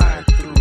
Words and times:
through. 0.00 0.54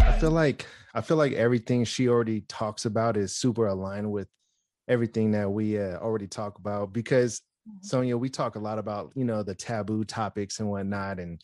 I 0.00 0.20
feel 0.20 0.30
like 0.30 0.66
I 0.94 1.00
feel 1.00 1.16
like 1.16 1.32
everything 1.32 1.84
she 1.84 2.08
already 2.08 2.40
talks 2.42 2.84
about 2.84 3.16
is 3.16 3.36
super 3.36 3.66
aligned 3.66 4.10
with 4.10 4.28
everything 4.88 5.32
that 5.32 5.50
we 5.50 5.78
uh, 5.78 5.98
already 5.98 6.26
talk 6.26 6.58
about 6.58 6.92
because 6.92 7.42
Mm-hmm. 7.68 7.86
Sonia, 7.86 8.16
we 8.16 8.28
talk 8.28 8.56
a 8.56 8.60
lot 8.60 8.78
about 8.78 9.12
you 9.14 9.24
know 9.24 9.42
the 9.42 9.54
taboo 9.54 10.04
topics 10.04 10.60
and 10.60 10.70
whatnot, 10.70 11.18
and 11.18 11.40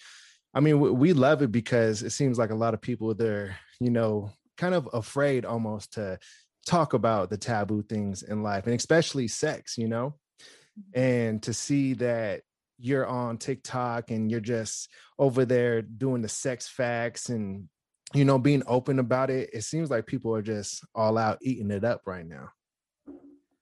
I 0.54 0.60
mean 0.60 0.80
we, 0.80 0.90
we 0.90 1.12
love 1.12 1.42
it 1.42 1.52
because 1.52 2.02
it 2.02 2.10
seems 2.10 2.38
like 2.38 2.50
a 2.50 2.56
lot 2.56 2.74
of 2.74 2.80
people 2.80 3.14
they're 3.14 3.56
you 3.80 3.90
know 3.90 4.30
kind 4.56 4.74
of 4.74 4.88
afraid 4.92 5.44
almost 5.44 5.94
to 5.94 6.18
talk 6.66 6.94
about 6.94 7.30
the 7.30 7.36
taboo 7.36 7.82
things 7.82 8.22
in 8.22 8.42
life, 8.42 8.66
and 8.66 8.74
especially 8.74 9.28
sex, 9.28 9.76
you 9.76 9.88
know, 9.88 10.14
mm-hmm. 10.78 11.00
and 11.00 11.42
to 11.42 11.52
see 11.52 11.94
that 11.94 12.42
you're 12.78 13.06
on 13.06 13.38
TikTok 13.38 14.10
and 14.10 14.30
you're 14.30 14.40
just 14.40 14.88
over 15.18 15.44
there 15.44 15.82
doing 15.82 16.22
the 16.22 16.28
sex 16.28 16.66
facts 16.68 17.28
and 17.28 17.68
you 18.12 18.24
know 18.24 18.38
being 18.38 18.62
open 18.66 18.98
about 18.98 19.30
it 19.30 19.50
it 19.52 19.62
seems 19.62 19.90
like 19.90 20.06
people 20.06 20.34
are 20.34 20.42
just 20.42 20.84
all 20.94 21.16
out 21.16 21.38
eating 21.40 21.70
it 21.70 21.84
up 21.84 22.02
right 22.04 22.26
now 22.26 22.48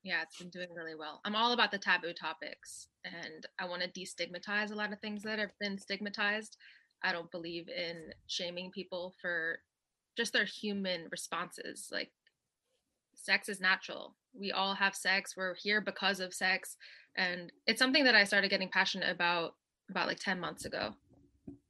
yeah 0.03 0.23
it's 0.23 0.39
been 0.39 0.51
doing 0.51 0.69
really 0.75 0.95
well. 0.95 1.21
I'm 1.25 1.37
all 1.37 1.53
about 1.53 1.71
the 1.71 1.79
taboo 1.79 2.13
topics 2.13 2.89
and 3.05 3.47
i 3.59 3.65
want 3.67 3.83
to 3.83 3.89
destigmatize 3.89 4.71
a 4.71 4.77
lot 4.77 4.93
of 4.93 5.01
things 5.01 5.23
that 5.23 5.39
have 5.39 5.53
been 5.61 5.79
stigmatized. 5.79 6.57
I 7.03 7.13
don't 7.13 7.31
believe 7.31 7.69
in 7.69 8.13
shaming 8.27 8.71
people 8.71 9.15
for 9.21 9.59
just 10.17 10.33
their 10.33 10.45
human 10.45 11.07
responses 11.11 11.89
like 11.91 12.11
sex 13.15 13.49
is 13.49 13.61
natural. 13.61 14.15
We 14.35 14.53
all 14.53 14.75
have 14.75 14.95
sex. 14.95 15.37
We're 15.37 15.55
here 15.55 15.81
because 15.81 16.21
of 16.21 16.35
sex. 16.35 16.77
And 17.17 17.53
it's 17.67 17.79
something 17.79 18.05
that 18.05 18.15
i 18.15 18.25
started 18.25 18.51
getting 18.51 18.69
passionate 18.69 19.11
about 19.11 19.55
about 19.91 20.09
like 20.09 20.19
10 20.19 20.41
months 20.41 20.65
ago. 20.65 20.95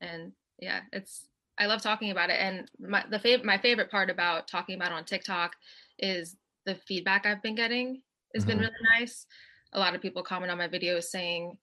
And 0.00 0.32
yeah 0.58 0.80
it's 0.92 1.28
i 1.58 1.66
love 1.66 1.82
talking 1.82 2.10
about 2.10 2.30
it. 2.30 2.36
And 2.40 2.70
my 2.78 3.04
the 3.10 3.18
fav- 3.18 3.44
my 3.44 3.58
favorite 3.58 3.90
part 3.90 4.10
about 4.10 4.48
talking 4.48 4.76
about 4.76 4.92
on 4.92 5.04
tiktok 5.04 5.52
is 5.98 6.36
the 6.64 6.74
feedback 6.74 7.26
i've 7.26 7.42
been 7.42 7.56
getting 7.56 8.02
has 8.34 8.44
been 8.44 8.58
Mhm. 8.58 8.62
really 8.62 8.74
nice. 8.98 9.26
A 9.72 9.78
lot 9.80 9.94
of 9.94 10.02
people 10.02 10.22
comment 10.22 10.52
on 10.52 10.58
my 10.58 10.68
videos 10.68 11.04
saying, 11.04 11.56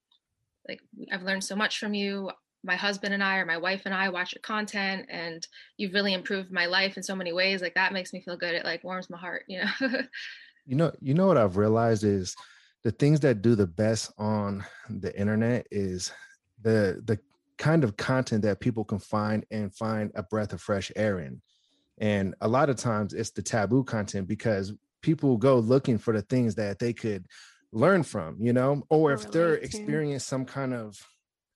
like, 0.68 0.80
I've 1.12 1.22
learned 1.22 1.44
so 1.44 1.56
much 1.56 1.78
from 1.78 1.94
you. 1.94 2.30
My 2.62 2.76
husband 2.76 3.14
and 3.14 3.22
I, 3.24 3.38
or 3.38 3.46
my 3.46 3.56
wife 3.56 3.82
and 3.86 3.94
I, 3.94 4.10
watch 4.10 4.34
your 4.34 4.42
content, 4.42 5.06
and 5.08 5.46
you've 5.78 5.94
really 5.94 6.12
improved 6.12 6.52
my 6.52 6.66
life 6.66 6.96
in 6.96 7.02
so 7.02 7.16
many 7.16 7.32
ways. 7.32 7.62
Like 7.62 7.74
that 7.74 7.92
makes 7.94 8.12
me 8.12 8.20
feel 8.20 8.36
good. 8.36 8.54
It 8.54 8.64
like 8.64 8.84
warms 8.84 9.08
my 9.08 9.18
heart, 9.18 9.44
you 9.48 9.62
know. 9.64 9.70
you 10.66 10.76
know 10.76 10.92
you 11.00 11.14
know 11.14 11.26
what 11.26 11.38
i've 11.38 11.56
realized 11.56 12.04
is 12.04 12.36
the 12.84 12.90
things 12.92 13.20
that 13.20 13.40
do 13.42 13.54
the 13.54 13.66
best 13.66 14.12
on 14.18 14.64
the 14.88 15.18
internet 15.18 15.66
is 15.70 16.12
the 16.60 17.00
the 17.06 17.18
kind 17.56 17.82
of 17.82 17.96
content 17.96 18.42
that 18.42 18.60
people 18.60 18.84
can 18.84 18.98
find 18.98 19.44
and 19.50 19.74
find 19.74 20.10
a 20.14 20.22
breath 20.22 20.52
of 20.52 20.60
fresh 20.60 20.92
air 20.96 21.18
in 21.20 21.40
and 21.98 22.34
a 22.42 22.48
lot 22.48 22.68
of 22.70 22.76
times 22.76 23.14
it's 23.14 23.30
the 23.30 23.42
taboo 23.42 23.82
content 23.82 24.28
because 24.28 24.72
people 25.02 25.36
go 25.36 25.58
looking 25.58 25.98
for 25.98 26.12
the 26.12 26.22
things 26.22 26.54
that 26.56 26.78
they 26.78 26.92
could 26.92 27.26
learn 27.72 28.02
from 28.02 28.36
you 28.40 28.52
know? 28.52 28.82
Or 28.90 29.12
if 29.12 29.30
they're 29.30 29.54
experiencing 29.54 30.18
some 30.18 30.44
kind 30.44 30.74
of 30.74 31.00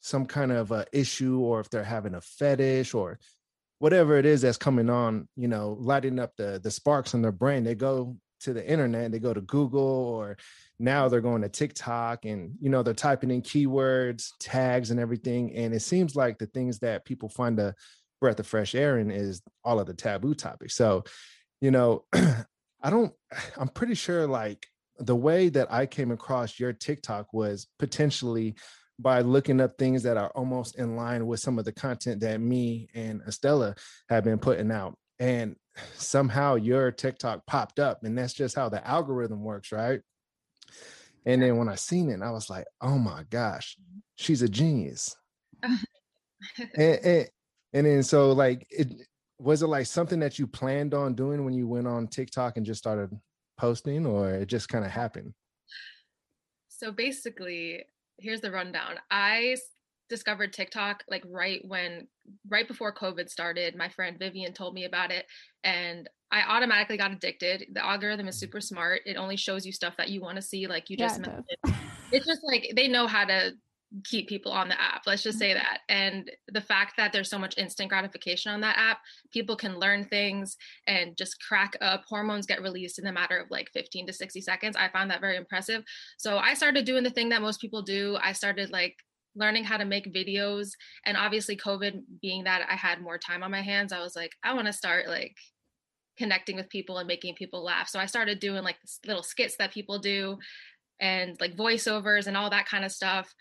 some 0.00 0.26
kind 0.26 0.52
of 0.52 0.70
uh, 0.70 0.84
issue 0.92 1.40
or 1.40 1.60
if 1.60 1.70
they're 1.70 1.82
having 1.82 2.14
a 2.14 2.20
fetish 2.20 2.92
or 2.92 3.18
whatever 3.78 4.18
it 4.18 4.26
is 4.26 4.42
that's 4.42 4.58
coming 4.58 4.90
on 4.90 5.28
you 5.36 5.48
know 5.48 5.76
lighting 5.80 6.18
up 6.18 6.32
the 6.36 6.60
the 6.62 6.70
sparks 6.70 7.14
in 7.14 7.22
their 7.22 7.32
brain 7.32 7.64
they 7.64 7.74
go 7.74 8.16
to 8.38 8.52
the 8.52 8.66
internet 8.66 9.10
they 9.10 9.18
go 9.18 9.32
to 9.32 9.40
google 9.40 9.80
or 9.82 10.36
now 10.78 11.08
they're 11.08 11.22
going 11.22 11.40
to 11.40 11.48
tiktok 11.48 12.26
and 12.26 12.52
you 12.60 12.68
know 12.68 12.82
they're 12.82 12.92
typing 12.92 13.30
in 13.30 13.40
keywords 13.40 14.28
tags 14.38 14.90
and 14.90 15.00
everything 15.00 15.54
and 15.54 15.72
it 15.72 15.80
seems 15.80 16.14
like 16.14 16.38
the 16.38 16.46
things 16.46 16.78
that 16.80 17.06
people 17.06 17.28
find 17.28 17.58
a 17.58 17.74
breath 18.24 18.40
of 18.40 18.46
fresh 18.46 18.74
air 18.74 18.98
in 18.98 19.10
is 19.10 19.42
all 19.64 19.78
of 19.78 19.86
the 19.86 19.92
taboo 19.92 20.34
topics. 20.34 20.74
So 20.74 21.04
you 21.60 21.70
know 21.70 22.04
i 22.84 22.90
don't 22.90 23.12
i'm 23.58 23.68
pretty 23.68 23.94
sure 23.94 24.26
like 24.26 24.66
the 24.98 25.16
way 25.16 25.48
that 25.48 25.72
i 25.72 25.84
came 25.86 26.12
across 26.12 26.60
your 26.60 26.72
tiktok 26.72 27.32
was 27.32 27.66
potentially 27.80 28.54
by 28.98 29.20
looking 29.20 29.60
up 29.60 29.76
things 29.76 30.02
that 30.04 30.16
are 30.16 30.30
almost 30.30 30.78
in 30.78 30.96
line 30.96 31.26
with 31.26 31.40
some 31.40 31.58
of 31.58 31.64
the 31.64 31.72
content 31.72 32.20
that 32.20 32.40
me 32.40 32.88
and 32.94 33.22
Estella 33.26 33.74
have 34.08 34.24
been 34.24 34.38
putting 34.38 34.70
out. 34.70 34.96
And 35.18 35.56
somehow 35.94 36.54
your 36.54 36.90
TikTok 36.90 37.46
popped 37.46 37.78
up, 37.78 38.04
and 38.04 38.16
that's 38.16 38.34
just 38.34 38.54
how 38.56 38.68
the 38.68 38.86
algorithm 38.86 39.42
works, 39.42 39.72
right? 39.72 40.00
And 41.26 41.42
then 41.42 41.56
when 41.56 41.68
I 41.68 41.74
seen 41.74 42.10
it, 42.10 42.20
I 42.22 42.30
was 42.30 42.50
like, 42.50 42.66
oh 42.82 42.98
my 42.98 43.24
gosh, 43.30 43.76
she's 44.16 44.42
a 44.42 44.48
genius. 44.48 45.16
and, 45.62 45.78
and, 46.76 47.28
and 47.72 47.86
then 47.86 48.02
so 48.02 48.32
like 48.32 48.66
it 48.70 48.92
was 49.38 49.62
it 49.62 49.66
like 49.66 49.86
something 49.86 50.20
that 50.20 50.38
you 50.38 50.46
planned 50.46 50.94
on 50.94 51.14
doing 51.14 51.44
when 51.44 51.54
you 51.54 51.66
went 51.66 51.86
on 51.86 52.06
TikTok 52.06 52.56
and 52.56 52.64
just 52.64 52.78
started 52.78 53.10
posting, 53.58 54.06
or 54.06 54.30
it 54.30 54.46
just 54.46 54.68
kind 54.68 54.84
of 54.84 54.90
happened? 54.90 55.34
so 56.84 56.92
basically, 56.92 57.84
here's 58.18 58.40
the 58.40 58.50
rundown. 58.50 58.96
I 59.10 59.56
discovered 60.10 60.52
TikTok 60.52 61.02
like 61.08 61.22
right 61.26 61.62
when 61.66 62.06
right 62.48 62.68
before 62.68 62.94
COVID 62.94 63.30
started. 63.30 63.74
My 63.74 63.88
friend 63.88 64.18
Vivian 64.18 64.52
told 64.52 64.74
me 64.74 64.84
about 64.84 65.10
it 65.10 65.24
and 65.62 66.08
I 66.30 66.42
automatically 66.42 66.98
got 66.98 67.12
addicted. 67.12 67.66
The 67.72 67.84
algorithm 67.84 68.28
is 68.28 68.38
super 68.38 68.60
smart. 68.60 69.00
It 69.06 69.16
only 69.16 69.36
shows 69.36 69.64
you 69.64 69.72
stuff 69.72 69.96
that 69.96 70.10
you 70.10 70.20
want 70.20 70.36
to 70.36 70.42
see 70.42 70.66
like 70.66 70.90
you 70.90 70.96
Yeah, 70.98 71.06
just 71.06 71.20
it 71.20 71.26
mentioned. 71.26 71.44
It's 72.12 72.26
just 72.26 72.42
like 72.44 72.70
they 72.76 72.86
know 72.86 73.06
how 73.06 73.24
to 73.24 73.52
keep 74.02 74.28
people 74.28 74.50
on 74.50 74.68
the 74.68 74.80
app. 74.80 75.02
Let's 75.06 75.22
just 75.22 75.38
say 75.38 75.50
mm-hmm. 75.50 75.58
that. 75.58 75.80
And 75.88 76.30
the 76.48 76.60
fact 76.60 76.94
that 76.96 77.12
there's 77.12 77.30
so 77.30 77.38
much 77.38 77.58
instant 77.58 77.88
gratification 77.88 78.52
on 78.52 78.60
that 78.62 78.76
app, 78.78 78.98
people 79.32 79.56
can 79.56 79.78
learn 79.78 80.04
things 80.04 80.56
and 80.86 81.16
just 81.16 81.40
crack 81.46 81.76
up. 81.80 82.04
Hormones 82.08 82.46
get 82.46 82.62
released 82.62 82.98
in 82.98 83.06
a 83.06 83.12
matter 83.12 83.38
of 83.38 83.50
like 83.50 83.70
15 83.72 84.06
to 84.08 84.12
60 84.12 84.40
seconds. 84.40 84.76
I 84.76 84.88
found 84.88 85.10
that 85.10 85.20
very 85.20 85.36
impressive. 85.36 85.84
So 86.18 86.38
I 86.38 86.54
started 86.54 86.84
doing 86.84 87.04
the 87.04 87.10
thing 87.10 87.28
that 87.28 87.42
most 87.42 87.60
people 87.60 87.82
do. 87.82 88.18
I 88.22 88.32
started 88.32 88.70
like 88.70 88.96
learning 89.36 89.64
how 89.64 89.76
to 89.76 89.84
make 89.84 90.12
videos. 90.12 90.70
And 91.04 91.16
obviously, 91.16 91.56
COVID 91.56 92.02
being 92.22 92.44
that 92.44 92.66
I 92.68 92.74
had 92.74 93.00
more 93.00 93.18
time 93.18 93.42
on 93.42 93.50
my 93.50 93.62
hands, 93.62 93.92
I 93.92 94.00
was 94.00 94.16
like, 94.16 94.32
I 94.42 94.54
want 94.54 94.66
to 94.66 94.72
start 94.72 95.08
like 95.08 95.36
connecting 96.16 96.56
with 96.56 96.68
people 96.68 96.98
and 96.98 97.08
making 97.08 97.34
people 97.34 97.64
laugh. 97.64 97.88
So 97.88 97.98
I 97.98 98.06
started 98.06 98.38
doing 98.38 98.62
like 98.62 98.76
little 99.06 99.22
skits 99.22 99.56
that 99.58 99.72
people 99.72 99.98
do 99.98 100.38
and 101.00 101.36
like 101.40 101.56
voiceovers 101.56 102.26
and 102.26 102.36
all 102.36 102.50
that 102.50 102.66
kind 102.66 102.84
of 102.84 102.92
stuff. 102.92 103.32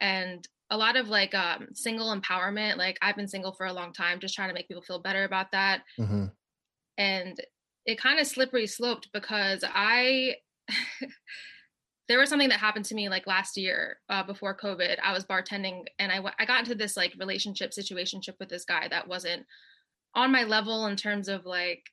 And 0.00 0.46
a 0.70 0.76
lot 0.76 0.96
of 0.96 1.08
like 1.08 1.34
um, 1.34 1.68
single 1.74 2.14
empowerment. 2.14 2.76
Like 2.76 2.96
I've 3.02 3.16
been 3.16 3.28
single 3.28 3.52
for 3.52 3.66
a 3.66 3.72
long 3.72 3.92
time, 3.92 4.20
just 4.20 4.34
trying 4.34 4.48
to 4.48 4.54
make 4.54 4.68
people 4.68 4.82
feel 4.82 5.00
better 5.00 5.24
about 5.24 5.50
that 5.52 5.82
Mhm. 5.98 6.32
and 6.96 7.40
it 7.86 7.98
kind 7.98 8.20
of 8.20 8.26
slippery 8.26 8.66
sloped 8.66 9.08
because 9.12 9.64
I 9.66 10.36
there 12.08 12.18
was 12.18 12.28
something 12.28 12.48
that 12.48 12.58
happened 12.60 12.84
to 12.86 12.94
me 12.94 13.08
like 13.08 13.26
last 13.26 13.56
year 13.56 13.98
uh, 14.08 14.22
before 14.22 14.56
COVID. 14.56 14.98
I 15.02 15.12
was 15.12 15.24
bartending 15.24 15.84
and 15.98 16.10
I 16.10 16.16
w- 16.16 16.34
I 16.38 16.44
got 16.44 16.60
into 16.60 16.74
this 16.74 16.96
like 16.96 17.14
relationship 17.18 17.70
situationship 17.70 18.34
with 18.40 18.48
this 18.48 18.64
guy 18.64 18.88
that 18.88 19.06
wasn't 19.08 19.46
on 20.14 20.32
my 20.32 20.42
level 20.42 20.86
in 20.86 20.96
terms 20.96 21.28
of 21.28 21.46
like 21.46 21.84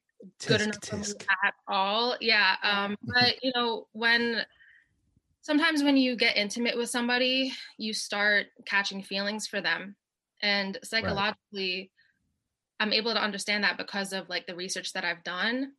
good 0.47 0.59
Tisk, 0.61 0.63
enough 0.65 0.85
for 0.85 0.95
me 0.97 1.03
tisk. 1.03 1.25
at 1.45 1.53
all. 1.67 2.17
Yeah. 2.19 2.55
Um, 2.63 2.95
but 3.03 3.35
you 3.43 3.51
know, 3.55 3.87
when 3.93 4.41
sometimes 5.47 5.81
when 5.81 5.95
you 5.95 6.17
get 6.17 6.35
intimate 6.35 6.75
with 6.75 6.89
somebody, 6.89 7.53
you 7.77 7.93
start 7.93 8.47
catching 8.65 9.01
feelings 9.01 9.47
for 9.47 9.61
them. 9.61 9.95
And 10.43 10.77
psychologically, 10.83 11.89
I'm 12.81 12.91
able 12.91 13.13
to 13.13 13.23
understand 13.23 13.63
that 13.63 13.77
because 13.77 14.11
of 14.11 14.27
like 14.27 14.45
the 14.45 14.57
research 14.57 14.91
that 14.91 15.05
I've 15.05 15.23
done. 15.23 15.71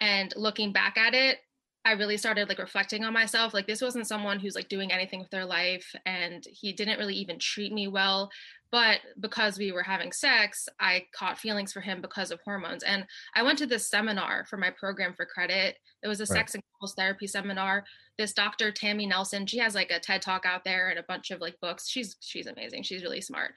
And 0.00 0.32
looking 0.34 0.72
back 0.72 0.96
at 0.96 1.12
it, 1.12 1.36
I 1.84 1.92
really 1.92 2.16
started 2.16 2.48
like 2.48 2.58
reflecting 2.58 3.04
on 3.04 3.12
myself. 3.12 3.52
Like 3.52 3.66
this 3.66 3.82
wasn't 3.82 4.06
someone 4.06 4.40
who's 4.40 4.54
like 4.54 4.70
doing 4.70 4.90
anything 4.90 5.20
with 5.20 5.30
their 5.30 5.44
life 5.44 5.94
and 6.06 6.42
he 6.50 6.72
didn't 6.72 6.98
really 6.98 7.16
even 7.16 7.38
treat 7.38 7.74
me 7.74 7.88
well. 7.88 8.30
But 8.72 9.00
because 9.20 9.58
we 9.58 9.70
were 9.72 9.82
having 9.82 10.12
sex, 10.12 10.68
I 10.80 11.06
caught 11.12 11.38
feelings 11.38 11.72
for 11.72 11.80
him 11.80 12.00
because 12.00 12.30
of 12.30 12.40
hormones. 12.44 12.82
And 12.82 13.06
I 13.34 13.42
went 13.42 13.58
to 13.58 13.66
this 13.66 13.88
seminar 13.88 14.44
for 14.44 14.56
my 14.56 14.70
program 14.70 15.14
for 15.14 15.24
credit. 15.24 15.78
It 16.02 16.08
was 16.08 16.20
a 16.20 16.24
Right. 16.24 16.38
sex 16.38 16.54
and 16.54 16.62
couples 16.72 16.94
therapy 16.94 17.26
seminar. 17.26 17.84
This 18.18 18.32
Dr. 18.32 18.72
Tammy 18.72 19.06
Nelson, 19.06 19.46
she 19.46 19.58
has 19.58 19.74
like 19.74 19.90
a 19.90 20.00
TED 20.00 20.20
talk 20.20 20.44
out 20.46 20.64
there 20.64 20.88
and 20.90 20.98
a 20.98 21.04
bunch 21.04 21.30
of 21.30 21.40
like 21.40 21.60
books. 21.60 21.88
She's 21.88 22.16
she's 22.20 22.46
amazing. 22.46 22.82
She's 22.82 23.02
really 23.04 23.20
smart. 23.20 23.52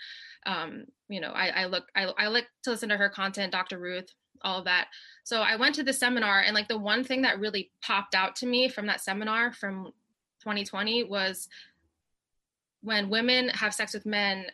Um, 0.46 0.86
you 1.08 1.20
know, 1.20 1.32
I, 1.32 1.64
I 1.64 1.66
look 1.66 1.86
I, 1.96 2.04
I 2.18 2.28
like 2.28 2.48
to 2.64 2.70
listen 2.72 2.90
to 2.90 2.98
her 2.98 3.10
content, 3.10 3.52
Dr. 3.52 3.80
Ruth, 3.80 4.14
all 4.44 4.60
of 4.60 4.66
that. 4.66 4.88
So 5.24 5.42
I 5.42 5.56
went 5.56 5.76
to 5.76 5.84
the 5.84 5.94
seminar 5.94 6.42
and 6.42 6.54
like 6.54 6.68
the 6.68 6.78
one 6.78 7.04
thing 7.04 7.24
that 7.24 7.40
really 7.40 7.72
popped 7.82 8.16
out 8.16 8.36
to 8.38 8.46
me 8.46 8.70
from 8.70 8.86
that 8.88 9.02
seminar 9.02 9.52
from 9.54 9.86
2020 10.42 11.04
was 11.06 11.48
when 12.82 13.10
women 13.10 13.50
have 13.50 13.74
sex 13.74 13.94
with 13.94 14.06
men, 14.06 14.46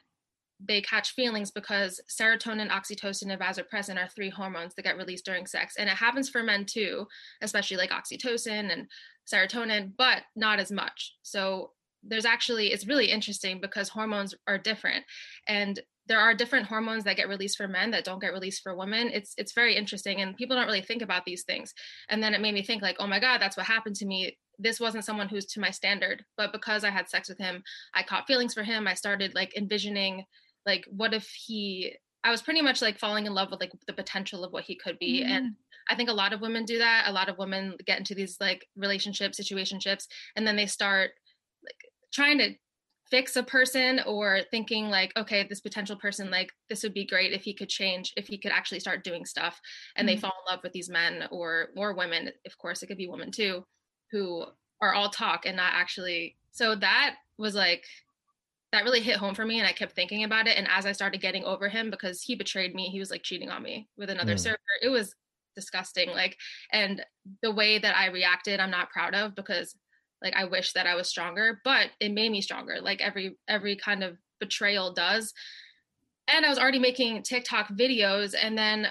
they 0.59 0.81
catch 0.81 1.11
feelings 1.11 1.51
because 1.51 1.99
serotonin, 2.09 2.69
oxytocin, 2.69 3.31
and 3.31 3.41
vasopressin 3.41 4.01
are 4.01 4.07
three 4.07 4.29
hormones 4.29 4.73
that 4.75 4.83
get 4.83 4.97
released 4.97 5.25
during 5.25 5.45
sex. 5.45 5.75
And 5.77 5.89
it 5.89 5.95
happens 5.95 6.29
for 6.29 6.43
men 6.43 6.65
too, 6.65 7.07
especially 7.41 7.77
like 7.77 7.91
oxytocin 7.91 8.71
and 8.71 8.87
serotonin, 9.31 9.91
but 9.97 10.23
not 10.35 10.59
as 10.59 10.71
much. 10.71 11.15
So 11.23 11.71
there's 12.03 12.25
actually, 12.25 12.67
it's 12.67 12.87
really 12.87 13.11
interesting 13.11 13.59
because 13.59 13.89
hormones 13.89 14.33
are 14.47 14.57
different. 14.57 15.03
And 15.47 15.79
there 16.07 16.19
are 16.19 16.35
different 16.35 16.67
hormones 16.67 17.03
that 17.03 17.17
get 17.17 17.27
released 17.27 17.57
for 17.57 17.67
men 17.67 17.91
that 17.91 18.03
don't 18.03 18.21
get 18.21 18.33
released 18.33 18.61
for 18.61 18.75
women. 18.75 19.09
It's 19.11 19.33
it's 19.37 19.53
very 19.53 19.75
interesting 19.75 20.21
and 20.21 20.37
people 20.37 20.55
don't 20.55 20.67
really 20.67 20.81
think 20.81 21.01
about 21.01 21.25
these 21.25 21.43
things. 21.43 21.73
And 22.09 22.21
then 22.21 22.33
it 22.33 22.41
made 22.41 22.53
me 22.53 22.61
think 22.63 22.81
like, 22.81 22.97
"Oh 22.99 23.07
my 23.07 23.19
god, 23.19 23.41
that's 23.41 23.57
what 23.57 23.65
happened 23.65 23.95
to 23.97 24.05
me. 24.05 24.37
This 24.59 24.79
wasn't 24.79 25.05
someone 25.05 25.29
who's 25.29 25.45
to 25.47 25.59
my 25.59 25.71
standard, 25.71 26.23
but 26.37 26.51
because 26.51 26.83
I 26.83 26.91
had 26.91 27.09
sex 27.09 27.27
with 27.27 27.39
him, 27.39 27.63
I 27.93 28.03
caught 28.03 28.27
feelings 28.27 28.53
for 28.53 28.63
him. 28.63 28.87
I 28.87 28.93
started 28.93 29.33
like 29.33 29.57
envisioning 29.57 30.25
like 30.65 30.85
what 30.89 31.13
if 31.13 31.29
he 31.29 31.95
I 32.23 32.31
was 32.31 32.41
pretty 32.41 32.61
much 32.61 32.81
like 32.81 32.97
falling 32.97 33.27
in 33.27 33.35
love 33.35 33.51
with 33.51 33.59
like 33.59 33.71
the 33.85 33.93
potential 33.93 34.43
of 34.43 34.51
what 34.51 34.63
he 34.63 34.75
could 34.75 34.97
be. 34.97 35.21
Mm-hmm. 35.21 35.31
And 35.31 35.55
I 35.91 35.95
think 35.95 36.09
a 36.09 36.13
lot 36.13 36.33
of 36.33 36.41
women 36.41 36.65
do 36.65 36.79
that. 36.79 37.03
A 37.05 37.11
lot 37.11 37.29
of 37.29 37.37
women 37.37 37.75
get 37.85 37.99
into 37.99 38.15
these 38.15 38.37
like 38.41 38.67
relationships, 38.75 39.39
situationships, 39.39 40.07
and 40.35 40.45
then 40.45 40.55
they 40.55 40.65
start 40.65 41.11
like 41.63 41.91
trying 42.11 42.39
to 42.39 42.55
fix 43.11 43.35
a 43.35 43.43
person 43.43 44.01
or 44.07 44.39
thinking 44.49 44.89
like 44.89 45.11
okay 45.15 45.45
this 45.47 45.61
potential 45.61 45.95
person 45.95 46.31
like 46.31 46.51
this 46.69 46.81
would 46.81 46.93
be 46.93 47.05
great 47.05 47.31
if 47.31 47.43
he 47.43 47.53
could 47.53 47.69
change 47.69 48.11
if 48.17 48.27
he 48.27 48.35
could 48.35 48.51
actually 48.51 48.79
start 48.79 49.03
doing 49.03 49.23
stuff 49.23 49.61
and 49.95 50.07
mm-hmm. 50.07 50.15
they 50.15 50.19
fall 50.19 50.33
in 50.47 50.51
love 50.51 50.63
with 50.63 50.73
these 50.73 50.89
men 50.89 51.27
or 51.29 51.67
or 51.77 51.93
women 51.93 52.31
of 52.47 52.57
course 52.57 52.81
it 52.81 52.87
could 52.87 52.97
be 52.97 53.07
women 53.07 53.29
too 53.29 53.63
who 54.11 54.43
are 54.81 54.95
all 54.95 55.09
talk 55.09 55.45
and 55.45 55.55
not 55.55 55.73
actually 55.73 56.35
so 56.51 56.75
that 56.75 57.15
was 57.37 57.53
like 57.53 57.85
that 58.75 58.83
really 58.83 59.01
hit 59.01 59.15
home 59.15 59.33
for 59.33 59.45
me 59.45 59.59
and 59.59 59.67
i 59.67 59.71
kept 59.71 59.93
thinking 59.93 60.23
about 60.23 60.47
it 60.47 60.57
and 60.57 60.67
as 60.69 60.85
i 60.85 60.91
started 60.91 61.21
getting 61.21 61.43
over 61.43 61.69
him 61.69 61.89
because 61.89 62.21
he 62.21 62.35
betrayed 62.35 62.75
me 62.75 62.89
he 62.89 62.99
was 62.99 63.09
like 63.09 63.23
cheating 63.23 63.49
on 63.49 63.63
me 63.63 63.87
with 63.97 64.09
another 64.09 64.35
mm. 64.35 64.39
server 64.39 64.59
it 64.81 64.89
was 64.89 65.15
disgusting 65.55 66.09
like 66.09 66.37
and 66.71 67.03
the 67.41 67.51
way 67.51 67.79
that 67.79 67.95
i 67.95 68.07
reacted 68.07 68.59
i'm 68.59 68.71
not 68.71 68.89
proud 68.89 69.15
of 69.15 69.33
because 69.35 69.75
like 70.21 70.35
i 70.35 70.43
wish 70.43 70.73
that 70.73 70.85
i 70.85 70.95
was 70.95 71.07
stronger 71.07 71.61
but 71.63 71.87
it 71.99 72.11
made 72.11 72.31
me 72.31 72.41
stronger 72.41 72.77
like 72.81 73.01
every 73.01 73.37
every 73.47 73.75
kind 73.75 74.03
of 74.03 74.17
betrayal 74.39 74.93
does 74.93 75.33
and 76.27 76.45
i 76.45 76.49
was 76.49 76.59
already 76.59 76.79
making 76.79 77.23
tiktok 77.23 77.69
videos 77.69 78.35
and 78.39 78.57
then 78.57 78.87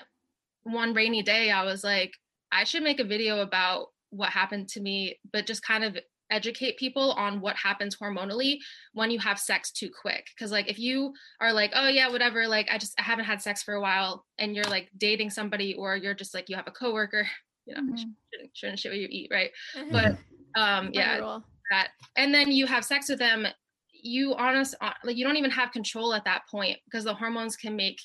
one 0.63 0.95
rainy 0.95 1.23
day 1.23 1.51
i 1.51 1.63
was 1.63 1.85
like 1.85 2.15
i 2.51 2.65
should 2.65 2.83
make 2.83 3.01
a 3.01 3.05
video 3.05 3.41
about 3.41 3.89
what 4.09 4.31
happened 4.31 4.69
to 4.69 4.81
me 4.81 5.19
but 5.33 5.47
just 5.47 5.63
kind 5.63 5.85
of 5.85 5.99
educate 6.35 6.77
people 6.77 7.13
on 7.13 7.41
what 7.41 7.57
happens 7.57 7.97
hormonally 7.97 8.59
when 8.93 9.11
you 9.11 9.19
have 9.19 9.39
sex 9.39 9.71
too 9.71 9.91
quick. 10.03 10.27
Because 10.35 10.51
like 10.51 10.69
if 10.69 10.79
you 10.79 11.13
are 11.41 11.53
like 11.53 11.73
oh 11.75 11.89
yeah 11.89 12.11
whatever 12.11 12.47
like 12.49 12.69
i 12.71 12.79
just 12.79 12.99
I 12.99 13.03
haven't 13.03 13.25
had 13.25 13.41
sex 13.41 13.63
for 13.63 13.75
a 13.75 13.81
while 13.81 14.25
and 14.39 14.55
you're 14.55 14.65
like 14.65 14.91
dating 14.97 15.31
somebody 15.31 15.75
or 15.75 15.97
you're 15.97 16.15
just 16.15 16.35
like 16.35 16.49
you 16.49 16.57
have 16.57 16.67
a 16.67 16.73
coworker 16.73 17.27
you 17.67 17.75
know 17.75 17.81
mm-hmm. 17.81 17.97
shouldn't, 17.97 18.51
shouldn't 18.55 18.79
shit 18.79 18.93
what 18.93 18.99
you 18.99 19.09
eat 19.11 19.31
right? 19.33 19.51
Mm-hmm. 19.77 19.93
but 19.93 20.61
um 20.61 20.91
yeah 20.93 21.39
that 21.71 21.89
and 22.17 22.35
then 22.35 22.53
you 22.53 22.67
have 22.67 22.85
sex 22.85 23.09
with 23.09 23.19
them 23.19 23.47
you 23.91 24.35
honest 24.35 24.75
uh, 24.81 24.91
like 25.03 25.17
you 25.17 25.25
don't 25.25 25.37
even 25.37 25.51
have 25.51 25.73
control 25.73 26.13
at 26.13 26.25
that 26.25 26.43
point 26.51 26.79
because 26.85 27.05
the 27.05 27.15
hormones 27.15 27.57
can 27.57 27.75
make 27.75 27.99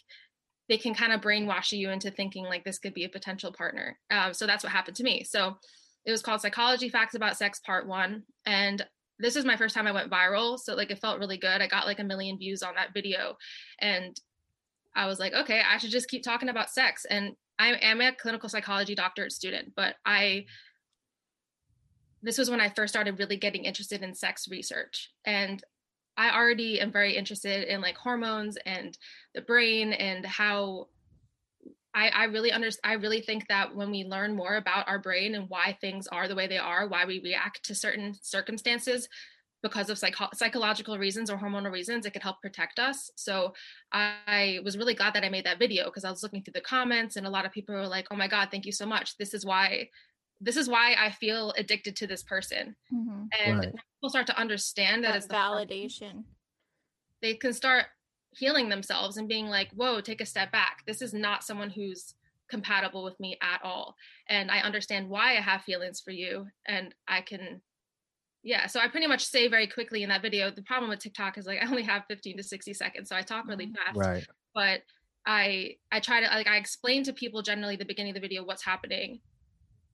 they 0.69 0.77
can 0.77 0.93
kind 0.93 1.11
of 1.11 1.19
brainwash 1.19 1.71
you 1.71 1.89
into 1.89 2.11
thinking 2.11 2.45
like 2.45 2.63
this 2.63 2.79
could 2.79 2.93
be 2.93 3.03
a 3.03 3.09
potential 3.09 3.51
partner. 3.51 3.97
Um, 4.11 4.33
so 4.33 4.45
that's 4.45 4.63
what 4.63 4.71
happened 4.71 4.95
to 4.97 5.03
me. 5.03 5.23
So 5.23 5.57
it 6.09 6.11
was 6.11 6.21
called 6.21 6.41
psychology 6.41 6.89
facts 6.89 7.15
about 7.15 7.37
sex 7.37 7.59
part 7.59 7.87
one. 7.87 8.23
And 8.45 8.85
this 9.19 9.35
is 9.35 9.45
my 9.45 9.57
first 9.57 9.75
time 9.75 9.85
i 9.85 9.91
went 9.91 10.09
viral 10.09 10.57
so 10.57 10.75
like 10.75 10.91
it 10.91 10.99
felt 10.99 11.19
really 11.19 11.37
good. 11.37 11.61
I 11.61 11.67
got 11.67 11.85
like 11.85 11.99
a 11.99 12.03
million 12.03 12.37
views 12.37 12.63
on 12.63 12.75
that 12.75 12.93
video. 12.93 13.37
And 13.79 14.19
i 14.95 15.05
was 15.05 15.19
like 15.19 15.33
okay 15.33 15.61
i 15.69 15.77
should 15.77 15.91
just 15.91 16.09
keep 16.09 16.23
talking 16.23 16.49
about 16.49 16.71
sex. 16.71 17.05
And 17.05 17.35
i 17.59 17.73
am 17.73 18.01
a 18.01 18.11
clinical 18.13 18.49
psychology 18.49 18.95
doctorate 18.95 19.31
student 19.31 19.73
but 19.75 19.95
i 20.05 20.45
this 22.21 22.37
was 22.37 22.49
when 22.49 22.59
I 22.59 22.69
first 22.69 22.93
started 22.93 23.17
really 23.17 23.37
getting 23.37 23.63
interested 23.63 24.03
in 24.03 24.13
sex 24.13 24.47
research. 24.49 25.11
And 25.25 25.63
I 26.17 26.35
already 26.35 26.81
am 26.81 26.91
very 26.91 27.15
interested 27.15 27.63
in 27.69 27.79
like 27.79 27.95
hormones 27.95 28.57
and 28.65 28.97
the 29.33 29.41
brain 29.41 29.93
and 29.93 30.25
how 30.25 30.87
I, 31.99 32.07
I 32.09 32.23
really 32.25 32.51
understand. 32.51 32.91
I 32.91 32.95
really 32.95 33.19
think 33.19 33.47
that 33.49 33.75
when 33.75 33.91
we 33.91 34.05
learn 34.05 34.35
more 34.35 34.55
about 34.55 34.87
our 34.87 34.99
brain 34.99 35.35
and 35.35 35.49
why 35.49 35.77
things 35.81 36.07
are 36.07 36.29
the 36.29 36.35
way 36.35 36.47
they 36.47 36.57
are, 36.57 36.87
why 36.87 37.03
we 37.03 37.19
react 37.21 37.65
to 37.65 37.75
certain 37.75 38.15
circumstances 38.21 39.09
because 39.61 39.89
of 39.89 39.97
psycho- 39.97 40.29
psychological 40.33 40.97
reasons 40.97 41.29
or 41.29 41.37
hormonal 41.37 41.73
reasons, 41.73 42.05
it 42.05 42.13
could 42.13 42.23
help 42.23 42.41
protect 42.41 42.79
us. 42.79 43.11
So 43.15 43.53
I 43.91 44.61
was 44.63 44.77
really 44.77 44.93
glad 44.93 45.13
that 45.15 45.25
I 45.25 45.29
made 45.29 45.45
that 45.45 45.59
video 45.59 45.85
because 45.85 46.05
I 46.05 46.09
was 46.09 46.23
looking 46.23 46.41
through 46.41 46.53
the 46.53 46.61
comments 46.61 47.17
and 47.17 47.27
a 47.27 47.29
lot 47.29 47.45
of 47.45 47.51
people 47.51 47.75
were 47.75 47.85
like, 47.85 48.07
"Oh 48.11 48.15
my 48.15 48.29
God, 48.29 48.47
thank 48.49 48.65
you 48.65 48.71
so 48.71 48.85
much. 48.85 49.17
This 49.17 49.33
is 49.33 49.45
why 49.45 49.89
this 50.41 50.55
is 50.55 50.69
why 50.69 50.95
I 50.97 51.11
feel 51.11 51.53
addicted 51.57 51.97
to 51.97 52.07
this 52.07 52.23
person. 52.23 52.75
Mm-hmm. 52.93 53.23
And 53.45 53.59
right. 53.59 53.73
people 53.73 54.09
start 54.09 54.27
to 54.27 54.39
understand 54.39 55.03
that, 55.03 55.09
that 55.09 55.17
it's 55.17 55.27
the 55.27 55.33
validation. 55.33 56.23
They 57.21 57.33
can 57.33 57.51
start 57.51 57.87
healing 58.31 58.69
themselves 58.69 59.17
and 59.17 59.27
being 59.27 59.47
like, 59.47 59.71
whoa, 59.71 60.01
take 60.01 60.21
a 60.21 60.25
step 60.25 60.51
back. 60.51 60.83
This 60.85 61.01
is 61.01 61.13
not 61.13 61.43
someone 61.43 61.69
who's 61.69 62.13
compatible 62.49 63.03
with 63.03 63.19
me 63.19 63.37
at 63.41 63.61
all. 63.63 63.95
And 64.27 64.49
I 64.49 64.59
understand 64.59 65.09
why 65.09 65.37
I 65.37 65.41
have 65.41 65.61
feelings 65.61 65.99
for 65.99 66.11
you. 66.11 66.47
And 66.67 66.93
I 67.07 67.21
can, 67.21 67.61
yeah. 68.43 68.67
So 68.67 68.79
I 68.79 68.87
pretty 68.87 69.07
much 69.07 69.25
say 69.25 69.47
very 69.47 69.67
quickly 69.67 70.03
in 70.03 70.09
that 70.09 70.21
video. 70.21 70.51
The 70.51 70.61
problem 70.63 70.89
with 70.89 70.99
TikTok 70.99 71.37
is 71.37 71.45
like 71.45 71.59
I 71.63 71.67
only 71.67 71.83
have 71.83 72.03
15 72.07 72.37
to 72.37 72.43
60 72.43 72.73
seconds. 72.73 73.09
So 73.09 73.15
I 73.15 73.21
talk 73.21 73.47
really 73.47 73.67
mm-hmm. 73.67 73.75
fast. 73.75 73.97
Right. 73.97 74.27
But 74.53 74.81
I 75.25 75.75
I 75.91 75.99
try 75.99 76.21
to 76.21 76.27
like 76.27 76.47
I 76.47 76.57
explain 76.57 77.03
to 77.03 77.13
people 77.13 77.41
generally 77.41 77.75
the 77.75 77.85
beginning 77.85 78.11
of 78.11 78.15
the 78.15 78.21
video 78.21 78.43
what's 78.43 78.63
happening 78.63 79.19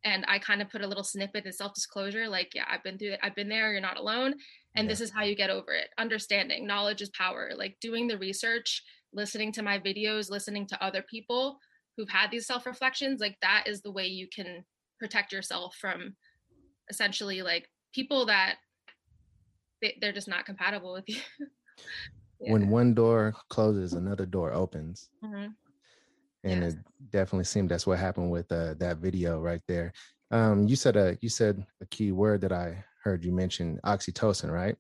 and 0.06 0.24
i 0.28 0.40
kind 0.40 0.62
of 0.62 0.70
put 0.70 0.82
a 0.82 0.88
little 0.88 1.04
snippet 1.04 1.46
in 1.46 1.52
self-disclosure 1.52 2.30
like 2.30 2.54
yeah 2.56 2.64
i've 2.70 2.84
been 2.84 2.98
through 2.98 3.12
it 3.12 3.20
i've 3.22 3.36
been 3.36 3.50
there 3.50 3.72
you're 3.72 3.82
not 3.82 3.98
alone 3.98 4.36
and 4.76 4.86
yeah. 4.86 4.90
this 4.90 5.02
is 5.02 5.12
how 5.12 5.24
you 5.24 5.36
get 5.36 5.50
over 5.50 5.74
it 5.74 5.90
understanding 5.98 6.66
knowledge 6.66 7.02
is 7.02 7.10
power 7.10 7.52
like 7.56 7.76
doing 7.82 8.08
the 8.08 8.18
research 8.18 8.84
listening 9.14 9.52
to 9.52 9.64
my 9.64 9.80
videos 9.80 10.30
listening 10.30 10.66
to 10.68 10.84
other 10.84 11.04
people 11.10 11.60
who've 11.98 12.10
had 12.10 12.32
these 12.32 12.48
self-reflections 12.48 13.20
like 13.20 13.38
that 13.42 13.64
is 13.68 13.82
the 13.82 13.92
way 13.92 14.06
you 14.06 14.28
can 14.34 14.64
protect 15.00 15.32
yourself 15.32 15.76
from 15.80 16.16
essentially 16.90 17.42
like 17.42 17.70
people 17.94 18.26
that 18.26 18.56
they, 19.82 19.98
they're 20.02 20.12
just 20.12 20.28
not 20.28 20.46
compatible 20.46 20.94
with 20.94 21.08
you 21.08 21.20
yeah. 22.40 22.52
when 22.52 22.70
one 22.70 22.94
door 22.94 23.34
closes 23.50 23.94
another 23.94 24.26
door 24.26 24.54
opens 24.54 25.10
mm-hmm 25.24 25.48
and 26.46 26.62
yes. 26.62 26.74
it 26.74 26.80
definitely 27.12 27.44
seemed 27.44 27.70
that's 27.70 27.88
what 27.88 28.00
happened 28.00 28.32
with 28.32 28.50
uh, 28.52 28.76
that 28.76 28.98
video 28.98 29.40
right 29.40 29.62
there. 29.68 29.92
Um, 30.32 30.68
you 30.68 30.76
said 30.76 30.96
a 30.96 31.18
you 31.22 31.30
said 31.30 31.66
a 31.82 31.86
key 31.88 32.12
word 32.12 32.42
that 32.42 32.52
I 32.52 32.84
heard 33.06 33.24
you 33.24 33.32
mention 33.32 33.80
oxytocin, 33.86 34.52
right? 34.52 34.76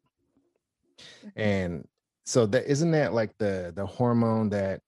Mm-hmm. 0.99 1.39
And 1.39 1.87
so 2.25 2.47
that 2.47 2.65
isn't 2.69 2.91
that 2.91 3.13
like 3.13 3.37
the 3.37 3.71
the 3.75 3.85
hormone 3.85 4.49
that 4.49 4.81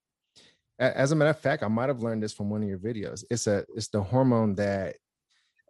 as 0.80 1.12
a 1.12 1.16
matter 1.16 1.32
of 1.32 1.40
fact, 1.40 1.64
I 1.64 1.68
might 1.68 1.90
have 1.90 2.02
learned 2.02 2.22
this 2.22 2.34
from 2.34 2.50
one 2.50 2.62
of 2.62 2.70
your 2.70 2.80
videos. 2.80 3.24
It's 3.32 3.48
a 3.48 3.66
it's 3.76 3.88
the 3.88 4.02
hormone 4.02 4.56
that 4.56 4.98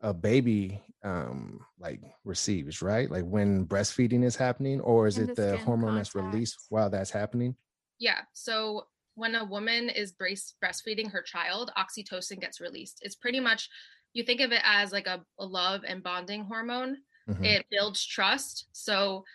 a 0.01 0.13
baby 0.13 0.81
um 1.03 1.59
like 1.79 2.01
receives, 2.23 2.81
right? 2.81 3.09
Like 3.11 3.23
when 3.23 3.65
breastfeeding 3.67 4.23
is 4.23 4.35
happening, 4.35 4.79
or 4.81 5.07
is 5.07 5.17
In 5.17 5.29
it 5.29 5.35
the, 5.35 5.41
the 5.43 5.57
hormone 5.57 5.91
contact. 5.91 6.13
that's 6.13 6.15
released 6.15 6.57
while 6.69 6.89
that's 6.89 7.11
happening? 7.11 7.55
Yeah. 7.99 8.21
So 8.33 8.87
when 9.15 9.35
a 9.35 9.43
woman 9.45 9.89
is 9.89 10.11
breast 10.11 10.55
breastfeeding 10.63 11.11
her 11.11 11.21
child, 11.21 11.71
oxytocin 11.77 12.39
gets 12.39 12.61
released. 12.61 12.99
It's 13.01 13.15
pretty 13.15 13.39
much 13.39 13.69
you 14.13 14.23
think 14.23 14.41
of 14.41 14.51
it 14.51 14.61
as 14.63 14.91
like 14.91 15.07
a, 15.07 15.21
a 15.39 15.45
love 15.45 15.81
and 15.87 16.03
bonding 16.03 16.43
hormone. 16.43 16.97
Mm-hmm. 17.29 17.43
It 17.43 17.65
builds 17.69 18.05
trust. 18.05 18.65
So 18.71 19.25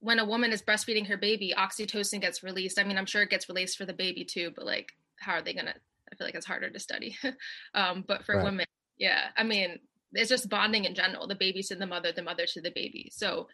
when 0.00 0.18
a 0.18 0.24
woman 0.24 0.52
is 0.52 0.62
breastfeeding 0.62 1.06
her 1.06 1.16
baby, 1.16 1.54
oxytocin 1.56 2.20
gets 2.20 2.42
released. 2.42 2.78
I 2.78 2.84
mean, 2.84 2.98
I'm 2.98 3.06
sure 3.06 3.22
it 3.22 3.30
gets 3.30 3.48
released 3.48 3.78
for 3.78 3.86
the 3.86 3.92
baby 3.92 4.24
too, 4.24 4.52
but 4.54 4.66
like, 4.66 4.92
how 5.20 5.34
are 5.34 5.42
they 5.42 5.54
gonna? 5.54 5.74
I 6.12 6.16
feel 6.16 6.26
like 6.26 6.34
it's 6.34 6.46
harder 6.46 6.70
to 6.70 6.78
study. 6.78 7.16
um, 7.74 8.04
but 8.06 8.24
for 8.24 8.36
right. 8.36 8.44
women, 8.44 8.66
yeah, 8.98 9.28
I 9.36 9.44
mean, 9.44 9.78
it's 10.12 10.28
just 10.28 10.48
bonding 10.48 10.84
in 10.84 10.94
general. 10.94 11.26
The 11.26 11.34
baby 11.34 11.62
to 11.62 11.74
the 11.74 11.86
mother, 11.86 12.12
the 12.12 12.22
mother 12.22 12.46
to 12.46 12.60
the 12.60 12.70
baby. 12.70 13.10
So 13.12 13.48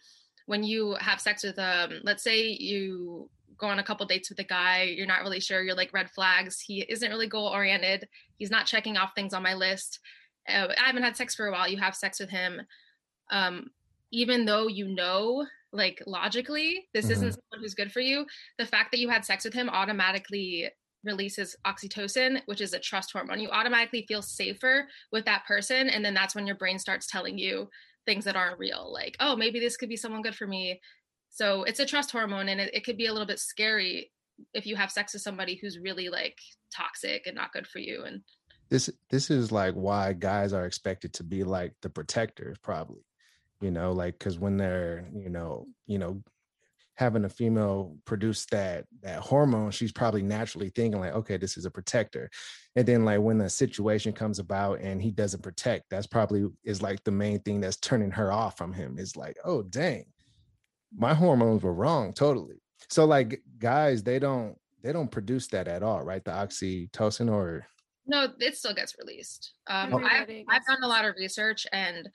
when 0.49 0.65
you 0.65 0.97
have 0.99 1.21
sex 1.21 1.45
with 1.45 1.59
um, 1.59 2.01
let's 2.05 2.25
say 2.25 2.47
you 2.47 3.29
go 3.59 3.67
on 3.67 3.79
a 3.79 3.83
couple 3.83 4.07
dates 4.07 4.31
with 4.31 4.39
a 4.39 4.45
guy 4.45 4.85
you're 4.85 5.07
not 5.07 5.21
really 5.21 5.41
sure 5.41 5.63
you're 5.63 5.75
like 5.75 5.93
red 5.93 6.09
flags 6.09 6.59
he 6.61 6.81
isn't 6.89 7.11
really 7.11 7.27
goal 7.27 7.49
oriented 7.49 8.09
he's 8.39 8.51
not 8.51 8.65
checking 8.65 8.97
off 8.97 9.11
things 9.15 9.35
on 9.35 9.43
my 9.43 9.53
list 9.53 9.99
uh, 10.49 10.69
i 10.81 10.87
haven't 10.87 11.03
had 11.03 11.17
sex 11.17 11.35
for 11.35 11.49
a 11.49 11.53
while 11.53 11.69
you 11.69 11.77
have 11.77 11.95
sex 11.95 12.19
with 12.19 12.31
him 12.31 12.63
um, 13.31 13.71
even 14.11 14.45
though 14.45 14.69
you 14.69 14.89
know 14.89 15.47
like 15.73 16.03
logically 16.07 16.89
this 16.95 17.05
mm-hmm. 17.05 17.13
isn't 17.13 17.33
someone 17.33 17.61
who's 17.61 17.75
good 17.75 17.93
for 17.93 18.01
you 18.01 18.25
the 18.59 18.67
fact 18.67 18.91
that 18.91 19.01
you 19.01 19.09
had 19.09 19.25
sex 19.25 19.45
with 19.45 19.53
him 19.53 19.69
automatically 19.69 20.69
releases 21.05 21.55
oxytocin 21.67 22.41
which 22.47 22.61
is 22.63 22.73
a 22.73 22.79
trust 22.79 23.13
hormone 23.13 23.39
you 23.39 23.51
automatically 23.51 24.05
feel 24.09 24.23
safer 24.23 24.89
with 25.13 25.25
that 25.27 25.45
person 25.47 25.89
and 25.91 26.05
then 26.05 26.15
that's 26.15 26.35
when 26.35 26.47
your 26.47 26.57
brain 26.57 26.79
starts 26.79 27.07
telling 27.07 27.37
you 27.39 27.69
things 28.07 28.25
that 28.25 28.37
aren't 28.37 28.59
real 28.59 28.91
like 28.93 29.15
oh 29.21 29.37
maybe 29.37 29.61
this 29.61 29.77
could 29.77 29.91
be 29.91 29.97
someone 29.97 30.23
good 30.23 30.35
for 30.35 30.47
me 30.47 30.81
So 31.31 31.63
it's 31.65 31.81
a 31.81 31.87
trust 31.87 32.11
hormone 32.11 32.49
and 32.49 32.61
it, 32.61 32.75
it 32.75 32.85
could 32.85 32.97
be 32.97 33.07
a 33.07 33.13
little 33.13 33.27
bit 33.27 33.39
scary 33.39 34.11
if 34.55 34.67
you 34.67 34.77
have 34.77 34.91
sex 34.91 35.13
with 35.13 35.23
somebody 35.23 35.57
who's 35.57 35.79
really 35.79 36.09
like 36.09 36.39
toxic 36.75 37.27
and 37.27 37.37
not 37.37 37.53
good 37.53 37.67
for 37.67 37.79
you. 37.79 38.05
And 38.05 38.23
this 38.71 38.91
this 39.11 39.31
is 39.31 39.53
like 39.53 39.75
why 39.75 40.13
guys 40.13 40.53
are 40.53 40.67
expected 40.67 41.13
to 41.15 41.25
be 41.25 41.45
like 41.45 41.75
the 41.83 41.91
protectors, 41.91 42.57
probably. 42.63 43.03
You 43.61 43.71
know, 43.71 43.93
like 43.93 44.19
because 44.19 44.39
when 44.39 44.57
they're, 44.57 45.09
you 45.15 45.29
know, 45.29 45.67
you 45.87 45.99
know, 45.99 46.23
having 46.99 47.25
a 47.25 47.29
female 47.29 47.97
produce 48.05 48.45
that 48.47 48.85
that 49.03 49.21
hormone 49.21 49.71
she's 49.71 49.93
probably 49.93 50.21
naturally 50.21 50.69
thinking 50.71 51.01
like 51.01 51.15
okay 51.15 51.37
this 51.37 51.57
is 51.57 51.65
a 51.65 51.71
protector. 51.71 52.29
And 52.75 52.87
then 52.87 53.05
like 53.05 53.21
when 53.21 53.39
the 53.39 53.49
situation 53.49 54.13
comes 54.13 54.41
about 54.41 54.81
and 54.81 55.01
he 55.01 55.13
doesn't 55.13 55.45
protect 55.45 55.85
that's 55.91 56.09
probably 56.09 56.49
is 56.65 56.83
like 56.83 57.03
the 57.05 57.13
main 57.13 57.39
thing 57.41 57.61
that's 57.61 57.77
turning 57.77 58.11
her 58.11 58.33
off 58.33 58.59
from 58.59 58.73
him 58.73 58.99
is 58.99 59.17
like 59.17 59.37
oh 59.45 59.63
dang 59.63 60.07
my 60.97 61.15
hormones 61.15 61.63
were 61.63 61.75
wrong 61.75 62.13
totally. 62.13 62.57
So 62.89 63.05
like 63.05 63.43
guys 63.59 64.03
they 64.03 64.19
don't 64.19 64.57
they 64.83 64.93
don't 64.93 65.11
produce 65.11 65.47
that 65.49 65.69
at 65.69 65.85
all 65.85 66.03
right? 66.03 66.25
The 66.25 66.33
oxytocin 66.33 67.31
or 67.33 67.65
no 68.07 68.27
it 68.41 68.57
still 68.57 68.75
gets 68.75 68.99
released. 68.99 69.53
Um, 69.69 70.05
I've, 70.05 70.29
I've 70.49 70.67
done 70.67 70.83
a 70.83 70.89
lot 70.89 71.05
of 71.05 71.15
research 71.17 71.65
and 71.73 72.09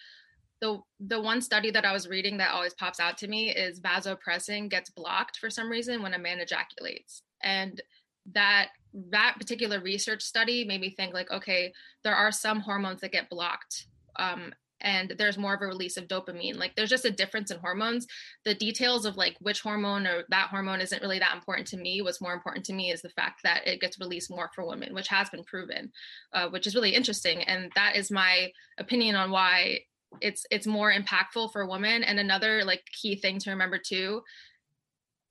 the 0.63 0.79
the 1.01 1.20
one 1.20 1.41
study 1.41 1.72
that 1.72 1.84
I 1.84 1.91
was 1.91 2.08
reading 2.08 2.38
that 2.38 2.53
always 2.53 2.74
pops 2.74 3.01
out 3.01 3.17
to 3.17 3.27
me 3.27 3.53
is 3.53 3.82
vasopressin 3.82 4.70
gets 4.70 4.89
blocked 4.89 5.38
for 5.38 5.50
some 5.50 5.70
reason 5.70 6.01
when 6.01 6.13
a 6.13 6.20
man 6.20 6.39
ejaculates. 6.39 7.22
And 7.41 7.82
that 8.32 8.70
that 9.12 9.36
particular 9.38 9.82
research 9.82 10.22
study 10.22 10.63
made 10.63 10.79
me 10.79 10.91
think 10.91 11.13
like, 11.13 11.29
okay, 11.32 11.74
there 12.05 12.15
are 12.15 12.32
some 12.32 12.62
hormones 12.62 13.01
that 13.01 13.12
get 13.12 13.29
blocked. 13.29 13.88
Um, 14.15 14.53
and 14.79 15.13
there's 15.17 15.38
more 15.38 15.53
of 15.53 15.62
a 15.62 15.65
release 15.65 15.98
of 15.98 16.08
dopamine. 16.08 16.58
Like 16.58 16.75
there's 16.75 16.89
just 16.89 17.05
a 17.05 17.12
difference 17.12 17.51
in 17.51 17.60
hormones. 17.60 18.08
The 18.46 18.55
details 18.55 19.05
of 19.05 19.17
like 19.17 19.36
which 19.41 19.62
hormone 19.62 20.08
or 20.08 20.24
that 20.29 20.48
hormone 20.48 20.79
isn't 20.79 21.01
really 21.01 21.20
that 21.20 21.36
important 21.36 21.67
to 21.70 21.77
me. 21.77 22.01
What's 22.01 22.22
more 22.22 22.34
important 22.34 22.65
to 22.67 22.74
me 22.74 22.91
is 22.91 23.01
the 23.01 23.10
fact 23.10 23.43
that 23.43 23.67
it 23.67 23.82
gets 23.82 24.00
released 24.00 24.32
more 24.32 24.50
for 24.55 24.65
women, 24.65 24.93
which 24.93 25.10
has 25.10 25.29
been 25.29 25.43
proven, 25.43 25.91
uh, 26.32 26.48
which 26.50 26.67
is 26.67 26.75
really 26.75 26.96
interesting. 26.96 27.43
And 27.43 27.70
that 27.75 27.98
is 27.98 28.12
my 28.12 28.51
opinion 28.77 29.15
on 29.15 29.29
why 29.29 29.79
it's 30.22 30.46
it's 30.51 30.67
more 30.67 30.91
impactful 30.91 31.51
for 31.51 31.65
women 31.65 32.03
and 32.03 32.20
another 32.20 32.63
like 32.63 32.84
key 33.01 33.15
thing 33.15 33.39
to 33.39 33.51
remember 33.51 33.77
too 33.77 34.22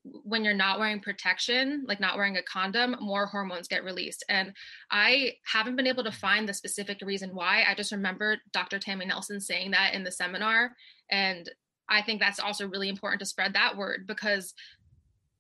when 0.04 0.44
you're 0.44 0.54
not 0.54 0.78
wearing 0.80 1.00
protection, 1.00 1.84
like 1.86 2.00
not 2.00 2.16
wearing 2.16 2.36
a 2.36 2.42
condom, 2.42 2.96
more 3.00 3.26
hormones 3.26 3.68
get 3.68 3.84
released. 3.84 4.24
And 4.28 4.52
I 4.90 5.34
haven't 5.44 5.76
been 5.76 5.86
able 5.86 6.04
to 6.04 6.12
find 6.12 6.48
the 6.48 6.54
specific 6.54 6.98
reason 7.02 7.30
why. 7.34 7.64
I 7.68 7.74
just 7.74 7.92
remember 7.92 8.38
Dr. 8.52 8.78
Tammy 8.78 9.06
Nelson 9.06 9.40
saying 9.40 9.70
that 9.72 9.94
in 9.94 10.02
the 10.02 10.10
seminar. 10.10 10.72
And 11.10 11.48
I 11.88 12.02
think 12.02 12.20
that's 12.20 12.40
also 12.40 12.66
really 12.66 12.88
important 12.88 13.20
to 13.20 13.26
spread 13.26 13.54
that 13.54 13.76
word 13.76 14.06
because 14.06 14.54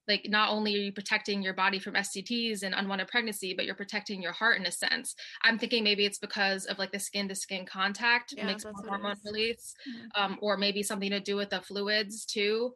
like 0.08 0.26
not 0.28 0.50
only 0.50 0.74
are 0.74 0.78
you 0.78 0.92
protecting 0.92 1.42
your 1.42 1.54
body 1.54 1.78
from 1.78 1.94
STDs 1.94 2.62
and 2.62 2.74
unwanted 2.74 3.08
pregnancy, 3.08 3.54
but 3.54 3.64
you're 3.64 3.74
protecting 3.74 4.20
your 4.20 4.32
heart 4.32 4.58
in 4.58 4.66
a 4.66 4.72
sense. 4.72 5.14
I'm 5.42 5.58
thinking 5.58 5.84
maybe 5.84 6.04
it's 6.04 6.18
because 6.18 6.66
of 6.66 6.78
like 6.78 6.92
the 6.92 6.98
skin 6.98 7.28
to 7.28 7.34
skin 7.34 7.64
contact 7.66 8.34
yeah, 8.36 8.46
makes 8.46 8.64
more 8.64 8.74
hormone 8.86 9.16
release, 9.24 9.74
mm-hmm. 9.88 10.22
um, 10.22 10.38
or 10.42 10.56
maybe 10.56 10.82
something 10.82 11.10
to 11.10 11.20
do 11.20 11.36
with 11.36 11.50
the 11.50 11.60
fluids 11.60 12.24
too. 12.24 12.72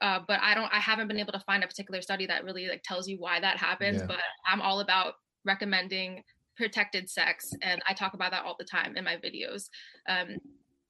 Uh, 0.00 0.20
but 0.26 0.40
I 0.40 0.54
don't, 0.54 0.72
I 0.72 0.78
haven't 0.78 1.08
been 1.08 1.18
able 1.18 1.32
to 1.32 1.40
find 1.40 1.62
a 1.62 1.66
particular 1.66 2.00
study 2.00 2.26
that 2.26 2.44
really 2.44 2.68
like 2.68 2.82
tells 2.84 3.08
you 3.08 3.16
why 3.18 3.40
that 3.40 3.56
happens. 3.56 4.00
Yeah. 4.00 4.06
But 4.06 4.18
I'm 4.50 4.62
all 4.62 4.80
about 4.80 5.14
recommending 5.44 6.22
protected 6.56 7.08
sex, 7.10 7.52
and 7.62 7.82
I 7.88 7.94
talk 7.94 8.14
about 8.14 8.30
that 8.30 8.44
all 8.44 8.56
the 8.58 8.64
time 8.64 8.96
in 8.96 9.04
my 9.04 9.16
videos. 9.16 9.68
Um, 10.08 10.36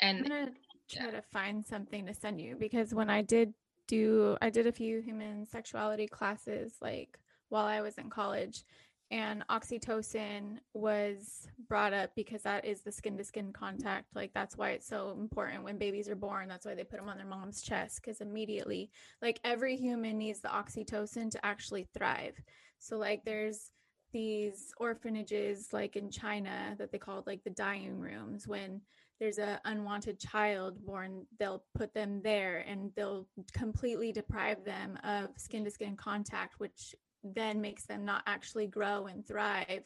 and 0.00 0.18
I'm 0.18 0.28
gonna 0.28 0.50
try 0.90 1.06
yeah. 1.06 1.10
to 1.12 1.22
find 1.32 1.64
something 1.64 2.06
to 2.06 2.14
send 2.14 2.40
you 2.40 2.56
because 2.58 2.92
when 2.92 3.08
I 3.08 3.22
did 3.22 3.54
do 3.90 4.36
I 4.40 4.50
did 4.50 4.68
a 4.68 4.72
few 4.72 5.00
human 5.00 5.46
sexuality 5.46 6.06
classes 6.06 6.74
like 6.80 7.18
while 7.48 7.66
I 7.66 7.80
was 7.80 7.98
in 7.98 8.08
college 8.08 8.62
and 9.10 9.44
oxytocin 9.48 10.58
was 10.72 11.48
brought 11.68 11.92
up 11.92 12.10
because 12.14 12.42
that 12.42 12.64
is 12.64 12.82
the 12.82 12.92
skin 12.92 13.18
to 13.18 13.24
skin 13.24 13.52
contact 13.52 14.06
like 14.14 14.32
that's 14.32 14.56
why 14.56 14.70
it's 14.70 14.86
so 14.86 15.16
important 15.18 15.64
when 15.64 15.76
babies 15.76 16.08
are 16.08 16.14
born 16.14 16.48
that's 16.48 16.64
why 16.64 16.76
they 16.76 16.84
put 16.84 17.00
them 17.00 17.08
on 17.08 17.16
their 17.16 17.26
mom's 17.26 17.62
chest 17.62 18.00
cuz 18.04 18.20
immediately 18.20 18.88
like 19.20 19.40
every 19.42 19.76
human 19.76 20.16
needs 20.16 20.40
the 20.40 20.48
oxytocin 20.48 21.28
to 21.32 21.44
actually 21.44 21.88
thrive. 21.92 22.40
So 22.78 22.96
like 22.96 23.24
there's 23.24 23.72
these 24.12 24.72
orphanages 24.78 25.72
like 25.72 25.96
in 25.96 26.10
China 26.10 26.74
that 26.78 26.92
they 26.92 26.98
called 26.98 27.26
like 27.26 27.42
the 27.42 27.50
dying 27.50 27.98
rooms 27.98 28.46
when 28.46 28.80
there's 29.20 29.38
a 29.38 29.60
unwanted 29.66 30.18
child 30.18 30.84
born 30.84 31.26
they'll 31.38 31.62
put 31.74 31.92
them 31.94 32.20
there 32.24 32.64
and 32.66 32.90
they'll 32.96 33.26
completely 33.52 34.10
deprive 34.10 34.64
them 34.64 34.98
of 35.04 35.28
skin 35.36 35.62
to 35.64 35.70
skin 35.70 35.94
contact 35.94 36.54
which 36.58 36.94
then 37.22 37.60
makes 37.60 37.84
them 37.84 38.04
not 38.04 38.22
actually 38.26 38.66
grow 38.66 39.06
and 39.06 39.26
thrive 39.26 39.84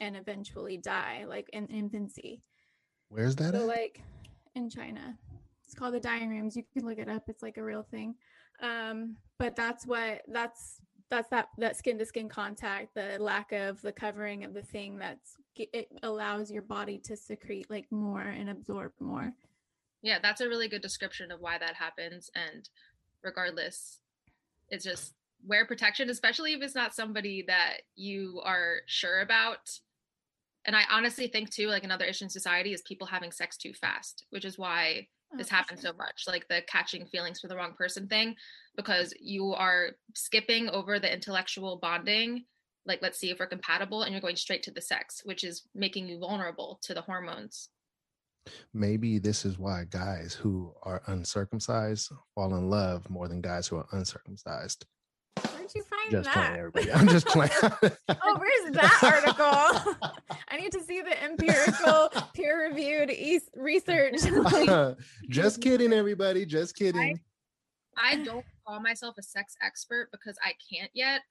and 0.00 0.16
eventually 0.16 0.76
die 0.76 1.24
like 1.26 1.48
in 1.52 1.66
infancy. 1.66 2.42
Where's 3.08 3.36
that 3.36 3.54
so 3.54 3.60
at? 3.60 3.66
like 3.66 4.00
in 4.54 4.70
china. 4.70 5.16
It's 5.64 5.74
called 5.74 5.94
the 5.94 6.00
dying 6.00 6.30
rooms. 6.30 6.56
You 6.56 6.62
can 6.72 6.86
look 6.86 6.98
it 6.98 7.08
up. 7.08 7.24
It's 7.28 7.42
like 7.42 7.56
a 7.56 7.64
real 7.64 7.82
thing. 7.82 8.14
Um 8.62 9.16
but 9.38 9.56
that's 9.56 9.86
what 9.86 10.22
that's 10.28 10.80
that's 11.10 11.28
that 11.30 11.48
that 11.58 11.76
skin 11.76 11.98
to 11.98 12.06
skin 12.06 12.28
contact 12.28 12.94
the 12.94 13.16
lack 13.18 13.52
of 13.52 13.80
the 13.82 13.92
covering 13.92 14.44
of 14.44 14.54
the 14.54 14.62
thing 14.62 14.98
that's 14.98 15.36
it 15.58 15.88
allows 16.02 16.50
your 16.50 16.62
body 16.62 16.98
to 16.98 17.16
secrete 17.16 17.70
like 17.70 17.90
more 17.90 18.20
and 18.20 18.48
absorb 18.48 18.92
more 19.00 19.32
yeah 20.02 20.18
that's 20.20 20.40
a 20.40 20.48
really 20.48 20.68
good 20.68 20.82
description 20.82 21.30
of 21.30 21.40
why 21.40 21.58
that 21.58 21.74
happens 21.74 22.30
and 22.34 22.68
regardless 23.22 23.98
it's 24.68 24.84
just 24.84 25.14
wear 25.46 25.66
protection 25.66 26.10
especially 26.10 26.52
if 26.52 26.62
it's 26.62 26.74
not 26.74 26.94
somebody 26.94 27.44
that 27.46 27.78
you 27.94 28.40
are 28.44 28.76
sure 28.86 29.20
about 29.20 29.70
and 30.64 30.76
i 30.76 30.82
honestly 30.90 31.28
think 31.28 31.50
too 31.50 31.68
like 31.68 31.84
another 31.84 32.04
issue 32.04 32.24
in 32.24 32.30
society 32.30 32.72
is 32.72 32.82
people 32.82 33.06
having 33.06 33.32
sex 33.32 33.56
too 33.56 33.72
fast 33.72 34.24
which 34.30 34.44
is 34.44 34.58
why 34.58 35.06
oh, 35.32 35.36
this 35.36 35.48
happens 35.48 35.80
sure. 35.80 35.92
so 35.92 35.96
much 35.96 36.24
like 36.26 36.46
the 36.48 36.62
catching 36.68 37.06
feelings 37.06 37.40
for 37.40 37.48
the 37.48 37.56
wrong 37.56 37.74
person 37.76 38.06
thing 38.06 38.34
because 38.76 39.12
you 39.20 39.52
are 39.54 39.90
skipping 40.14 40.68
over 40.70 40.98
the 40.98 41.12
intellectual 41.12 41.76
bonding 41.76 42.44
like 42.86 43.00
let's 43.02 43.18
see 43.18 43.30
if 43.30 43.38
we're 43.38 43.46
compatible 43.46 44.02
and 44.02 44.12
you're 44.12 44.20
going 44.20 44.36
straight 44.36 44.62
to 44.62 44.70
the 44.70 44.80
sex 44.80 45.22
which 45.24 45.44
is 45.44 45.62
making 45.74 46.08
you 46.08 46.18
vulnerable 46.18 46.78
to 46.82 46.94
the 46.94 47.02
hormones 47.02 47.68
maybe 48.72 49.18
this 49.18 49.44
is 49.44 49.58
why 49.58 49.84
guys 49.90 50.32
who 50.32 50.72
are 50.82 51.02
uncircumcised 51.06 52.12
fall 52.34 52.54
in 52.54 52.70
love 52.70 53.08
more 53.10 53.28
than 53.28 53.40
guys 53.40 53.66
who 53.66 53.76
are 53.76 53.88
uncircumcised 53.92 54.86
Where'd 55.66 55.74
you 55.74 55.82
find 55.82 56.10
just 56.10 56.24
that? 56.24 56.34
Playing, 56.34 56.58
everybody. 56.58 56.92
I'm 56.92 57.08
just 57.08 57.26
playing. 57.26 57.50
oh, 57.62 58.38
where's 58.38 58.74
that 58.74 58.98
article? 59.02 60.10
I 60.48 60.56
need 60.56 60.72
to 60.72 60.80
see 60.82 61.02
the 61.02 61.22
empirical, 61.22 62.10
peer-reviewed 62.34 63.10
e- 63.10 63.40
research. 63.56 64.20
just 65.28 65.60
kidding, 65.60 65.92
everybody. 65.92 66.46
Just 66.46 66.76
kidding. 66.76 67.20
I, 67.96 68.12
I 68.12 68.24
don't 68.24 68.44
call 68.66 68.80
myself 68.80 69.16
a 69.18 69.22
sex 69.22 69.56
expert 69.60 70.08
because 70.12 70.38
I 70.42 70.52
can't 70.72 70.90
yet. 70.94 71.22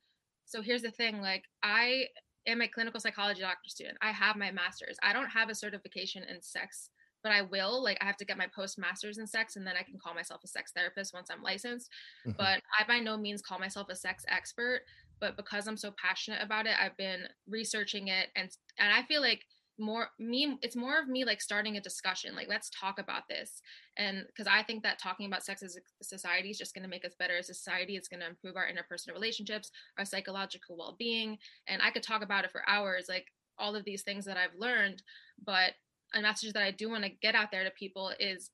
So 0.45 0.61
here's 0.61 0.81
the 0.81 0.91
thing: 0.91 1.21
like, 1.21 1.43
I 1.63 2.05
am 2.47 2.61
a 2.61 2.67
clinical 2.67 2.99
psychology 2.99 3.41
doctor 3.41 3.69
student. 3.69 3.97
I 4.01 4.11
have 4.11 4.35
my 4.35 4.51
master's. 4.51 4.97
I 5.03 5.13
don't 5.13 5.29
have 5.29 5.49
a 5.49 5.55
certification 5.55 6.23
in 6.23 6.41
sex 6.41 6.89
but 7.25 7.31
I 7.31 7.41
will. 7.41 7.83
Like 7.83 7.97
I 8.01 8.05
have 8.05 8.17
to 8.17 8.25
get 8.25 8.37
my 8.37 8.45
post 8.55 8.77
master's 8.77 9.17
in 9.17 9.25
sex 9.25 9.55
and 9.55 9.65
then 9.65 9.73
I 9.75 9.81
can 9.81 9.97
call 9.97 10.13
myself 10.13 10.41
a 10.43 10.47
sex 10.47 10.71
therapist 10.75 11.11
once 11.11 11.29
I'm 11.31 11.41
licensed. 11.41 11.89
Mm-hmm. 12.21 12.37
But 12.37 12.61
I 12.79 12.85
by 12.87 12.99
no 12.99 13.17
means 13.17 13.41
call 13.41 13.57
myself 13.57 13.87
a 13.89 13.95
sex 13.95 14.23
expert. 14.27 14.81
But 15.19 15.35
because 15.35 15.67
I'm 15.67 15.75
so 15.75 15.91
passionate 15.99 16.43
about 16.43 16.67
it, 16.67 16.75
I've 16.79 16.95
been 16.97 17.21
researching 17.49 18.09
it 18.09 18.27
and 18.35 18.51
and 18.77 18.93
I 18.93 19.01
feel 19.07 19.21
like 19.21 19.41
more 19.77 20.07
me 20.19 20.57
it's 20.61 20.75
more 20.75 20.97
of 20.99 21.07
me 21.07 21.25
like 21.25 21.41
starting 21.41 21.75
a 21.75 21.81
discussion 21.81 22.35
like 22.35 22.47
let's 22.47 22.69
talk 22.69 22.99
about 22.99 23.27
this. 23.27 23.61
And 23.97 24.25
because 24.27 24.47
i 24.47 24.63
think 24.63 24.83
that 24.83 24.99
talking 24.99 25.25
about 25.25 25.43
sex 25.43 25.63
as 25.63 25.77
a 25.77 26.03
society 26.03 26.49
is 26.49 26.57
just 26.57 26.73
going 26.73 26.83
to 26.83 26.89
make 26.89 27.05
us 27.05 27.15
better. 27.17 27.37
As 27.37 27.49
a 27.49 27.53
society 27.53 27.95
it's 27.95 28.07
going 28.07 28.21
to 28.21 28.27
improve 28.27 28.55
our 28.55 28.67
interpersonal 28.67 29.13
relationships 29.13 29.71
our 29.97 30.05
psychological 30.05 30.77
well-being. 30.77 31.37
And 31.67 31.81
i 31.81 31.91
could 31.91 32.03
talk 32.03 32.23
about 32.23 32.45
it 32.45 32.51
for 32.51 32.67
hours 32.67 33.05
like 33.09 33.27
all 33.57 33.75
of 33.75 33.85
these 33.85 34.01
things 34.03 34.25
that 34.25 34.37
i've 34.37 34.59
learned 34.59 35.01
but 35.45 35.73
a 36.13 36.21
message 36.21 36.53
that 36.53 36.63
I 36.63 36.71
do 36.71 36.89
want 36.89 37.03
to 37.03 37.09
get 37.09 37.35
out 37.35 37.51
there 37.51 37.63
to 37.63 37.71
people 37.71 38.11
is 38.19 38.51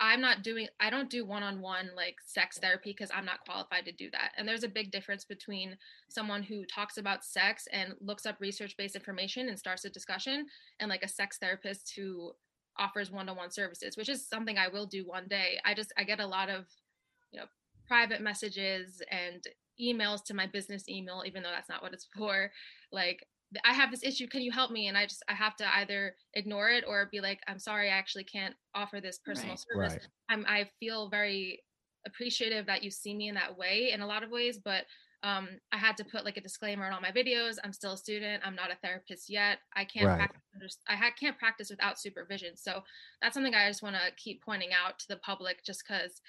I'm 0.00 0.20
not 0.20 0.42
doing 0.42 0.68
I 0.80 0.90
don't 0.90 1.08
do 1.08 1.24
one-on-one 1.24 1.90
like 1.96 2.16
sex 2.24 2.58
therapy 2.58 2.90
because 2.90 3.10
I'm 3.14 3.24
not 3.24 3.44
qualified 3.44 3.84
to 3.86 3.92
do 3.92 4.10
that. 4.10 4.32
And 4.36 4.46
there's 4.46 4.64
a 4.64 4.68
big 4.68 4.90
difference 4.90 5.24
between 5.24 5.76
someone 6.08 6.42
who 6.42 6.64
talks 6.66 6.96
about 6.96 7.24
sex 7.24 7.68
and 7.72 7.94
looks 8.00 8.26
up 8.26 8.40
research-based 8.40 8.96
information 8.96 9.48
and 9.48 9.58
starts 9.58 9.84
a 9.84 9.90
discussion 9.90 10.46
and 10.80 10.88
like 10.88 11.04
a 11.04 11.08
sex 11.08 11.38
therapist 11.38 11.92
who 11.96 12.32
offers 12.76 13.10
one-on-one 13.10 13.52
services, 13.52 13.96
which 13.96 14.08
is 14.08 14.28
something 14.28 14.58
I 14.58 14.68
will 14.68 14.86
do 14.86 15.06
one 15.06 15.28
day. 15.28 15.58
I 15.64 15.74
just 15.74 15.92
I 15.96 16.04
get 16.04 16.20
a 16.20 16.26
lot 16.26 16.48
of, 16.48 16.66
you 17.30 17.38
know, 17.38 17.46
private 17.86 18.20
messages 18.20 19.00
and 19.10 19.44
emails 19.80 20.24
to 20.24 20.34
my 20.34 20.46
business 20.46 20.88
email 20.88 21.22
even 21.26 21.42
though 21.42 21.50
that's 21.50 21.68
not 21.68 21.82
what 21.82 21.92
it's 21.92 22.08
for 22.16 22.50
like 22.92 23.26
I 23.64 23.72
have 23.72 23.90
this 23.90 24.02
issue. 24.02 24.26
Can 24.26 24.42
you 24.42 24.52
help 24.52 24.70
me? 24.70 24.88
And 24.88 24.96
I 24.96 25.06
just 25.06 25.22
I 25.28 25.34
have 25.34 25.56
to 25.56 25.76
either 25.76 26.16
ignore 26.34 26.70
it 26.70 26.84
or 26.86 27.08
be 27.10 27.20
like, 27.20 27.40
I'm 27.46 27.58
sorry, 27.58 27.88
I 27.90 27.94
actually 27.94 28.24
can't 28.24 28.54
offer 28.74 29.00
this 29.00 29.18
personal 29.18 29.56
right, 29.56 29.60
service. 29.72 29.92
Right. 29.92 30.08
I'm 30.28 30.44
I 30.48 30.70
feel 30.80 31.08
very 31.08 31.60
appreciative 32.06 32.66
that 32.66 32.82
you 32.82 32.90
see 32.90 33.14
me 33.14 33.28
in 33.28 33.34
that 33.34 33.56
way 33.56 33.90
in 33.92 34.00
a 34.00 34.06
lot 34.06 34.22
of 34.22 34.30
ways, 34.30 34.58
but 34.62 34.84
um, 35.22 35.48
I 35.72 35.78
had 35.78 35.96
to 35.96 36.04
put 36.04 36.24
like 36.24 36.36
a 36.36 36.42
disclaimer 36.42 36.86
in 36.86 36.92
all 36.92 37.00
my 37.00 37.10
videos. 37.10 37.56
I'm 37.64 37.72
still 37.72 37.94
a 37.94 37.96
student. 37.96 38.42
I'm 38.44 38.54
not 38.54 38.70
a 38.70 38.76
therapist 38.82 39.30
yet. 39.30 39.58
I 39.74 39.86
can't 39.86 40.06
Right. 40.06 40.18
practice. 40.18 40.78
I 40.86 40.96
ha- 40.96 41.14
can't 41.18 41.38
practice 41.38 41.70
without 41.70 41.98
supervision. 41.98 42.56
So 42.56 42.82
that's 43.22 43.32
something 43.32 43.54
I 43.54 43.68
just 43.68 43.82
want 43.82 43.96
to 43.96 44.12
keep 44.16 44.42
pointing 44.42 44.70
out 44.74 44.98
to 44.98 45.08
the 45.08 45.16
public, 45.16 45.64
just 45.64 45.82
because 45.86 46.20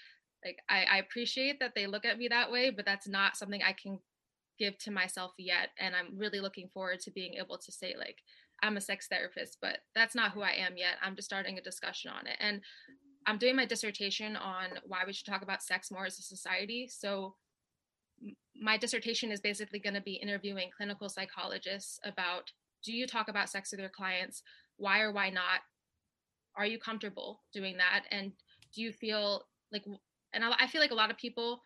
like 0.46 0.60
I, 0.70 0.86
I 0.90 0.98
appreciate 1.00 1.60
that 1.60 1.74
they 1.76 1.88
look 1.88 2.06
at 2.06 2.18
me 2.18 2.30
that 2.30 2.50
way, 2.50 2.70
but 2.70 2.86
that's 2.86 3.08
not 3.08 3.36
something 3.36 3.62
I 3.62 3.74
can 3.74 4.00
give 4.58 4.78
to 4.80 4.92
myself 4.92 5.34
yet. 5.38 5.70
And 5.80 5.96
I'm 5.96 6.18
really 6.18 6.40
looking 6.40 6.70
forward 6.74 7.00
to 7.02 7.12
being 7.12 7.36
able 7.36 7.58
to 7.58 7.72
say 7.72 7.96
like 7.98 8.18
I'm 8.64 8.78
a 8.78 8.82
sex 8.82 9.08
therapist, 9.08 9.58
but 9.62 9.80
that's 9.94 10.16
not 10.16 10.32
who 10.32 10.42
I 10.42 10.52
am 10.52 10.78
yet. 10.78 10.96
I'm 11.02 11.16
just 11.16 11.28
starting 11.28 11.58
a 11.58 11.62
discussion 11.62 12.12
on 12.12 12.28
it. 12.28 12.38
And 12.40 12.62
I'm 13.28 13.38
doing 13.38 13.56
my 13.56 13.66
dissertation 13.66 14.36
on 14.36 14.70
why 14.86 15.00
we 15.06 15.14
should 15.14 15.26
talk 15.26 15.42
about 15.42 15.64
sex 15.64 15.92
more 15.92 16.06
as 16.06 16.20
a 16.20 16.22
society. 16.22 16.88
So 16.88 17.36
my 18.60 18.78
dissertation 18.78 19.32
is 19.32 19.42
basically 19.42 19.80
going 19.80 19.96
to 19.96 20.02
be 20.02 20.14
interviewing 20.14 20.70
clinical 20.76 21.10
psychologists 21.10 22.00
about 22.04 22.52
do 22.84 22.94
you 22.94 23.08
talk 23.08 23.28
about 23.28 23.50
sex 23.50 23.72
with 23.72 23.80
your 23.80 23.90
clients? 23.90 24.44
Why 24.78 25.02
or 25.02 25.12
why 25.12 25.30
not? 25.30 25.62
Are 26.56 26.66
you 26.66 26.78
comfortable 26.78 27.42
doing 27.52 27.78
that? 27.78 28.04
And 28.12 28.32
do 28.74 28.82
you 28.82 28.94
feel 28.94 29.44
like, 29.72 29.84
and 30.34 30.44
I 30.46 30.68
feel 30.68 30.82
like 30.82 30.92
a 30.92 30.96
lot 30.96 31.12
of 31.12 31.18
people, 31.18 31.62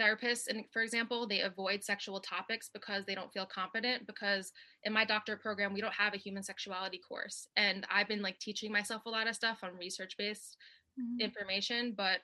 therapists, 0.00 0.48
and 0.48 0.64
for 0.72 0.82
example, 0.82 1.26
they 1.26 1.40
avoid 1.40 1.84
sexual 1.84 2.20
topics 2.20 2.68
because 2.72 3.04
they 3.04 3.14
don't 3.14 3.32
feel 3.32 3.46
competent. 3.46 4.06
Because 4.06 4.52
in 4.84 4.92
my 4.92 5.04
doctorate 5.04 5.40
program, 5.40 5.72
we 5.72 5.80
don't 5.80 5.94
have 5.94 6.14
a 6.14 6.18
human 6.18 6.42
sexuality 6.42 6.98
course. 6.98 7.46
And 7.56 7.86
I've 7.90 8.08
been 8.08 8.22
like 8.22 8.38
teaching 8.38 8.72
myself 8.72 9.02
a 9.06 9.10
lot 9.10 9.28
of 9.28 9.34
stuff 9.36 9.58
on 9.62 9.76
research 9.76 10.16
based 10.16 10.56
Mhm. 10.98 11.20
information, 11.20 11.92
but 11.92 12.20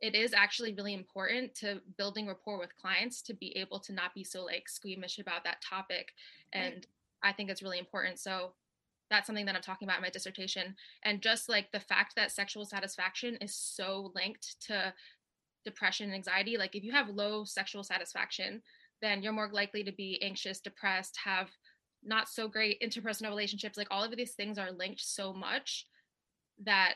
it 0.00 0.14
is 0.14 0.32
actually 0.32 0.74
really 0.74 0.94
important 0.94 1.54
to 1.54 1.80
building 1.96 2.26
rapport 2.26 2.58
with 2.58 2.76
clients 2.76 3.22
to 3.22 3.34
be 3.34 3.56
able 3.56 3.78
to 3.80 3.92
not 3.92 4.12
be 4.14 4.24
so 4.24 4.44
like 4.44 4.68
squeamish 4.68 5.18
about 5.18 5.44
that 5.44 5.62
topic. 5.62 6.12
Right. 6.54 6.74
And 6.74 6.86
I 7.22 7.32
think 7.32 7.50
it's 7.50 7.62
really 7.62 7.78
important. 7.78 8.18
So 8.18 8.56
that's 9.10 9.26
something 9.26 9.46
that 9.46 9.54
I'm 9.54 9.62
talking 9.62 9.86
about 9.86 9.98
in 9.98 10.02
my 10.02 10.10
dissertation. 10.10 10.76
And 11.04 11.22
just 11.22 11.48
like 11.48 11.70
the 11.70 11.80
fact 11.80 12.16
that 12.16 12.32
sexual 12.32 12.64
satisfaction 12.64 13.36
is 13.36 13.54
so 13.54 14.10
linked 14.14 14.60
to 14.62 14.94
depression 15.64 16.06
and 16.06 16.14
anxiety, 16.14 16.56
like 16.56 16.74
if 16.74 16.84
you 16.84 16.92
have 16.92 17.08
low 17.08 17.44
sexual 17.44 17.82
satisfaction, 17.82 18.62
then 19.00 19.22
you're 19.22 19.32
more 19.32 19.50
likely 19.52 19.82
to 19.84 19.92
be 19.92 20.20
anxious, 20.22 20.60
depressed, 20.60 21.18
have 21.24 21.50
not 22.04 22.28
so 22.28 22.48
great 22.48 22.80
interpersonal 22.82 23.28
relationships. 23.28 23.76
Like 23.76 23.88
all 23.90 24.04
of 24.04 24.16
these 24.16 24.34
things 24.34 24.58
are 24.58 24.72
linked 24.72 25.00
so 25.00 25.32
much 25.32 25.86
that 26.64 26.94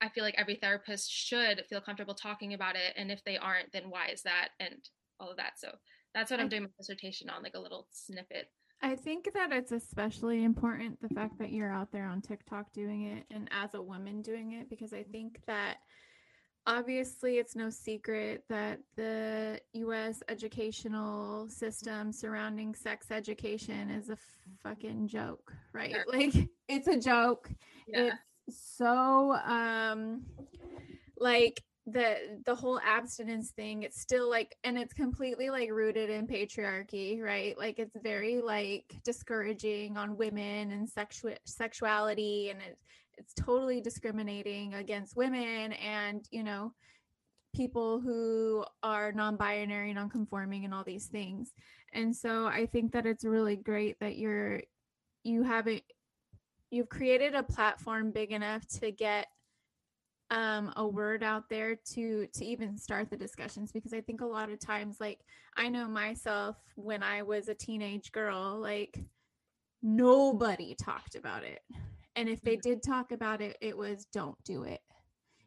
I 0.00 0.08
feel 0.08 0.24
like 0.24 0.34
every 0.36 0.56
therapist 0.56 1.10
should 1.10 1.64
feel 1.68 1.80
comfortable 1.80 2.14
talking 2.14 2.54
about 2.54 2.76
it. 2.76 2.94
And 2.96 3.10
if 3.10 3.22
they 3.24 3.36
aren't, 3.36 3.72
then 3.72 3.84
why 3.88 4.08
is 4.08 4.22
that? 4.22 4.48
And 4.60 4.76
all 5.20 5.30
of 5.30 5.36
that. 5.36 5.52
So 5.58 5.68
that's 6.14 6.30
what 6.30 6.40
I'm 6.40 6.48
doing 6.48 6.62
my 6.62 6.68
dissertation 6.78 7.30
on, 7.30 7.42
like 7.42 7.54
a 7.54 7.60
little 7.60 7.86
snippet. 7.90 8.50
I 8.82 8.96
think 8.96 9.30
that 9.32 9.50
it's 9.50 9.72
especially 9.72 10.44
important 10.44 11.00
the 11.00 11.14
fact 11.14 11.38
that 11.38 11.52
you're 11.52 11.72
out 11.72 11.90
there 11.90 12.06
on 12.06 12.20
TikTok 12.20 12.72
doing 12.72 13.04
it 13.04 13.24
and 13.34 13.48
as 13.50 13.74
a 13.74 13.80
woman 13.80 14.20
doing 14.20 14.52
it 14.52 14.68
because 14.68 14.92
I 14.92 15.04
think 15.04 15.40
that 15.46 15.78
obviously 16.66 17.38
it's 17.38 17.54
no 17.54 17.70
secret 17.70 18.44
that 18.48 18.80
the 18.96 19.60
US 19.74 20.22
educational 20.28 21.48
system 21.48 22.12
surrounding 22.12 22.74
sex 22.74 23.10
education 23.10 23.90
is 23.90 24.10
a 24.10 24.16
fucking 24.62 25.08
joke, 25.08 25.52
right? 25.72 25.92
Sure. 25.92 26.04
Like 26.06 26.48
it's 26.68 26.88
a 26.88 26.98
joke. 26.98 27.50
Yeah. 27.86 28.12
It's 28.46 28.76
so 28.76 29.34
um 29.46 30.22
like 31.18 31.62
the 31.86 32.40
the 32.46 32.54
whole 32.54 32.80
abstinence 32.80 33.50
thing 33.50 33.82
it's 33.82 34.00
still 34.00 34.28
like 34.30 34.56
and 34.64 34.78
it's 34.78 34.94
completely 34.94 35.50
like 35.50 35.70
rooted 35.70 36.08
in 36.08 36.26
patriarchy 36.26 37.20
right 37.20 37.58
like 37.58 37.78
it's 37.78 37.94
very 38.02 38.40
like 38.40 38.94
discouraging 39.04 39.98
on 39.98 40.16
women 40.16 40.70
and 40.72 40.88
sexual 40.88 41.34
sexuality 41.44 42.48
and 42.48 42.60
it, 42.62 42.78
it's 43.18 43.34
totally 43.34 43.80
discriminating 43.80 44.74
against 44.74 45.16
women 45.16 45.72
and 45.72 46.26
you 46.30 46.42
know 46.42 46.72
people 47.54 48.00
who 48.00 48.64
are 48.82 49.12
non-binary 49.12 49.92
non-conforming 49.94 50.64
and 50.64 50.74
all 50.74 50.84
these 50.84 51.06
things. 51.06 51.52
And 51.92 52.14
so 52.14 52.46
i 52.46 52.66
think 52.66 52.92
that 52.92 53.06
it's 53.06 53.24
really 53.24 53.56
great 53.56 53.98
that 54.00 54.16
you're 54.16 54.62
you 55.22 55.42
haven't 55.42 55.82
you've 56.70 56.88
created 56.88 57.34
a 57.34 57.42
platform 57.42 58.10
big 58.10 58.32
enough 58.32 58.66
to 58.80 58.90
get 58.90 59.26
um 60.30 60.72
a 60.76 60.86
word 60.86 61.22
out 61.22 61.44
there 61.48 61.76
to 61.76 62.26
to 62.34 62.44
even 62.44 62.76
start 62.78 63.10
the 63.10 63.16
discussions 63.16 63.70
because 63.70 63.92
i 63.92 64.00
think 64.00 64.20
a 64.20 64.26
lot 64.26 64.50
of 64.50 64.58
times 64.58 64.96
like 65.00 65.20
i 65.56 65.68
know 65.68 65.86
myself 65.86 66.56
when 66.76 67.02
i 67.02 67.22
was 67.22 67.48
a 67.48 67.54
teenage 67.54 68.10
girl 68.10 68.58
like 68.60 68.98
nobody 69.82 70.74
talked 70.74 71.14
about 71.14 71.44
it 71.44 71.60
and 72.16 72.28
if 72.28 72.40
they 72.42 72.56
did 72.56 72.82
talk 72.82 73.12
about 73.12 73.40
it 73.40 73.56
it 73.60 73.76
was 73.76 74.06
don't 74.12 74.42
do 74.44 74.62
it. 74.64 74.80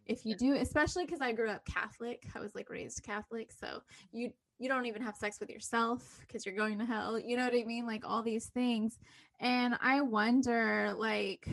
If 0.05 0.25
you 0.25 0.35
do 0.35 0.55
especially 0.55 1.05
because 1.05 1.21
i 1.21 1.33
grew 1.33 1.49
up 1.49 1.65
catholic 1.65 2.27
i 2.33 2.39
was 2.39 2.55
like 2.55 2.69
raised 2.69 3.03
catholic 3.03 3.51
so 3.51 3.81
you 4.11 4.31
you 4.59 4.69
don't 4.69 4.85
even 4.85 5.01
have 5.01 5.15
sex 5.15 5.39
with 5.39 5.49
yourself 5.49 6.19
because 6.21 6.45
you're 6.45 6.55
going 6.55 6.79
to 6.79 6.85
hell 6.85 7.19
you 7.19 7.37
know 7.37 7.43
what 7.43 7.53
i 7.53 7.63
mean? 7.63 7.85
Like 7.85 8.03
all 8.05 8.23
these 8.23 8.47
things. 8.47 8.97
And 9.39 9.77
i 9.81 10.01
wonder 10.01 10.93
like 10.97 11.47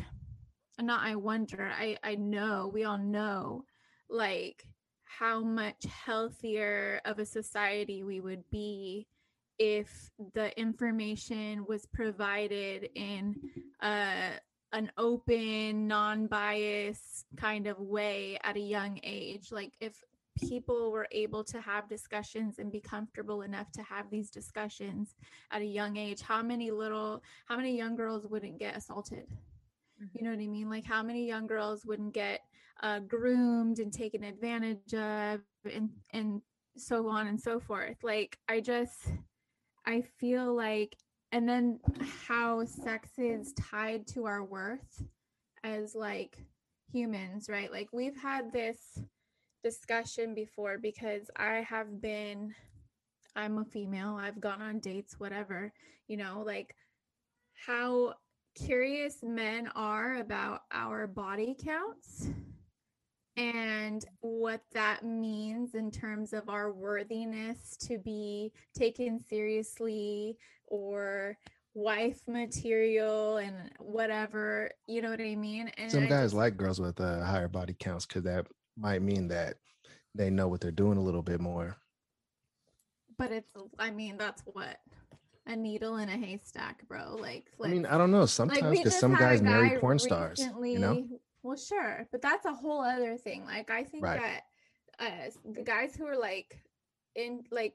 not 0.81 1.03
i 1.05 1.15
wonder 1.15 1.71
i 1.79 1.97
i 2.03 2.15
know 2.17 2.71
we 2.73 2.85
all 2.85 2.99
know 2.99 3.65
like 4.09 4.67
how 5.05 5.41
much 5.41 5.85
healthier 5.85 7.01
of 7.05 7.19
a 7.19 7.27
society 7.27 8.03
we 8.03 8.21
would 8.21 8.43
be 8.51 9.07
if 9.59 10.11
the 10.33 10.59
information 10.59 11.65
was 11.69 11.87
provided 11.87 12.89
in 12.97 13.37
uh 13.81 14.31
an 14.75 14.91
open 14.99 15.87
non-biased 15.87 17.27
kind 17.37 17.69
of 17.69 17.79
way 17.79 18.37
at 18.43 18.57
a 18.57 18.61
young 18.61 18.99
age. 19.05 19.53
Like 19.53 19.73
if 19.81 20.03
people 20.37 20.91
were 20.91 21.07
able 21.13 21.45
to 21.45 21.61
have 21.61 21.89
discussions 21.89 22.59
and 22.59 22.73
be 22.73 22.81
comfortable 22.81 23.43
enough 23.43 23.71
to 23.71 23.83
have 23.85 24.11
these 24.11 24.31
discussions 24.31 25.15
at 25.53 25.63
a 25.63 25.65
young 25.65 25.97
age 25.97 26.21
how 26.21 26.43
many 26.43 26.73
little 26.73 27.23
how 27.47 27.57
many 27.57 27.77
young 27.77 27.95
girls 27.95 28.27
wouldn't 28.27 28.59
get 28.59 28.77
assaulted? 28.77 29.27
You 30.13 30.25
know 30.25 30.31
what 30.31 30.41
i 30.41 30.49
mean? 30.49 30.69
Like 30.69 30.85
how 30.85 31.05
many 31.05 31.25
young 31.25 31.47
girls 31.47 31.85
wouldn't 31.87 32.13
get 32.13 32.41
uh, 32.83 32.99
groomed 32.99 33.79
and 33.79 33.93
taken 33.93 34.25
advantage 34.25 34.93
of 34.93 35.41
and 35.73 35.89
and 36.13 36.43
so 36.77 37.09
on 37.09 37.29
and 37.29 37.41
so 37.41 37.61
forth? 37.61 38.03
Like 38.03 38.37
i 38.49 38.61
just 38.61 39.13
i 39.87 40.03
feel 40.19 40.53
like 40.53 40.97
and 41.35 41.49
then 41.49 41.81
how 42.27 42.65
sex 42.65 43.11
is 43.19 43.53
tied 43.55 44.07
to 44.07 44.25
our 44.25 44.43
worth 44.45 45.03
as 45.65 45.95
like 45.95 46.39
humans 46.91 47.49
right? 47.49 47.71
Like 47.71 47.89
we've 47.93 48.17
had 48.17 48.53
this 48.53 48.99
discussion 49.65 50.35
before 50.35 50.77
because 50.77 51.31
i 51.37 51.65
have 51.67 52.03
been 52.03 52.55
i'm 53.35 53.57
a 53.57 53.65
female 53.65 54.15
i've 54.21 54.39
gone 54.39 54.61
on 54.61 54.79
dates 54.79 55.19
whatever 55.19 55.73
you 56.07 56.19
know 56.19 56.43
like 56.45 56.77
how 57.67 58.13
curious 58.55 59.21
men 59.23 59.67
are 59.75 60.17
about 60.17 60.61
our 60.71 61.07
body 61.07 61.57
counts 61.65 62.29
and 63.37 64.05
what 64.21 64.61
that 64.73 65.05
means 65.05 65.75
in 65.75 65.91
terms 65.91 66.33
of 66.33 66.49
our 66.49 66.73
worthiness 66.73 67.77
to 67.77 67.99
be 67.99 68.53
taken 68.77 69.19
seriously 69.19 70.37
or 70.69 71.37
wife 71.75 72.21
material 72.29 73.39
and 73.39 73.55
whatever 73.81 74.71
you 74.87 75.03
know 75.03 75.11
what 75.11 75.21
i 75.21 75.35
mean 75.35 75.69
and 75.77 75.91
Some 75.91 76.05
I 76.05 76.07
guys 76.07 76.25
just- 76.27 76.35
like 76.35 76.57
girls 76.57 76.81
with 76.81 77.01
uh, 77.01 77.25
higher 77.25 77.49
body 77.49 77.75
counts 77.79 78.07
because 78.07 78.23
that 78.25 78.47
might 78.79 79.03
mean 79.03 79.29
that 79.29 79.57
they 80.15 80.31
know 80.31 80.47
what 80.47 80.61
they're 80.61 80.71
doing 80.71 80.97
a 80.99 81.03
little 81.03 81.23
bit 81.23 81.41
more. 81.41 81.77
but 83.19 83.33
it's 83.33 83.53
i 83.79 83.91
mean 83.91 84.17
that's 84.17 84.43
what 84.53 84.79
a 85.47 85.57
needle 85.57 85.97
in 85.97 86.09
a 86.09 86.17
haystack 86.17 86.87
bro 86.89 87.17
like 87.21 87.51
I 87.63 87.69
mean, 87.69 87.85
I 87.87 87.99
don't 87.99 88.11
know. 88.11 88.25
Sometimes 88.25 88.63
because 88.79 88.85
just 88.85 89.01
some 89.01 89.15
guys 89.15 89.43
marry 89.43 89.79
porn 89.79 89.99
stars, 89.99 90.41
you 90.63 90.79
know. 90.79 91.05
Well 91.45 91.57
sure 91.57 92.09
but 92.11 92.21
that's 92.23 92.47
a 92.47 92.53
whole 92.53 92.81
other 92.83 93.17
thing 93.17 93.45
like 93.45 93.71
i 93.71 93.85
think 93.85 94.03
Right. 94.03 94.21
that 94.21 94.41
uh 94.99 95.31
the 95.53 95.63
guys 95.63 95.95
who 95.95 96.07
are 96.07 96.19
like 96.19 96.59
in 97.15 97.45
like 97.53 97.75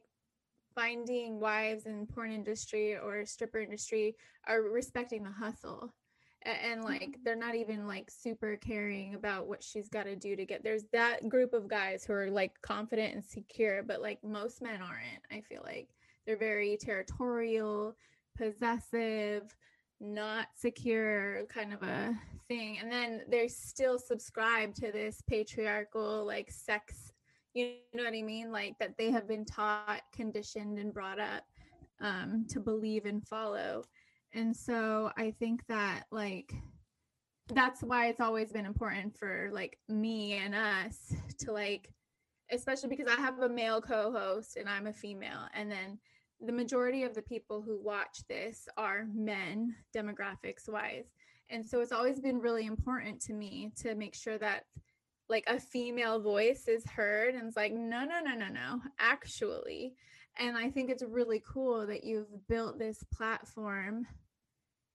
finding 0.76 1.40
wives 1.40 1.86
in 1.86 2.06
porn 2.08 2.32
industry 2.32 2.98
or 2.98 3.26
stripper 3.26 3.60
industry 3.60 4.16
are 4.48 4.62
respecting 4.62 5.24
the 5.24 5.32
hustle 5.32 5.94
A- 6.46 6.50
and 6.50 6.84
like 6.84 7.18
they're 7.24 7.36
not 7.36 7.56
even 7.56 7.88
like 7.88 8.10
super 8.10 8.58
caring 8.58 9.16
about 9.16 9.48
what 9.48 9.64
she's 9.64 9.90
got 9.90 10.04
to 10.04 10.16
do 10.16 10.36
to 10.36 10.46
get 10.46 10.64
there's 10.64 10.86
that 10.92 11.28
group 11.30 11.54
of 11.54 11.68
guys 11.68 12.04
who 12.06 12.14
are 12.14 12.30
like 12.32 12.60
confident 12.62 13.14
and 13.14 13.24
secure 13.24 13.84
but 13.84 14.02
like 14.02 14.24
most 14.24 14.62
men 14.62 14.82
aren't 14.82 15.24
i 15.32 15.42
feel 15.42 15.62
like 15.64 15.90
they're 16.26 16.38
very 16.38 16.78
territorial 16.78 17.96
possessive 18.38 19.56
not 20.00 20.48
secure 20.56 21.46
kind 21.46 21.74
of 21.74 21.84
a 21.84 22.18
thing 22.48 22.78
and 22.82 22.92
then 22.92 23.22
they're 23.30 23.50
still 23.50 24.00
subscribe 24.00 24.74
to 24.74 24.92
this 24.92 25.22
patriarchal 25.28 26.26
like 26.26 26.50
sex 26.50 27.12
You 27.54 27.76
know 27.94 28.04
what 28.04 28.14
I 28.14 28.22
mean? 28.22 28.52
Like 28.52 28.78
that 28.80 28.98
they 28.98 29.12
have 29.12 29.28
been 29.28 29.46
taught, 29.46 30.02
conditioned, 30.14 30.78
and 30.80 30.94
brought 30.94 31.20
up 31.20 31.44
um, 32.00 32.46
to 32.50 32.60
believe 32.60 33.06
and 33.06 33.26
follow. 33.28 33.84
And 34.34 34.56
so 34.56 35.12
I 35.18 35.32
think 35.32 35.66
that 35.68 36.04
like 36.12 36.54
that's 37.54 37.82
why 37.82 38.08
it's 38.08 38.22
always 38.22 38.52
been 38.52 38.68
important 38.68 39.18
for 39.18 39.50
like 39.52 39.80
me 39.88 40.34
and 40.34 40.54
us 40.54 41.14
to 41.40 41.52
like 41.52 41.92
especially 42.52 42.90
because 42.90 43.08
I 43.08 43.20
have 43.20 43.40
a 43.40 43.50
male 43.50 43.82
co-host 43.82 44.56
and 44.56 44.70
I'm 44.70 44.88
a 44.88 44.94
female 44.94 45.48
and 45.54 45.72
then 45.72 46.00
the 46.42 46.52
majority 46.52 47.04
of 47.04 47.14
the 47.14 47.22
people 47.22 47.62
who 47.62 47.80
watch 47.82 48.22
this 48.28 48.68
are 48.78 49.08
men 49.14 49.76
demographics 49.96 50.70
wise. 50.70 51.06
And 51.50 51.68
so 51.68 51.82
it's 51.82 51.92
always 51.92 52.20
been 52.20 52.40
really 52.40 52.66
important 52.66 53.20
to 53.22 53.34
me 53.34 53.72
to 53.82 53.96
make 53.96 54.16
sure 54.16 54.38
that 54.38 54.66
like 55.28 55.44
a 55.48 55.60
female 55.60 56.20
voice 56.20 56.68
is 56.68 56.86
heard 56.86 57.36
and 57.36 57.48
it's 57.48 57.58
like 57.58 57.74
no 57.74 58.04
no 58.06 58.20
no 58.24 58.34
no 58.36 58.48
no 58.48 58.82
actually. 59.00 59.94
And 60.38 60.58
i 60.58 60.70
think 60.70 60.90
it's 60.90 61.04
really 61.04 61.44
cool 61.46 61.86
that 61.88 62.04
you've 62.04 62.48
built 62.48 62.80
this 62.80 63.04
platform 63.14 64.08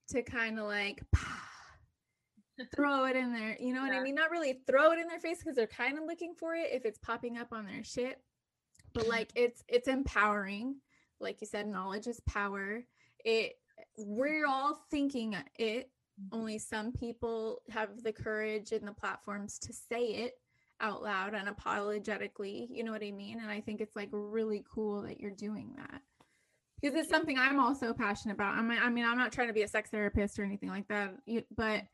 to 0.08 0.22
kind 0.22 0.58
of 0.58 0.66
like 0.66 1.02
throw 2.74 3.04
it 3.04 3.16
in 3.16 3.34
there. 3.34 3.56
You 3.60 3.74
know 3.74 3.82
what 3.82 3.92
yeah. 3.92 4.00
i 4.00 4.02
mean? 4.02 4.14
Not 4.14 4.30
really 4.30 4.60
throw 4.66 4.92
it 4.92 4.98
in 4.98 5.08
their 5.08 5.20
face 5.20 5.38
because 5.38 5.56
they're 5.56 5.66
kind 5.66 5.98
of 5.98 6.04
looking 6.04 6.34
for 6.38 6.54
it 6.54 6.68
if 6.72 6.84
it's 6.84 6.98
popping 6.98 7.36
up 7.36 7.48
on 7.52 7.66
their 7.66 7.84
shit 7.84 8.20
but 8.94 9.06
like 9.08 9.30
it's 9.34 9.62
it's 9.68 9.88
empowering 9.88 10.76
like 11.24 11.40
you 11.40 11.46
said 11.46 11.66
knowledge 11.66 12.06
is 12.06 12.20
power. 12.20 12.84
It 13.24 13.54
we're 13.98 14.46
all 14.46 14.84
thinking 14.90 15.36
it. 15.58 15.90
Mm-hmm. 16.20 16.38
Only 16.38 16.58
some 16.58 16.92
people 16.92 17.62
have 17.70 18.02
the 18.02 18.12
courage 18.12 18.70
and 18.70 18.86
the 18.86 18.92
platforms 18.92 19.58
to 19.60 19.72
say 19.72 20.04
it 20.06 20.34
out 20.80 21.02
loud 21.02 21.34
unapologetically 21.34 22.66
you 22.68 22.82
know 22.82 22.90
what 22.92 23.02
i 23.02 23.10
mean? 23.10 23.40
And 23.40 23.50
i 23.50 23.60
think 23.60 23.80
it's 23.80 23.96
like 23.96 24.08
really 24.12 24.64
cool 24.72 25.02
that 25.02 25.20
you're 25.20 25.30
doing 25.30 25.72
that. 25.76 26.02
Because 26.80 26.98
it's 26.98 27.08
something 27.08 27.38
i'm 27.38 27.60
also 27.60 27.92
passionate 27.92 28.34
about. 28.34 28.56
I'm, 28.56 28.70
i 28.70 28.90
mean 28.90 29.04
i'm 29.04 29.18
not 29.18 29.32
trying 29.32 29.48
to 29.48 29.54
be 29.54 29.62
a 29.62 29.68
sex 29.68 29.90
therapist 29.90 30.38
or 30.38 30.44
anything 30.44 30.68
like 30.68 30.88
that 30.88 31.14
but 31.56 31.84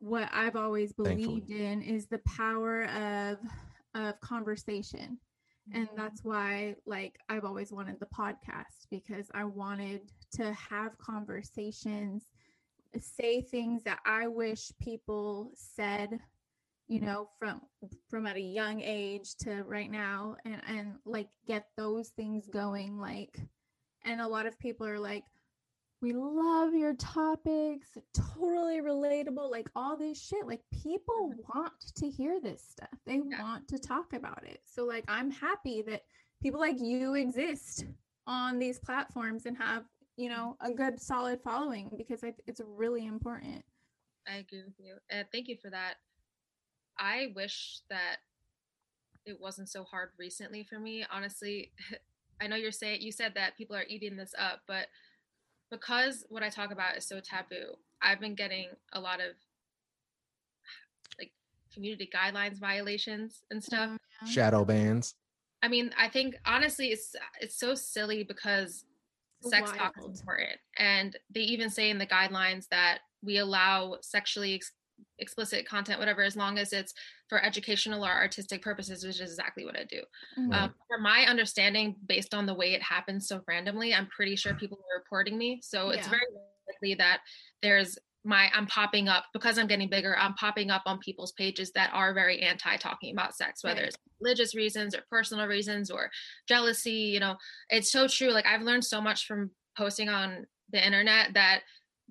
what 0.00 0.28
i've 0.32 0.56
always 0.56 0.92
believed 0.92 1.48
Thankfully. 1.48 1.64
in 1.64 1.82
is 1.82 2.06
the 2.06 2.18
power 2.18 2.84
of 2.86 3.38
of 3.94 4.20
conversation 4.20 5.18
and 5.72 5.86
mm-hmm. 5.86 5.96
that's 5.96 6.24
why 6.24 6.74
like 6.86 7.18
i've 7.28 7.44
always 7.44 7.72
wanted 7.72 7.98
the 8.00 8.06
podcast 8.06 8.86
because 8.90 9.30
i 9.34 9.44
wanted 9.44 10.00
to 10.32 10.52
have 10.54 10.96
conversations 10.98 12.24
say 13.00 13.40
things 13.40 13.82
that 13.84 14.00
I 14.04 14.26
wish 14.26 14.72
people 14.80 15.52
said, 15.54 16.18
you 16.88 17.00
know, 17.00 17.28
from 17.38 17.62
from 18.08 18.26
at 18.26 18.36
a 18.36 18.40
young 18.40 18.80
age 18.82 19.34
to 19.36 19.62
right 19.64 19.90
now 19.90 20.36
and 20.44 20.60
and 20.66 20.94
like 21.04 21.28
get 21.46 21.66
those 21.76 22.08
things 22.10 22.48
going 22.48 22.98
like 22.98 23.38
and 24.04 24.20
a 24.20 24.26
lot 24.26 24.46
of 24.46 24.58
people 24.58 24.86
are 24.86 24.98
like 24.98 25.24
we 26.02 26.12
love 26.12 26.74
your 26.74 26.94
topics, 26.94 27.96
totally 28.12 28.80
relatable, 28.80 29.50
like 29.50 29.70
all 29.76 29.96
this 29.96 30.20
shit. 30.20 30.46
Like 30.46 30.60
people 30.82 31.30
mm-hmm. 31.30 31.58
want 31.58 31.94
to 31.94 32.10
hear 32.10 32.40
this 32.40 32.62
stuff. 32.68 32.98
They 33.06 33.20
yeah. 33.24 33.40
want 33.40 33.68
to 33.68 33.78
talk 33.78 34.12
about 34.12 34.44
it. 34.44 34.60
So 34.64 34.84
like 34.84 35.04
I'm 35.08 35.30
happy 35.30 35.82
that 35.82 36.02
people 36.42 36.60
like 36.60 36.80
you 36.80 37.14
exist 37.14 37.86
on 38.26 38.58
these 38.58 38.78
platforms 38.78 39.46
and 39.46 39.56
have 39.56 39.84
you 40.16 40.28
know 40.28 40.56
a 40.60 40.70
good 40.70 41.00
solid 41.00 41.40
following 41.42 41.90
because 41.96 42.22
it's 42.46 42.60
really 42.76 43.06
important 43.06 43.64
i 44.28 44.36
agree 44.36 44.62
with 44.64 44.78
you 44.78 44.94
and 45.10 45.26
thank 45.32 45.48
you 45.48 45.56
for 45.60 45.70
that 45.70 45.94
i 46.98 47.32
wish 47.34 47.80
that 47.88 48.16
it 49.24 49.40
wasn't 49.40 49.68
so 49.68 49.84
hard 49.84 50.10
recently 50.18 50.62
for 50.62 50.78
me 50.78 51.04
honestly 51.10 51.72
i 52.40 52.46
know 52.46 52.56
you're 52.56 52.70
saying 52.70 53.00
you 53.00 53.10
said 53.10 53.32
that 53.34 53.56
people 53.56 53.74
are 53.74 53.86
eating 53.88 54.16
this 54.16 54.34
up 54.38 54.60
but 54.68 54.86
because 55.72 56.24
what 56.28 56.44
i 56.44 56.48
talk 56.48 56.70
about 56.70 56.96
is 56.96 57.04
so 57.04 57.18
taboo 57.18 57.74
i've 58.00 58.20
been 58.20 58.36
getting 58.36 58.68
a 58.92 59.00
lot 59.00 59.18
of 59.18 59.34
like 61.18 61.32
community 61.74 62.08
guidelines 62.14 62.60
violations 62.60 63.42
and 63.50 63.58
oh, 63.58 63.66
stuff 63.66 63.90
oh, 64.22 64.26
shadow 64.30 64.64
bans 64.64 65.16
i 65.64 65.68
mean 65.68 65.90
i 65.98 66.08
think 66.08 66.36
honestly 66.46 66.88
it's 66.88 67.16
it's 67.40 67.58
so 67.58 67.74
silly 67.74 68.22
because 68.22 68.84
sex 69.42 69.70
Wild. 69.70 69.78
talk 69.78 69.94
is 69.98 70.20
important. 70.20 70.58
And 70.78 71.16
they 71.30 71.40
even 71.40 71.70
say 71.70 71.90
in 71.90 71.98
the 71.98 72.06
guidelines 72.06 72.68
that 72.68 72.98
we 73.22 73.38
allow 73.38 73.98
sexually 74.00 74.54
ex- 74.54 74.72
explicit 75.18 75.66
content, 75.66 75.98
whatever, 75.98 76.22
as 76.22 76.36
long 76.36 76.58
as 76.58 76.72
it's 76.72 76.92
for 77.28 77.42
educational 77.42 78.04
or 78.04 78.10
artistic 78.10 78.62
purposes, 78.62 79.04
which 79.04 79.20
is 79.20 79.30
exactly 79.30 79.64
what 79.64 79.78
I 79.78 79.84
do. 79.84 80.02
Mm-hmm. 80.38 80.52
Um, 80.52 80.74
from 80.88 81.02
my 81.02 81.24
understanding, 81.28 81.96
based 82.06 82.34
on 82.34 82.46
the 82.46 82.54
way 82.54 82.74
it 82.74 82.82
happens 82.82 83.28
so 83.28 83.40
randomly, 83.46 83.94
I'm 83.94 84.06
pretty 84.06 84.36
sure 84.36 84.54
people 84.54 84.78
are 84.78 84.98
reporting 84.98 85.38
me. 85.38 85.60
So 85.62 85.90
yeah. 85.90 85.98
it's 85.98 86.08
very 86.08 86.22
likely 86.68 86.94
that 86.96 87.20
there's 87.62 87.98
my 88.24 88.48
I'm 88.54 88.66
popping 88.66 89.08
up 89.08 89.24
because 89.32 89.58
I'm 89.58 89.66
getting 89.66 89.88
bigger. 89.88 90.16
I'm 90.16 90.34
popping 90.34 90.70
up 90.70 90.82
on 90.86 90.98
people's 90.98 91.32
pages 91.32 91.72
that 91.72 91.90
are 91.92 92.14
very 92.14 92.40
anti 92.40 92.76
talking 92.76 93.12
about 93.12 93.34
sex, 93.34 93.64
whether 93.64 93.80
right. 93.80 93.88
it's 93.88 93.96
religious 94.20 94.54
reasons 94.54 94.94
or 94.94 95.02
personal 95.10 95.46
reasons 95.46 95.90
or 95.90 96.10
jealousy. 96.48 96.90
You 96.90 97.20
know, 97.20 97.36
it's 97.68 97.90
so 97.90 98.06
true. 98.06 98.30
Like 98.30 98.46
I've 98.46 98.62
learned 98.62 98.84
so 98.84 99.00
much 99.00 99.26
from 99.26 99.50
posting 99.76 100.08
on 100.08 100.46
the 100.70 100.84
internet 100.84 101.34
that 101.34 101.62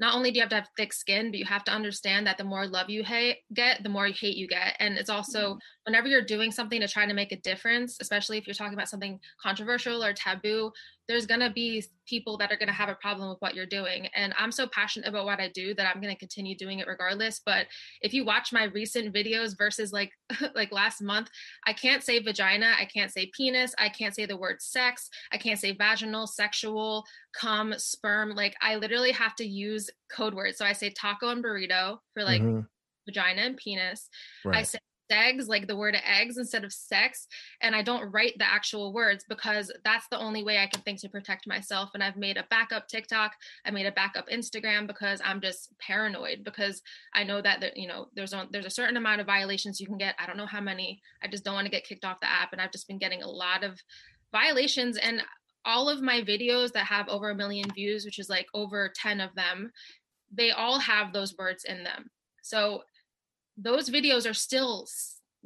not 0.01 0.15
only 0.15 0.31
do 0.31 0.37
you 0.37 0.41
have 0.41 0.49
to 0.49 0.55
have 0.55 0.67
thick 0.75 0.91
skin, 0.91 1.29
but 1.29 1.37
you 1.37 1.45
have 1.45 1.63
to 1.65 1.71
understand 1.71 2.25
that 2.25 2.39
the 2.39 2.43
more 2.43 2.65
love 2.65 2.89
you 2.89 3.03
hate, 3.03 3.37
get, 3.53 3.83
the 3.83 3.89
more 3.89 4.07
hate 4.07 4.35
you 4.35 4.47
get. 4.47 4.75
And 4.79 4.97
it's 4.97 5.11
also 5.11 5.51
mm-hmm. 5.51 5.57
Whenever 5.85 6.07
you're 6.07 6.21
doing 6.21 6.51
something 6.51 6.79
to 6.79 6.87
try 6.87 7.05
to 7.05 7.13
make 7.13 7.31
a 7.31 7.37
difference, 7.37 7.97
especially 7.99 8.37
if 8.37 8.45
you're 8.45 8.53
talking 8.53 8.73
about 8.73 8.89
something 8.89 9.19
controversial 9.41 10.03
or 10.03 10.13
taboo, 10.13 10.71
there's 11.07 11.25
going 11.25 11.39
to 11.39 11.49
be 11.49 11.83
people 12.07 12.37
that 12.37 12.51
are 12.51 12.55
going 12.55 12.67
to 12.67 12.73
have 12.73 12.87
a 12.87 12.95
problem 12.95 13.29
with 13.29 13.39
what 13.39 13.55
you're 13.55 13.65
doing. 13.65 14.07
And 14.15 14.33
I'm 14.37 14.51
so 14.51 14.67
passionate 14.67 15.09
about 15.09 15.25
what 15.25 15.39
I 15.39 15.49
do 15.49 15.73
that 15.73 15.87
I'm 15.87 16.01
going 16.01 16.13
to 16.13 16.19
continue 16.19 16.55
doing 16.55 16.79
it 16.79 16.87
regardless. 16.87 17.41
But 17.43 17.65
if 18.01 18.13
you 18.13 18.23
watch 18.23 18.53
my 18.53 18.65
recent 18.65 19.13
videos 19.13 19.57
versus 19.57 19.91
like 19.91 20.11
like 20.55 20.71
last 20.71 21.01
month, 21.01 21.29
I 21.65 21.73
can't 21.73 22.03
say 22.03 22.19
vagina, 22.19 22.73
I 22.79 22.85
can't 22.85 23.11
say 23.11 23.31
penis, 23.35 23.73
I 23.77 23.89
can't 23.89 24.15
say 24.15 24.25
the 24.25 24.37
word 24.37 24.61
sex, 24.61 25.09
I 25.31 25.37
can't 25.37 25.59
say 25.59 25.73
vaginal, 25.73 26.27
sexual, 26.27 27.03
cum, 27.33 27.73
sperm. 27.77 28.35
Like 28.35 28.55
I 28.61 28.75
literally 28.75 29.11
have 29.11 29.35
to 29.35 29.45
use 29.45 29.89
code 30.11 30.33
words. 30.33 30.57
So 30.57 30.65
I 30.65 30.73
say 30.73 30.91
taco 30.91 31.29
and 31.29 31.43
burrito 31.43 31.97
for 32.13 32.23
like 32.23 32.41
mm-hmm. 32.41 32.61
vagina 33.05 33.41
and 33.41 33.57
penis. 33.57 34.07
Right. 34.45 34.59
I 34.59 34.63
say 34.63 34.79
eggs, 35.11 35.47
like 35.47 35.67
the 35.67 35.75
word 35.75 35.95
eggs 36.05 36.37
instead 36.37 36.63
of 36.63 36.73
sex. 36.73 37.27
And 37.61 37.75
I 37.75 37.81
don't 37.81 38.11
write 38.11 38.37
the 38.37 38.49
actual 38.49 38.93
words 38.93 39.25
because 39.27 39.71
that's 39.83 40.07
the 40.09 40.17
only 40.17 40.43
way 40.43 40.59
I 40.59 40.67
can 40.67 40.81
think 40.81 40.99
to 41.01 41.09
protect 41.09 41.47
myself. 41.47 41.91
And 41.93 42.03
I've 42.03 42.17
made 42.17 42.37
a 42.37 42.45
backup 42.49 42.87
TikTok, 42.87 43.33
I 43.65 43.71
made 43.71 43.85
a 43.85 43.91
backup 43.91 44.29
Instagram 44.29 44.87
because 44.87 45.21
I'm 45.23 45.41
just 45.41 45.73
paranoid 45.79 46.43
because 46.43 46.81
I 47.13 47.23
know 47.23 47.41
that 47.41 47.61
there, 47.61 47.71
you 47.75 47.87
know 47.87 48.07
there's 48.15 48.33
a, 48.33 48.47
there's 48.51 48.65
a 48.65 48.71
certain 48.71 48.97
amount 48.97 49.21
of 49.21 49.27
violations 49.27 49.79
you 49.79 49.87
can 49.87 49.97
get. 49.97 50.15
I 50.19 50.25
don't 50.25 50.37
know 50.37 50.45
how 50.45 50.61
many. 50.61 51.01
I 51.23 51.27
just 51.27 51.43
don't 51.43 51.53
want 51.53 51.65
to 51.65 51.71
get 51.71 51.85
kicked 51.85 52.05
off 52.05 52.19
the 52.21 52.29
app, 52.29 52.53
and 52.53 52.61
I've 52.61 52.71
just 52.71 52.87
been 52.87 52.97
getting 52.97 53.23
a 53.23 53.29
lot 53.29 53.63
of 53.63 53.79
violations 54.31 54.97
and 54.97 55.21
all 55.65 55.89
of 55.89 56.01
my 56.01 56.21
videos 56.21 56.71
that 56.71 56.85
have 56.85 57.07
over 57.07 57.29
a 57.29 57.35
million 57.35 57.69
views 57.73 58.05
which 58.05 58.19
is 58.19 58.29
like 58.29 58.47
over 58.53 58.91
10 58.95 59.21
of 59.21 59.33
them 59.35 59.71
they 60.33 60.51
all 60.51 60.79
have 60.79 61.13
those 61.13 61.37
words 61.37 61.65
in 61.65 61.83
them 61.83 62.09
so 62.41 62.81
those 63.57 63.89
videos 63.89 64.29
are 64.29 64.33
still 64.33 64.87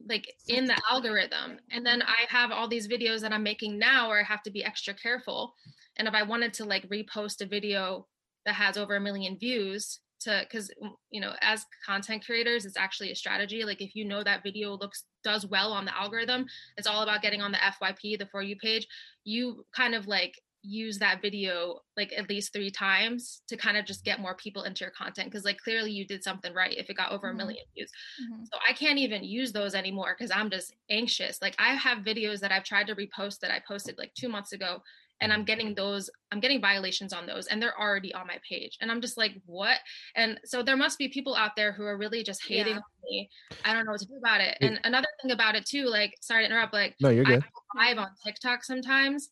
like 0.08 0.28
in 0.48 0.65
the 0.65 0.78
algorithm. 0.89 1.58
And 1.72 1.86
then 1.86 2.02
i 2.02 2.26
have 2.28 2.52
all 2.52 2.68
these 2.68 2.88
videos 2.88 3.22
that 3.22 3.32
i'm 3.32 3.44
making 3.44 3.80
now 3.80 4.10
where 4.10 4.20
i 4.20 4.24
have 4.24 4.44
to 4.44 4.52
be 4.52 4.63
extra 4.63 4.94
careful. 4.94 5.54
And 5.98 6.08
if 6.08 6.13
i 6.13 6.24
wanted 6.24 6.54
to 6.56 6.65
like 6.65 6.89
repost 6.89 7.41
a 7.41 7.46
video 7.46 8.08
that 8.46 8.56
has 8.56 8.78
over 8.78 8.96
a 8.96 9.02
million 9.02 9.38
views 9.38 10.00
to 10.22 10.46
because 10.48 10.72
you 11.12 11.20
know 11.20 11.34
as 11.41 11.65
content 11.86 12.26
creators 12.26 12.65
it's 12.65 12.78
actually 12.78 13.12
a 13.12 13.15
strategy. 13.15 13.63
Like 13.63 13.82
if 13.82 13.96
you 13.96 14.06
know 14.06 14.24
that 14.24 14.44
video 14.44 14.78
looks 14.78 15.06
does 15.24 15.46
well 15.46 15.72
on 15.74 15.86
the 15.86 15.98
algorithm 15.98 16.46
it's 16.78 16.88
all 16.88 17.02
about 17.02 17.22
getting 17.22 17.41
on 17.41 17.52
the 17.52 17.58
fyp 17.58 18.20
the 18.20 18.28
for 18.32 18.41
you 18.41 18.56
page 18.58 18.88
you 19.24 19.65
kind 19.76 19.96
of 19.96 20.08
like 20.08 20.39
use 20.65 20.97
that 20.97 21.21
video 21.21 21.80
like 21.95 22.13
at 22.17 22.30
least 22.30 22.51
three 22.51 22.71
times 22.71 23.41
to 23.47 23.56
kind 23.56 23.78
of 23.78 23.86
just 23.86 24.04
get 24.04 24.19
more 24.19 24.36
people 24.36 24.63
into 24.63 24.84
your 24.84 24.91
content 24.91 25.30
because 25.30 25.45
like 25.45 25.58
clearly 25.60 25.91
you 25.91 26.06
did 26.06 26.23
something 26.23 26.54
right 26.54 26.78
if 26.78 26.89
it 26.89 26.97
got 26.97 27.12
over 27.12 27.28
mm-hmm. 27.28 27.36
a 27.36 27.38
million 27.38 27.63
views 27.73 27.91
mm-hmm. 28.21 28.43
so 28.45 28.58
i 28.67 28.73
can't 28.73 28.99
even 28.99 29.23
use 29.23 29.51
those 29.51 29.75
anymore 29.75 30.15
because 30.17 30.32
i'm 30.32 30.49
just 30.49 30.73
anxious 30.89 31.41
like 31.41 31.56
i 31.60 31.73
have 31.73 31.99
videos 31.99 32.39
that 32.39 32.51
i've 32.51 32.63
tried 32.63 32.88
to 32.88 32.95
repost 32.95 33.39
that 33.39 33.51
i 33.51 33.62
posted 33.67 33.97
like 33.97 34.13
two 34.15 34.30
months 34.30 34.54
ago 34.54 34.82
and 35.21 35.32
i'm 35.32 35.43
getting 35.43 35.73
those 35.75 36.10
i'm 36.32 36.39
getting 36.39 36.60
violations 36.60 37.13
on 37.13 37.25
those 37.25 37.47
and 37.47 37.62
they're 37.62 37.80
already 37.80 38.13
on 38.13 38.28
my 38.28 38.38
page 38.47 38.78
and 38.82 38.91
i'm 38.91 39.01
just 39.01 39.17
like 39.17 39.34
what 39.45 39.78
and 40.15 40.39
so 40.43 40.62
there 40.62 40.78
must 40.78 40.97
be 40.97 41.08
people 41.08 41.36
out 41.36 41.51
there 41.56 41.71
who 41.71 41.84
are 41.84 41.97
really 41.97 42.23
just 42.23 42.45
hating 42.45 42.73
yeah. 42.73 42.80
on 42.80 43.10
me 43.10 43.30
i 43.63 43.73
don't 43.73 43.86
know 43.86 43.91
what 43.91 44.01
to 44.01 44.08
do 44.08 44.17
about 44.17 44.41
it 44.41 44.58
and 44.62 44.80
another 44.84 45.08
thing 45.21 45.32
about 45.32 45.56
it 45.56 45.65
too 45.65 45.86
like 45.86 46.13
sorry 46.21 46.43
to 46.43 46.49
interrupt 46.49 46.73
like 46.73 46.95
no 46.99 47.10
you're 47.10 47.23
good 47.23 47.43
I 47.78 47.89
live 47.89 47.99
on 47.99 48.08
tiktok 48.23 48.63
sometimes 48.63 49.30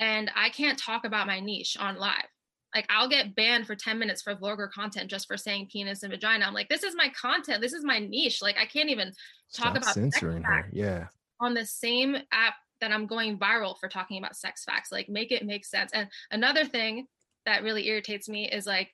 and 0.00 0.30
I 0.34 0.50
can't 0.50 0.78
talk 0.78 1.04
about 1.04 1.26
my 1.26 1.40
niche 1.40 1.76
on 1.78 1.96
live. 1.96 2.28
Like 2.74 2.86
I'll 2.88 3.08
get 3.08 3.36
banned 3.36 3.66
for 3.66 3.76
10 3.76 3.98
minutes 3.98 4.22
for 4.22 4.34
vlogger 4.34 4.70
content 4.70 5.08
just 5.08 5.28
for 5.28 5.36
saying 5.36 5.68
penis 5.70 6.02
and 6.02 6.10
vagina. 6.10 6.44
I'm 6.44 6.54
like, 6.54 6.68
this 6.68 6.82
is 6.82 6.96
my 6.96 7.08
content. 7.10 7.60
This 7.60 7.72
is 7.72 7.84
my 7.84 8.00
niche. 8.00 8.42
Like 8.42 8.56
I 8.58 8.66
can't 8.66 8.90
even 8.90 9.08
talk 9.54 9.70
Stop 9.70 9.76
about 9.76 9.94
censoring 9.94 10.42
her. 10.42 10.68
Yeah. 10.72 11.06
On 11.40 11.54
the 11.54 11.64
same 11.64 12.16
app 12.32 12.54
that 12.80 12.90
I'm 12.90 13.06
going 13.06 13.38
viral 13.38 13.78
for 13.78 13.88
talking 13.88 14.18
about 14.18 14.36
sex 14.36 14.64
facts. 14.64 14.90
Like 14.90 15.08
make 15.08 15.30
it 15.30 15.46
make 15.46 15.64
sense. 15.64 15.92
And 15.94 16.08
another 16.32 16.64
thing 16.64 17.06
that 17.46 17.62
really 17.62 17.86
irritates 17.86 18.28
me 18.28 18.50
is 18.50 18.66
like 18.66 18.90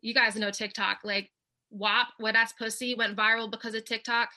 you 0.00 0.14
guys 0.14 0.34
know 0.36 0.50
TikTok, 0.50 0.98
like 1.04 1.30
WAP, 1.70 2.08
what 2.18 2.34
Ass 2.34 2.52
pussy 2.52 2.94
went 2.94 3.16
viral 3.16 3.50
because 3.50 3.74
of 3.74 3.84
TikTok. 3.84 4.30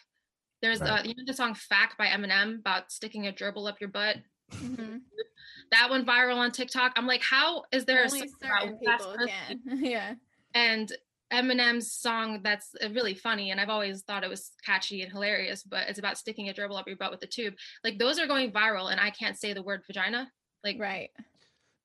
There's 0.61 0.81
right. 0.81 1.01
uh, 1.01 1.03
you 1.03 1.15
know 1.15 1.23
the 1.25 1.33
song 1.33 1.55
"Fack" 1.55 1.97
by 1.97 2.07
Eminem 2.07 2.59
about 2.59 2.91
sticking 2.91 3.27
a 3.27 3.31
gerbil 3.31 3.67
up 3.67 3.81
your 3.81 3.89
butt. 3.89 4.17
Mm-hmm. 4.53 4.97
That 5.73 5.89
went 5.89 6.05
viral 6.05 6.37
on 6.37 6.51
TikTok. 6.51 6.93
I'm 6.95 7.07
like, 7.07 7.21
how 7.21 7.63
is 7.71 7.85
there 7.85 8.03
Only 8.03 8.21
a 8.21 8.45
certain 8.45 8.77
people 8.77 9.15
can. 9.27 9.59
yeah. 9.83 10.13
And 10.53 10.91
Eminem's 11.33 11.91
song 11.91 12.41
that's 12.43 12.75
uh, 12.83 12.89
really 12.89 13.15
funny, 13.15 13.49
and 13.49 13.59
I've 13.59 13.69
always 13.69 14.03
thought 14.03 14.23
it 14.23 14.29
was 14.29 14.51
catchy 14.63 15.01
and 15.01 15.11
hilarious, 15.11 15.63
but 15.63 15.89
it's 15.89 15.97
about 15.97 16.19
sticking 16.19 16.49
a 16.49 16.53
gerbil 16.53 16.77
up 16.77 16.87
your 16.87 16.95
butt 16.95 17.09
with 17.09 17.23
a 17.23 17.27
tube. 17.27 17.55
Like 17.83 17.97
those 17.97 18.19
are 18.19 18.27
going 18.27 18.51
viral, 18.51 18.91
and 18.91 18.99
I 18.99 19.09
can't 19.09 19.37
say 19.37 19.53
the 19.53 19.63
word 19.63 19.81
vagina. 19.87 20.29
Like 20.63 20.77
right. 20.79 21.09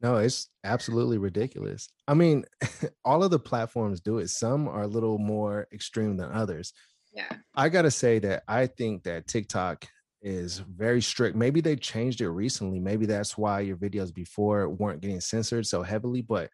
No, 0.00 0.16
it's 0.16 0.48
absolutely 0.64 1.18
ridiculous. 1.18 1.88
I 2.06 2.14
mean, 2.14 2.44
all 3.04 3.24
of 3.24 3.30
the 3.30 3.38
platforms 3.38 4.00
do 4.00 4.18
it. 4.18 4.28
Some 4.28 4.68
are 4.68 4.82
a 4.82 4.86
little 4.86 5.18
more 5.18 5.66
extreme 5.72 6.16
than 6.16 6.30
others. 6.30 6.72
Yeah. 7.12 7.32
I 7.54 7.68
got 7.68 7.82
to 7.82 7.90
say 7.90 8.18
that 8.20 8.44
I 8.46 8.66
think 8.66 9.02
that 9.04 9.26
TikTok 9.26 9.88
is 10.22 10.58
very 10.58 11.00
strict. 11.00 11.36
Maybe 11.36 11.60
they 11.60 11.76
changed 11.76 12.20
it 12.20 12.30
recently. 12.30 12.80
Maybe 12.80 13.06
that's 13.06 13.38
why 13.38 13.60
your 13.60 13.76
videos 13.76 14.12
before 14.12 14.68
weren't 14.68 15.00
getting 15.00 15.20
censored 15.20 15.66
so 15.66 15.82
heavily, 15.82 16.22
but 16.22 16.50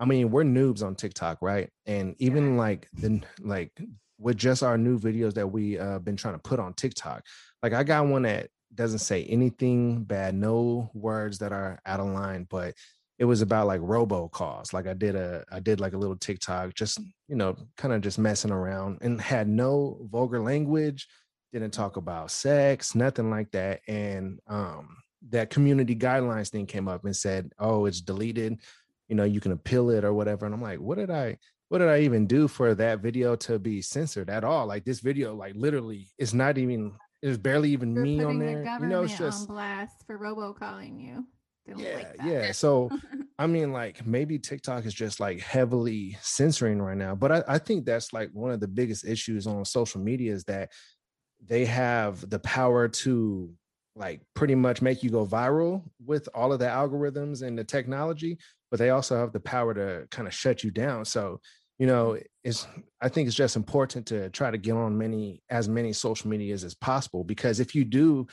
I 0.00 0.04
mean, 0.04 0.30
we're 0.30 0.44
noobs 0.44 0.84
on 0.84 0.94
TikTok, 0.94 1.38
right? 1.42 1.70
And 1.86 2.14
even 2.18 2.56
like 2.56 2.88
the 2.92 3.20
like 3.40 3.72
with 4.18 4.36
just 4.36 4.62
our 4.62 4.78
new 4.78 4.98
videos 4.98 5.34
that 5.34 5.46
we 5.46 5.78
uh 5.78 5.98
been 5.98 6.16
trying 6.16 6.34
to 6.34 6.40
put 6.40 6.60
on 6.60 6.74
TikTok. 6.74 7.24
Like 7.62 7.72
I 7.72 7.82
got 7.82 8.06
one 8.06 8.22
that 8.22 8.48
doesn't 8.74 9.00
say 9.00 9.24
anything 9.24 10.04
bad, 10.04 10.34
no 10.34 10.90
words 10.94 11.38
that 11.38 11.52
are 11.52 11.80
out 11.86 12.00
of 12.00 12.06
line, 12.06 12.46
but 12.48 12.74
it 13.18 13.24
was 13.24 13.42
about 13.42 13.66
like 13.66 13.80
robocalls. 13.80 14.72
Like 14.72 14.86
I 14.86 14.94
did 14.94 15.16
a 15.16 15.44
I 15.50 15.60
did 15.60 15.80
like 15.80 15.94
a 15.94 15.98
little 15.98 16.16
TikTok, 16.16 16.74
just 16.74 17.00
you 17.26 17.36
know, 17.36 17.56
kind 17.76 17.92
of 17.92 18.00
just 18.00 18.18
messing 18.18 18.52
around 18.52 18.98
and 19.00 19.20
had 19.20 19.48
no 19.48 20.06
vulgar 20.10 20.40
language, 20.40 21.08
didn't 21.52 21.72
talk 21.72 21.96
about 21.96 22.30
sex, 22.30 22.94
nothing 22.94 23.30
like 23.30 23.50
that. 23.52 23.80
And 23.88 24.40
um 24.48 24.96
that 25.30 25.50
community 25.50 25.96
guidelines 25.96 26.50
thing 26.50 26.66
came 26.66 26.88
up 26.88 27.04
and 27.04 27.16
said, 27.16 27.52
oh, 27.58 27.86
it's 27.86 28.00
deleted. 28.00 28.60
You 29.08 29.16
know, 29.16 29.24
you 29.24 29.40
can 29.40 29.52
appeal 29.52 29.90
it 29.90 30.04
or 30.04 30.12
whatever. 30.12 30.46
And 30.46 30.54
I'm 30.54 30.62
like, 30.62 30.78
what 30.78 30.98
did 30.98 31.10
I 31.10 31.38
what 31.68 31.78
did 31.78 31.88
I 31.88 32.00
even 32.00 32.26
do 32.26 32.48
for 32.48 32.74
that 32.74 33.00
video 33.00 33.36
to 33.36 33.58
be 33.58 33.82
censored 33.82 34.30
at 34.30 34.44
all? 34.44 34.66
Like 34.66 34.84
this 34.84 35.00
video, 35.00 35.34
like 35.34 35.54
literally, 35.54 36.08
it's 36.18 36.32
not 36.32 36.58
even. 36.58 36.92
It's 37.20 37.36
barely 37.36 37.70
even 37.70 37.94
You're 37.94 38.04
me 38.04 38.22
on 38.22 38.38
there. 38.38 38.62
You 38.80 38.86
know, 38.86 39.02
it's 39.02 39.18
just 39.18 39.48
blast 39.48 40.04
for 40.06 40.16
robocalling 40.16 41.02
you. 41.02 41.26
Yeah, 41.76 41.96
like 41.96 42.16
yeah. 42.24 42.52
So 42.52 42.90
I 43.38 43.46
mean, 43.46 43.72
like 43.72 44.06
maybe 44.06 44.38
TikTok 44.38 44.86
is 44.86 44.94
just 44.94 45.20
like 45.20 45.40
heavily 45.40 46.16
censoring 46.22 46.80
right 46.80 46.96
now. 46.96 47.14
But 47.14 47.32
I, 47.32 47.42
I 47.48 47.58
think 47.58 47.84
that's 47.84 48.12
like 48.12 48.30
one 48.32 48.52
of 48.52 48.60
the 48.60 48.68
biggest 48.68 49.04
issues 49.04 49.46
on 49.46 49.64
social 49.64 50.00
media 50.00 50.32
is 50.32 50.44
that 50.44 50.70
they 51.44 51.64
have 51.64 52.28
the 52.28 52.38
power 52.40 52.88
to 52.88 53.52
like 53.94 54.20
pretty 54.34 54.54
much 54.54 54.80
make 54.80 55.02
you 55.02 55.10
go 55.10 55.26
viral 55.26 55.82
with 56.04 56.28
all 56.34 56.52
of 56.52 56.58
the 56.58 56.66
algorithms 56.66 57.42
and 57.42 57.58
the 57.58 57.64
technology, 57.64 58.38
but 58.70 58.78
they 58.78 58.90
also 58.90 59.16
have 59.16 59.32
the 59.32 59.40
power 59.40 59.74
to 59.74 60.06
kind 60.10 60.28
of 60.28 60.34
shut 60.34 60.62
you 60.62 60.70
down. 60.70 61.04
So 61.04 61.40
you 61.78 61.86
know 61.86 62.18
it's 62.44 62.66
i 63.00 63.08
think 63.08 63.26
it's 63.26 63.36
just 63.36 63.56
important 63.56 64.06
to 64.06 64.28
try 64.30 64.50
to 64.50 64.58
get 64.58 64.72
on 64.72 64.98
many 64.98 65.42
as 65.48 65.68
many 65.68 65.92
social 65.92 66.28
medias 66.28 66.64
as 66.64 66.74
possible 66.74 67.24
because 67.24 67.60
if 67.60 67.74
you 67.74 67.84
do 67.84 68.26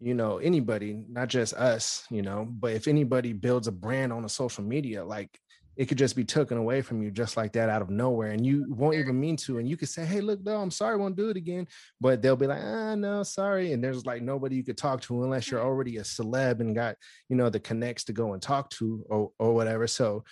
you 0.00 0.14
know 0.14 0.38
anybody 0.38 1.00
not 1.08 1.28
just 1.28 1.54
us 1.54 2.04
you 2.10 2.22
know 2.22 2.46
but 2.50 2.72
if 2.72 2.86
anybody 2.88 3.32
builds 3.32 3.68
a 3.68 3.72
brand 3.72 4.12
on 4.12 4.24
a 4.24 4.28
social 4.28 4.64
media 4.64 5.04
like 5.04 5.38
it 5.78 5.86
could 5.86 5.96
just 5.96 6.16
be 6.16 6.24
taken 6.24 6.58
away 6.58 6.82
from 6.82 7.00
you 7.00 7.10
just 7.10 7.36
like 7.36 7.52
that 7.52 7.68
out 7.68 7.80
of 7.80 7.88
nowhere 7.88 8.32
and 8.32 8.44
you 8.44 8.66
won't 8.68 8.96
even 8.96 9.18
mean 9.18 9.36
to 9.36 9.58
and 9.58 9.68
you 9.68 9.76
could 9.76 9.88
say 9.88 10.04
hey 10.04 10.20
look 10.20 10.44
no 10.44 10.56
i'm 10.60 10.72
sorry 10.72 10.96
won't 10.96 11.16
do 11.16 11.30
it 11.30 11.36
again 11.36 11.66
but 12.00 12.20
they'll 12.20 12.36
be 12.36 12.48
like 12.48 12.60
ah 12.62 12.94
no 12.96 13.22
sorry 13.22 13.72
and 13.72 13.82
there's 13.82 14.04
like 14.04 14.20
nobody 14.20 14.56
you 14.56 14.64
could 14.64 14.76
talk 14.76 15.00
to 15.00 15.22
unless 15.22 15.50
you're 15.50 15.62
already 15.62 15.96
a 15.96 16.02
celeb 16.02 16.60
and 16.60 16.74
got 16.74 16.96
you 17.28 17.36
know 17.36 17.48
the 17.48 17.60
connects 17.60 18.04
to 18.04 18.12
go 18.12 18.32
and 18.32 18.42
talk 18.42 18.68
to 18.68 19.04
or, 19.08 19.30
or 19.38 19.54
whatever 19.54 19.86
so 19.86 20.24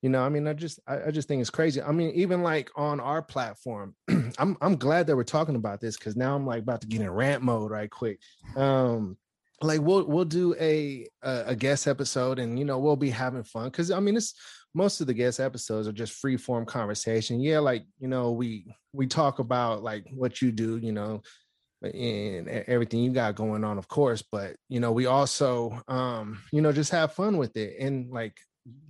you 0.00 0.08
know 0.08 0.22
i 0.22 0.28
mean 0.28 0.46
i 0.46 0.52
just 0.52 0.78
I, 0.86 1.06
I 1.06 1.10
just 1.10 1.26
think 1.26 1.40
it's 1.40 1.50
crazy 1.50 1.82
i 1.82 1.90
mean 1.90 2.12
even 2.14 2.42
like 2.42 2.70
on 2.76 3.00
our 3.00 3.22
platform 3.22 3.94
i'm 4.38 4.56
i'm 4.60 4.76
glad 4.76 5.08
that 5.08 5.16
we're 5.16 5.24
talking 5.24 5.56
about 5.56 5.80
this 5.80 5.96
because 5.96 6.16
now 6.16 6.36
i'm 6.36 6.46
like 6.46 6.62
about 6.62 6.80
to 6.82 6.86
get 6.86 7.00
in 7.00 7.10
rant 7.10 7.42
mode 7.42 7.72
right 7.72 7.90
quick 7.90 8.20
um 8.56 9.16
like 9.62 9.80
we'll 9.80 10.04
we'll 10.06 10.24
do 10.24 10.54
a 10.60 11.06
a, 11.22 11.44
a 11.48 11.56
guest 11.56 11.86
episode 11.86 12.38
and 12.38 12.58
you 12.58 12.64
know 12.64 12.78
we'll 12.78 12.96
be 12.96 13.10
having 13.10 13.44
fun 13.44 13.64
because 13.64 13.90
i 13.90 14.00
mean 14.00 14.16
it's 14.16 14.34
most 14.74 15.00
of 15.00 15.06
the 15.06 15.14
guest 15.14 15.40
episodes 15.40 15.86
are 15.86 15.92
just 15.92 16.14
free 16.14 16.36
form 16.36 16.64
conversation. 16.64 17.40
Yeah, 17.40 17.58
like 17.58 17.84
you 17.98 18.08
know, 18.08 18.32
we 18.32 18.74
we 18.92 19.06
talk 19.06 19.38
about 19.38 19.82
like 19.82 20.06
what 20.12 20.40
you 20.40 20.52
do, 20.52 20.78
you 20.78 20.92
know, 20.92 21.22
and 21.82 22.48
everything 22.48 23.00
you 23.00 23.12
got 23.12 23.34
going 23.34 23.64
on, 23.64 23.78
of 23.78 23.88
course. 23.88 24.22
But 24.22 24.56
you 24.68 24.80
know, 24.80 24.92
we 24.92 25.06
also 25.06 25.80
um, 25.88 26.40
you 26.52 26.62
know, 26.62 26.72
just 26.72 26.92
have 26.92 27.12
fun 27.12 27.36
with 27.36 27.56
it. 27.56 27.76
And 27.78 28.10
like 28.10 28.36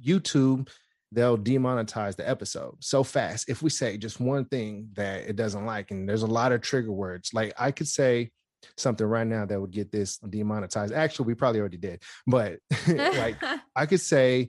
YouTube, 0.04 0.68
they'll 1.10 1.38
demonetize 1.38 2.16
the 2.16 2.28
episode 2.28 2.76
so 2.80 3.02
fast 3.02 3.48
if 3.48 3.62
we 3.62 3.70
say 3.70 3.96
just 3.96 4.20
one 4.20 4.44
thing 4.46 4.88
that 4.94 5.22
it 5.22 5.36
doesn't 5.36 5.66
like, 5.66 5.90
and 5.90 6.08
there's 6.08 6.22
a 6.22 6.26
lot 6.28 6.52
of 6.52 6.60
trigger 6.60 6.92
words. 6.92 7.30
Like 7.34 7.52
I 7.58 7.70
could 7.70 7.88
say 7.88 8.30
something 8.76 9.06
right 9.06 9.26
now 9.26 9.44
that 9.44 9.60
would 9.60 9.72
get 9.72 9.90
this 9.90 10.18
demonetized. 10.18 10.92
Actually, 10.94 11.26
we 11.26 11.34
probably 11.34 11.60
already 11.60 11.78
did, 11.78 12.02
but 12.26 12.58
like 12.88 13.36
I 13.76 13.86
could 13.86 14.00
say 14.00 14.48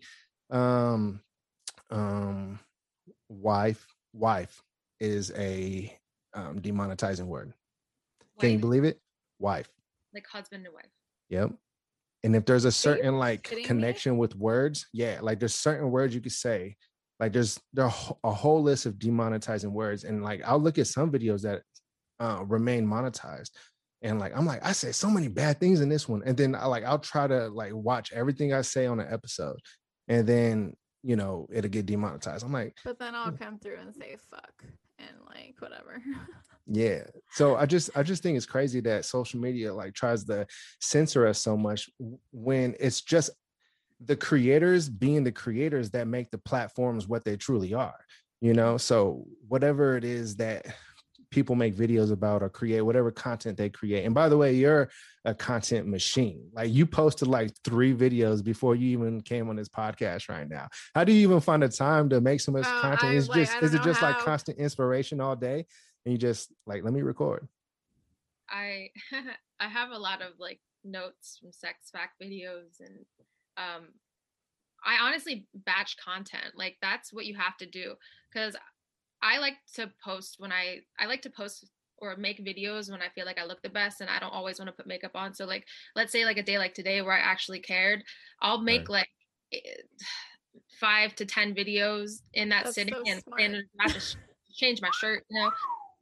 um 0.49 1.21
um 1.89 2.59
wife 3.29 3.87
wife 4.13 4.61
is 4.99 5.31
a 5.37 5.97
um 6.33 6.59
demonetizing 6.59 7.25
word. 7.25 7.47
Wife. 7.47 8.39
can 8.39 8.51
you 8.51 8.59
believe 8.59 8.83
it? 8.83 8.99
Wife. 9.39 9.69
Like 10.13 10.27
husband 10.27 10.65
and 10.65 10.73
wife. 10.73 10.85
Yep. 11.29 11.51
And 12.23 12.35
if 12.35 12.45
there's 12.45 12.65
a 12.65 12.71
certain 12.71 13.17
like 13.17 13.43
connection 13.43 14.13
me? 14.13 14.19
with 14.19 14.35
words 14.37 14.87
yeah 14.93 15.19
like 15.21 15.39
there's 15.39 15.55
certain 15.55 15.91
words 15.91 16.15
you 16.15 16.21
could 16.21 16.31
say 16.31 16.77
like 17.19 17.33
there's 17.33 17.59
there 17.73 17.85
a 17.85 18.31
whole 18.31 18.61
list 18.61 18.85
of 18.85 18.95
demonetizing 18.95 19.71
words 19.71 20.03
and 20.03 20.23
like 20.23 20.41
i'll 20.45 20.59
look 20.59 20.77
at 20.77 20.87
some 20.87 21.11
videos 21.11 21.41
that 21.41 21.61
uh, 22.19 22.43
remain 22.45 22.85
monetized 22.87 23.51
and 24.01 24.19
like 24.19 24.35
i'm 24.37 24.45
like 24.45 24.65
i 24.65 24.71
said 24.71 24.95
so 24.95 25.09
many 25.09 25.27
bad 25.27 25.59
things 25.59 25.81
in 25.81 25.89
this 25.89 26.07
one 26.07 26.21
and 26.25 26.37
then 26.37 26.55
I 26.55 26.65
like 26.65 26.83
i'll 26.83 26.99
try 26.99 27.27
to 27.27 27.49
like 27.49 27.73
watch 27.73 28.13
everything 28.13 28.53
i 28.53 28.61
say 28.61 28.85
on 28.85 28.99
an 28.99 29.07
episode 29.11 29.57
and 30.07 30.27
then 30.27 30.75
you 31.03 31.15
know 31.15 31.47
it'll 31.51 31.69
get 31.69 31.85
demonetized. 31.85 32.45
I'm 32.45 32.53
like, 32.53 32.75
but 32.83 32.99
then 32.99 33.15
I'll 33.15 33.31
mm, 33.31 33.39
come 33.39 33.59
through 33.59 33.77
and 33.79 33.93
say 33.93 34.15
fuck 34.29 34.63
and 34.99 35.17
like 35.27 35.55
whatever. 35.59 36.01
yeah. 36.67 37.03
So 37.31 37.55
I 37.55 37.65
just 37.65 37.89
I 37.95 38.03
just 38.03 38.23
think 38.23 38.37
it's 38.37 38.45
crazy 38.45 38.79
that 38.81 39.05
social 39.05 39.39
media 39.39 39.73
like 39.73 39.93
tries 39.93 40.23
to 40.25 40.47
censor 40.79 41.27
us 41.27 41.39
so 41.39 41.57
much 41.57 41.89
when 42.31 42.75
it's 42.79 43.01
just 43.01 43.31
the 44.05 44.15
creators 44.15 44.89
being 44.89 45.23
the 45.23 45.31
creators 45.31 45.91
that 45.91 46.07
make 46.07 46.29
the 46.31 46.37
platforms 46.37 47.07
what 47.07 47.23
they 47.23 47.37
truly 47.37 47.73
are. 47.73 47.99
You 48.41 48.53
know, 48.53 48.77
so 48.77 49.25
whatever 49.47 49.95
it 49.95 50.03
is 50.03 50.35
that 50.37 50.65
people 51.33 51.55
make 51.55 51.75
videos 51.75 52.11
about 52.11 52.43
or 52.43 52.49
create 52.49 52.81
whatever 52.81 53.11
content 53.11 53.57
they 53.57 53.69
create. 53.69 54.05
And 54.05 54.13
by 54.13 54.29
the 54.29 54.37
way, 54.37 54.53
you're 54.53 54.89
a 55.25 55.33
content 55.33 55.87
machine. 55.87 56.49
Like 56.53 56.71
you 56.71 56.85
posted 56.85 57.27
like 57.27 57.51
three 57.63 57.93
videos 57.93 58.43
before 58.43 58.75
you 58.75 58.89
even 58.89 59.21
came 59.21 59.49
on 59.49 59.55
this 59.55 59.69
podcast 59.69 60.29
right 60.29 60.47
now. 60.47 60.67
How 60.93 61.03
do 61.03 61.11
you 61.11 61.21
even 61.27 61.39
find 61.39 61.63
the 61.63 61.69
time 61.69 62.09
to 62.09 62.21
make 62.21 62.39
so 62.39 62.51
much 62.51 62.65
uh, 62.65 62.81
content? 62.81 63.15
Is 63.15 63.29
like, 63.29 63.39
just 63.39 63.63
is 63.63 63.73
it 63.73 63.81
just 63.81 63.99
how... 63.99 64.07
like 64.07 64.19
constant 64.19 64.59
inspiration 64.59 65.19
all 65.19 65.35
day? 65.35 65.65
And 66.05 66.11
you 66.13 66.17
just 66.17 66.53
like 66.65 66.83
let 66.83 66.93
me 66.93 67.01
record. 67.01 67.47
I 68.49 68.89
I 69.59 69.67
have 69.67 69.91
a 69.91 69.97
lot 69.97 70.21
of 70.21 70.33
like 70.39 70.59
notes 70.83 71.39
from 71.41 71.51
sex 71.51 71.89
fact 71.89 72.21
videos 72.21 72.79
and 72.79 73.05
um 73.57 73.87
I 74.85 74.97
honestly 75.01 75.45
batch 75.53 75.95
content. 75.97 76.53
Like 76.55 76.77
that's 76.81 77.13
what 77.13 77.25
you 77.25 77.35
have 77.35 77.55
to 77.57 77.65
do 77.65 77.95
because 78.31 78.55
I 79.23 79.39
like 79.39 79.55
to 79.75 79.89
post 80.03 80.35
when 80.37 80.51
I 80.51 80.81
I 80.99 81.05
like 81.07 81.21
to 81.23 81.29
post 81.29 81.65
or 81.97 82.17
make 82.17 82.45
videos 82.45 82.91
when 82.91 83.01
I 83.01 83.07
feel 83.15 83.25
like 83.25 83.39
I 83.39 83.45
look 83.45 83.61
the 83.61 83.69
best 83.69 84.01
and 84.01 84.09
I 84.09 84.19
don't 84.19 84.33
always 84.33 84.59
want 84.59 84.67
to 84.67 84.73
put 84.73 84.85
makeup 84.85 85.15
on. 85.15 85.33
So 85.33 85.45
like 85.45 85.65
let's 85.95 86.11
say 86.11 86.25
like 86.25 86.37
a 86.37 86.43
day 86.43 86.57
like 86.57 86.73
today 86.73 87.01
where 87.01 87.13
I 87.13 87.19
actually 87.19 87.59
cared, 87.59 88.03
I'll 88.41 88.61
make 88.61 88.81
right. 88.81 88.89
like 88.89 89.09
eh, 89.53 89.59
five 90.79 91.15
to 91.15 91.25
ten 91.25 91.55
videos 91.55 92.21
in 92.33 92.49
that 92.49 92.65
That's 92.65 92.75
sitting 92.75 92.93
so 92.93 93.03
and, 93.39 93.55
and 93.55 93.63
have 93.79 93.93
to 93.93 94.17
change 94.53 94.81
my 94.81 94.89
shirt, 94.99 95.23
you 95.29 95.41
know. 95.41 95.51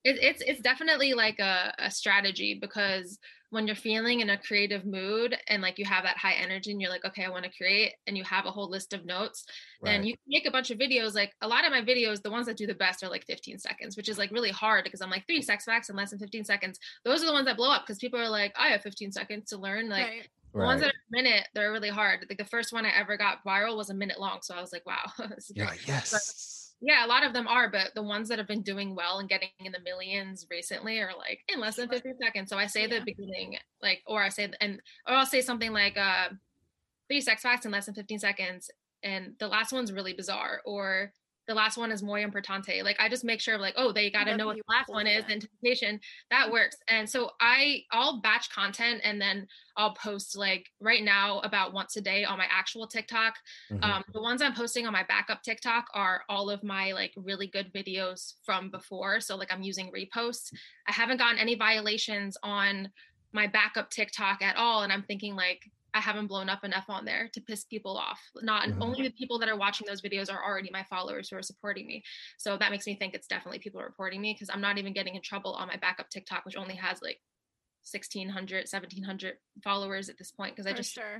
It, 0.04 0.18
it's 0.20 0.42
it's 0.42 0.62
definitely 0.62 1.14
like 1.14 1.38
a, 1.38 1.74
a 1.78 1.92
strategy 1.92 2.58
because 2.60 3.20
when 3.52 3.68
you're 3.68 3.76
feeling 3.76 4.22
in 4.22 4.30
a 4.32 4.38
creative 4.38 4.86
mood 4.86 5.38
and 5.48 5.62
like 5.62 5.78
you 5.78 5.86
have 5.86 6.04
that 6.04 6.18
high 6.18 6.34
energy 6.34 6.72
and 6.72 6.82
you're 6.82 6.90
like 6.90 7.06
okay 7.06 7.24
i 7.24 7.30
want 7.30 7.44
to 7.44 7.52
create 7.56 7.94
and 8.08 8.18
you 8.18 8.24
have 8.24 8.46
a 8.46 8.52
whole 8.52 8.70
list 8.70 8.94
of 8.94 9.06
notes 9.06 9.46
right. 9.82 9.92
then 9.92 10.04
you 10.04 10.16
make 10.28 10.48
a 10.48 10.52
bunch 10.52 10.72
of 10.72 10.80
videos 10.80 11.14
like 11.14 11.34
a 11.42 11.48
lot 11.48 11.66
of 11.66 11.72
my 11.72 11.82
videos 11.82 12.22
the 12.22 12.32
ones 12.32 12.48
that 12.48 12.58
do 12.58 12.66
the 12.66 12.74
best 12.74 13.04
are 13.04 13.10
like 13.10 13.26
15 13.26 13.60
seconds 13.60 13.96
which 13.96 14.10
is 14.10 14.18
like 14.18 14.32
really 14.32 14.52
hard 14.52 14.84
because 14.84 15.02
i'm 15.02 15.12
like 15.12 15.28
three 15.28 15.42
sex 15.42 15.66
facts 15.66 15.90
in 15.90 15.96
less 15.96 16.10
than 16.10 16.20
15 16.20 16.44
seconds 16.44 16.80
those 17.06 17.22
are 17.22 17.28
the 17.28 17.34
ones 17.34 17.46
that 17.46 17.58
blow 17.58 17.72
up 17.72 17.84
because 17.84 18.00
people 18.00 18.20
are 18.20 18.30
like 18.30 18.54
i 18.58 18.70
have 18.70 18.82
15 18.82 19.12
seconds 19.12 19.50
to 19.50 19.58
learn 19.58 19.90
like 19.90 20.08
right. 20.08 20.30
The 20.54 20.60
ones 20.60 20.82
that 20.82 20.88
are 20.88 20.90
a 20.90 21.12
minute, 21.12 21.48
they're 21.54 21.72
really 21.72 21.88
hard. 21.88 22.26
Like 22.28 22.38
the 22.38 22.44
first 22.44 22.74
one 22.74 22.86
I 22.86 22.90
ever 22.90 23.16
got 23.16 23.42
viral 23.46 23.78
was 23.78 23.90
a 23.90 23.94
minute 23.94 24.20
long. 24.20 24.40
So 24.42 24.54
I 24.54 24.60
was 24.60 24.74
like, 24.74 24.86
wow. 24.86 25.10
Yeah, 25.56 25.68
great. 25.68 25.80
yes. 25.88 26.61
Yeah, 26.82 27.06
a 27.06 27.08
lot 27.08 27.24
of 27.24 27.34
them 27.34 27.48
are, 27.48 27.70
but 27.70 27.92
the 27.94 28.02
ones 28.02 28.28
that 28.30 28.40
have 28.40 28.48
been 28.48 28.64
doing 28.64 28.96
well 28.96 29.20
and 29.20 29.30
getting 29.30 29.50
in 29.60 29.72
the 29.72 29.80
millions 29.80 30.48
recently 30.50 31.00
are 31.00 31.16
like 31.16 31.42
in 31.48 31.60
less 31.60 31.76
than 31.76 31.88
50 31.90 32.14
seconds. 32.22 32.50
So 32.50 32.58
I 32.58 32.66
say 32.66 32.88
Yeah. 32.88 33.00
the 33.00 33.02
beginning, 33.06 33.58
like, 33.84 34.02
or 34.08 34.22
I 34.24 34.30
say, 34.30 34.52
and, 34.60 34.82
or 35.08 35.14
I'll 35.16 35.26
say 35.28 35.42
something 35.42 35.72
like, 35.74 35.96
uh, 35.98 36.30
three 37.08 37.22
sex 37.22 37.44
facts 37.44 37.66
in 37.66 37.72
less 37.72 37.86
than 37.86 37.96
15 37.96 38.20
seconds. 38.20 38.72
And 39.04 39.36
the 39.40 39.48
last 39.48 39.72
one's 39.74 39.92
really 39.94 40.14
bizarre. 40.14 40.62
Or 40.66 41.14
the 41.48 41.54
last 41.54 41.78
one 41.78 41.92
is 41.92 42.04
muy 42.04 42.24
importante. 42.24 42.84
Like 42.84 42.98
I 43.00 43.10
just 43.10 43.24
make 43.24 43.42
sure 43.42 43.58
like, 43.58 43.74
oh, 43.78 43.92
they 43.92 44.10
got 44.10 44.26
to 44.26 44.38
know 44.38 44.46
what 44.48 44.58
the 44.58 44.64
last 44.70 44.90
one 44.90 45.08
is, 45.08 45.24
anticipation. 45.30 46.00
That 46.30 46.52
works. 46.52 46.78
And 46.88 47.10
so 47.10 47.32
I, 47.40 47.84
I'll 47.92 48.22
batch 48.22 48.52
content 48.52 49.02
and 49.04 49.20
then 49.20 49.48
I'll 49.76 49.94
post 49.96 50.38
like 50.38 50.68
right 50.80 51.04
now 51.04 51.40
about 51.40 51.74
once 51.74 51.96
a 51.98 52.02
day 52.02 52.24
on 52.24 52.38
my 52.38 52.48
actual 52.52 52.88
TikTok. 52.88 53.36
Mhm. 53.72 53.84
Um, 53.84 54.04
the 54.14 54.22
ones 54.22 54.42
I'm 54.42 54.54
posting 54.54 54.86
on 54.86 54.94
my 54.94 55.04
backup 55.04 55.42
TikTok 55.44 55.88
are 55.94 56.24
all 56.30 56.50
of 56.50 56.64
my 56.64 56.92
like 56.94 57.14
really 57.16 57.48
good 57.48 57.74
videos 57.74 58.34
from 58.46 58.70
before. 58.70 59.20
So 59.20 59.36
like 59.36 59.52
I'm 59.52 59.64
using 59.64 59.92
reposts. 59.92 60.54
I 60.88 60.94
haven't 60.94 61.18
gotten 61.18 61.40
any 61.40 61.56
violations 61.56 62.38
on 62.44 62.92
my 63.34 63.48
backup 63.48 63.90
TikTok 63.90 64.42
at 64.42 64.58
all. 64.58 64.84
And 64.84 64.92
I'm 64.92 65.04
thinking 65.04 65.36
like 65.36 65.70
I 65.94 66.00
haven't 66.02 66.28
blown 66.28 66.50
up 66.50 66.64
enough 66.64 66.86
on 66.90 67.06
there 67.06 67.30
to 67.34 67.42
piss 67.42 67.66
people 67.66 67.98
off. 67.98 68.22
Not 68.42 68.70
Mhm. 68.70 68.82
only 68.82 69.04
the 69.04 69.14
people 69.14 69.40
that 69.40 69.50
are 69.50 69.58
watching 69.58 69.88
those 69.88 70.02
videos 70.02 70.32
are 70.34 70.44
already 70.44 70.70
my 70.72 70.84
followers 70.90 71.30
who 71.30 71.36
are 71.38 71.42
supporting 71.44 71.88
me. 71.88 72.04
So 72.38 72.58
that 72.58 72.72
makes 72.72 72.86
me 72.88 72.96
think 72.96 73.14
it's 73.14 73.28
definitely 73.28 73.60
people 73.60 73.82
reporting 73.82 74.22
me 74.22 74.34
because 74.34 74.50
I'm 74.50 74.62
not 74.62 74.78
even 74.78 74.94
getting 74.94 75.16
in 75.16 75.22
trouble 75.22 75.54
on 75.54 75.68
my 75.68 75.78
backup 75.78 76.10
TikTok, 76.10 76.46
which 76.46 76.56
only 76.56 76.76
has 76.76 77.02
like 77.02 77.20
1600 77.84 78.68
1700 78.70 79.38
followers 79.64 80.10
at 80.10 80.18
this 80.18 80.32
point 80.32 80.56
because 80.56 80.68
i 80.68 80.72
For 80.72 80.76
just 80.76 80.94
sure. 80.94 81.20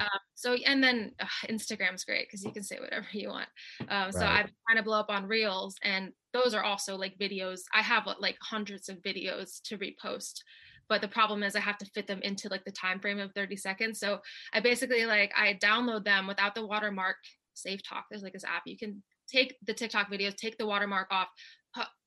um, 0.00 0.08
so 0.34 0.54
and 0.54 0.82
then 0.82 1.12
ugh, 1.20 1.28
Instagram's 1.48 2.04
great 2.04 2.26
because 2.26 2.44
you 2.44 2.52
can 2.52 2.64
say 2.64 2.80
whatever 2.80 3.06
you 3.12 3.28
want. 3.28 3.48
Um, 3.88 4.10
so 4.12 4.26
Right. 4.26 4.26
I'm 4.26 4.48
trying 4.66 4.78
to 4.78 4.82
blow 4.82 4.98
up 4.98 5.08
on 5.08 5.26
Reels, 5.28 5.76
and 5.82 6.12
those 6.32 6.52
are 6.52 6.64
also 6.64 6.96
like 6.96 7.16
videos. 7.18 7.60
I 7.72 7.82
have 7.82 8.08
like 8.18 8.36
hundreds 8.42 8.88
of 8.88 8.98
videos 9.02 9.62
to 9.64 9.78
repost, 9.78 10.40
but 10.88 11.00
the 11.00 11.08
problem 11.08 11.42
is 11.42 11.56
I 11.56 11.60
have 11.60 11.78
to 11.78 11.86
fit 11.86 12.06
them 12.06 12.20
into 12.22 12.48
like 12.48 12.64
the 12.64 12.72
time 12.72 13.00
frame 13.00 13.18
of 13.18 13.32
30 13.32 13.56
seconds. 13.56 14.00
So 14.00 14.20
I 14.52 14.60
basically 14.60 15.06
like 15.06 15.32
I 15.36 15.58
download 15.62 16.04
them 16.04 16.26
without 16.26 16.54
the 16.54 16.66
watermark. 16.66 17.16
Safe 17.54 17.80
Talk. 17.82 18.06
There's 18.10 18.22
like 18.22 18.32
this 18.32 18.44
app 18.44 18.62
you 18.66 18.76
can 18.76 19.02
take 19.28 19.56
the 19.64 19.74
TikTok 19.74 20.10
videos, 20.10 20.34
take 20.34 20.58
the 20.58 20.66
watermark 20.66 21.08
off, 21.10 21.28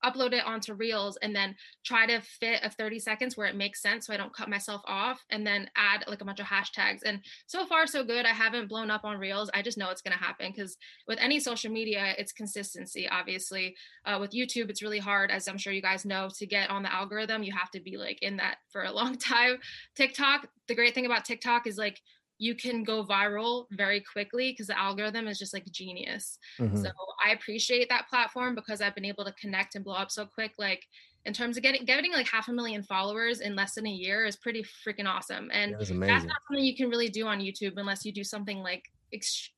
upload 0.04 0.32
it 0.32 0.44
onto 0.46 0.74
Reels, 0.74 1.16
and 1.22 1.34
then 1.34 1.54
try 1.84 2.06
to 2.06 2.20
fit 2.20 2.60
a 2.62 2.70
30 2.70 2.98
seconds 2.98 3.36
where 3.36 3.46
it 3.46 3.56
makes 3.56 3.82
sense 3.82 4.06
so 4.06 4.14
I 4.14 4.16
don't 4.16 4.34
cut 4.34 4.48
myself 4.48 4.82
off, 4.86 5.24
and 5.30 5.46
then 5.46 5.68
add 5.76 6.04
like 6.06 6.20
a 6.20 6.24
bunch 6.24 6.40
of 6.40 6.46
hashtags. 6.46 7.00
And 7.04 7.20
so 7.46 7.66
far, 7.66 7.86
so 7.86 8.04
good. 8.04 8.26
I 8.26 8.32
haven't 8.32 8.68
blown 8.68 8.90
up 8.90 9.04
on 9.04 9.18
Reels. 9.18 9.50
I 9.54 9.62
just 9.62 9.78
know 9.78 9.90
it's 9.90 10.02
going 10.02 10.16
to 10.16 10.24
happen 10.24 10.52
because 10.54 10.76
with 11.06 11.18
any 11.20 11.40
social 11.40 11.70
media, 11.70 12.14
it's 12.18 12.32
consistency, 12.32 13.08
obviously. 13.08 13.76
Uh, 14.04 14.18
with 14.20 14.32
YouTube, 14.32 14.70
it's 14.70 14.82
really 14.82 14.98
hard, 14.98 15.30
as 15.30 15.48
I'm 15.48 15.58
sure 15.58 15.72
you 15.72 15.82
guys 15.82 16.04
know, 16.04 16.28
to 16.38 16.46
get 16.46 16.70
on 16.70 16.82
the 16.82 16.92
algorithm. 16.92 17.42
You 17.42 17.52
have 17.52 17.70
to 17.72 17.80
be 17.80 17.96
like 17.96 18.18
in 18.22 18.36
that 18.36 18.58
for 18.70 18.82
a 18.82 18.92
long 18.98 19.16
time. 19.16 19.58
TikTok, 19.96 20.48
the 20.68 20.74
great 20.74 20.94
thing 20.94 21.06
about 21.06 21.24
TikTok 21.24 21.66
is 21.66 21.76
like, 21.76 22.00
you 22.38 22.54
can 22.54 22.84
go 22.84 23.04
viral 23.04 23.66
very 23.72 24.00
quickly 24.00 24.52
because 24.52 24.68
the 24.68 24.78
algorithm 24.78 25.26
is 25.26 25.38
just 25.38 25.52
like 25.52 25.64
genius. 25.72 26.38
Mhm. 26.58 26.80
So 26.82 26.90
I 27.24 27.32
appreciate 27.32 27.88
that 27.88 28.08
platform 28.08 28.54
because 28.54 28.80
I've 28.80 28.94
been 28.94 29.04
able 29.04 29.24
to 29.24 29.32
connect 29.32 29.74
and 29.74 29.84
blow 29.84 29.96
up 29.96 30.10
so 30.10 30.24
quick. 30.24 30.52
Like 30.58 30.86
in 31.24 31.32
terms 31.34 31.56
of 31.56 31.62
getting 31.64 31.84
getting 31.84 32.12
like 32.12 32.28
half 32.28 32.48
a 32.48 32.52
million 32.52 32.82
followers 32.84 33.40
in 33.40 33.56
less 33.56 33.74
than 33.74 33.86
a 33.86 33.90
year 33.90 34.24
is 34.24 34.36
pretty 34.36 34.62
freaking 34.86 35.06
awesome. 35.06 35.50
And 35.52 35.72
That 35.72 36.06
that's 36.06 36.24
not 36.28 36.36
something 36.48 36.64
you 36.64 36.76
can 36.76 36.88
really 36.88 37.08
do 37.08 37.26
on 37.26 37.40
YouTube 37.40 37.72
unless 37.76 38.04
you 38.04 38.12
do 38.12 38.22
something 38.24 38.58
like 38.58 38.84
ex- 39.12 39.50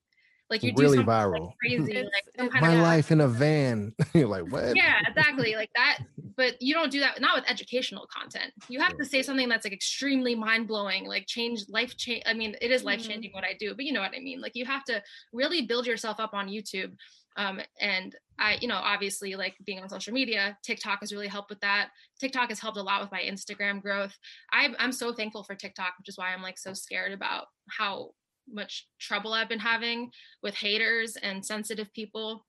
like 0.51 0.63
you 0.63 0.73
Really 0.77 0.99
do 0.99 1.05
something 1.05 1.15
viral. 1.15 1.47
like 1.47 1.57
crazy, 1.61 1.95
like 1.95 2.25
some 2.37 2.51
kind 2.51 2.67
My 2.67 2.75
of 2.75 2.83
life 2.83 3.13
in 3.13 3.21
a 3.21 3.29
van. 3.29 3.95
You're 4.15 4.29
like, 4.29 4.51
what? 4.51 4.77
yeah, 4.77 4.99
exactly 5.09 5.55
like 5.55 5.71
that. 5.77 6.01
But 6.37 6.61
you 6.61 6.75
don't 6.75 6.91
do 6.91 7.01
that 7.01 7.21
not 7.21 7.37
with 7.37 7.51
educational 7.51 8.07
content. 8.13 8.53
You 8.69 8.81
have 8.81 8.97
to 8.99 9.05
say 9.05 9.23
something 9.23 9.49
that's 9.49 9.65
like 9.65 9.73
extremely 9.73 10.35
mind 10.35 10.67
blowing, 10.67 11.07
like 11.07 11.27
change 11.27 11.65
life 11.69 11.97
change. 11.97 12.23
I 12.27 12.35
mean, 12.35 12.57
it 12.61 12.71
is 12.71 12.83
life 12.83 13.03
changing 13.07 13.33
what 13.33 13.45
I 13.45 13.55
do, 13.59 13.75
but 13.75 13.85
you 13.85 13.93
know 13.93 14.01
what 14.01 14.13
I 14.17 14.21
mean. 14.21 14.41
Like 14.41 14.57
you 14.57 14.65
have 14.65 14.85
to 14.85 15.03
really 15.33 15.63
build 15.63 15.87
yourself 15.87 16.19
up 16.19 16.35
on 16.35 16.49
YouTube. 16.49 16.93
Um, 17.37 17.61
and 17.81 18.17
I, 18.39 18.59
you 18.61 18.69
know, 18.69 18.75
obviously 18.75 19.37
like 19.37 19.55
being 19.65 19.81
on 19.81 19.89
social 19.89 20.13
media, 20.13 20.59
TikTok 20.65 21.01
has 21.01 21.13
really 21.13 21.29
helped 21.29 21.51
with 21.51 21.61
that. 21.61 21.91
TikTok 22.19 22.49
has 22.49 22.59
helped 22.59 22.77
a 22.77 22.83
lot 22.83 23.01
with 23.01 23.13
my 23.13 23.21
Instagram 23.21 23.81
growth. 23.81 24.17
I, 24.53 24.69
I'm 24.79 24.93
so 24.93 25.13
thankful 25.13 25.45
for 25.45 25.55
TikTok, 25.55 25.95
which 25.99 26.09
is 26.09 26.19
why 26.19 26.33
I'm 26.33 26.43
like 26.43 26.59
so 26.59 26.73
scared 26.73 27.13
about 27.13 27.47
how 27.69 28.11
much 28.53 28.89
trouble 28.99 29.33
I've 29.33 29.49
been 29.49 29.59
having 29.59 30.11
with 30.43 30.55
haters 30.55 31.17
and 31.23 31.45
sensitive 31.45 31.93
people. 31.93 32.47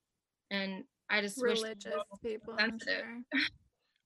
And 0.49 0.83
I 1.09 1.21
just 1.21 1.41
wish 1.41 1.61
Religious 1.61 1.91
world 1.91 2.05
people. 2.23 2.55
Sensitive. 2.59 3.03
sure. 3.05 3.21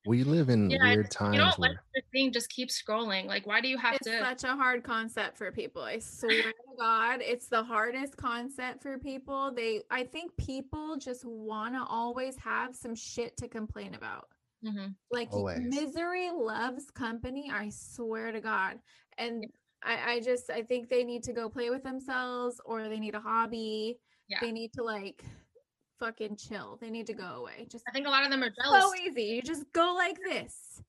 We 0.08 0.24
live 0.24 0.50
in 0.50 0.70
Yeah, 0.70 0.84
weird 0.84 1.06
you 1.06 1.10
times 1.10 1.38
don't 1.38 1.58
like 1.58 1.72
where 1.72 1.80
the 1.96 2.02
thing, 2.14 2.32
just 2.32 2.48
keep 2.52 2.70
scrolling. 2.70 3.26
Like, 3.26 3.48
why 3.48 3.60
do 3.60 3.68
you 3.68 3.80
have 3.80 3.96
It's 3.96 4.06
to? 4.06 4.20
such 4.20 4.44
a 4.44 4.56
hard 4.56 4.84
concept 4.84 5.36
for 5.36 5.52
people. 5.52 5.82
I 5.82 5.98
swear 5.98 6.44
to 6.44 6.54
God, 6.80 7.22
it's 7.24 7.48
the 7.48 7.64
hardest 7.64 8.16
concept 8.16 8.84
for 8.84 9.00
people. 9.00 9.52
They, 9.52 9.82
I 9.90 10.04
think 10.04 10.38
people 10.38 10.98
just 10.98 11.26
want 11.26 11.74
to 11.74 11.84
always 11.90 12.38
have 12.38 12.76
some 12.76 12.94
shit 12.94 13.36
to 13.38 13.48
complain 13.48 13.96
about. 13.96 14.28
Mhm. 14.64 14.94
Like 15.10 15.30
Always. 15.34 15.58
misery 15.62 16.30
loves 16.32 16.92
company. 16.92 17.50
I 17.52 17.70
swear 17.70 18.32
to 18.32 18.42
God. 18.42 18.78
And 19.18 19.44
I, 19.86 20.14
I 20.14 20.20
just, 20.20 20.50
I 20.50 20.64
think 20.64 20.90
they 20.90 21.04
need 21.04 21.24
to 21.24 21.34
go 21.34 21.48
play 21.48 21.70
with 21.70 21.84
themselves, 21.84 22.60
or 22.66 22.90
they 22.90 23.00
need 23.00 23.16
a 23.16 23.20
hobby. 23.20 24.00
Yeah. 24.28 24.40
They 24.42 24.52
need 24.52 24.74
to 24.74 24.84
like 24.84 25.24
fucking 26.00 26.38
chill. 26.38 26.78
They 26.82 26.90
need 26.90 27.08
to 27.08 27.14
go 27.14 27.26
away. 27.26 27.68
Just 27.72 27.84
I 27.88 27.92
think 27.92 28.08
a 28.08 28.10
lot 28.10 28.24
of 28.24 28.32
them 28.32 28.44
are 28.44 28.50
jealous. 28.50 28.84
so 28.84 28.92
easy. 28.96 29.24
You 29.24 29.42
just 29.42 29.72
go 29.74 29.94
like 29.96 30.18
this. 30.24 30.82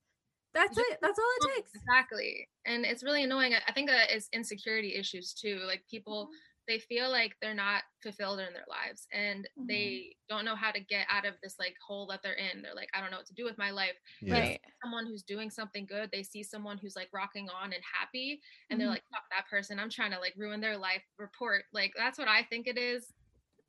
That's 0.54 0.78
it. 0.78 0.98
That's 1.02 1.18
all 1.18 1.50
it 1.50 1.56
takes. 1.56 1.72
Exactly. 1.74 2.48
And 2.64 2.87
it's 2.87 3.04
really 3.04 3.22
annoying. 3.24 3.54
I- 3.54 3.61
I 3.68 3.72
think 3.72 3.90
that 3.90 4.11
it's 4.11 4.28
insecurity 4.32 4.94
issues 4.94 5.35
too. 5.35 5.61
Like 5.66 5.85
people, 5.90 6.26
mm-hmm. 6.26 6.37
They 6.68 6.79
feel 6.79 7.11
like 7.11 7.37
they're 7.40 7.55
not 7.55 7.83
fulfilled 8.02 8.40
in 8.40 8.52
their 8.52 8.64
lives 8.68 9.07
and 9.12 9.48
Mhm. 9.59 9.68
they 9.68 10.16
don't 10.29 10.44
know 10.44 10.57
how 10.57 10.70
to 10.72 10.81
get 10.81 11.07
out 11.09 11.24
of 11.24 11.35
this 11.42 11.59
like 11.59 11.76
hole 11.87 12.07
that 12.09 12.22
they're 12.22 12.33
in. 12.35 12.62
They're 12.62 12.74
like, 12.74 12.90
I 12.94 13.00
don't 13.00 13.11
know 13.11 13.18
what 13.18 13.26
to 13.26 13.35
do 13.35 13.44
with 13.44 13.57
my 13.59 13.70
life. 13.70 13.96
yeah. 14.20 14.35
Right. 14.38 14.61
Someone 14.83 15.07
who's 15.07 15.22
doing 15.22 15.50
something 15.50 15.87
good, 15.87 16.11
they 16.11 16.22
see 16.22 16.42
someone 16.42 16.79
who's 16.79 16.96
like 16.96 17.09
rocking 17.12 17.48
on 17.50 17.72
and 17.72 17.83
happy, 17.85 18.40
and 18.70 18.81
they're 18.81 18.88
Mhm. 18.88 18.92
like, 18.92 19.05
fuck 19.12 19.24
that 19.31 19.46
person. 19.48 19.79
I'm 19.79 19.90
trying 19.90 20.11
to 20.12 20.18
like 20.18 20.35
ruin 20.37 20.61
their 20.61 20.76
life. 20.76 21.05
Report. 21.18 21.64
Like 21.72 21.92
that's 21.96 22.18
what 22.18 22.29
I 22.29 22.42
think 22.44 22.66
it 22.66 22.79
is. 22.79 23.12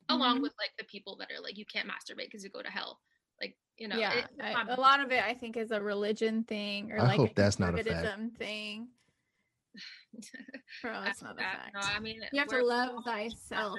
Along 0.08 0.38
Mhm. 0.38 0.42
with 0.42 0.54
like 0.58 0.70
the 0.78 0.84
people 0.84 1.16
that 1.16 1.30
are 1.30 1.40
like, 1.40 1.56
you 1.58 1.66
can't 1.66 1.88
masturbate 1.88 2.26
because 2.26 2.42
you 2.42 2.50
go 2.50 2.62
to 2.62 2.70
hell. 2.70 3.00
Like, 3.40 3.56
you 3.76 3.86
know, 3.88 3.96
yeah, 3.98 4.14
it- 4.14 4.30
I- 4.40 4.62
a 4.74 4.80
lot 4.80 5.00
of 5.00 5.12
it 5.12 5.22
I 5.22 5.34
think 5.34 5.56
is 5.56 5.70
a 5.70 5.80
religion 5.80 6.42
thing 6.44 6.90
or 6.92 6.98
I 7.00 7.02
like 7.16 7.30
a 7.30 7.34
that's 7.34 7.58
not 7.58 7.78
a 7.78 8.30
thing. 8.36 8.90
Bro, 10.82 10.92
I- 10.92 11.04
that's 11.04 11.22
not 11.22 11.36
a 11.38 11.40
I- 11.40 11.42
fact. 11.42 11.74
No, 11.74 11.80
I 11.80 12.00
mean, 12.00 12.20
you 12.32 12.38
have 12.40 12.48
to 12.48 12.62
love 12.64 13.04
thyself 13.04 13.78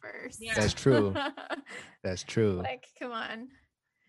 first. 0.00 0.38
Yeah. 0.40 0.54
That's 0.54 0.74
true. 0.74 1.14
That's 2.04 2.22
true. 2.22 2.60
like, 2.62 2.84
come 2.98 3.12
on. 3.12 3.48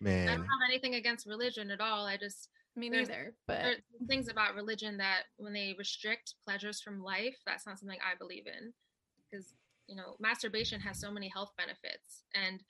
Man. 0.00 0.28
I 0.28 0.32
don't 0.32 0.42
have 0.44 0.68
anything 0.68 0.94
against 0.94 1.26
religion 1.26 1.70
at 1.70 1.80
all. 1.80 2.06
I 2.06 2.16
just 2.16 2.48
Me 2.76 2.88
There's- 2.88 3.08
neither. 3.08 3.34
there 3.48 3.56
But 3.58 3.64
are 3.66 4.06
things 4.06 4.28
about 4.28 4.54
religion 4.54 4.96
that 4.98 5.24
when 5.36 5.52
they 5.52 5.74
restrict 5.78 6.34
pleasures 6.46 6.80
from 6.80 7.02
life, 7.02 7.36
that's 7.46 7.66
not 7.66 7.78
something 7.78 7.98
I 8.00 8.16
believe 8.18 8.46
in. 8.46 8.72
Because 9.30 9.54
you 9.86 9.96
know, 9.96 10.14
masturbation 10.20 10.80
has 10.80 11.00
so 11.00 11.10
many 11.10 11.28
health 11.28 11.50
benefits, 11.58 12.22
and 12.34 12.62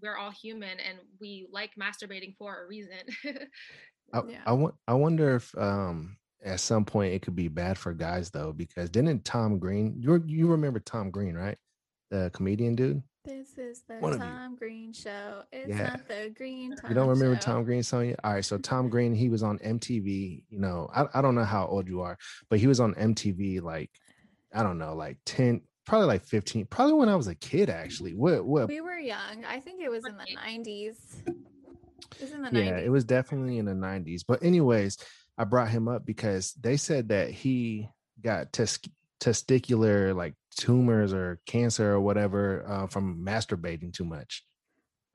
we're 0.00 0.16
all 0.16 0.30
human, 0.30 0.78
and 0.78 0.98
we 1.20 1.48
like 1.50 1.72
masturbating 1.80 2.36
for 2.36 2.62
a 2.62 2.66
reason. 2.68 2.98
I, 4.14 4.22
Yeah. 4.28 4.42
I 4.46 4.52
want 4.52 4.76
I 4.86 4.94
wonder 4.94 5.34
if 5.36 5.52
um 5.58 6.16
at 6.46 6.60
some 6.60 6.84
point 6.84 7.12
it 7.12 7.20
could 7.22 7.36
be 7.36 7.48
bad 7.48 7.76
for 7.76 7.92
guys 7.92 8.30
though, 8.30 8.52
because 8.52 8.88
didn't 8.88 9.24
Tom 9.24 9.58
Green 9.58 9.94
you 9.98 10.22
you 10.26 10.46
remember 10.46 10.78
Tom 10.80 11.10
Green, 11.10 11.34
right? 11.34 11.58
The 12.10 12.30
comedian 12.32 12.74
dude? 12.74 13.02
this 13.24 13.58
is 13.58 13.82
the 13.88 13.96
One. 13.96 14.20
Tom 14.20 14.54
Green 14.54 14.92
show. 14.92 15.42
It's 15.52 15.68
Yeah. 15.68 15.88
not 15.88 16.06
the 16.06 16.32
Green 16.36 16.76
Tom 16.76 16.88
You 16.90 16.94
don't 16.94 17.08
remember 17.08 17.34
show. 17.34 17.40
Tom 17.54 17.64
Green 17.64 17.82
song? 17.82 18.14
All 18.22 18.32
right, 18.34 18.44
so 18.44 18.56
Tom 18.56 18.88
Green, 18.94 19.12
he 19.16 19.28
was 19.28 19.42
on 19.42 19.58
MTV. 19.58 20.44
You 20.48 20.58
know, 20.60 20.88
I, 20.94 21.06
I 21.12 21.20
don't 21.22 21.34
know 21.34 21.42
how 21.44 21.66
old 21.66 21.88
you 21.88 22.02
are, 22.02 22.16
but 22.48 22.60
he 22.60 22.68
was 22.68 22.78
on 22.78 22.94
MTV 22.94 23.60
like 23.62 23.90
I 24.54 24.62
don't 24.62 24.78
know, 24.78 24.94
like 24.94 25.18
10, 25.26 25.60
probably 25.86 26.06
like 26.06 26.24
15, 26.24 26.66
probably 26.66 26.94
when 26.94 27.08
I 27.08 27.16
was 27.16 27.26
a 27.26 27.34
kid 27.34 27.68
actually. 27.68 28.14
What 28.14 28.46
what 28.46 28.68
We 28.68 28.80
were 28.80 28.96
young. 28.98 29.44
I 29.44 29.58
think 29.58 29.82
it 29.82 29.90
was 29.90 30.04
in 30.06 30.16
the 30.16 30.24
90s. 30.36 30.96
It 31.26 32.22
was 32.22 32.30
in 32.30 32.42
the 32.42 32.50
yeah, 32.52 32.78
90s. 32.78 32.84
it 32.84 32.90
was 32.90 33.04
definitely 33.04 33.58
in 33.58 33.64
the 33.64 33.72
90s. 33.72 34.22
But 34.26 34.42
anyways, 34.44 34.98
I 35.38 35.44
brought 35.44 35.68
him 35.68 35.88
up 35.88 36.06
because 36.06 36.52
they 36.54 36.76
said 36.76 37.08
that 37.08 37.30
he 37.30 37.88
got 38.22 38.52
tes- 38.52 38.78
testicular 39.20 40.14
like 40.14 40.34
tumors 40.56 41.12
or 41.12 41.40
cancer 41.46 41.92
or 41.92 42.00
whatever 42.00 42.64
uh, 42.66 42.86
from 42.86 43.24
masturbating 43.24 43.92
too 43.92 44.04
much. 44.04 44.44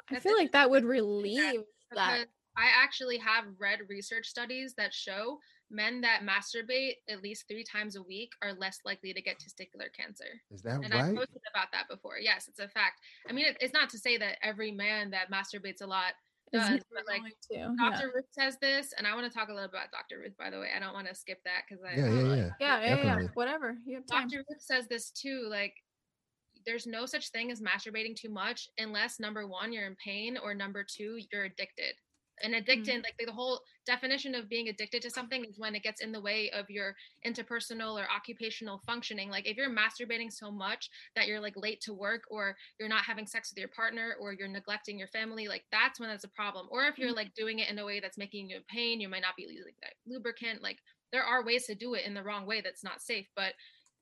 I 0.09 0.19
feel 0.19 0.37
like 0.37 0.51
that 0.51 0.69
would 0.69 0.85
relieve 0.85 1.61
that. 1.93 2.25
I 2.57 2.67
actually 2.83 3.17
have 3.19 3.45
read 3.59 3.79
research 3.87 4.27
studies 4.27 4.73
that 4.75 4.93
show 4.93 5.39
men 5.71 6.01
that 6.01 6.21
masturbate 6.21 6.95
at 7.09 7.23
least 7.23 7.45
three 7.47 7.63
times 7.63 7.95
a 7.95 8.03
week 8.03 8.31
are 8.41 8.53
less 8.53 8.79
likely 8.85 9.13
to 9.13 9.21
get 9.21 9.37
testicular 9.39 9.87
cancer. 9.95 10.25
Is 10.51 10.61
that 10.63 10.83
And 10.83 10.93
right? 10.93 11.05
I've 11.05 11.15
posted 11.15 11.41
about 11.53 11.71
that 11.71 11.87
before. 11.89 12.17
Yes, 12.19 12.47
it's 12.47 12.59
a 12.59 12.67
fact. 12.67 12.99
I 13.29 13.31
mean, 13.31 13.45
it's 13.59 13.73
not 13.73 13.89
to 13.91 13.97
say 13.97 14.17
that 14.17 14.37
every 14.43 14.71
man 14.71 15.11
that 15.11 15.31
masturbates 15.31 15.81
a 15.81 15.87
lot 15.87 16.09
Is 16.09 16.30
does, 16.51 16.79
but 16.91 17.03
like 17.07 17.21
going 17.21 17.31
to, 17.31 17.57
yeah. 17.57 17.69
Dr. 17.77 18.11
Ruth 18.13 18.25
says 18.31 18.57
this, 18.61 18.93
and 18.97 19.07
I 19.07 19.15
want 19.15 19.31
to 19.31 19.37
talk 19.37 19.49
a 19.49 19.53
little 19.53 19.69
about 19.69 19.91
Dr. 19.91 20.19
Ruth, 20.19 20.37
by 20.37 20.49
the 20.49 20.59
way. 20.59 20.69
I 20.75 20.79
don't 20.79 20.93
want 20.93 21.07
to 21.07 21.15
skip 21.15 21.39
that 21.45 21.63
because 21.67 21.83
I 21.83 21.97
Yeah, 21.97 22.11
yeah, 22.11 22.35
yeah. 22.35 22.49
Yeah, 22.59 22.81
yeah, 22.81 23.19
yeah. 23.21 23.27
Whatever. 23.33 23.77
You 23.85 23.95
have 23.95 24.05
time. 24.05 24.27
Dr. 24.27 24.43
Ruth 24.49 24.61
says 24.61 24.87
this 24.87 25.11
too. 25.11 25.47
Like, 25.49 25.73
there's 26.65 26.85
no 26.85 27.05
such 27.05 27.29
thing 27.29 27.51
as 27.51 27.61
masturbating 27.61 28.15
too 28.15 28.29
much 28.29 28.67
unless 28.77 29.19
number 29.19 29.47
one, 29.47 29.73
you're 29.73 29.87
in 29.87 29.95
pain, 30.03 30.37
or 30.37 30.53
number 30.53 30.83
two, 30.83 31.19
you're 31.31 31.45
addicted. 31.45 31.93
And 32.43 32.55
addicted, 32.55 33.03
like 33.03 33.15
the 33.23 33.31
whole 33.31 33.61
definition 33.85 34.35
of 34.35 34.49
being 34.49 34.69
addicted 34.69 35.01
to 35.03 35.09
something 35.09 35.43
is 35.45 35.59
when 35.59 35.75
it 35.75 35.83
gets 35.83 36.01
in 36.01 36.11
the 36.11 36.21
way 36.21 36.49
of 36.51 36.69
your 36.69 36.95
interpersonal 37.25 37.99
or 37.99 38.07
occupational 38.09 38.81
functioning. 38.85 39.29
Like 39.29 39.47
if 39.47 39.57
you're 39.57 39.69
masturbating 39.69 40.31
so 40.31 40.51
much 40.51 40.89
that 41.15 41.27
you're 41.27 41.39
like 41.39 41.55
late 41.55 41.81
to 41.81 41.93
work 41.93 42.23
or 42.29 42.55
you're 42.79 42.89
not 42.89 43.03
having 43.03 43.27
sex 43.27 43.51
with 43.51 43.59
your 43.59 43.69
partner 43.69 44.15
or 44.19 44.33
you're 44.33 44.47
neglecting 44.47 44.97
your 44.97 45.07
family, 45.09 45.47
like 45.47 45.63
that's 45.71 45.99
when 45.99 46.09
that's 46.09 46.23
a 46.23 46.29
problem. 46.29 46.67
Or 46.71 46.85
if 46.85 46.97
you're 46.97 47.13
like 47.13 47.33
doing 47.35 47.59
it 47.59 47.69
in 47.69 47.79
a 47.79 47.85
way 47.85 47.99
that's 47.99 48.17
making 48.17 48.49
you 48.49 48.57
in 48.57 48.63
pain, 48.67 48.99
you 48.99 49.09
might 49.09 49.21
not 49.21 49.35
be 49.35 49.43
using 49.43 49.73
that 49.81 49.93
lubricant. 50.07 50.61
Like 50.61 50.79
there 51.11 51.23
are 51.23 51.45
ways 51.45 51.65
to 51.67 51.75
do 51.75 51.93
it 51.93 52.05
in 52.05 52.13
the 52.13 52.23
wrong 52.23 52.45
way 52.45 52.61
that's 52.61 52.83
not 52.83 53.01
safe. 53.01 53.27
But 53.35 53.53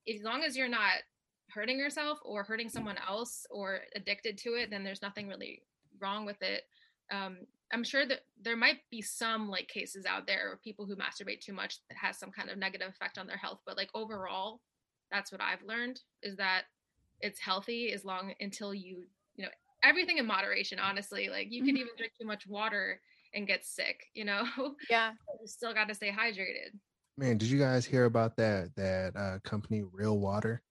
as 0.07 0.23
long 0.23 0.43
as 0.43 0.55
you're 0.55 0.69
not 0.69 1.03
hurting 1.51 1.79
yourself 1.79 2.19
or 2.23 2.43
hurting 2.43 2.69
someone 2.69 2.97
else 3.07 3.45
or 3.49 3.81
addicted 3.95 4.37
to 4.39 4.53
it, 4.53 4.69
then 4.69 4.83
there's 4.83 5.01
nothing 5.01 5.27
really 5.27 5.63
wrong 5.99 6.25
with 6.25 6.41
it. 6.41 6.63
Um, 7.11 7.37
I'm 7.71 7.83
sure 7.83 8.05
that 8.05 8.21
there 8.41 8.57
might 8.57 8.79
be 8.89 9.01
some 9.01 9.49
like 9.49 9.67
cases 9.67 10.05
out 10.05 10.25
there 10.25 10.51
of 10.51 10.61
people 10.61 10.85
who 10.85 10.95
masturbate 10.95 11.41
too 11.41 11.53
much 11.53 11.79
that 11.89 11.97
has 11.97 12.17
some 12.17 12.31
kind 12.31 12.49
of 12.49 12.57
negative 12.57 12.89
effect 12.89 13.17
on 13.17 13.27
their 13.27 13.37
health. 13.37 13.61
But 13.65 13.77
like 13.77 13.89
overall, 13.93 14.61
that's 15.11 15.31
what 15.31 15.41
I've 15.41 15.61
learned 15.63 16.01
is 16.23 16.35
that 16.37 16.65
it's 17.21 17.39
healthy 17.39 17.91
as 17.91 18.05
long 18.05 18.33
until 18.39 18.73
you, 18.73 19.07
you 19.35 19.45
know, 19.45 19.51
everything 19.83 20.17
in 20.17 20.25
moderation, 20.25 20.79
honestly. 20.79 21.29
Like 21.29 21.51
you 21.51 21.63
can 21.63 21.75
Mhm. 21.75 21.79
even 21.79 21.95
drink 21.97 22.13
too 22.19 22.27
much 22.27 22.47
water 22.47 23.01
and 23.33 23.45
get 23.45 23.65
sick, 23.65 24.07
you 24.13 24.25
know, 24.25 24.47
Yeah. 24.89 25.13
you 25.41 25.47
still 25.47 25.73
got 25.73 25.87
to 25.89 25.95
stay 25.95 26.11
hydrated. 26.11 26.79
Man, 27.17 27.37
did 27.37 27.49
you 27.49 27.59
guys 27.59 27.85
hear 27.85 28.05
about 28.05 28.35
that 28.37 28.75
that 28.75 29.15
uh, 29.15 29.39
company, 29.43 29.83
Real 29.83 30.19
Water? 30.19 30.63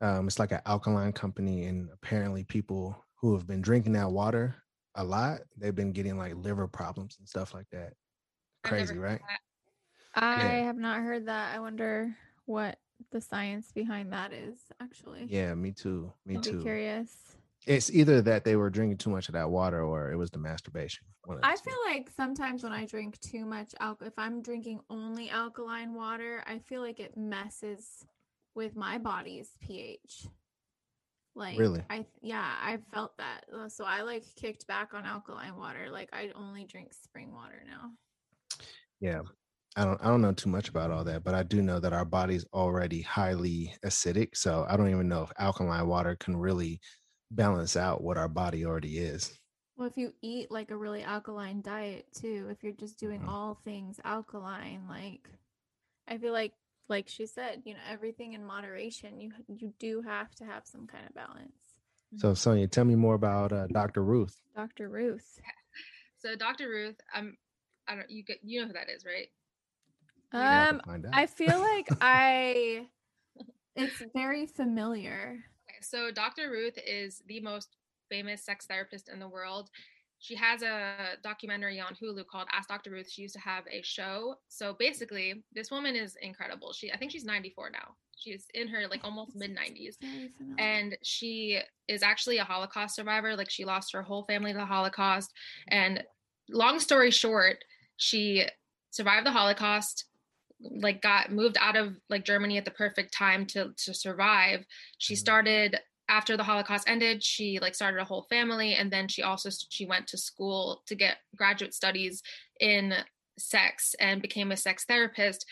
Um, 0.00 0.26
it's 0.26 0.38
like 0.38 0.52
an 0.52 0.60
alkaline 0.66 1.12
company, 1.12 1.64
and 1.64 1.88
apparently, 1.90 2.44
people 2.44 3.02
who 3.16 3.34
have 3.34 3.46
been 3.46 3.62
drinking 3.62 3.92
that 3.94 4.10
water 4.10 4.63
a 4.94 5.04
lot, 5.04 5.40
they've 5.56 5.74
been 5.74 5.92
getting 5.92 6.16
like 6.16 6.34
liver 6.36 6.66
problems 6.68 7.16
and 7.18 7.28
stuff 7.28 7.54
like 7.54 7.68
that. 7.70 7.94
Crazy, 8.62 8.96
right? 8.96 9.20
that. 9.20 9.40
I 10.22 10.38
Yeah. 10.38 10.64
have 10.64 10.78
not 10.78 11.02
heard 11.02 11.26
that. 11.26 11.54
I 11.54 11.60
wonder 11.60 12.16
what 12.46 12.78
the 13.10 13.20
science 13.20 13.72
behind 13.72 14.12
that 14.12 14.32
is 14.32 14.58
actually. 14.80 15.26
Yeah, 15.28 15.54
me 15.54 15.72
too. 15.72 16.12
Me 16.24 16.36
I'll 16.36 16.42
too. 16.42 16.62
curious. 16.62 17.36
It's 17.66 17.90
either 17.90 18.20
that 18.22 18.44
they 18.44 18.56
were 18.56 18.68
drinking 18.70 18.98
too 18.98 19.10
much 19.10 19.28
of 19.28 19.32
that 19.34 19.50
water, 19.50 19.82
or 19.82 20.12
it 20.12 20.16
was 20.16 20.30
the 20.30 20.38
masturbation. 20.38 21.06
one 21.24 21.38
of 21.38 21.42
the 21.42 21.48
I 21.48 21.56
feel 21.56 21.76
like 21.86 22.10
sometimes 22.14 22.62
when 22.62 22.72
I 22.72 22.84
drink 22.84 23.18
too 23.20 23.46
much 23.46 23.74
alcohol, 23.80 24.08
if 24.08 24.18
I'm 24.18 24.42
drinking 24.42 24.80
only 24.90 25.30
alkaline 25.30 25.94
water, 25.94 26.44
I 26.46 26.58
feel 26.58 26.82
like 26.82 27.00
it 27.00 27.16
messes 27.16 28.04
with 28.54 28.76
my 28.76 28.98
body's 28.98 29.56
pH. 29.60 30.26
Like, 31.34 31.58
Really? 31.58 31.84
I 31.90 32.06
yeah, 32.22 32.58
I've 32.60 32.86
felt 32.88 33.16
that. 33.18 33.46
Uh, 33.52 33.68
So 33.68 33.84
I 33.84 34.02
like 34.02 34.24
kicked 34.36 34.66
back 34.66 34.94
on 34.94 35.04
alkaline 35.04 35.56
water. 35.56 35.90
Like 35.90 36.10
I 36.12 36.30
only 36.30 36.64
drink 36.64 36.92
spring 36.94 37.32
water 37.32 37.62
now. 37.66 37.92
Yeah. 39.00 39.22
I 39.76 39.84
don't 39.84 40.00
I 40.00 40.04
don't 40.06 40.22
know 40.22 40.32
too 40.32 40.50
much 40.50 40.68
about 40.68 40.90
all 40.92 41.04
that, 41.04 41.24
but 41.24 41.34
I 41.34 41.42
do 41.42 41.60
know 41.62 41.80
that 41.80 41.92
our 41.92 42.04
body's 42.04 42.44
already 42.52 43.02
highly 43.02 43.74
acidic. 43.84 44.36
So 44.36 44.66
I 44.68 44.76
don't 44.76 44.90
even 44.90 45.08
know 45.08 45.22
if 45.24 45.32
alkaline 45.38 45.88
water 45.88 46.16
can 46.16 46.36
really 46.36 46.80
balance 47.30 47.76
out 47.76 48.02
what 48.02 48.16
our 48.18 48.28
body 48.28 48.64
already 48.64 48.98
is. 48.98 49.38
Well, 49.76 49.88
if 49.88 49.96
you 49.96 50.14
eat 50.20 50.50
like 50.50 50.70
a 50.70 50.76
really 50.76 51.02
alkaline 51.02 51.60
diet 51.62 52.12
too, 52.12 52.48
if 52.50 52.62
you're 52.62 52.72
just 52.72 52.98
doing 52.98 53.22
Mhm. 53.22 53.28
all 53.28 53.54
things 53.54 54.00
alkaline, 54.04 54.86
like 54.88 55.30
I 56.08 56.18
feel 56.18 56.32
like 56.32 56.54
like 56.88 57.08
she 57.08 57.26
said, 57.26 57.62
you 57.64 57.74
know, 57.74 57.80
everything 57.90 58.34
in 58.34 58.44
moderation. 58.44 59.20
You 59.20 59.32
you 59.48 59.72
do 59.78 60.02
have 60.02 60.34
to 60.36 60.44
have 60.44 60.66
some 60.66 60.86
kind 60.86 61.06
of 61.06 61.14
balance. 61.14 61.52
So 62.16 62.34
Sonia, 62.34 62.68
tell 62.68 62.84
me 62.84 62.94
more 62.94 63.14
about 63.14 63.52
uh, 63.52 63.66
Dr. 63.68 64.04
Ruth. 64.04 64.36
Dr. 64.54 64.88
Ruth. 64.88 65.40
So 66.16 66.34
Dr. 66.34 66.70
Ruth, 66.70 66.96
I'm, 67.12 67.36
I 67.86 67.96
don't, 67.96 68.08
you 68.08 68.24
get, 68.24 68.38
you 68.42 68.62
know 68.62 68.66
who 68.66 68.72
that 68.72 68.88
is, 68.88 69.04
right? 69.04 69.28
We'll 70.32 70.42
have 70.42 70.68
to 70.70 70.90
Um. 70.90 71.04
I 71.12 71.26
feel 71.26 71.60
like 71.60 71.86
I 72.00 72.86
it's 73.76 74.02
very 74.14 74.46
familiar. 74.46 75.44
Okay, 75.68 75.78
so 75.82 76.10
Dr. 76.10 76.50
Ruth 76.50 76.78
is 76.86 77.22
the 77.26 77.40
most 77.40 77.76
famous 78.10 78.42
sex 78.42 78.64
therapist 78.64 79.10
in 79.10 79.18
the 79.18 79.28
world. 79.28 79.68
She 80.24 80.34
has 80.36 80.62
a 80.62 81.18
documentary 81.22 81.78
on 81.80 81.94
Hulu 82.02 82.26
called 82.26 82.48
Ask 82.50 82.70
Dr. 82.70 82.90
Ruth. 82.90 83.10
She 83.10 83.20
used 83.20 83.34
to 83.34 83.40
have 83.40 83.64
a 83.70 83.82
show. 83.82 84.36
So 84.48 84.74
basically, 84.78 85.44
this 85.52 85.70
woman 85.70 85.94
is 85.96 86.16
incredible. 86.22 86.72
She 86.72 86.90
I 86.90 86.96
think 86.96 87.12
she's 87.12 87.26
94 87.26 87.68
now. 87.70 87.94
She's 88.16 88.46
in 88.54 88.68
her 88.68 88.88
like 88.88 89.02
almost 89.04 89.36
mid 89.36 89.54
90s. 89.54 89.96
And 90.58 90.96
she 91.02 91.60
is 91.88 92.02
actually 92.02 92.38
a 92.38 92.44
Holocaust 92.44 92.96
survivor. 92.96 93.36
Like 93.36 93.50
she 93.50 93.66
lost 93.66 93.92
her 93.92 94.02
whole 94.02 94.24
family 94.24 94.52
to 94.52 94.58
the 94.58 94.64
Holocaust. 94.64 95.30
And 95.68 96.02
long 96.48 96.80
story 96.80 97.10
short, 97.10 97.62
she 97.98 98.46
survived 98.92 99.26
the 99.26 99.30
Holocaust, 99.32 100.06
like 100.58 101.02
got 101.02 101.32
moved 101.32 101.58
out 101.60 101.76
of 101.76 101.96
like 102.08 102.24
Germany 102.24 102.56
at 102.56 102.64
the 102.64 102.70
perfect 102.70 103.12
time 103.12 103.44
to 103.48 103.74
to 103.76 103.92
survive. 103.92 104.64
She 104.96 105.12
Mhm. 105.12 105.18
started 105.18 105.80
after 106.08 106.36
the 106.36 106.44
Holocaust 106.44 106.88
ended, 106.88 107.22
she 107.22 107.58
like 107.60 107.74
started 107.74 108.00
a 108.00 108.04
whole 108.04 108.26
family 108.28 108.74
and 108.74 108.90
then 108.90 109.08
she 109.08 109.22
also 109.22 109.48
she 109.70 109.86
went 109.86 110.06
to 110.08 110.18
school 110.18 110.82
to 110.86 110.94
get 110.94 111.18
graduate 111.36 111.74
studies 111.74 112.22
in 112.60 112.94
sex 113.38 113.94
and 113.98 114.22
became 114.22 114.52
a 114.52 114.56
sex 114.56 114.84
therapist 114.84 115.46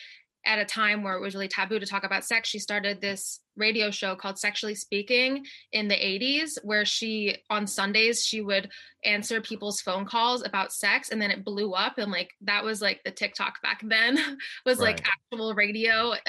at 0.45 0.59
a 0.59 0.65
time 0.65 1.03
where 1.03 1.15
it 1.15 1.21
was 1.21 1.35
really 1.35 1.49
taboo 1.49 1.79
to 1.79 1.87
talk 1.87 2.05
about 2.05 2.25
sex. 2.25 2.49
She 2.49 2.59
started 2.59 3.01
this 3.01 3.41
radio 3.57 3.91
show 3.91 4.15
called 4.15 4.39
Sexually 4.39 4.75
Speaking 4.75 5.45
in 5.73 5.89
the 5.89 5.95
80s 5.95 6.59
where 6.63 6.85
she 6.85 7.37
on 7.51 7.67
Sundays 7.67 8.25
she 8.25 8.41
would 8.41 8.71
answer 9.05 9.41
people's 9.41 9.81
phone 9.81 10.05
calls 10.05 10.45
about 10.45 10.73
sex 10.73 11.11
and 11.11 11.21
then 11.21 11.31
it 11.31 11.45
blew 11.45 11.73
up 11.73 11.99
and 11.99 12.13
like 12.13 12.31
that 12.43 12.63
was 12.63 12.81
like 12.81 13.01
the 13.05 13.11
TikTok 13.11 13.61
back 13.63 13.81
then 13.85 14.19
was 14.67 14.79
like 14.79 15.03
actual 15.07 15.55
radio. 15.55 16.15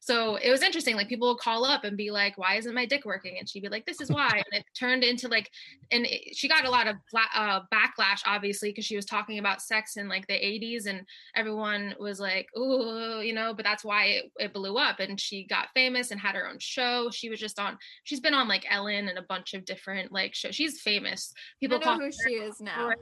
So 0.00 0.36
it 0.36 0.50
was 0.50 0.62
interesting 0.62 0.96
like 0.96 1.08
people 1.08 1.28
would 1.28 1.38
call 1.38 1.64
up 1.64 1.84
and 1.84 1.96
be 1.96 2.10
like 2.10 2.36
why 2.36 2.56
isn't 2.56 2.74
my 2.74 2.86
dick 2.86 3.04
working? 3.04 3.36
And 3.38 3.48
she'd 3.48 3.62
be 3.62 3.68
like 3.68 3.86
this 3.86 4.00
is 4.00 4.10
why. 4.10 4.28
And 4.28 4.60
it 4.60 4.64
turned 4.78 5.04
into 5.04 5.28
like 5.28 5.50
and 5.90 6.06
it, 6.06 6.36
she 6.36 6.48
got 6.48 6.64
a 6.64 6.70
lot 6.70 6.86
of 6.86 6.96
uh, 7.34 7.60
backlash 7.72 8.22
obviously 8.26 8.70
because 8.70 8.84
she 8.84 8.96
was 8.96 9.04
talking 9.04 9.38
about 9.38 9.62
sex 9.62 9.96
in 9.96 10.08
like 10.08 10.26
the 10.26 10.34
80s 10.34 10.86
and 10.86 11.02
everyone 11.34 11.94
was 11.98 12.20
like 12.20 12.48
ooh, 12.56 13.20
you 13.20 13.32
know 13.32 13.54
but 13.54 13.64
that's 13.64 13.84
why 13.84 14.06
it, 14.06 14.32
it 14.38 14.52
blew 14.52 14.76
up 14.76 15.00
and 15.00 15.20
she 15.20 15.46
got 15.46 15.68
famous 15.74 16.10
and 16.10 16.20
had 16.20 16.34
her 16.34 16.48
own 16.48 16.58
show 16.60 17.10
she 17.10 17.28
was 17.28 17.40
just 17.40 17.58
on 17.58 17.76
she's 18.04 18.20
been 18.20 18.34
on 18.34 18.48
like 18.48 18.64
ellen 18.70 19.08
and 19.08 19.18
a 19.18 19.22
bunch 19.22 19.54
of 19.54 19.64
different 19.64 20.12
like 20.12 20.34
shows 20.34 20.54
she's 20.54 20.80
famous 20.80 21.32
people 21.60 21.78
know 21.78 21.98
who 21.98 22.10
she 22.26 22.34
is 22.34 22.60
now. 22.60 22.88
Right. 22.88 22.96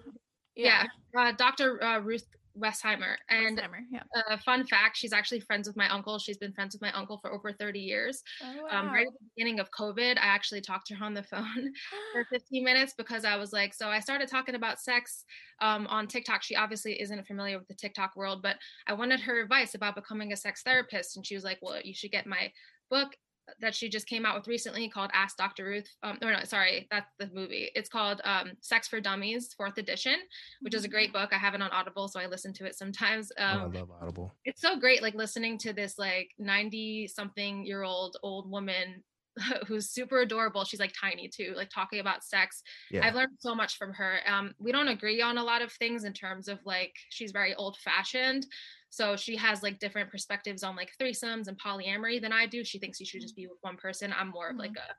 yeah, 0.55 0.87
uh, 1.17 1.33
dr 1.33 1.83
uh, 1.83 1.99
ruth 2.01 2.27
westheimer 2.59 3.15
and 3.31 3.59
Alzheimer, 3.59 3.85
yeah. 3.91 4.03
uh, 4.31 4.37
fun 4.39 4.67
fact 4.67 4.97
she's 4.97 5.13
actually 5.13 5.39
friends 5.39 5.69
with 5.69 5.77
my 5.77 5.89
uncle 5.91 6.19
she's 6.19 6.39
been 6.39 6.53
friends 6.53 6.75
with 6.75 6.83
my 6.83 6.91
uncle 6.93 7.19
for 7.19 7.33
over 7.33 7.53
30 7.53 7.79
years 7.79 8.23
Oh, 8.43 8.77
um, 8.77 8.89
right 8.89 9.07
at 9.07 9.13
the 9.13 9.27
beginning 9.37 9.61
of 9.61 9.71
covid 9.71 10.19
i 10.19 10.27
actually 10.27 10.61
talked 10.61 10.89
to 10.89 10.95
her 10.97 11.05
on 11.05 11.15
the 11.15 11.23
phone 11.23 11.73
for 12.13 12.25
15 12.31 12.65
minutes 12.65 12.95
because 12.97 13.25
I 13.25 13.37
was 13.37 13.53
like, 13.53 13.75
so 13.75 13.89
I 13.89 14.01
started 14.01 14.29
talking 14.29 14.55
about 14.55 14.81
sex 14.81 15.25
um, 15.61 15.87
on 15.89 16.07
TikTok. 16.07 16.43
She 16.43 16.57
obviously 16.57 17.01
isn't 17.01 17.27
familiar 17.27 17.59
with 17.59 17.69
the 17.69 17.75
TikTok 17.75 18.17
world, 18.17 18.43
but 18.43 18.57
I 18.87 18.95
wanted 18.95 19.21
her 19.21 19.41
advice 19.41 19.75
about 19.75 19.95
becoming 19.95 20.33
a 20.33 20.37
sex 20.37 20.63
therapist. 20.63 21.17
And 21.17 21.27
she 21.27 21.35
was 21.35 21.45
like, 21.45 21.59
well, 21.63 21.81
you 21.83 21.95
should 21.95 22.11
get 22.11 22.27
my 22.27 22.51
book 22.91 23.15
that 23.61 23.75
she 23.75 23.89
just 23.89 24.07
came 24.07 24.25
out 24.27 24.37
with 24.37 24.47
recently 24.49 24.89
called 24.89 25.11
Ask 25.15 25.37
Dr. 25.37 25.65
Ruth. 25.65 25.89
Um, 26.03 26.19
or 26.23 26.33
no, 26.33 26.45
sorry, 26.45 26.87
that's 26.91 27.11
the 27.19 27.29
movie. 27.33 27.71
It's 27.75 27.89
called 27.89 28.21
um, 28.25 28.53
Sex 28.61 28.89
for 28.89 29.01
Dummies, 29.01 29.55
fourth 29.57 29.79
edition, 29.79 30.17
which 30.61 30.75
is 30.75 30.85
a 30.85 30.89
great 30.89 31.13
book. 31.13 31.31
I 31.33 31.39
have 31.39 31.55
it 31.55 31.63
on 31.63 31.71
Audible, 31.71 32.09
so 32.09 32.21
I 32.21 32.27
listen 32.27 32.53
to 32.55 32.67
it 32.67 32.77
sometimes. 32.77 33.31
Oh, 33.39 33.45
Um, 33.45 33.61
I 33.75 33.79
love 33.81 33.91
Audible. 34.01 34.35
it's 34.45 34.61
so 34.61 34.79
great 34.79 35.03
like 35.03 35.15
listening 35.15 35.59
to 35.59 35.73
this 35.73 35.99
like 35.99 36.31
90 36.39 37.09
something 37.09 37.65
year 37.65 37.83
old 37.83 38.17
old 38.23 38.51
woman 38.51 39.03
who's 39.69 39.89
super 39.91 40.21
adorable 40.23 40.65
she's 40.65 40.81
like 40.81 40.93
tiny 41.01 41.29
too 41.29 41.53
like 41.57 41.71
talking 41.71 42.01
about 42.01 42.25
sex 42.25 42.61
Yeah. 42.91 43.07
i've 43.07 43.15
learned 43.15 43.37
so 43.39 43.55
much 43.55 43.77
from 43.77 43.93
her 43.93 44.19
um 44.27 44.53
we 44.59 44.73
don't 44.73 44.89
agree 44.89 45.23
on 45.23 45.39
a 45.39 45.45
lot 45.45 45.63
of 45.63 45.71
things 45.75 46.03
in 46.03 46.13
terms 46.13 46.49
of 46.49 46.59
like 46.65 46.93
she's 47.11 47.31
very 47.31 47.55
old 47.55 47.77
fashioned 47.79 48.45
so 48.91 49.17
she 49.17 49.37
has 49.37 49.63
like 49.63 49.79
different 49.79 50.11
perspectives 50.11 50.63
on 50.63 50.77
like 50.77 50.91
threesomes 51.01 51.49
and 51.49 51.61
polyamory 51.61 52.21
than 52.21 52.33
i 52.33 52.47
do 52.47 52.65
she 52.65 52.79
thinks 52.79 53.01
you 53.01 53.07
should 53.07 53.21
just 53.21 53.37
be 53.37 53.47
with 53.47 53.59
one 53.63 53.77
person 53.77 54.15
i'm 54.19 54.29
more 54.29 54.51
of 54.51 54.57
like 54.57 54.77
a 54.77 54.95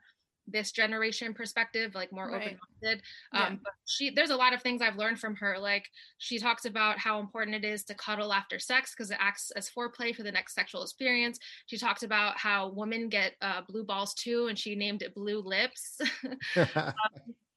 this 0.51 0.71
generation 0.71 1.33
perspective, 1.33 1.95
like 1.95 2.11
more 2.11 2.29
Right. 2.29 2.57
open-minded. 2.81 3.03
Yeah. 3.33 3.43
Um, 3.43 3.59
but 3.63 3.73
she 3.85 4.09
there's 4.09 4.29
a 4.29 4.35
lot 4.35 4.53
of 4.53 4.61
things 4.61 4.81
I've 4.81 4.97
learned 4.97 5.19
from 5.19 5.35
her. 5.37 5.57
Like 5.57 5.89
she 6.17 6.39
talks 6.39 6.65
about 6.65 6.97
how 6.97 7.19
important 7.19 7.55
it 7.55 7.65
is 7.65 7.83
to 7.85 7.95
cuddle 7.95 8.33
after 8.33 8.59
sex 8.59 8.93
because 8.95 9.11
it 9.11 9.17
acts 9.19 9.51
as 9.51 9.69
foreplay 9.69 10.15
for 10.15 10.23
the 10.23 10.31
next 10.31 10.53
sexual 10.53 10.83
experience. 10.83 11.39
She 11.67 11.77
talked 11.77 12.03
about 12.03 12.37
how 12.37 12.69
women 12.69 13.09
get 13.09 13.33
uh, 13.41 13.61
blue 13.67 13.83
balls 13.83 14.13
too, 14.13 14.47
and 14.47 14.57
she 14.57 14.75
named 14.75 15.01
it 15.01 15.13
blue 15.15 15.39
lips, 15.39 15.99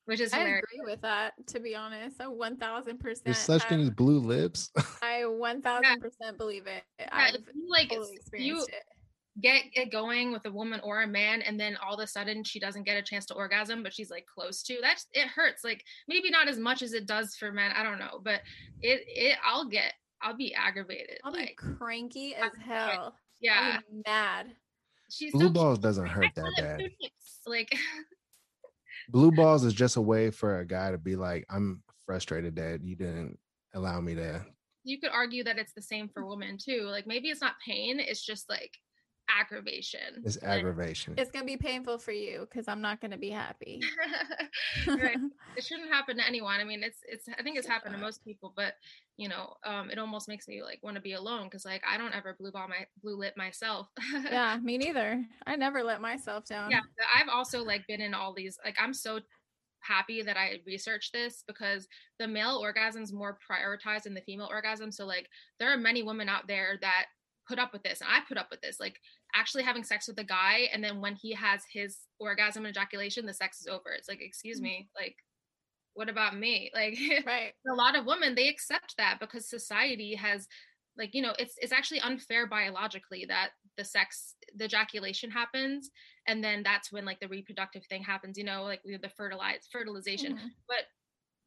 which 0.06 0.20
is 0.20 0.32
I 0.32 0.38
hilarious. 0.38 0.64
agree 0.72 0.90
with 0.92 1.00
that. 1.02 1.32
To 1.48 1.60
be 1.60 1.74
honest, 1.74 2.20
I 2.20 2.28
one 2.28 2.56
thousand 2.56 2.98
percent. 3.00 3.24
There's 3.24 3.38
such 3.38 3.62
thing 3.64 3.80
as 3.80 3.90
blue 3.90 4.18
lips. 4.18 4.70
I 5.02 5.24
one 5.26 5.62
thousand 5.62 6.00
percent 6.00 6.38
believe 6.38 6.66
it. 6.66 6.82
Yeah, 6.98 7.08
I've 7.12 7.34
you, 7.34 7.70
like 7.70 7.90
totally 7.90 8.12
you 8.12 8.16
experienced 8.18 8.68
it. 8.70 8.82
get 9.40 9.62
it 9.74 9.90
going 9.92 10.32
with 10.32 10.44
a 10.46 10.50
woman 10.50 10.80
or 10.84 11.02
a 11.02 11.06
man 11.06 11.40
and 11.42 11.58
then 11.58 11.76
all 11.82 11.94
of 11.94 12.00
a 12.00 12.06
sudden 12.06 12.44
she 12.44 12.60
doesn't 12.60 12.82
get 12.84 12.96
a 12.98 13.02
chance 13.02 13.24
to 13.26 13.34
orgasm 13.34 13.82
but 13.82 13.92
she's 13.94 14.10
like 14.10 14.26
close 14.26 14.62
to 14.62 14.76
that's 14.82 15.06
it 15.14 15.26
hurts 15.28 15.64
like 15.64 15.82
maybe 16.06 16.28
not 16.30 16.48
as 16.48 16.58
much 16.58 16.82
as 16.82 16.92
it 16.92 17.06
does 17.06 17.34
for 17.36 17.50
men 17.50 17.70
i 17.74 17.82
don't 17.82 17.98
know 17.98 18.20
but 18.22 18.42
it 18.82 19.00
it 19.06 19.38
i'll 19.46 19.66
get 19.66 19.94
i'll 20.20 20.36
be 20.36 20.54
aggravated 20.54 21.18
I'll 21.24 21.32
be 21.32 21.38
like 21.38 21.56
cranky 21.78 22.34
as 22.34 22.50
hell. 22.62 23.14
yeah 23.40 23.76
I'll 23.76 23.80
be 23.90 24.02
mad. 24.06 24.46
she's 25.10 25.32
blue 25.32 25.46
so 25.46 25.52
balls 25.52 25.76
cute. 25.78 25.82
doesn't 25.82 26.06
hurt 26.08 26.34
call 26.34 26.50
that 26.58 26.78
bad. 26.78 26.90
like 27.46 27.74
Blue 29.08 29.30
balls 29.32 29.64
is 29.64 29.74
just 29.74 29.96
a 29.96 30.00
way 30.00 30.30
for 30.30 30.60
a 30.60 30.66
guy 30.66 30.90
to 30.90 30.98
be 30.98 31.16
like, 31.16 31.44
I'm 31.50 31.82
frustrated 32.06 32.56
that 32.56 32.82
you 32.82 32.96
didn't 32.96 33.38
allow 33.74 34.00
me 34.00 34.14
to. 34.16 34.44
you 34.84 34.98
could 35.00 35.10
argue 35.12 35.44
that 35.44 35.58
it's 35.58 35.72
the 35.72 35.80
same 35.82 36.08
for 36.08 36.26
women 36.26 36.58
too 36.58 36.82
like 36.90 37.06
maybe 37.06 37.28
it's 37.28 37.40
not 37.40 37.54
pain 37.64 38.00
it's 38.00 38.24
just 38.24 38.48
like 38.50 38.72
aggravation 39.28 40.22
It's 40.24 40.40
Like, 40.42 40.58
aggravation. 40.58 41.14
It's 41.16 41.30
gonna 41.30 41.44
be 41.46 41.56
painful 41.56 41.98
for 41.98 42.12
you 42.12 42.40
because 42.48 42.68
I'm 42.68 42.80
not 42.80 43.00
gonna 43.00 43.18
be 43.18 43.30
happy. 43.30 43.80
right 44.86 45.16
it 45.56 45.64
shouldn't 45.64 45.90
happen 45.90 46.16
to 46.16 46.26
anyone 46.26 46.60
i 46.60 46.64
mean 46.64 46.82
it's 46.82 46.98
it's 47.06 47.28
i 47.38 47.42
think 47.42 47.56
it's 47.56 47.66
happened 47.66 47.94
to 47.94 48.00
most 48.00 48.24
people 48.24 48.52
but 48.56 48.74
you 49.16 49.28
know 49.28 49.54
um 49.64 49.90
it 49.90 49.98
almost 49.98 50.28
makes 50.28 50.48
me 50.48 50.62
like 50.62 50.78
want 50.82 50.96
to 50.96 51.02
be 51.02 51.12
alone 51.12 51.44
because 51.44 51.64
like 51.64 51.82
i 51.88 51.96
don't 51.96 52.14
ever 52.14 52.34
blue 52.38 52.50
ball 52.52 52.68
my 52.68 52.86
blue 53.02 53.16
lip 53.16 53.34
myself 53.36 53.88
yeah, 54.24 54.58
me 54.62 54.78
neither. 54.82 55.24
I 55.46 55.56
never 55.56 55.82
let 55.82 56.00
myself 56.00 56.44
down. 56.46 56.70
yeah 56.70 56.80
but 56.96 57.06
i've 57.14 57.28
also 57.28 57.62
like 57.64 57.86
been 57.86 58.00
in 58.00 58.14
all 58.14 58.32
these 58.34 58.58
like 58.64 58.76
i'm 58.80 58.94
so 58.94 59.20
happy 59.80 60.22
that 60.22 60.36
i 60.36 60.58
researched 60.66 61.12
this 61.12 61.42
because 61.46 61.88
the 62.18 62.28
male 62.28 62.56
orgasm 62.62 63.02
is 63.02 63.12
more 63.12 63.36
prioritized 63.50 64.04
than 64.04 64.14
the 64.14 64.20
female 64.22 64.48
orgasm 64.50 64.92
so 64.92 65.04
like 65.04 65.28
there 65.58 65.72
are 65.72 65.76
many 65.76 66.02
women 66.02 66.28
out 66.28 66.46
there 66.46 66.78
that 66.80 67.06
put 67.48 67.58
up 67.58 67.72
with 67.72 67.82
this 67.82 68.00
and 68.00 68.10
i 68.10 68.20
put 68.28 68.38
up 68.38 68.48
with 68.50 68.60
this 68.60 68.78
like 68.80 68.98
actually 69.34 69.62
having 69.62 69.82
sex 69.84 70.06
with 70.08 70.18
a 70.18 70.24
guy 70.24 70.68
and 70.72 70.82
then 70.82 71.00
when 71.00 71.14
he 71.14 71.32
has 71.32 71.62
his 71.72 71.98
orgasm 72.18 72.64
and 72.64 72.74
ejaculation 72.76 73.26
the 73.26 73.34
sex 73.34 73.60
is 73.60 73.66
over 73.66 73.90
it's 73.96 74.08
like 74.08 74.20
excuse 74.20 74.58
Mhm. 74.60 74.62
me 74.64 74.88
like 74.96 75.16
what 75.94 76.08
about 76.08 76.36
me 76.36 76.70
like 76.74 76.98
Right. 77.26 77.52
a 77.70 77.74
lot 77.74 77.96
of 77.96 78.06
women 78.06 78.34
they 78.34 78.48
accept 78.48 78.96
that 78.96 79.18
because 79.20 79.48
society 79.48 80.14
has 80.14 80.46
like 80.96 81.14
you 81.14 81.22
know 81.22 81.32
it's 81.38 81.54
it's 81.58 81.72
actually 81.72 82.00
unfair 82.00 82.46
biologically 82.46 83.24
that 83.26 83.50
the 83.76 83.84
sex 83.84 84.34
the 84.56 84.66
ejaculation 84.66 85.30
happens 85.30 85.90
and 86.28 86.44
then 86.44 86.62
that's 86.62 86.92
when 86.92 87.04
like 87.04 87.18
the 87.20 87.28
reproductive 87.28 87.84
thing 87.86 88.02
happens 88.02 88.36
you 88.38 88.44
know 88.44 88.62
like 88.64 88.80
we 88.84 88.96
the 88.98 89.08
fertilize 89.08 89.66
fertilization 89.70 90.34
Mhm. 90.34 90.50
but 90.68 90.84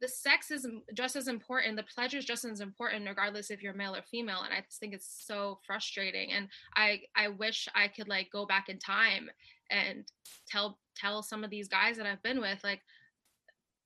the 0.01 0.07
sex 0.07 0.51
is 0.51 0.67
just 0.93 1.15
as 1.15 1.27
important 1.27 1.77
the 1.77 1.83
pleasure 1.83 2.17
is 2.17 2.25
just 2.25 2.45
as 2.45 2.59
important 2.59 3.07
regardless 3.07 3.49
if 3.49 3.63
you're 3.63 3.73
male 3.73 3.95
or 3.95 4.01
female 4.01 4.41
and 4.43 4.53
i 4.53 4.59
just 4.61 4.79
think 4.79 4.93
it's 4.93 5.23
so 5.25 5.59
frustrating 5.65 6.31
and 6.33 6.47
i 6.75 6.99
i 7.15 7.27
wish 7.27 7.67
i 7.75 7.87
could 7.87 8.07
like 8.07 8.29
go 8.31 8.45
back 8.45 8.69
in 8.69 8.77
time 8.77 9.29
and 9.71 10.11
tell 10.47 10.77
tell 10.95 11.23
some 11.23 11.43
of 11.43 11.49
these 11.49 11.67
guys 11.67 11.97
that 11.97 12.05
i've 12.05 12.23
been 12.23 12.41
with 12.41 12.59
like 12.63 12.81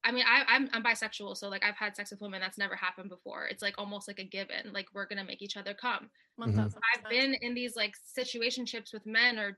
I 0.02 0.14
mean, 0.14 0.24
I, 0.26 0.44
I'm 0.48 0.70
I'm 0.72 0.82
bisexual, 0.82 1.36
so 1.36 1.50
like 1.50 1.64
I've 1.64 1.76
had 1.76 1.94
sex 1.96 2.12
with 2.12 2.22
women 2.22 2.40
that's 2.40 2.58
never 2.58 2.74
happened 2.74 3.10
before. 3.10 3.48
It's 3.48 3.62
like 3.62 3.76
almost 3.78 4.08
like 4.08 4.20
a 4.20 4.24
given. 4.24 4.72
Like 4.72 4.88
we're 4.94 5.06
gonna 5.06 5.26
make 5.26 5.42
each 5.42 5.58
other 5.58 5.74
come. 5.74 6.10
Mhm. 6.40 6.74
I've 6.96 7.10
been 7.10 7.36
in 7.42 7.54
these 7.54 7.76
like 7.76 7.96
situationships 8.18 8.94
with 8.94 9.06
men 9.06 9.38
or 9.38 9.58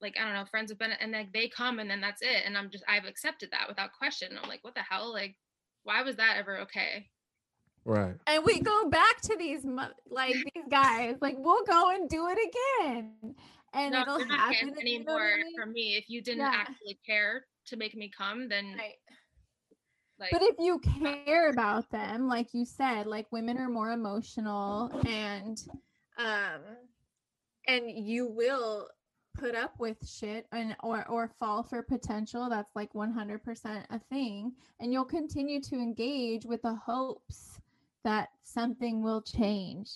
like 0.00 0.16
I 0.16 0.24
don't 0.24 0.34
know 0.34 0.44
friends 0.44 0.70
have 0.70 0.78
been 0.78 0.92
and 0.92 1.10
like 1.12 1.32
they 1.32 1.48
come 1.48 1.80
and 1.80 1.90
then 1.90 2.00
that's 2.00 2.22
it. 2.22 2.44
And 2.46 2.56
I'm 2.56 2.70
just 2.70 2.84
I've 2.86 3.04
accepted 3.04 3.50
that 3.50 3.66
without 3.68 3.92
question. 3.92 4.38
I'm 4.40 4.48
like, 4.48 4.62
what 4.62 4.74
the 4.74 4.82
hell? 4.88 5.12
Like, 5.12 5.34
why 5.84 6.02
was 6.02 6.16
that 6.16 6.36
ever 6.38 6.58
okay? 6.60 7.10
Right. 7.84 8.16
and 8.26 8.44
we 8.44 8.60
go 8.60 8.88
back 8.90 9.20
to 9.22 9.36
these 9.36 9.64
like 10.10 10.42
these 10.54 10.64
guys. 10.70 11.16
Like 11.20 11.36
we'll 11.38 11.64
go 11.64 11.90
and 11.90 12.08
do 12.08 12.28
it 12.28 12.38
again, 12.82 13.34
and 13.72 13.94
no, 13.94 14.02
it'll 14.02 14.18
not 14.28 14.38
happen 14.38 14.56
getting 14.58 14.74
you 14.80 15.04
know 15.06 15.12
anymore 15.12 15.20
what 15.20 15.22
I 15.22 15.36
mean? 15.42 15.54
for 15.54 15.66
me. 15.66 15.96
If 15.96 16.08
you 16.08 16.22
didn't 16.22 16.40
Yeah. 16.40 16.52
actually 16.52 16.98
care 17.06 17.46
to 17.66 17.76
make 17.76 17.94
me 17.94 18.10
come, 18.16 18.48
then 18.48 18.76
Right. 18.76 18.94
like 20.18 20.30
But 20.32 20.42
if 20.42 20.56
you 20.58 20.78
care 20.80 21.50
about 21.50 21.90
them, 21.90 22.28
like 22.28 22.54
you 22.54 22.64
said, 22.64 23.06
like 23.06 23.30
women 23.32 23.58
are 23.58 23.68
more 23.68 23.90
emotional 23.92 24.90
and 25.06 25.58
um 26.18 26.62
and 27.66 27.90
you 27.90 28.26
will 28.26 28.88
put 29.34 29.54
up 29.54 29.78
with 29.78 29.96
shit 30.08 30.46
and 30.52 30.76
or 30.82 31.06
or 31.08 31.30
fall 31.38 31.62
for 31.62 31.82
potential 31.82 32.48
that's 32.48 32.74
like 32.74 32.92
100% 32.92 33.84
a 33.90 33.98
thing 34.10 34.52
and 34.80 34.92
you'll 34.92 35.04
continue 35.04 35.60
to 35.60 35.76
engage 35.76 36.44
with 36.44 36.62
the 36.62 36.74
hopes 36.74 37.60
that 38.04 38.28
something 38.42 39.02
will 39.02 39.22
change. 39.22 39.90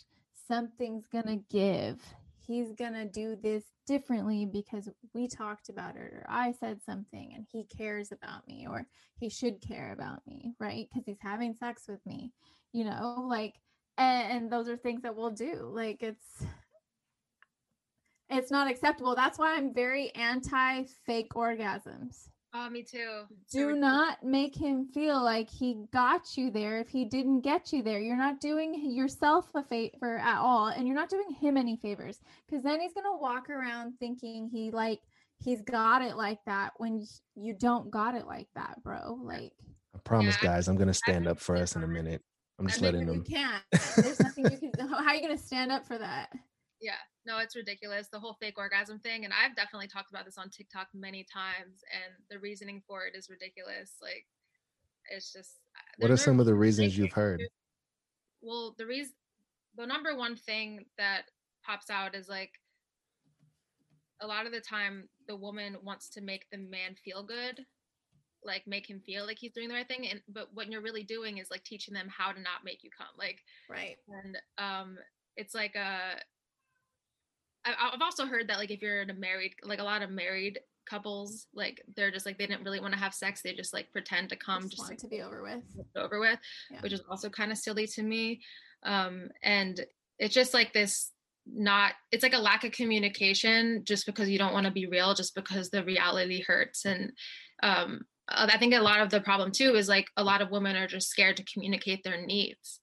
Something's 0.46 1.06
gonna 1.06 1.38
give. 1.50 2.00
He's 2.46 2.72
gonna 2.72 3.04
do 3.04 3.36
this 3.36 3.64
differently 3.86 4.46
because 4.46 4.88
we 5.14 5.26
talked 5.28 5.70
about 5.70 5.96
it 5.96 6.12
or 6.12 6.26
i 6.28 6.52
said 6.52 6.78
something 6.84 7.32
and 7.34 7.46
he 7.50 7.64
cares 7.64 8.12
about 8.12 8.46
me 8.46 8.66
or 8.68 8.86
he 9.18 9.30
should 9.30 9.62
care 9.62 9.94
about 9.94 10.20
me 10.26 10.52
right? 10.60 10.88
Because 10.90 11.06
he's 11.06 11.20
having 11.22 11.54
sex 11.54 11.88
with 11.88 12.04
me 12.04 12.32
you 12.72 12.84
know 12.84 13.24
like 13.26 13.54
and, 13.98 14.32
and 14.32 14.52
those 14.52 14.68
are 14.68 14.76
things 14.76 15.02
that 15.02 15.16
we'll 15.16 15.30
do. 15.30 15.68
Like 15.72 16.02
it's 16.02 16.44
it's 18.30 18.50
not 18.50 18.70
acceptable 18.70 19.14
that's 19.14 19.38
why 19.38 19.56
i'm 19.56 19.72
very 19.74 20.10
anti 20.14 20.84
fake 21.06 21.30
orgasms 21.34 22.28
oh 22.54 22.70
me 22.70 22.82
too. 22.82 23.24
Do 23.52 23.68
ridiculous. 23.68 23.80
not 23.80 24.24
make 24.24 24.56
him 24.56 24.86
feel 24.86 25.22
like 25.22 25.50
he 25.50 25.84
got 25.92 26.36
you 26.36 26.50
there 26.50 26.80
if 26.80 26.88
he 26.88 27.04
didn't 27.04 27.42
get 27.42 27.72
you 27.72 27.82
there. 27.82 28.00
You're 28.00 28.16
not 28.16 28.40
doing 28.40 28.90
yourself 28.90 29.46
a 29.54 29.62
favor 29.62 30.18
at 30.18 30.38
all, 30.38 30.68
and 30.68 30.86
you're 30.86 30.96
not 30.96 31.10
doing 31.10 31.30
him 31.40 31.56
any 31.56 31.76
favors 31.76 32.20
because 32.46 32.64
then 32.64 32.80
he's 32.80 32.94
gonna 32.94 33.16
walk 33.16 33.50
around 33.50 33.94
thinking 33.98 34.48
he 34.50 34.70
like 34.70 35.00
he's 35.38 35.62
got 35.62 36.02
it 36.02 36.16
like 36.16 36.38
that 36.46 36.72
when 36.78 37.06
you 37.36 37.54
don't 37.54 37.90
got 37.90 38.14
it 38.14 38.26
like 38.26 38.48
that, 38.54 38.82
bro. 38.82 39.18
Like 39.22 39.52
I 39.94 39.98
promise, 40.04 40.36
I- 40.40 40.46
guys, 40.46 40.68
I'm 40.68 40.76
gonna 40.76 40.94
stand 40.94 41.26
up 41.28 41.38
for 41.38 41.56
us 41.56 41.76
in 41.76 41.82
a 41.82 41.88
minute. 41.88 42.22
I'm 42.58 42.66
just 42.66 42.82
I 42.82 42.90
mean, 42.90 43.06
letting 43.06 43.14
you 43.14 43.22
can't. 43.22 43.62
There's 43.96 44.20
nothing 44.20 44.50
you 44.50 44.58
can. 44.58 44.88
How 44.88 45.06
are 45.06 45.14
you 45.14 45.20
gonna 45.22 45.38
stand 45.38 45.70
up 45.70 45.86
for 45.86 45.98
that? 45.98 46.30
Yeah, 46.80 46.94
no, 47.28 47.38
it's 47.38 47.54
ridiculous. 47.54 48.08
The 48.10 48.18
whole 48.18 48.36
fake 48.40 48.58
orgasm 48.58 48.98
thing. 49.00 49.24
And 49.26 49.34
I've 49.34 49.54
definitely 49.54 49.86
talked 49.86 50.10
about 50.10 50.24
this 50.24 50.38
on 50.38 50.48
TikTok 50.48 50.88
many 50.94 51.24
times. 51.30 51.82
And 51.92 52.14
the 52.30 52.38
reasoning 52.38 52.82
for 52.86 53.06
it 53.06 53.14
is 53.14 53.28
ridiculous. 53.28 53.92
Like, 54.00 54.24
it's 55.10 55.32
just. 55.32 55.60
uh, 55.76 55.80
What 55.98 56.10
are 56.10 56.16
some 56.16 56.40
of 56.40 56.46
the 56.46 56.54
reasons 56.54 56.96
you've 56.96 57.12
heard? 57.12 57.42
Well, 58.40 58.74
the 58.78 58.86
reason, 58.86 59.12
the 59.76 59.86
number 59.86 60.16
one 60.16 60.36
thing 60.36 60.86
that 60.96 61.24
pops 61.64 61.90
out 61.90 62.14
is 62.14 62.28
like, 62.28 62.52
a 64.20 64.26
lot 64.26 64.46
of 64.46 64.52
the 64.52 64.60
time, 64.60 65.08
the 65.28 65.36
woman 65.36 65.76
wants 65.84 66.08
to 66.10 66.20
make 66.20 66.46
the 66.50 66.58
man 66.58 66.96
feel 67.04 67.22
good, 67.22 67.60
like 68.42 68.66
make 68.66 68.88
him 68.88 69.00
feel 69.04 69.26
like 69.26 69.38
he's 69.38 69.52
doing 69.52 69.68
the 69.68 69.74
right 69.74 69.86
thing. 69.86 70.08
And 70.08 70.20
but 70.28 70.48
what 70.54 70.68
you're 70.70 70.80
really 70.82 71.04
doing 71.04 71.38
is 71.38 71.50
like 71.50 71.62
teaching 71.64 71.94
them 71.94 72.08
how 72.08 72.32
to 72.32 72.40
not 72.40 72.64
make 72.64 72.82
you 72.82 72.90
come. 72.96 73.14
Like, 73.18 73.38
Right. 73.68 73.96
and 74.08 74.36
um 74.58 74.98
it's 75.36 75.54
like 75.54 75.76
a 75.76 76.18
I- 77.78 77.90
i've 77.92 78.02
also 78.02 78.26
heard 78.26 78.48
that 78.48 78.58
like 78.58 78.70
if 78.70 78.80
you're 78.82 79.02
in 79.02 79.10
a 79.10 79.14
married 79.14 79.54
like 79.64 79.78
a 79.80 79.84
lot 79.84 80.02
of 80.02 80.10
married 80.10 80.58
couples 80.88 81.46
like 81.54 81.82
they're 81.96 82.10
just 82.10 82.24
like 82.24 82.38
they 82.38 82.46
didn't 82.46 82.64
really 82.64 82.80
want 82.80 82.94
to 82.94 82.98
have 82.98 83.12
sex 83.12 83.42
they 83.42 83.52
just 83.52 83.74
like 83.74 83.92
pretend 83.92 84.30
to 84.30 84.36
come 84.36 84.62
Just 84.62 84.76
just 84.76 84.88
like, 84.88 84.98
to 84.98 85.08
be 85.08 85.20
over 85.20 85.42
with. 85.42 85.62
over 85.96 86.18
with 86.18 86.38
Yeah. 86.70 86.80
which 86.80 86.92
is 86.94 87.02
also 87.10 87.28
kind 87.28 87.52
of 87.52 87.58
silly 87.58 87.86
to 87.88 88.02
me 88.02 88.40
um 88.84 89.28
and 89.42 89.84
it's 90.18 90.34
just 90.34 90.54
like 90.54 90.72
this 90.72 91.10
not 91.46 91.92
it's 92.10 92.22
like 92.22 92.34
a 92.34 92.38
lack 92.38 92.64
of 92.64 92.72
communication 92.72 93.82
just 93.84 94.06
because 94.06 94.28
you 94.28 94.38
don't 94.38 94.52
want 94.52 94.66
to 94.66 94.72
be 94.72 94.86
real 94.86 95.14
just 95.14 95.34
because 95.34 95.70
the 95.70 95.84
reality 95.84 96.42
hurts 96.42 96.84
and 96.86 97.12
um 97.62 98.02
i 98.28 98.56
think 98.58 98.74
a 98.74 98.78
lot 98.80 99.00
of 99.00 99.10
the 99.10 99.20
problem 99.20 99.50
too 99.50 99.74
is 99.74 99.88
like 99.88 100.06
a 100.16 100.24
lot 100.24 100.40
of 100.42 100.50
women 100.50 100.76
are 100.76 100.86
just 100.86 101.08
scared 101.08 101.36
to 101.36 101.44
communicate 101.44 102.02
their 102.04 102.24
needs 102.24 102.80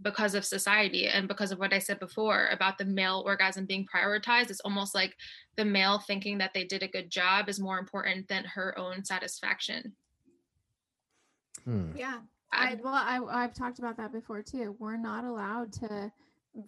because 0.00 0.34
of 0.34 0.44
society 0.44 1.08
and 1.08 1.26
because 1.26 1.50
of 1.50 1.58
what 1.58 1.72
I 1.72 1.78
said 1.80 1.98
before 1.98 2.48
about 2.52 2.78
the 2.78 2.84
male 2.84 3.22
orgasm 3.26 3.66
being 3.66 3.86
prioritized. 3.86 4.50
It's 4.50 4.60
almost 4.60 4.94
like 4.94 5.16
the 5.56 5.64
male 5.64 5.98
thinking 5.98 6.38
that 6.38 6.54
they 6.54 6.64
did 6.64 6.82
a 6.82 6.88
good 6.88 7.10
job 7.10 7.48
is 7.48 7.58
more 7.58 7.78
important 7.78 8.28
than 8.28 8.44
her 8.44 8.78
own 8.78 9.04
satisfaction. 9.04 9.92
Hmm. 11.64 11.90
Yeah. 11.96 12.18
I- 12.52 12.72
I, 12.72 12.74
well, 12.82 12.94
I, 12.94 13.20
I've 13.44 13.52
talked 13.54 13.78
about 13.78 13.96
that 13.98 14.12
before 14.12 14.42
too. 14.42 14.74
We're 14.78 14.96
not 14.96 15.24
allowed 15.24 15.72
to 15.74 16.10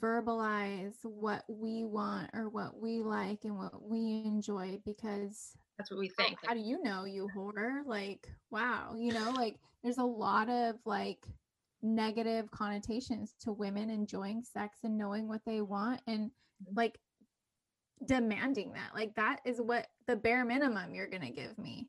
verbalize 0.00 0.94
what 1.04 1.44
we 1.48 1.84
want 1.84 2.30
or 2.34 2.48
what 2.48 2.78
we 2.78 3.00
like 3.00 3.44
and 3.44 3.56
what 3.56 3.82
we 3.82 4.22
enjoy 4.24 4.78
because 4.84 5.56
that's 5.78 5.90
what 5.90 5.98
we 5.98 6.10
"Oh, 6.10 6.22
think. 6.22 6.38
how 6.44 6.54
do 6.54 6.60
you 6.60 6.80
know 6.82 7.04
you 7.06 7.28
whore 7.34 7.84
like 7.86 8.28
wow 8.50 8.94
you 8.96 9.12
know 9.12 9.32
like 9.32 9.56
there's 9.82 9.98
a 9.98 10.04
lot 10.04 10.48
of 10.48 10.76
like 10.84 11.26
negative 11.82 12.50
connotations 12.50 13.34
to 13.40 13.52
women 13.52 13.90
enjoying 13.90 14.42
sex 14.42 14.78
and 14.84 14.98
knowing 14.98 15.28
what 15.28 15.40
they 15.46 15.60
want 15.60 16.00
and 16.06 16.30
Mhm. 16.62 16.76
like 16.76 16.98
demanding 18.06 18.72
that 18.72 18.94
like 18.94 19.14
that 19.14 19.40
is 19.44 19.60
what 19.60 19.88
the 20.06 20.16
bare 20.16 20.44
minimum 20.44 20.94
you're 20.94 21.06
gonna 21.06 21.30
give 21.30 21.56
me 21.58 21.88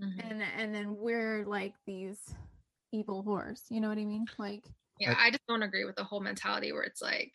Mhm. 0.00 0.18
and 0.30 0.42
and 0.42 0.74
then 0.74 0.96
we're 0.96 1.44
like 1.46 1.74
these 1.86 2.34
evil 2.92 3.22
whores 3.22 3.70
you 3.70 3.80
know 3.80 3.88
what 3.88 3.98
i 3.98 4.04
mean 4.04 4.24
like 4.38 4.64
Yeah, 4.98 5.14
I 5.16 5.30
just 5.30 5.46
don't 5.46 5.62
agree 5.62 5.84
with 5.86 5.96
the 5.96 6.04
whole 6.04 6.20
mentality 6.20 6.72
where 6.72 6.82
it's 6.82 7.00
like 7.00 7.32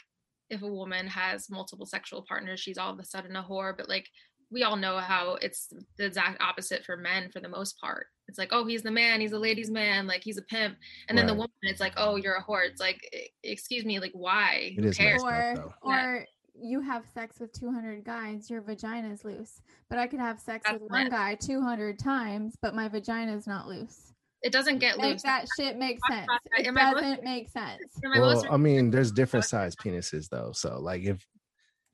if 0.52 0.62
a 0.62 0.68
woman 0.68 1.08
has 1.08 1.50
multiple 1.50 1.88
sexual 1.88 2.24
partners, 2.28 2.60
she's 2.60 2.78
all 2.78 2.94
of 2.94 3.00
a 3.00 3.04
sudden 3.04 3.36
a 3.36 3.42
whore. 3.44 3.76
But 3.76 3.90
like 3.90 4.08
we 4.52 4.64
all 4.64 4.76
know 4.76 4.98
how 4.98 5.36
it's 5.42 5.74
the 5.98 6.06
exact 6.06 6.42
opposite 6.42 6.86
for 6.86 6.96
men 6.98 7.30
for 7.32 7.40
the 7.40 7.50
most 7.50 7.80
part. 7.80 8.08
It's 8.28 8.38
like, 8.38 8.50
oh, 8.52 8.66
he's 8.66 8.82
the 8.84 8.92
man, 8.92 9.22
he's 9.22 9.32
a 9.34 9.40
ladies' 9.40 9.70
man, 9.70 10.08
like 10.08 10.24
he's 10.24 10.38
a 10.38 10.42
pimp. 10.44 10.78
And 11.10 11.18
then 11.18 11.28
the 11.28 11.34
woman, 11.34 11.50
it's 11.64 11.80
like, 11.80 11.94
oh, 11.98 12.16
you're 12.16 12.36
a 12.36 12.44
whore. 12.44 12.66
It's 12.68 12.82
like, 12.82 13.02
excuse 13.44 13.86
me, 13.86 14.00
like 14.00 14.14
why? 14.14 14.74
It 14.78 14.82
Who 14.84 14.88
is 14.90 14.98
cares? 14.98 15.24
messed 15.24 15.60
up, 15.60 15.66
or 15.66 15.74
though. 15.84 15.90
Yeah. 15.92 16.06
or 16.06 16.26
you 16.58 16.80
have 16.82 17.04
sex 17.14 17.40
with 17.40 17.52
200 17.52 18.06
guys 18.06 18.50
your 18.50 18.62
vagina 18.62 19.12
is 19.12 19.26
loose 19.26 19.60
but 19.90 20.00
i 20.00 20.08
could 20.08 20.22
have 20.22 20.40
sex 20.40 20.64
That's 20.66 20.82
with 20.82 20.90
one 20.90 21.04
myth. 21.04 21.12
guy 21.12 21.36
200 21.36 22.00
times 22.00 22.56
but 22.62 22.74
my 22.74 22.88
vagina 22.88 23.36
is 23.36 23.46
not 23.46 23.68
loose 23.68 24.14
It 24.42 24.54
doesn't 24.54 24.80
get 24.80 24.98
Make 24.98 25.12
loose. 25.16 25.24
that 25.24 25.48
shit 25.60 25.78
makes 25.78 26.00
sense 26.10 26.26
it 26.58 26.66
in 26.66 26.74
my 26.74 26.94
book. 26.94 27.02
doesn't 27.02 27.26
make 27.26 27.50
sense 27.50 27.82
In 28.02 28.10
my 28.10 28.20
most 28.20 28.44
Well, 28.46 28.54
I 28.54 28.56
mean, 28.58 28.90
there's 28.90 29.12
different 29.22 29.44
book- 29.44 29.50
size 29.50 29.76
penises 29.76 30.30
though. 30.30 30.52
So 30.54 30.80
like 30.80 31.04
if 31.04 31.28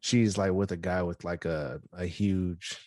she's 0.01 0.37
like 0.37 0.51
with 0.51 0.71
a 0.71 0.77
guy 0.77 1.03
with 1.03 1.23
like 1.23 1.45
a 1.45 1.79
a 1.93 2.05
huge 2.05 2.77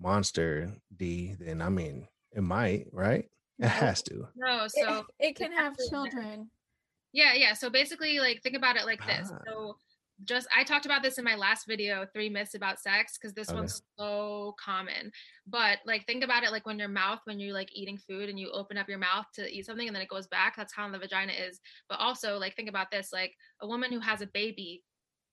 monster 0.00 0.72
D, 0.94 1.36
then 1.38 1.62
I 1.62 1.68
mean 1.68 2.08
it 2.32 2.42
might, 2.42 2.86
right? 2.92 3.26
It 3.58 3.68
has 3.68 4.02
to. 4.04 4.28
no, 4.36 4.66
so 4.68 5.06
it, 5.18 5.36
can 5.36 5.52
have 5.52 5.74
children 5.90 6.50
Yeah, 7.12 7.34
yeah. 7.34 7.54
So 7.54 7.70
basically, 7.70 8.20
like, 8.20 8.42
think 8.42 8.56
about 8.56 8.76
it 8.76 8.84
like 8.86 9.04
this. 9.06 9.30
Ah. 9.32 9.38
So, 9.46 9.76
just 10.24 10.46
I 10.56 10.64
talked 10.64 10.84
about 10.86 11.02
this 11.02 11.18
in 11.18 11.24
my 11.24 11.34
last 11.34 11.66
video, 11.66 12.06
three 12.12 12.28
myths 12.28 12.54
about 12.54 12.78
sex, 12.78 13.18
because 13.18 13.34
this 13.34 13.48
Okay. 13.48 13.58
one's 13.58 13.82
so 13.98 14.54
common. 14.62 15.10
But 15.46 15.78
like, 15.86 16.06
think 16.06 16.22
about 16.22 16.44
it 16.44 16.52
like 16.52 16.66
when 16.66 16.78
your 16.78 16.88
mouth, 16.88 17.20
when 17.24 17.40
you're 17.40 17.54
like 17.54 17.74
eating 17.74 17.98
food 17.98 18.28
and 18.28 18.38
you 18.38 18.50
open 18.52 18.76
up 18.76 18.88
your 18.88 18.98
mouth 18.98 19.26
to 19.34 19.48
eat 19.50 19.66
something 19.66 19.86
and 19.88 19.94
then 19.96 20.02
it 20.02 20.10
goes 20.10 20.26
back. 20.28 20.56
That's 20.56 20.74
how 20.74 20.90
the 20.90 20.98
vagina 20.98 21.32
is. 21.32 21.60
But 21.88 22.00
also, 22.00 22.38
like, 22.38 22.54
think 22.54 22.68
about 22.68 22.90
this: 22.90 23.12
like 23.12 23.34
a 23.60 23.66
woman 23.66 23.92
who 23.92 24.00
has 24.00 24.20
a 24.20 24.26
baby 24.26 24.82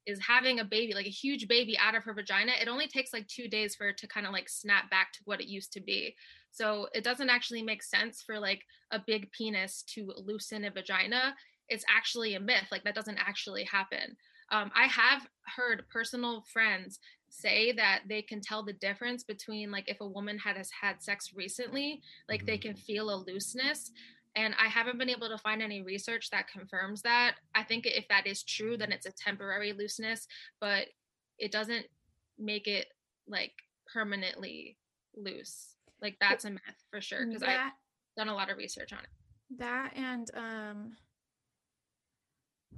is 0.08 0.20
having 0.20 0.60
a 0.60 0.66
baby, 0.66 0.94
like 0.96 1.06
a 1.06 1.10
huge 1.10 1.48
baby 1.48 1.78
out 1.78 1.96
of 1.96 2.04
her 2.04 2.14
vagina. 2.14 2.54
It 2.60 2.68
only 2.68 2.88
takes 2.88 3.14
like 3.14 3.28
two 3.28 3.48
days 3.48 3.76
for 3.76 3.90
it 3.90 3.98
to 4.00 4.08
kind 4.08 4.26
of 4.26 4.34
like 4.34 4.50
snap 4.50 4.90
back 4.90 5.14
to 5.14 5.20
what 5.26 5.42
it 5.42 5.48
used 5.48 5.74
to 5.74 5.82
be. 5.82 6.16
So 6.52 6.88
it 6.94 7.04
doesn't 7.04 7.30
actually 7.30 7.62
make 7.62 7.84
sense 7.84 8.24
for 8.24 8.40
like 8.40 8.64
a 8.92 9.00
big 9.06 9.32
penis 9.32 9.84
to 9.96 10.14
loosen 10.18 10.66
a 10.66 10.72
vagina 10.72 11.36
it's 11.70 11.86
actually 11.94 12.36
a 12.36 12.40
myth 12.40 12.68
like 12.72 12.84
that 12.84 12.96
doesn't 12.96 13.18
actually 13.18 13.64
happen 13.66 14.16
um, 14.52 14.72
i 14.76 14.86
have 14.86 15.28
heard 15.56 15.84
personal 15.90 16.44
friends 16.52 17.00
say 17.30 17.74
that 17.74 18.04
they 18.08 18.22
can 18.22 18.40
tell 18.40 18.64
the 18.64 18.74
difference 18.74 19.24
between 19.24 19.70
like 19.70 19.90
if 19.90 20.00
a 20.00 20.08
woman 20.08 20.38
had 20.38 20.56
has 20.56 20.70
had 20.72 21.02
sex 21.04 21.32
recently 21.36 22.02
like 22.30 22.46
they 22.46 22.58
Mhm. 22.58 22.62
can 22.62 22.76
feel 22.76 23.10
a 23.10 23.24
looseness 23.28 23.92
and 24.38 24.54
i 24.64 24.68
haven't 24.68 24.98
been 24.98 25.10
able 25.10 25.28
to 25.28 25.38
find 25.38 25.62
any 25.62 25.82
research 25.82 26.30
that 26.30 26.48
confirms 26.48 27.02
that. 27.02 27.36
I 27.54 27.64
think 27.64 27.86
if 27.86 28.08
that 28.08 28.26
is 28.26 28.44
true 28.44 28.78
then 28.78 28.94
it's 28.94 29.06
a 29.06 29.12
temporary 29.12 29.74
looseness 29.74 30.28
but 30.62 30.88
it 31.38 31.52
doesn't 31.52 31.86
make 32.40 32.68
it 32.68 32.88
like 33.28 33.54
permanently 33.92 34.78
loose. 35.16 35.76
Like 36.02 36.18
that's 36.20 36.46
a 36.46 36.52
myth 36.52 36.62
for 36.92 37.02
sure 37.02 37.26
because 37.26 37.44
i've 37.44 37.72
done 38.16 38.30
a 38.30 38.34
lot 38.34 38.50
of 38.50 38.58
research 38.58 38.94
on 38.94 39.00
it. 39.00 39.60
That 39.60 39.92
and 39.96 40.30
um 40.36 40.92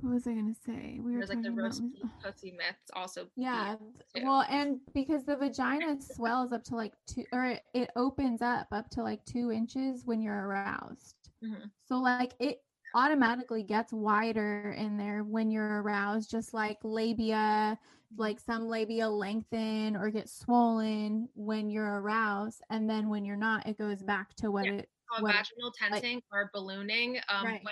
what 0.01 0.13
was 0.13 0.27
i 0.27 0.31
gonna 0.31 0.53
say? 0.65 0.99
We 1.01 1.11
were 1.11 1.17
there's 1.17 1.29
like 1.29 1.41
the 1.41 1.49
talking 1.49 1.59
about 1.59 1.63
roast 1.65 1.83
beef 1.91 2.11
pussy 2.23 2.51
myths 2.51 2.89
also 2.93 3.27
yeah 3.35 3.75
well 4.23 4.45
and 4.49 4.79
because 4.93 5.25
the 5.25 5.35
vagina 5.35 5.97
swells 5.99 6.53
up 6.53 6.63
to 6.65 6.75
like 6.75 6.93
two 7.05 7.25
or 7.33 7.45
it, 7.45 7.63
it 7.73 7.89
opens 7.97 8.41
up 8.41 8.67
up 8.71 8.89
to 8.91 9.03
like 9.03 9.23
two 9.25 9.51
inches 9.51 10.05
when 10.05 10.21
you're 10.21 10.47
aroused 10.47 11.15
Mhm. 11.41 11.71
so 11.85 11.97
like 11.97 12.33
it 12.39 12.59
automatically 12.93 13.63
gets 13.63 13.93
wider 13.93 14.71
in 14.71 14.97
there 14.97 15.23
when 15.23 15.51
you're 15.51 15.81
aroused 15.81 16.29
just 16.29 16.53
like 16.53 16.77
labia 16.83 17.77
like 18.17 18.39
some 18.39 18.67
labia 18.67 19.07
lengthen 19.07 19.95
or 19.95 20.09
get 20.09 20.27
swollen 20.29 21.29
when 21.35 21.69
you're 21.69 22.01
aroused 22.01 22.61
and 22.69 22.89
then 22.89 23.09
when 23.09 23.25
you're 23.25 23.35
not 23.37 23.67
it 23.67 23.77
goes 23.77 24.01
back 24.03 24.33
to 24.35 24.49
what 24.51 24.67
Yeah. 24.67 24.69
it 24.69 24.89
called 25.09 25.23
what- 25.23 25.27
vaginal 25.27 25.71
tensing 25.71 26.21
or 26.31 26.49
ballooning. 26.53 27.19
Um, 27.29 27.45
Right. 27.45 27.63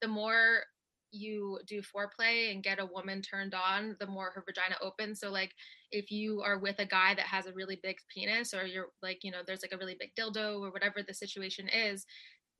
the 0.00 0.08
more 0.08 0.64
you 1.12 1.60
do 1.66 1.82
foreplay 1.82 2.52
and 2.52 2.62
get 2.62 2.78
a 2.80 2.86
woman 2.86 3.22
turned 3.22 3.54
on, 3.54 3.96
the 4.00 4.06
more 4.06 4.30
her 4.32 4.42
vagina 4.46 4.76
opens. 4.80 5.20
So, 5.20 5.30
like, 5.30 5.54
if 5.90 6.10
you 6.10 6.42
are 6.42 6.58
with 6.58 6.78
a 6.80 6.86
guy 6.86 7.14
that 7.14 7.26
has 7.26 7.46
a 7.46 7.52
really 7.54 7.76
big 7.82 7.98
penis, 8.08 8.54
or 8.54 8.66
you're 8.66 8.92
like, 9.02 9.24
you 9.24 9.30
know, 9.32 9.42
there's 9.44 9.62
like 9.62 9.72
a 9.72 9.78
really 9.78 9.96
big 9.96 10.14
dildo, 10.16 10.60
or 10.60 10.70
whatever 10.72 11.02
the 11.02 11.14
situation 11.14 11.68
is, 11.68 12.06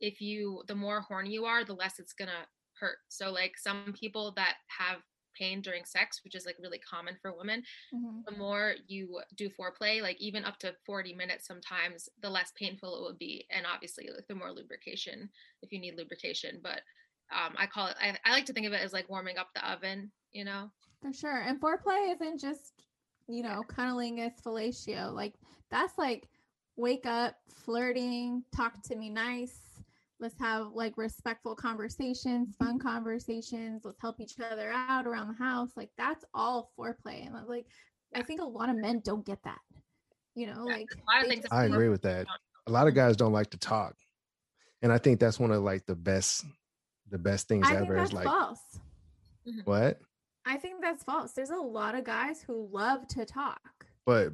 if 0.01 0.21
you, 0.21 0.63
the 0.69 0.75
more 0.75 1.01
horny 1.01 1.31
you 1.33 1.45
are, 1.45 1.65
the 1.65 1.75
less 1.75 1.99
it's 1.99 2.13
gonna 2.13 2.47
hurt. 2.79 2.99
So, 3.09 3.31
like, 3.31 3.59
some 3.59 3.93
people 3.99 4.33
that 4.33 4.59
have 4.69 5.03
pain 5.35 5.61
during 5.63 5.85
sex, 5.85 6.23
which 6.25 6.35
is 6.35 6.45
like 6.47 6.57
really 6.59 6.79
common 6.79 7.17
for 7.23 7.33
women, 7.37 7.63
Mhm. 7.93 8.27
the 8.27 8.37
more 8.37 8.75
you 8.87 9.23
do 9.35 9.49
foreplay, 9.51 10.03
like 10.03 10.21
even 10.21 10.45
up 10.45 10.59
to 10.59 10.77
40 10.85 11.15
minutes 11.15 11.47
sometimes, 11.47 12.09
the 12.21 12.31
less 12.31 12.53
painful 12.53 12.97
it 12.97 13.01
will 13.01 13.17
be. 13.17 13.47
And 13.51 13.67
obviously, 13.67 14.09
like 14.15 14.27
the 14.29 14.35
more 14.35 14.53
lubrication 14.53 15.31
if 15.63 15.73
you 15.73 15.81
need 15.81 15.97
lubrication. 15.97 16.61
But 16.63 16.83
um, 17.33 17.55
I 17.57 17.67
call 17.67 17.87
it, 17.89 17.97
I, 18.01 18.19
I 18.25 18.33
like 18.33 18.47
to 18.47 18.53
think 18.53 18.67
of 18.67 18.73
it 18.73 18.81
as 18.83 18.93
like 18.93 19.09
warming 19.09 19.39
up 19.39 19.51
the 19.55 19.69
oven, 19.69 20.13
you 20.33 20.45
know? 20.45 20.71
For 21.01 21.13
sure. 21.13 21.41
And 21.41 21.61
foreplay 21.61 22.13
isn't 22.15 22.39
just, 22.41 22.85
you 23.27 23.43
know, 23.43 23.63
cuddling 23.65 24.21
as 24.21 24.41
fellatio. 24.41 25.13
Like 25.13 25.35
that's 25.71 25.97
like 25.99 26.29
wake 26.77 27.07
up, 27.07 27.37
flirting, 27.51 28.45
talk 28.55 28.83
to 28.85 28.97
me 28.97 29.11
nice. 29.11 29.70
Let's 30.21 30.39
have 30.39 30.69
like 30.75 30.97
respectful 30.97 31.55
conversations, 31.57 32.55
fun 32.59 32.79
mm-hmm. 32.79 32.87
conversations. 32.87 33.83
Let's 33.85 34.01
help 34.01 34.21
each 34.21 34.35
other 34.39 34.71
out 34.71 35.07
around 35.07 35.29
the 35.29 35.45
house. 35.45 35.71
Like 35.77 35.91
that's 35.97 36.25
all 36.35 36.71
foreplay. 36.79 37.27
And 37.27 37.35
uh, 37.35 37.41
like 37.49 37.67
I 38.15 38.23
think 38.23 38.41
a 38.41 38.45
lot 38.45 38.69
of 38.69 38.77
men 38.77 39.01
don't 39.05 39.25
get 39.25 39.39
that. 39.45 39.59
You 40.35 40.47
know, 40.47 40.67
Yeah, 40.69 40.77
like 40.77 40.89
a 40.93 41.15
lot 41.15 41.25
of 41.25 41.29
things 41.29 41.45
I 41.51 41.65
agree 41.65 41.89
with 41.89 42.03
that. 42.03 42.27
A 42.67 42.71
lot 42.71 42.87
of 42.87 42.95
guys 42.95 43.17
don't 43.17 43.33
like 43.33 43.51
to 43.51 43.59
talk. 43.59 43.97
And 44.83 44.93
I 44.93 44.99
think 44.99 45.21
that's 45.21 45.41
one 45.41 45.51
of 45.51 45.63
like 45.63 45.87
the 45.87 45.97
best 45.97 46.45
the 47.11 47.19
best 47.19 47.49
things 47.49 47.67
I 47.69 47.77
ever 47.77 47.97
is 47.99 48.13
like 48.13 48.25
false. 48.25 48.61
Mm-hmm. 49.47 49.61
what? 49.65 49.99
I 50.47 50.57
think 50.57 50.81
that's 50.81 51.03
false. 51.05 51.33
There's 51.33 51.51
a 51.51 51.57
lot 51.57 51.95
of 51.95 52.05
guys 52.05 52.43
who 52.43 52.69
love 52.73 53.07
to 53.09 53.25
talk. 53.25 53.61
But 54.07 54.33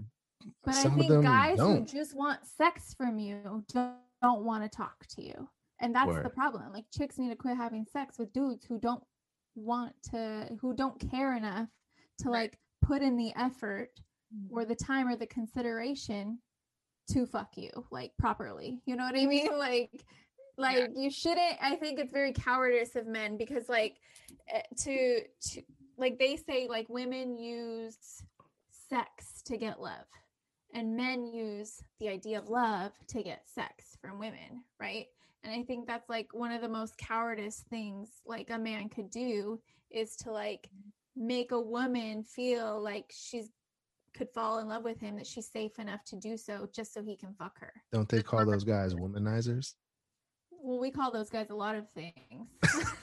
But 0.64 0.74
some 0.74 0.92
I 0.92 0.94
of 0.94 1.00
think 1.00 1.10
them 1.10 1.22
guys 1.22 1.58
don't. 1.58 1.90
who 1.90 1.98
just 1.98 2.14
want 2.14 2.40
sex 2.56 2.94
from 2.94 3.18
you 3.18 3.40
don't, 3.42 3.98
don't 4.22 4.44
want 4.44 4.62
to 4.62 4.68
talk 4.68 5.06
to 5.16 5.22
you. 5.22 5.48
And 5.80 5.94
that's 5.94 6.22
the 6.22 6.30
problem. 6.30 6.72
Like 6.72 6.84
chicks 6.96 7.18
need 7.18 7.28
to 7.30 7.36
quit 7.36 7.56
having 7.56 7.84
sex 7.92 8.18
with 8.18 8.32
dudes 8.32 8.64
who 8.64 8.78
don't 8.78 9.02
want 9.54 9.94
to 10.10 10.48
who 10.60 10.74
don't 10.74 10.98
care 11.10 11.36
enough 11.36 11.68
to 12.20 12.28
Right. 12.28 12.42
like 12.42 12.58
put 12.82 13.02
in 13.02 13.16
the 13.16 13.32
effort 13.36 13.90
or 14.50 14.64
the 14.64 14.74
time 14.74 15.08
or 15.08 15.16
the 15.16 15.26
consideration 15.26 16.38
to 17.10 17.26
fuck 17.26 17.56
you 17.56 17.70
like 17.90 18.12
properly. 18.18 18.80
You 18.86 18.96
know 18.96 19.04
what 19.04 19.16
I 19.16 19.26
mean? 19.26 19.48
Like 19.58 19.90
like 20.58 20.90
you 20.96 21.10
shouldn't 21.10 21.56
I 21.60 21.76
think 21.76 21.98
it's 21.98 22.12
very 22.12 22.32
cowardice 22.32 22.96
of 22.96 23.06
men 23.06 23.36
because 23.36 23.68
like 23.68 23.96
eh, 24.48 24.62
to 24.84 25.20
to 25.52 25.62
like 25.98 26.18
they 26.18 26.36
say 26.36 26.66
like 26.68 26.88
women 26.88 27.36
use 27.36 28.22
sex 28.88 29.42
to 29.46 29.56
get 29.58 29.80
love 29.80 30.06
and 30.74 30.96
men 30.96 31.26
use 31.26 31.82
the 32.00 32.08
idea 32.08 32.38
of 32.38 32.48
love 32.48 32.92
to 33.08 33.22
get 33.22 33.42
sex 33.48 33.96
from 34.00 34.18
women, 34.18 34.62
right? 34.80 35.06
And 35.46 35.54
I 35.54 35.62
think 35.62 35.86
that's 35.86 36.08
like 36.08 36.26
one 36.32 36.50
of 36.50 36.60
the 36.60 36.68
most 36.68 36.98
cowardice 36.98 37.64
things 37.70 38.08
like 38.26 38.50
a 38.50 38.58
man 38.58 38.88
could 38.88 39.10
do 39.10 39.60
is 39.92 40.16
to 40.16 40.32
like 40.32 40.68
make 41.14 41.52
a 41.52 41.60
woman 41.60 42.24
feel 42.24 42.82
like 42.82 43.04
she's 43.10 43.48
could 44.12 44.28
fall 44.34 44.58
in 44.58 44.66
love 44.66 44.82
with 44.82 44.98
him 44.98 45.14
that 45.16 45.26
she's 45.26 45.48
safe 45.48 45.78
enough 45.78 46.02
to 46.06 46.16
do 46.16 46.36
so 46.36 46.68
just 46.74 46.92
so 46.92 47.02
he 47.02 47.16
can 47.16 47.32
fuck 47.38 47.60
her. 47.60 47.72
don't 47.92 48.08
they 48.08 48.22
call 48.22 48.44
those 48.44 48.64
guys 48.64 48.94
womanizers? 48.94 49.74
Well, 50.50 50.80
we 50.80 50.90
call 50.90 51.12
those 51.12 51.28
guys 51.28 51.50
a 51.50 51.54
lot 51.54 51.76
of 51.76 51.84
things. 51.90 52.48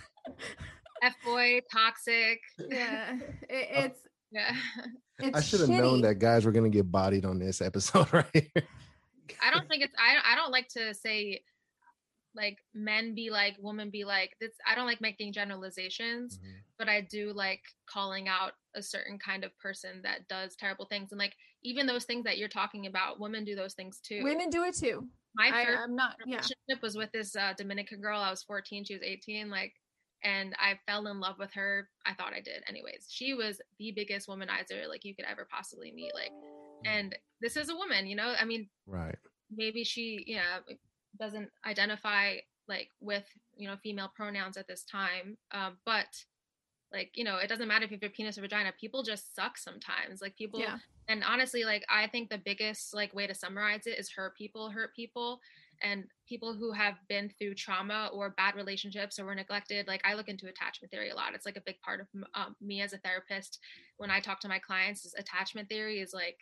F 1.01 1.15
boy, 1.23 1.61
toxic. 1.71 2.41
yeah, 2.69 3.19
it, 3.49 3.69
oh. 3.73 3.83
it's 3.85 3.99
Yeah. 4.31 4.55
it's 5.19 5.37
I 5.37 5.41
should 5.41 5.61
have 5.61 5.69
known 5.69 6.01
that 6.01 6.15
guys 6.15 6.43
were 6.43 6.51
gonna 6.51 6.69
get 6.69 6.91
bodied 6.91 7.23
on 7.23 7.39
this 7.39 7.61
episode 7.61 8.11
right 8.13 8.25
here. 8.33 8.67
I 9.41 9.51
don't 9.51 9.67
think 9.69 9.83
it's, 9.83 9.93
I, 9.97 10.33
I 10.33 10.35
don't 10.35 10.51
like 10.51 10.67
to 10.69 10.93
say 10.93 11.41
like 12.35 12.57
men 12.73 13.13
be 13.15 13.29
like 13.29 13.55
women 13.59 13.89
be 13.89 14.03
like 14.03 14.31
this 14.41 14.51
i 14.67 14.73
don't 14.75 14.87
like 14.87 15.01
making 15.01 15.31
generalizations 15.33 16.37
Mhm. 16.39 16.53
but 16.77 16.89
i 16.89 17.01
do 17.01 17.31
like 17.33 17.61
calling 17.85 18.27
out 18.27 18.53
a 18.75 18.81
certain 18.81 19.19
kind 19.19 19.43
of 19.43 19.57
person 19.59 20.01
that 20.03 20.27
does 20.27 20.55
terrible 20.55 20.85
things 20.85 21.11
and 21.11 21.19
like 21.19 21.35
even 21.63 21.85
those 21.87 22.05
things 22.05 22.23
that 22.25 22.37
you're 22.37 22.49
talking 22.49 22.85
about 22.87 23.19
women 23.19 23.45
do 23.45 23.55
those 23.55 23.73
things 23.73 23.99
too 23.99 24.23
Women 24.23 24.49
do 24.49 24.63
it 24.63 24.75
too. 24.75 25.07
my 25.35 25.49
I, 25.53 25.65
first 25.65 25.79
I'm 25.83 25.95
not. 25.95 26.15
Yeah. 26.25 26.37
relationship 26.37 26.81
was 26.81 26.95
with 26.97 27.11
this 27.11 27.35
uh, 27.35 27.53
dominican 27.57 28.01
girl 28.01 28.19
i 28.19 28.29
was 28.29 28.43
14 28.43 28.83
she 28.85 28.93
was 28.95 29.03
18 29.03 29.49
like 29.49 29.73
and 30.23 30.55
i 30.59 30.79
fell 30.87 31.07
in 31.07 31.19
love 31.19 31.37
with 31.39 31.51
her 31.53 31.89
i 32.05 32.13
thought 32.13 32.33
i 32.33 32.39
did 32.41 32.63
anyways 32.67 33.07
she 33.09 33.33
was 33.33 33.61
the 33.77 33.91
biggest 33.91 34.27
womanizer 34.27 34.87
like 34.89 35.03
you 35.05 35.15
could 35.15 35.25
ever 35.25 35.47
possibly 35.51 35.91
meet 35.91 36.13
like 36.15 36.31
and 36.85 37.15
this 37.41 37.55
is 37.57 37.69
a 37.69 37.75
woman 37.75 38.07
you 38.07 38.15
know 38.15 38.33
i 38.39 38.45
mean 38.45 38.69
Right. 38.87 39.15
maybe 39.51 39.83
she 39.83 40.23
yeah 40.27 40.59
doesn't 41.23 41.49
identify 41.65 42.35
like 42.67 42.89
with 42.99 43.25
you 43.55 43.67
know 43.67 43.77
female 43.81 44.11
pronouns 44.13 44.57
at 44.57 44.67
this 44.67 44.83
time 44.83 45.37
um 45.51 45.77
but 45.85 46.23
like 46.91 47.11
you 47.15 47.23
know 47.23 47.37
it 47.37 47.47
doesn't 47.47 47.67
matter 47.67 47.85
if 47.85 47.91
you 47.91 47.97
have 48.01 48.09
a 48.09 48.13
penis 48.13 48.37
or 48.37 48.41
vagina 48.41 48.71
people 48.79 49.03
just 49.03 49.35
suck 49.35 49.57
sometimes. 49.57 50.21
Like 50.21 50.35
people 50.35 50.59
Yeah. 50.59 50.77
and 51.07 51.23
honestly 51.23 51.63
like 51.63 51.83
i 51.89 52.07
think 52.07 52.29
the 52.29 52.37
biggest 52.37 52.93
like 52.93 53.13
way 53.15 53.25
to 53.27 53.33
summarize 53.33 53.87
it 53.87 53.97
is 53.97 54.11
hurt 54.11 54.37
people 54.37 54.69
hurt 54.69 54.95
people 54.95 55.39
and 55.81 56.05
people 56.29 56.53
who 56.53 56.71
have 56.71 56.95
been 57.09 57.29
through 57.37 57.55
trauma 57.55 58.09
or 58.13 58.29
bad 58.37 58.55
relationships 58.55 59.19
or 59.19 59.25
were 59.25 59.35
neglected 59.35 59.87
like 59.87 60.01
i 60.05 60.13
look 60.13 60.29
into 60.29 60.47
attachment 60.47 60.91
theory 60.91 61.09
a 61.09 61.15
lot. 61.15 61.33
It's 61.33 61.45
like 61.45 61.57
a 61.57 61.61
big 61.61 61.79
part 61.81 61.99
of 62.01 62.07
um, 62.35 62.55
me 62.61 62.81
as 62.81 62.93
a 62.93 62.97
therapist. 62.99 63.59
When 63.97 64.11
i 64.11 64.19
talk 64.19 64.39
to 64.41 64.47
my 64.47 64.59
clients 64.59 65.05
is 65.05 65.15
attachment 65.17 65.69
theory 65.69 65.99
is 65.99 66.13
like 66.13 66.39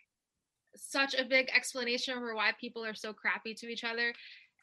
such 0.75 1.13
a 1.15 1.25
big 1.25 1.49
explanation 1.53 2.17
for 2.19 2.35
why 2.35 2.51
people 2.59 2.83
are 2.85 2.93
so 2.93 3.13
crappy 3.13 3.53
to 3.53 3.67
each 3.67 3.83
other 3.83 4.13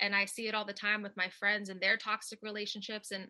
and 0.00 0.14
i 0.14 0.24
see 0.24 0.48
it 0.48 0.54
all 0.54 0.64
the 0.64 0.72
time 0.72 1.02
with 1.02 1.16
my 1.16 1.28
friends 1.28 1.68
and 1.68 1.80
their 1.80 1.96
toxic 1.96 2.38
relationships 2.42 3.10
and 3.10 3.26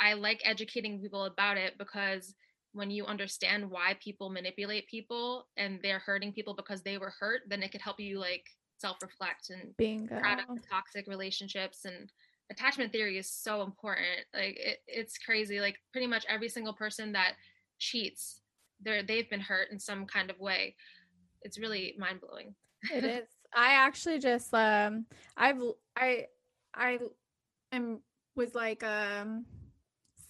i 0.00 0.12
like 0.12 0.40
educating 0.44 1.00
people 1.00 1.24
about 1.24 1.56
it 1.56 1.74
because 1.78 2.34
when 2.72 2.90
you 2.90 3.06
understand 3.06 3.70
why 3.70 3.96
people 4.02 4.28
manipulate 4.28 4.86
people 4.86 5.46
and 5.56 5.78
they're 5.82 5.98
hurting 5.98 6.32
people 6.32 6.54
because 6.54 6.82
they 6.82 6.98
were 6.98 7.12
hurt 7.18 7.42
then 7.48 7.62
it 7.62 7.72
could 7.72 7.80
help 7.80 7.98
you 7.98 8.18
like 8.18 8.44
self-reflect 8.78 9.50
and 9.50 9.74
Bingo. 9.78 10.20
out 10.22 10.38
of 10.38 10.68
toxic 10.70 11.06
relationships 11.06 11.84
and 11.84 12.10
attachment 12.50 12.92
theory 12.92 13.18
is 13.18 13.30
so 13.30 13.62
important 13.62 14.24
like 14.34 14.56
it, 14.58 14.78
it's 14.86 15.18
crazy 15.18 15.60
like 15.60 15.76
pretty 15.92 16.06
much 16.06 16.24
every 16.28 16.48
single 16.48 16.74
person 16.74 17.12
that 17.12 17.32
cheats 17.78 18.40
they're 18.82 19.02
they've 19.02 19.30
been 19.30 19.40
hurt 19.40 19.70
in 19.72 19.78
some 19.78 20.04
kind 20.06 20.30
of 20.30 20.38
way 20.38 20.74
it's 21.42 21.58
really 21.58 21.94
mind-blowing 21.98 22.54
it 22.92 23.04
is. 23.22 23.28
I 23.56 23.72
actually 23.72 24.18
just 24.18 24.52
um 24.52 25.06
I've 25.36 25.60
I 25.96 26.26
I 26.74 26.98
am 27.72 28.00
was 28.36 28.54
like 28.54 28.84
um 28.84 29.46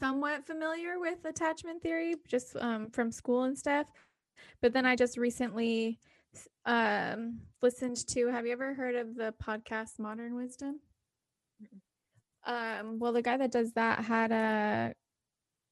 somewhat 0.00 0.46
familiar 0.46 1.00
with 1.00 1.24
attachment 1.24 1.82
theory 1.82 2.14
just 2.28 2.56
um 2.56 2.88
from 2.90 3.10
school 3.10 3.42
and 3.42 3.58
stuff. 3.58 3.88
But 4.62 4.72
then 4.72 4.86
I 4.86 4.94
just 4.94 5.18
recently 5.18 5.98
um 6.66 7.40
listened 7.62 8.06
to 8.08 8.28
have 8.28 8.46
you 8.46 8.52
ever 8.52 8.74
heard 8.74 8.94
of 8.94 9.16
the 9.16 9.34
podcast 9.42 9.98
Modern 9.98 10.36
Wisdom? 10.36 10.78
Um 12.46 13.00
well 13.00 13.12
the 13.12 13.22
guy 13.22 13.36
that 13.38 13.50
does 13.50 13.72
that 13.72 14.04
had 14.04 14.30
a 14.30 14.94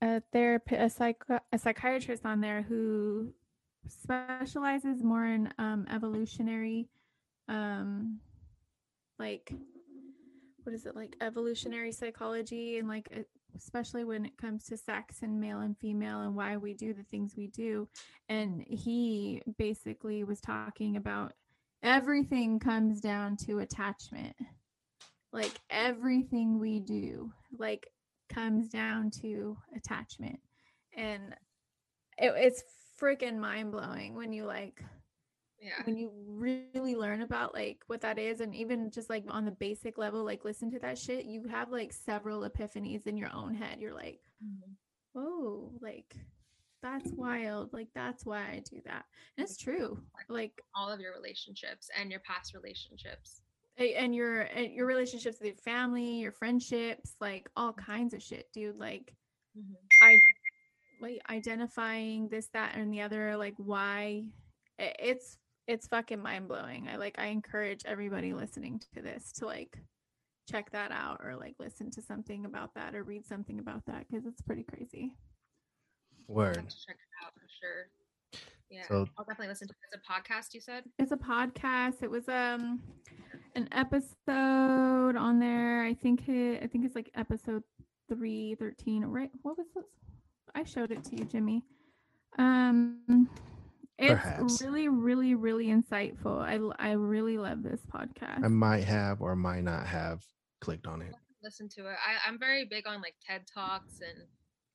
a 0.02 0.22
therapist 0.32 0.80
a 0.80 0.90
psych 0.90 1.22
a 1.52 1.58
psychiatrist 1.58 2.26
on 2.26 2.40
there 2.40 2.62
who 2.62 3.32
specializes 3.86 5.04
more 5.04 5.24
in 5.24 5.52
um 5.58 5.86
evolutionary 5.88 6.88
um 7.48 8.18
like 9.18 9.52
what 10.62 10.74
is 10.74 10.86
it 10.86 10.96
like 10.96 11.14
evolutionary 11.20 11.92
psychology 11.92 12.78
and 12.78 12.88
like 12.88 13.08
especially 13.56 14.04
when 14.04 14.24
it 14.24 14.36
comes 14.36 14.64
to 14.64 14.76
sex 14.76 15.22
and 15.22 15.40
male 15.40 15.60
and 15.60 15.78
female 15.78 16.22
and 16.22 16.34
why 16.34 16.56
we 16.56 16.74
do 16.74 16.92
the 16.92 17.04
things 17.04 17.34
we 17.36 17.46
do. 17.48 17.88
And 18.28 18.64
he 18.68 19.42
basically 19.58 20.24
was 20.24 20.40
talking 20.40 20.96
about 20.96 21.32
everything 21.82 22.58
comes 22.58 23.00
down 23.00 23.36
to 23.46 23.60
attachment. 23.60 24.34
Like 25.32 25.60
everything 25.70 26.58
we 26.58 26.80
do 26.80 27.32
like 27.58 27.88
comes 28.28 28.68
down 28.68 29.10
to 29.22 29.56
attachment. 29.76 30.40
And 30.96 31.34
it, 32.18 32.32
it's 32.36 32.62
freaking 33.00 33.38
mind-blowing 33.38 34.14
when 34.14 34.32
you 34.32 34.44
like 34.44 34.82
yeah. 35.64 35.82
when 35.84 35.96
you 35.96 36.10
really 36.26 36.94
learn 36.94 37.22
about 37.22 37.54
like 37.54 37.82
what 37.86 38.02
that 38.02 38.18
is 38.18 38.40
and 38.40 38.54
even 38.54 38.90
just 38.90 39.08
like 39.08 39.24
on 39.28 39.44
the 39.44 39.50
basic 39.50 39.96
level 39.96 40.22
like 40.22 40.44
listen 40.44 40.70
to 40.70 40.78
that 40.78 40.98
shit 40.98 41.24
you 41.24 41.48
have 41.48 41.70
like 41.70 41.92
several 41.92 42.48
epiphanies 42.48 43.06
in 43.06 43.16
your 43.16 43.30
own 43.34 43.54
head. 43.54 43.80
You're 43.80 43.94
like 43.94 44.20
whoa 45.12 45.72
like 45.80 46.14
that's 46.82 47.10
wild. 47.12 47.72
Like 47.72 47.88
that's 47.94 48.26
why 48.26 48.42
i 48.42 48.62
do 48.70 48.78
that. 48.84 49.06
And 49.38 49.46
it's 49.46 49.56
true. 49.56 49.98
Like 50.28 50.52
all 50.74 50.92
of 50.92 51.00
your 51.00 51.14
relationships 51.14 51.88
and 51.98 52.10
your 52.10 52.20
past 52.20 52.52
relationships. 52.52 53.40
And 53.78 54.14
your 54.14 54.42
and 54.42 54.70
your 54.70 54.86
relationships 54.86 55.38
with 55.40 55.46
your 55.46 55.56
family 55.56 56.20
your 56.20 56.30
friendships 56.30 57.14
like 57.20 57.48
all 57.56 57.72
mm-hmm. 57.72 57.90
kinds 57.90 58.14
of 58.14 58.22
shit 58.22 58.48
dude. 58.52 58.78
Like 58.78 59.14
mm-hmm. 59.58 59.74
i 60.02 60.16
like 61.00 61.20
identifying 61.30 62.28
this 62.28 62.48
that 62.52 62.76
and 62.76 62.92
the 62.92 63.00
other 63.00 63.36
like 63.36 63.54
why 63.56 64.24
it's 64.78 65.38
it's 65.66 65.86
fucking 65.88 66.20
mind-blowing. 66.22 66.88
I 66.88 66.96
like 66.96 67.14
i 67.18 67.26
encourage 67.26 67.82
everybody 67.86 68.32
listening 68.34 68.80
to 68.94 69.02
this 69.02 69.32
to 69.32 69.46
like 69.46 69.78
check 70.50 70.70
that 70.72 70.92
out 70.92 71.20
or 71.24 71.36
like 71.36 71.54
listen 71.58 71.90
to 71.90 72.02
something 72.02 72.44
about 72.44 72.74
that 72.74 72.94
or 72.94 73.02
read 73.02 73.24
something 73.26 73.58
about 73.58 73.82
that 73.86 74.06
because 74.10 74.26
it's 74.26 74.42
pretty 74.42 74.62
crazy. 74.62 75.14
I'll 76.28 76.34
Word. 76.34 76.56
check 76.56 76.96
it 76.96 77.24
out 77.24 77.32
for 77.34 77.46
sure. 77.60 78.40
Yeah 78.70 78.82
So 78.88 79.06
i'll 79.18 79.24
definitely 79.24 79.48
listen 79.48 79.68
to 79.68 79.72
it. 79.74 79.78
it's 79.92 80.02
a 80.06 80.12
podcast 80.12 80.54
you 80.54 80.60
said? 80.60 80.84
It's 80.98 81.12
a 81.12 81.16
podcast. 81.16 82.02
It 82.02 82.10
was 82.10 82.28
um 82.28 82.82
an 83.56 83.68
episode 83.72 85.16
on 85.16 85.38
there. 85.38 85.82
I 85.84 85.94
think 85.94 86.28
it 86.28 86.62
i 86.62 86.66
think 86.66 86.84
it's 86.84 86.94
like 86.94 87.10
episode 87.14 87.62
313 88.10 89.04
right? 89.06 89.30
What 89.42 89.56
was 89.56 89.66
this? 89.74 89.84
I 90.54 90.64
showed 90.64 90.90
it 90.90 91.02
to 91.04 91.16
you 91.16 91.24
jimmy. 91.24 91.64
Um 92.38 93.28
it's 93.98 94.10
Perhaps. 94.20 94.62
really 94.62 94.88
really 94.88 95.34
really 95.34 95.66
insightful 95.66 96.40
I, 96.40 96.58
I 96.90 96.92
really 96.92 97.38
love 97.38 97.62
this 97.62 97.80
podcast 97.92 98.44
I 98.44 98.48
might 98.48 98.84
have 98.84 99.20
or 99.22 99.36
might 99.36 99.62
not 99.62 99.86
have 99.86 100.22
clicked 100.60 100.86
on 100.86 101.00
it. 101.02 101.14
listen 101.42 101.68
to 101.76 101.82
it 101.82 101.96
I, 102.04 102.28
i'm 102.28 102.38
very 102.38 102.64
big 102.64 102.86
on 102.86 103.00
like 103.02 103.14
ted 103.24 103.42
talks 103.52 104.00
and 104.00 104.26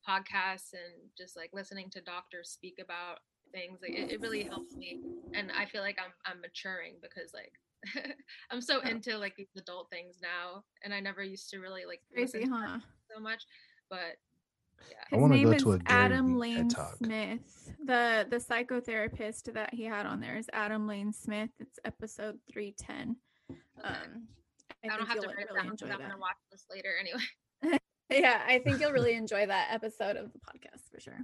podcasts 0.08 0.72
and 0.74 1.10
just 1.18 1.36
like 1.36 1.50
listening 1.54 1.90
to 1.92 2.02
doctors 2.02 2.50
speak 2.50 2.76
about 2.82 3.18
things 3.52 3.80
like 3.82 3.92
it, 3.92 4.12
it 4.12 4.22
really 4.22 4.44
helps 4.44 4.76
me 4.76 5.02
and 5.34 5.52
i 5.58 5.66
feel 5.66 5.82
like 5.82 5.98
i'm 6.00 6.12
i'm 6.26 6.40
maturing 6.42 6.94
because 7.02 7.32
like 7.34 7.52
i'm 8.52 8.62
so 8.62 8.80
Oh. 8.86 8.88
into 8.90 9.18
like 9.18 9.36
these 9.36 9.48
adult 9.58 9.90
things 9.90 10.18
now 10.22 10.64
and 10.84 10.94
i 10.94 11.00
never 11.00 11.24
used 11.24 11.50
to 11.50 11.60
really 11.60 11.86
like 11.86 12.02
crazy 12.14 12.46
huh 12.50 12.78
so 13.14 13.20
much 13.22 13.44
but 13.90 14.16
I 15.12 15.16
his 15.16 15.22
wanna 15.22 15.36
name 15.36 15.46
go 15.46 15.52
is 15.52 15.64
to 15.64 15.72
a 15.74 15.78
Gary 15.80 16.02
adam 16.04 16.28
Vee 16.34 16.40
lane 16.40 16.70
Talk. 16.70 16.98
smith 16.98 17.72
the 17.86 18.28
the 18.30 18.38
psychotherapist 18.38 19.54
that 19.54 19.74
he 19.74 19.84
had 19.86 20.06
on 20.06 20.20
there 20.20 20.38
is 20.38 20.50
adam 20.54 20.88
lane 20.88 21.12
smith 21.14 21.50
it's 21.60 21.80
episode 21.86 22.38
310 22.52 23.16
okay. 23.52 23.60
um 23.84 24.28
i, 24.84 24.88
don't 24.96 25.08
have 25.08 25.16
to 25.18 25.22
you'll 25.22 25.26
write 25.34 25.40
it 25.40 25.48
really 25.52 25.62
down 25.68 25.70
'cause 25.72 25.82
enjoy 25.82 25.94
i'm 25.94 26.00
gonna 26.02 26.18
watch 26.18 26.38
this 26.52 26.66
later 26.72 26.90
anyway 27.00 27.24
Yeah, 28.12 28.42
I 28.48 28.58
think 28.58 28.82
you'll 28.82 28.92
really 28.92 29.14
enjoy 29.14 29.46
that 29.46 29.68
episode 29.72 30.16
of 30.18 30.34
the 30.34 30.40
podcast 30.40 30.90
for 30.92 31.00
sure. 31.00 31.20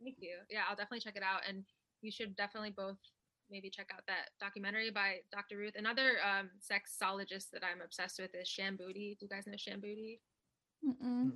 Thank 0.00 0.18
you. 0.20 0.36
Yeah, 0.48 0.60
I'll 0.70 0.76
definitely 0.76 1.00
check 1.00 1.16
it 1.16 1.22
out. 1.24 1.40
And 1.48 1.64
you 2.00 2.12
should 2.12 2.36
definitely 2.36 2.70
both 2.70 2.96
maybe 3.50 3.70
check 3.70 3.90
out 3.92 4.02
that 4.06 4.30
documentary 4.38 4.90
by 4.92 5.16
Dr. 5.32 5.56
Ruth. 5.56 5.74
Another 5.74 6.12
um, 6.24 6.50
sexologist 6.62 7.50
that 7.52 7.64
I'm 7.64 7.80
obsessed 7.84 8.20
with 8.20 8.30
is 8.40 8.46
Shan 8.46 8.76
Boody. 8.76 9.16
Do 9.18 9.24
you 9.24 9.28
guys 9.28 9.48
know 9.48 9.54
Shan 9.56 9.80
Boody? 9.80 10.20
Mm-mm. 10.86 11.32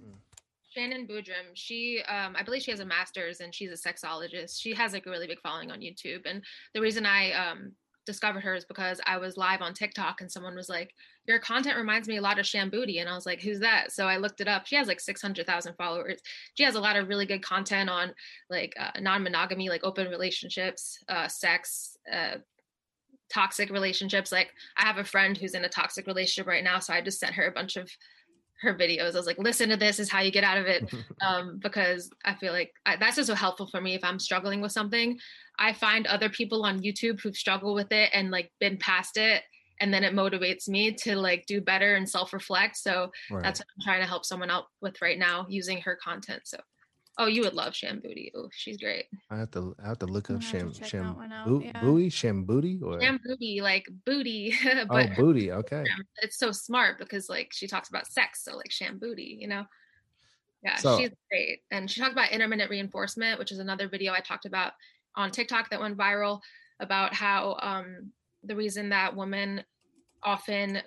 Shannon 0.71 1.07
Boodram. 1.07 1.51
She, 1.55 2.03
um, 2.09 2.35
I 2.39 2.43
believe 2.43 2.63
she 2.63 2.71
has 2.71 2.81
a 2.81 2.87
master's 2.87 3.41
and 3.41 3.55
she's 3.55 3.73
a 3.73 3.89
sexologist. 3.89 4.61
She 4.61 4.73
has 4.75 4.93
like 4.93 5.07
a 5.07 5.11
really 5.11 5.27
big 5.27 5.41
following 5.41 5.71
on 5.71 5.81
YouTube. 5.81 6.23
And 6.27 6.43
the 6.75 6.81
reason 6.81 7.05
I 7.05 7.33
um, 7.33 7.73
discovered 8.07 8.41
her 8.41 8.55
is 8.55 8.65
because 8.65 9.01
I 9.07 9.19
was 9.19 9.37
live 9.37 9.63
on 9.63 9.75
TikTok 9.75 10.21
and 10.21 10.31
someone 10.31 10.55
was 10.55 10.69
like, 10.69 10.95
"Your 11.27 11.39
content 11.39 11.77
reminds 11.77 12.09
me 12.09 12.17
a 12.17 12.23
lot 12.23 12.39
of 12.39 12.47
Shan 12.47 12.71
Boody," 12.71 13.01
and 13.01 13.09
I 13.09 13.15
was 13.15 13.27
like, 13.27 13.41
"Who's 13.41 13.61
that?" 13.61 13.93
So 13.93 14.07
I 14.07 14.17
looked 14.17 14.41
it 14.41 14.49
up. 14.49 14.67
She 14.67 14.77
has 14.77 14.89
like 14.89 15.01
six 15.01 15.21
hundred 15.21 15.47
thousand 15.47 15.75
followers. 15.75 16.21
She 16.55 16.65
has 16.65 16.75
a 16.75 16.81
lot 16.81 16.97
of 16.97 17.09
really 17.09 17.27
good 17.27 17.43
content 17.43 17.91
on 17.91 18.13
like 18.49 18.75
uh, 18.79 18.99
non-monogamy, 19.01 19.69
like 19.69 19.85
open 19.85 20.09
relationships, 20.09 20.99
uh, 21.09 21.29
sex. 21.29 21.97
Uh, 22.13 22.37
toxic 23.33 23.71
relationships 23.71 24.33
like 24.33 24.53
i 24.77 24.83
have 24.83 24.99
a 24.99 25.05
friend 25.05 25.39
who's 25.39 25.55
in 25.55 25.65
a 25.65 25.69
toxic 25.69 26.09
relationship 26.09 26.49
right 26.49 26.65
now 26.65 26.81
so 26.81 26.93
i 26.93 27.01
just 27.01 27.21
sent 27.21 27.33
her 27.33 27.47
a 27.47 27.53
bunch 27.53 27.77
of 27.77 27.89
her 28.63 28.75
videos 28.75 29.13
i 29.15 29.17
was 29.17 29.27
like 29.27 29.39
listen 29.39 29.69
to 29.71 29.77
this 29.77 29.99
is 29.99 30.11
how 30.11 30.21
you 30.21 30.31
get 30.31 30.45
out 30.45 30.59
of 30.59 30.67
it 30.67 30.93
um, 31.27 31.59
because 31.63 32.11
I 32.25 32.35
feel 32.35 32.53
like 32.53 32.73
I, 32.87 32.97
that's 32.97 33.17
just 33.17 33.27
so 33.29 33.35
helpful 33.35 33.67
for 33.67 33.81
me 33.81 33.95
if 33.95 34.05
I'm 34.05 34.19
struggling 34.19 34.61
with 34.61 34.73
something. 34.73 35.19
I 35.59 35.73
find 35.73 36.07
other 36.07 36.29
people 36.29 36.65
on 36.65 36.81
YouTube 36.83 37.21
who've 37.21 37.37
struggled 37.37 37.75
with 37.75 37.93
it 37.93 38.11
and 38.13 38.31
like 38.31 38.51
been 38.61 38.77
past 38.79 39.17
it, 39.17 39.43
and 39.81 39.93
then 39.93 40.05
it 40.05 40.15
motivates 40.15 40.69
me 40.69 40.93
to 40.93 41.17
like 41.17 41.45
do 41.47 41.61
better 41.61 41.95
and 41.95 42.09
self-reflect 42.09 42.77
so 42.77 43.11
Right. 43.31 43.43
that's 43.43 43.61
what 43.61 43.67
i'm 43.77 43.83
trying 43.85 44.01
to 44.01 44.07
help 44.07 44.25
someone 44.27 44.51
out 44.51 44.65
with 44.83 45.01
right 45.01 45.19
now 45.19 45.47
using 45.49 45.81
her 45.83 45.97
content 46.03 46.43
so 46.45 46.59
oh 47.19 47.27
you 47.27 47.43
would 47.43 47.55
love 47.55 47.75
shan 47.75 48.01
boody 48.01 48.31
oh 48.35 48.49
she's 48.53 48.77
great. 48.77 49.07
I 49.31 49.39
have 49.39 49.51
to 49.53 49.75
I 49.83 49.89
have 49.89 49.99
to 50.01 50.07
look 50.07 50.31
up 50.31 50.41
gonna 50.41 50.45
have 50.45 50.51
sham 50.51 50.73
sham 50.73 51.17
that 51.29 51.47
boo, 51.47 51.63
yeah. 51.65 51.81
booty 51.81 52.09
sham 52.09 52.47
or? 52.83 53.01
Shan 53.01 53.21
Boody 53.27 53.61
like 53.61 53.87
booty 54.07 54.55
oh 54.67 54.85
but 54.87 55.09
her 55.11 55.23
booty 55.23 55.53
okay. 55.53 55.77
Instagram, 55.77 56.05
it's 56.23 56.39
so 56.39 56.53
smart 56.53 56.99
because 56.99 57.29
like 57.29 57.51
she 57.53 57.67
talks 57.67 57.89
about 57.89 58.07
sex 58.07 58.45
so 58.45 58.57
like 58.57 58.71
shan 58.71 58.99
boody 58.99 59.37
you 59.39 59.49
know? 59.49 59.65
Yeah 60.63 60.77
So- 60.77 60.99
she's 60.99 61.11
great. 61.31 61.61
And 61.71 61.91
she 61.91 62.01
talked 62.01 62.13
about 62.13 62.31
intermittent 62.31 62.71
reinforcement 62.71 63.39
which 63.39 63.53
is 63.53 63.59
another 63.59 63.89
video 63.89 64.13
i 64.13 64.21
talked 64.21 64.47
about 64.47 64.73
on 65.17 65.31
tiktok 65.31 65.71
that 65.71 65.81
went 65.81 65.97
viral 65.97 66.41
about 66.81 67.13
how 67.15 67.57
um 67.61 68.13
the 68.45 68.57
reason 68.57 68.89
that 68.89 69.15
women 69.15 69.63
often 70.23 70.81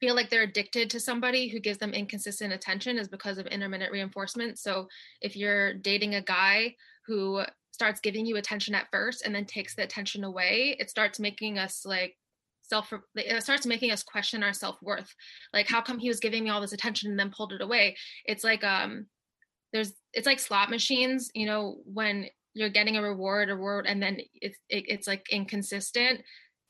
feel 0.00 0.14
like 0.16 0.30
they're 0.30 0.42
addicted 0.42 0.90
to 0.90 1.00
somebody 1.00 1.48
who 1.48 1.60
gives 1.60 1.78
them 1.78 1.92
inconsistent 1.92 2.52
attention 2.52 2.98
is 2.98 3.08
because 3.08 3.38
of 3.38 3.46
intermittent 3.46 3.92
reinforcement. 3.92 4.58
So 4.58 4.88
if 5.20 5.36
you're 5.36 5.74
dating 5.74 6.14
a 6.14 6.22
guy 6.22 6.74
who 7.06 7.42
starts 7.70 8.00
giving 8.00 8.26
you 8.26 8.36
attention 8.36 8.74
at 8.74 8.88
first 8.90 9.22
and 9.24 9.34
then 9.34 9.44
takes 9.44 9.74
the 9.74 9.82
attention 9.82 10.24
away 10.24 10.76
it 10.78 10.90
starts 10.90 11.18
making 11.18 11.58
us 11.58 11.82
like 11.86 12.14
self 12.62 12.92
it 13.14 13.42
starts 13.42 13.66
making 13.66 13.90
us 13.90 14.02
question 14.02 14.42
our 14.42 14.52
self-worth. 14.52 15.12
Like 15.52 15.68
how 15.68 15.80
come 15.80 15.98
he 15.98 16.08
was 16.08 16.20
giving 16.20 16.44
me 16.44 16.50
all 16.50 16.60
this 16.60 16.72
attention 16.72 17.10
and 17.10 17.18
then 17.18 17.32
pulled 17.36 17.52
it 17.52 17.62
away? 17.62 17.96
It's 18.24 18.44
like 18.44 18.64
um 18.64 19.06
there's 19.72 19.92
it's 20.12 20.26
like 20.26 20.38
slot 20.38 20.70
machines 20.70 21.30
you 21.34 21.46
know 21.46 21.78
when 21.84 22.26
you're 22.54 22.68
getting 22.68 22.96
a 22.96 23.02
reward 23.02 23.48
or 23.48 23.56
reward 23.56 23.86
and 23.86 24.02
then 24.02 24.18
it's 24.34 24.56
it, 24.68 24.84
it's 24.88 25.06
like 25.06 25.24
inconsistent 25.30 26.20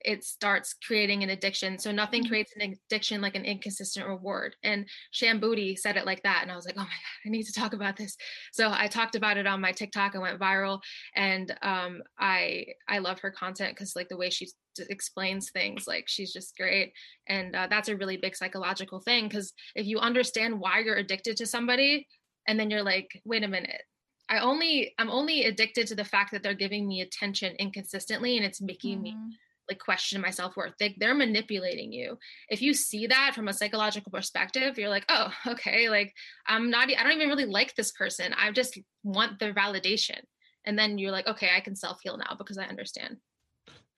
it 0.04 0.24
starts 0.24 0.74
creating 0.86 1.22
an 1.22 1.30
addiction 1.30 1.78
so 1.78 1.92
nothing 1.92 2.24
Mhm. 2.24 2.28
creates 2.28 2.52
an 2.56 2.62
addiction 2.88 3.20
like 3.20 3.34
an 3.34 3.44
inconsistent 3.44 4.06
reward 4.06 4.56
and 4.62 4.88
shan 5.10 5.40
boody 5.40 5.76
said 5.78 5.96
it 5.96 6.06
like 6.06 6.22
that 6.22 6.42
and 6.42 6.50
i 6.50 6.56
was 6.56 6.64
like 6.64 6.76
oh 6.76 6.80
my 6.80 6.86
god 6.86 7.26
i 7.26 7.28
need 7.28 7.44
to 7.44 7.52
talk 7.52 7.72
about 7.72 7.96
this 7.96 8.16
so 8.52 8.70
i 8.72 8.88
talked 8.88 9.14
about 9.14 9.36
it 9.36 9.46
on 9.46 9.60
my 9.60 9.72
tiktok 9.72 10.14
and 10.14 10.22
went 10.22 10.40
viral 10.40 10.80
and 11.14 11.56
um 11.62 12.02
i 12.18 12.64
i 12.88 12.98
love 12.98 13.20
her 13.20 13.30
content 13.30 13.74
because 13.74 13.94
like 13.94 14.08
the 14.08 14.16
way 14.16 14.30
she 14.30 14.46
d- 14.74 14.84
explains 14.88 15.50
things 15.50 15.86
like 15.86 16.04
she's 16.08 16.32
just 16.32 16.56
great 16.56 16.92
and 17.26 17.54
uh, 17.54 17.66
that's 17.68 17.88
a 17.88 17.96
really 17.96 18.16
big 18.16 18.34
psychological 18.36 19.00
thing 19.00 19.28
because 19.28 19.52
if 19.74 19.86
you 19.86 19.98
understand 19.98 20.58
why 20.58 20.78
you're 20.78 20.96
addicted 20.96 21.36
to 21.36 21.46
somebody 21.46 22.06
and 22.48 22.58
then 22.58 22.70
you're 22.70 22.82
like 22.82 23.20
wait 23.24 23.42
a 23.44 23.48
minute 23.48 23.82
i 24.28 24.38
only 24.38 24.94
i'm 24.98 25.10
only 25.10 25.44
addicted 25.44 25.86
to 25.86 25.94
the 25.94 26.04
fact 26.04 26.30
that 26.32 26.42
they're 26.42 26.54
giving 26.54 26.86
me 26.88 27.00
attention 27.02 27.54
inconsistently 27.58 28.36
and 28.36 28.46
it's 28.46 28.60
making 28.62 29.02
me 29.02 29.12
Mhm. 29.12 29.30
Like 29.70 29.78
question 29.78 30.20
my 30.20 30.30
self-worth 30.30 30.74
they, 30.78 30.96
they're 30.98 31.14
manipulating 31.14 31.92
you. 31.92 32.18
If 32.48 32.60
you 32.60 32.74
see 32.74 33.06
that 33.06 33.32
from 33.34 33.48
a 33.48 33.52
psychological 33.52 34.12
perspective 34.12 34.78
you're 34.78 34.88
like 34.88 35.06
oh 35.08 35.32
okay 35.46 35.88
like 35.88 36.12
i'm 36.46 36.70
not 36.70 36.88
i 36.90 37.02
don't 37.02 37.12
even 37.12 37.28
really 37.28 37.46
like 37.46 37.74
this 37.74 37.92
person 37.92 38.34
i 38.36 38.50
just 38.50 38.78
want 39.02 39.38
their 39.38 39.54
validation. 39.54 40.20
And 40.66 40.78
then 40.78 40.98
you're 40.98 41.12
like 41.12 41.28
okay 41.28 41.50
i 41.56 41.60
can 41.60 41.76
self-heal 41.76 42.18
now 42.18 42.34
because 42.36 42.58
i 42.58 42.64
understand. 42.64 43.16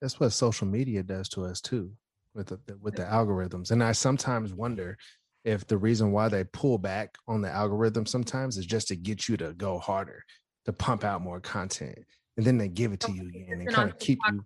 That's 0.01 0.19
what 0.19 0.31
social 0.31 0.67
media 0.67 1.01
does 1.03 1.29
to 1.29 1.45
us 1.45 1.61
too 1.61 1.91
with 2.33 2.47
the 2.47 2.59
with 2.81 2.95
the 2.95 3.03
mm-hmm. 3.03 3.15
algorithms. 3.15 3.71
And 3.71 3.83
i 3.83 3.91
sometimes 3.91 4.53
wonder 4.53 4.97
if 5.43 5.67
the 5.67 5.77
reason 5.77 6.11
why 6.11 6.29
they 6.29 6.45
pull 6.45 6.77
back 6.77 7.17
on 7.27 7.41
the 7.41 7.49
algorithm 7.49 8.05
sometimes 8.05 8.57
is 8.57 8.65
just 8.65 8.87
to 8.87 8.95
get 8.95 9.27
you 9.27 9.35
to 9.37 9.53
go 9.53 9.77
harder 9.77 10.23
to 10.65 10.71
pump 10.71 11.03
out 11.03 11.21
more 11.21 11.41
content 11.41 11.99
and 12.37 12.45
then 12.45 12.57
they 12.57 12.67
give 12.67 12.93
it 12.93 12.99
to 13.01 13.11
you 13.11 13.27
again 13.27 13.59
and 13.59 13.67
kind 13.69 13.89
of 13.89 13.99
keep 13.99 14.19
you. 14.31 14.43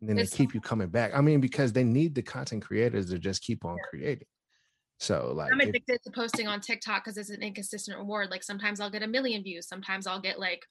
And 0.00 0.08
then 0.08 0.16
they 0.16 0.22
It's- 0.22 0.36
keep 0.36 0.54
you 0.54 0.60
coming 0.60 0.88
back. 0.88 1.12
I 1.14 1.20
mean 1.20 1.40
because 1.40 1.72
they 1.72 1.84
need 1.84 2.14
the 2.14 2.22
content 2.22 2.62
creators 2.64 3.10
to 3.10 3.18
just 3.18 3.42
keep 3.42 3.64
on 3.64 3.76
creating. 3.88 4.26
So 4.98 5.32
like 5.34 5.50
i'm 5.52 5.60
if- 5.60 5.68
addicted 5.68 6.02
to 6.04 6.10
posting 6.10 6.46
on 6.46 6.60
tiktok 6.60 7.04
because 7.04 7.16
it's 7.16 7.30
an 7.30 7.42
inconsistent 7.42 7.96
reward. 7.98 8.30
Like 8.30 8.42
sometimes 8.42 8.80
i'll 8.80 8.90
get 8.90 9.02
a 9.02 9.06
million 9.06 9.42
views. 9.42 9.66
Sometimes 9.68 10.06
i'll 10.06 10.20
get 10.20 10.38
like 10.38 10.62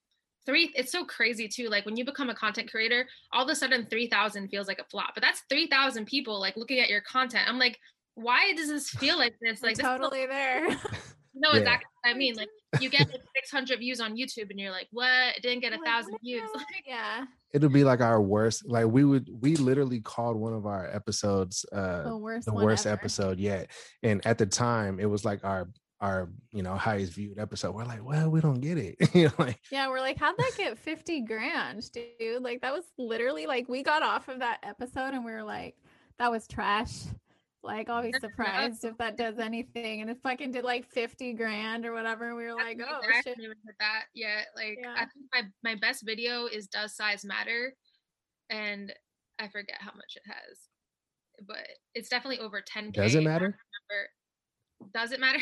three 0.45 0.71
it's 0.75 0.91
so 0.91 1.03
crazy 1.05 1.47
too. 1.47 1.67
Like 1.69 1.86
when 1.86 1.95
you 1.97 2.05
become 2.05 2.30
a 2.30 2.36
content 2.36 2.69
creator 2.71 3.07
all 3.34 3.43
of 3.43 3.49
a 3.49 3.55
sudden 3.55 3.88
3000 3.89 4.47
feels 4.49 4.67
like 4.67 4.80
a 4.80 4.86
flop 4.86 5.11
but 5.13 5.21
that's 5.23 5.41
3000 5.49 6.05
people 6.05 6.39
like 6.39 6.57
looking 6.57 6.80
at 6.80 6.89
your 6.89 7.01
content. 7.01 7.47
I'm 7.47 7.59
like 7.59 7.77
why 8.15 8.53
does 8.53 8.67
this 8.69 8.89
feel 8.89 9.17
like 9.17 9.34
this? 9.41 9.61
We're 9.61 9.69
like 9.69 9.77
this 9.77 9.86
feels- 9.86 9.99
totally 9.99 10.25
there. 10.25 10.69
no 11.34 11.51
Yeah. 11.51 11.59
exactly 11.59 11.88
what 12.03 12.09
i 12.11 12.13
mean 12.17 12.36
like 12.36 12.49
you 12.82 12.89
get 12.89 13.07
like 13.09 13.21
600 13.36 13.80
views 13.80 13.99
on 13.99 14.15
youtube 14.15 14.49
and 14.49 14.59
you're 14.59 14.71
like 14.71 14.88
what 14.91 15.36
it 15.36 15.41
didn't 15.43 15.61
get 15.61 15.73
a 15.73 15.75
Like, 15.77 15.86
thousand 15.86 16.11
what 16.13 16.21
views 16.21 16.49
the- 16.53 16.63
yeah. 16.88 17.25
it'll 17.53 17.69
be 17.69 17.84
like 17.84 18.01
our 18.01 18.21
worst 18.21 18.67
like 18.67 18.86
we 18.88 19.03
would 19.03 19.30
we 19.41 19.55
literally 19.55 19.99
called 20.01 20.38
one 20.38 20.53
of 20.53 20.65
our 20.65 20.88
episodes 20.93 21.65
uh 21.71 22.03
The 22.03 22.17
worst. 22.17 22.45
the 22.45 22.53
worst 22.53 22.86
ever. 22.86 22.93
episode 22.99 23.39
yet 23.39 23.71
and 24.03 24.25
at 24.25 24.38
the 24.38 24.45
time 24.45 24.99
it 24.99 25.05
was 25.05 25.23
like 25.25 25.43
our 25.43 25.69
our 26.01 26.30
you 26.51 26.63
know 26.63 26.75
highest 26.75 27.11
viewed 27.13 27.38
episode 27.39 27.75
we're 27.75 27.84
like 27.84 28.03
well 28.05 28.30
we 28.30 28.39
don't 28.39 28.61
get 28.61 28.77
it 28.77 28.95
you 29.13 29.25
know 29.25 29.34
like 29.38 29.59
Yeah, 29.71 29.89
we're 29.89 29.99
like, 29.99 30.17
how'd 30.17 30.38
that 30.38 30.51
get 30.57 30.77
50 30.77 31.21
grand, 31.21 31.91
dude? 31.91 32.41
Like, 32.41 32.61
that 32.61 32.71
was 32.71 32.86
literally 32.97 33.45
like, 33.47 33.67
we 33.67 33.84
got 33.84 34.01
off 34.01 34.30
of 34.30 34.39
that 34.39 34.59
episode 34.63 35.13
and 35.13 35.25
we 35.25 35.32
were 35.34 35.43
like, 35.43 35.75
that 36.17 36.32
was 36.32 36.47
trash. 36.47 37.03
Like, 37.62 37.89
I'll 37.89 38.01
be 38.03 38.14
surprised 38.20 38.86
if 38.86 38.97
that 38.97 39.18
does 39.18 39.38
anything. 39.39 40.01
And 40.01 40.10
it 40.10 40.18
fucking 40.24 40.51
did 40.51 40.64
like 40.64 40.86
50 40.88 41.34
grand 41.34 41.86
or 41.86 41.93
whatever. 41.93 42.36
We 42.36 42.43
were 42.45 42.53
That's 42.55 42.68
like, 42.70 42.78
me, 42.78 42.86
oh, 42.88 42.99
I 43.01 43.16
shit. 43.18 43.28
haven't 43.28 43.43
even 43.43 43.57
hit 43.66 43.76
that 43.80 44.03
yet. 44.14 44.47
Like 44.55 44.78
Yeah. 44.82 44.93
I 44.95 44.99
think 45.05 45.26
my 45.34 45.41
my 45.64 45.76
best 45.80 46.05
video 46.05 46.45
is 46.45 46.68
does 46.68 46.95
size 46.95 47.26
matter, 47.26 47.74
and 48.49 48.93
I 49.39 49.47
forget 49.49 49.78
how 49.80 49.91
much 49.93 50.16
it 50.16 50.24
has, 50.26 50.70
but 51.47 51.68
it's 51.95 52.10
definitely 52.10 52.39
over 52.39 52.62
10k. 52.62 52.93
does 52.93 53.16
it 53.16 53.24
matter 53.24 53.57
Does 54.93 55.12
it 55.12 55.20
matter? 55.20 55.39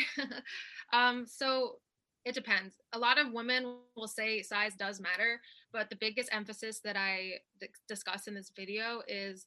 um, 0.92 1.24
so 1.26 1.76
it 2.24 2.34
depends. 2.34 2.74
A 2.92 2.98
lot 2.98 3.18
of 3.18 3.32
women 3.32 3.78
will 3.96 4.08
say 4.08 4.42
size 4.42 4.74
does 4.74 5.00
matter, 5.00 5.40
but 5.72 5.88
the 5.88 5.96
biggest 5.96 6.28
emphasis 6.32 6.80
that 6.80 6.96
I 6.96 7.34
d- 7.60 7.68
discuss 7.86 8.26
in 8.26 8.34
this 8.34 8.50
video 8.54 9.02
is 9.08 9.46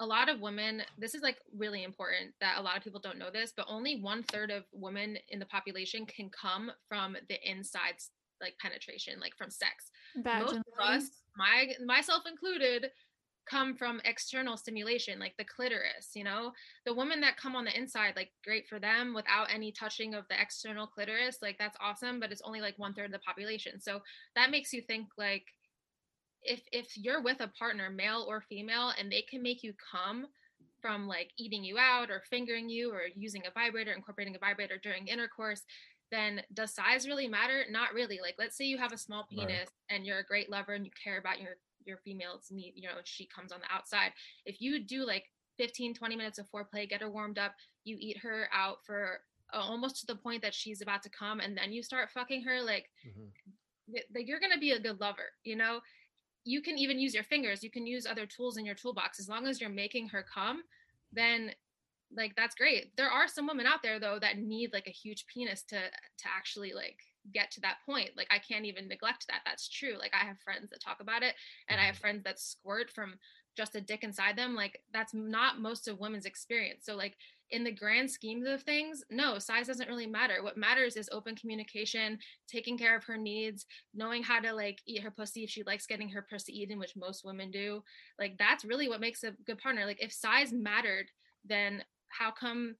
a 0.00 0.06
lot 0.06 0.28
of 0.28 0.40
women 0.40 0.82
this 0.98 1.14
is 1.14 1.22
like 1.22 1.38
really 1.56 1.82
important 1.82 2.32
that 2.40 2.58
a 2.58 2.62
lot 2.62 2.76
of 2.76 2.84
people 2.84 3.00
don't 3.00 3.18
know 3.18 3.30
this 3.32 3.52
but 3.56 3.66
only 3.68 4.00
one 4.00 4.22
third 4.22 4.50
of 4.50 4.64
women 4.72 5.16
in 5.30 5.38
the 5.38 5.46
population 5.46 6.04
can 6.04 6.28
come 6.30 6.70
from 6.88 7.16
the 7.28 7.50
insides 7.50 8.10
like 8.40 8.54
penetration 8.60 9.18
like 9.20 9.34
from 9.36 9.50
sex. 9.50 9.90
Most 10.44 10.56
of 10.56 10.64
us 10.80 11.10
my 11.36 11.72
myself 11.84 12.24
included 12.26 12.90
come 13.48 13.76
from 13.76 14.00
external 14.04 14.56
stimulation 14.56 15.18
like 15.18 15.34
the 15.38 15.44
clitoris 15.44 16.10
you 16.14 16.24
know? 16.24 16.52
The 16.84 16.94
women 16.94 17.20
that 17.22 17.38
come 17.38 17.56
on 17.56 17.64
the 17.64 17.76
inside 17.76 18.14
like 18.16 18.30
great 18.44 18.68
for 18.68 18.78
them 18.78 19.14
without 19.14 19.52
any 19.52 19.72
touching 19.72 20.14
of 20.14 20.24
the 20.28 20.40
external 20.40 20.86
clitoris 20.86 21.38
like 21.40 21.56
that's 21.58 21.78
awesome 21.80 22.20
but 22.20 22.32
it's 22.32 22.42
only 22.44 22.60
like 22.60 22.78
one 22.78 22.92
third 22.92 23.06
of 23.06 23.12
the 23.12 23.18
population. 23.20 23.80
So 23.80 24.00
that 24.34 24.50
makes 24.50 24.74
you 24.74 24.82
think 24.82 25.08
like 25.16 25.44
if 26.42 26.62
if 26.72 26.96
you're 26.96 27.22
with 27.22 27.40
a 27.40 27.48
partner 27.48 27.90
male 27.90 28.24
or 28.28 28.40
female 28.40 28.92
and 28.98 29.10
they 29.10 29.22
can 29.22 29.42
make 29.42 29.62
you 29.62 29.72
come 29.90 30.26
from 30.80 31.06
like 31.06 31.30
eating 31.38 31.64
you 31.64 31.78
out 31.78 32.10
or 32.10 32.22
fingering 32.30 32.68
you 32.68 32.92
or 32.92 33.02
using 33.14 33.42
a 33.46 33.50
vibrator 33.50 33.92
incorporating 33.92 34.36
a 34.36 34.38
vibrator 34.38 34.78
during 34.82 35.08
intercourse 35.08 35.62
then 36.10 36.40
does 36.54 36.74
size 36.74 37.06
really 37.06 37.26
matter 37.26 37.64
not 37.70 37.92
really 37.94 38.20
like 38.22 38.34
let's 38.38 38.56
say 38.56 38.64
you 38.64 38.78
have 38.78 38.92
a 38.92 38.98
small 38.98 39.26
Right. 39.36 39.48
penis 39.48 39.68
and 39.90 40.06
you're 40.06 40.18
a 40.18 40.24
great 40.24 40.50
lover 40.50 40.74
and 40.74 40.84
you 40.84 40.90
care 41.02 41.18
about 41.18 41.40
your 41.40 41.56
your 41.84 41.98
female's 41.98 42.48
need 42.50 42.72
you 42.76 42.88
know 42.88 42.94
she 43.04 43.26
comes 43.26 43.52
on 43.52 43.60
the 43.60 43.74
outside 43.74 44.12
if 44.44 44.60
you 44.60 44.84
do 44.84 45.04
like 45.04 45.24
15 45.58 45.94
20 45.94 46.16
minutes 46.16 46.38
of 46.38 46.48
foreplay 46.50 46.88
get 46.88 47.00
her 47.00 47.10
warmed 47.10 47.38
up 47.38 47.54
you 47.84 47.96
eat 47.98 48.18
her 48.18 48.48
out 48.52 48.78
for 48.84 49.20
almost 49.52 50.00
to 50.00 50.06
the 50.06 50.16
point 50.16 50.42
that 50.42 50.54
she's 50.54 50.82
about 50.82 51.02
to 51.02 51.10
come 51.10 51.40
and 51.40 51.56
then 51.56 51.72
you 51.72 51.82
start 51.82 52.10
fucking 52.10 52.42
her 52.42 52.60
like 52.62 52.90
Mhm. 53.04 53.32
like 54.14 54.26
you're 54.26 54.40
gonna 54.40 54.58
be 54.58 54.72
a 54.72 54.80
good 54.80 55.00
lover 55.00 55.30
you 55.44 55.56
know 55.56 55.80
you 56.46 56.62
can 56.62 56.78
even 56.78 56.98
use 56.98 57.12
your 57.12 57.24
fingers 57.24 57.62
you 57.62 57.70
can 57.70 57.86
use 57.86 58.06
other 58.06 58.24
tools 58.24 58.56
in 58.56 58.64
your 58.64 58.74
toolbox. 58.74 59.18
As 59.18 59.28
long 59.28 59.46
as 59.46 59.60
you're 59.60 59.68
making 59.70 60.08
her 60.08 60.24
come 60.32 60.62
then 61.12 61.50
like 62.14 62.34
that's 62.36 62.54
great. 62.54 62.96
There 62.96 63.10
are 63.10 63.26
some 63.26 63.48
women 63.48 63.66
out 63.66 63.82
there 63.82 63.98
though 63.98 64.18
that 64.20 64.38
need 64.38 64.72
like 64.72 64.86
a 64.86 64.90
huge 64.90 65.26
penis 65.26 65.62
to 65.64 65.76
to 65.76 66.24
actually 66.34 66.72
like 66.72 67.00
get 67.34 67.50
to 67.50 67.60
that 67.62 67.78
point. 67.84 68.10
Like 68.16 68.28
i 68.30 68.38
can't 68.38 68.64
even 68.64 68.88
neglect 68.88 69.26
that. 69.28 69.40
That's 69.44 69.68
true. 69.68 69.98
Like 69.98 70.12
i 70.14 70.24
have 70.24 70.38
friends 70.38 70.70
that 70.70 70.80
talk 70.80 71.00
about 71.00 71.22
it 71.22 71.34
and 71.68 71.80
i 71.80 71.84
have 71.84 71.96
mm-hmm. 71.96 72.00
friends 72.00 72.24
that 72.24 72.38
squirt 72.38 72.90
from 72.90 73.14
just 73.56 73.74
a 73.74 73.80
dick 73.80 74.04
inside 74.04 74.36
them. 74.36 74.54
Like 74.54 74.82
that's 74.92 75.14
not 75.14 75.60
most 75.60 75.88
of 75.88 75.98
women's 75.98 76.26
experience. 76.26 76.84
So 76.84 76.94
like 76.94 77.16
in 77.50 77.62
the 77.62 77.70
grand 77.70 78.10
schemes 78.10 78.46
of 78.46 78.62
things 78.62 79.04
no 79.10 79.38
size 79.38 79.68
doesn't 79.68 79.88
really 79.88 80.06
matter. 80.06 80.42
What 80.42 80.56
matters 80.56 80.96
is 80.96 81.08
open 81.12 81.36
communication 81.36 82.18
taking 82.48 82.76
care 82.76 82.96
of 82.96 83.04
her 83.04 83.16
needs 83.16 83.66
knowing 83.94 84.22
how 84.22 84.40
to 84.40 84.52
like 84.52 84.80
eat 84.86 85.02
her 85.02 85.10
pussy 85.10 85.44
if 85.44 85.50
she 85.50 85.62
likes 85.62 85.86
getting 85.86 86.08
her 86.08 86.26
pussy 86.28 86.58
eaten 86.60 86.78
which 86.78 86.96
most 86.96 87.24
women 87.24 87.50
do. 87.50 87.82
Like 88.18 88.36
that's 88.38 88.64
really 88.64 88.88
what 88.88 89.00
makes 89.00 89.22
a 89.22 89.32
good 89.46 89.58
partner. 89.58 89.86
Like 89.86 90.02
if 90.02 90.12
size 90.12 90.52
mattered 90.52 91.06
then 91.44 91.84
how 92.08 92.30
come 92.32 92.74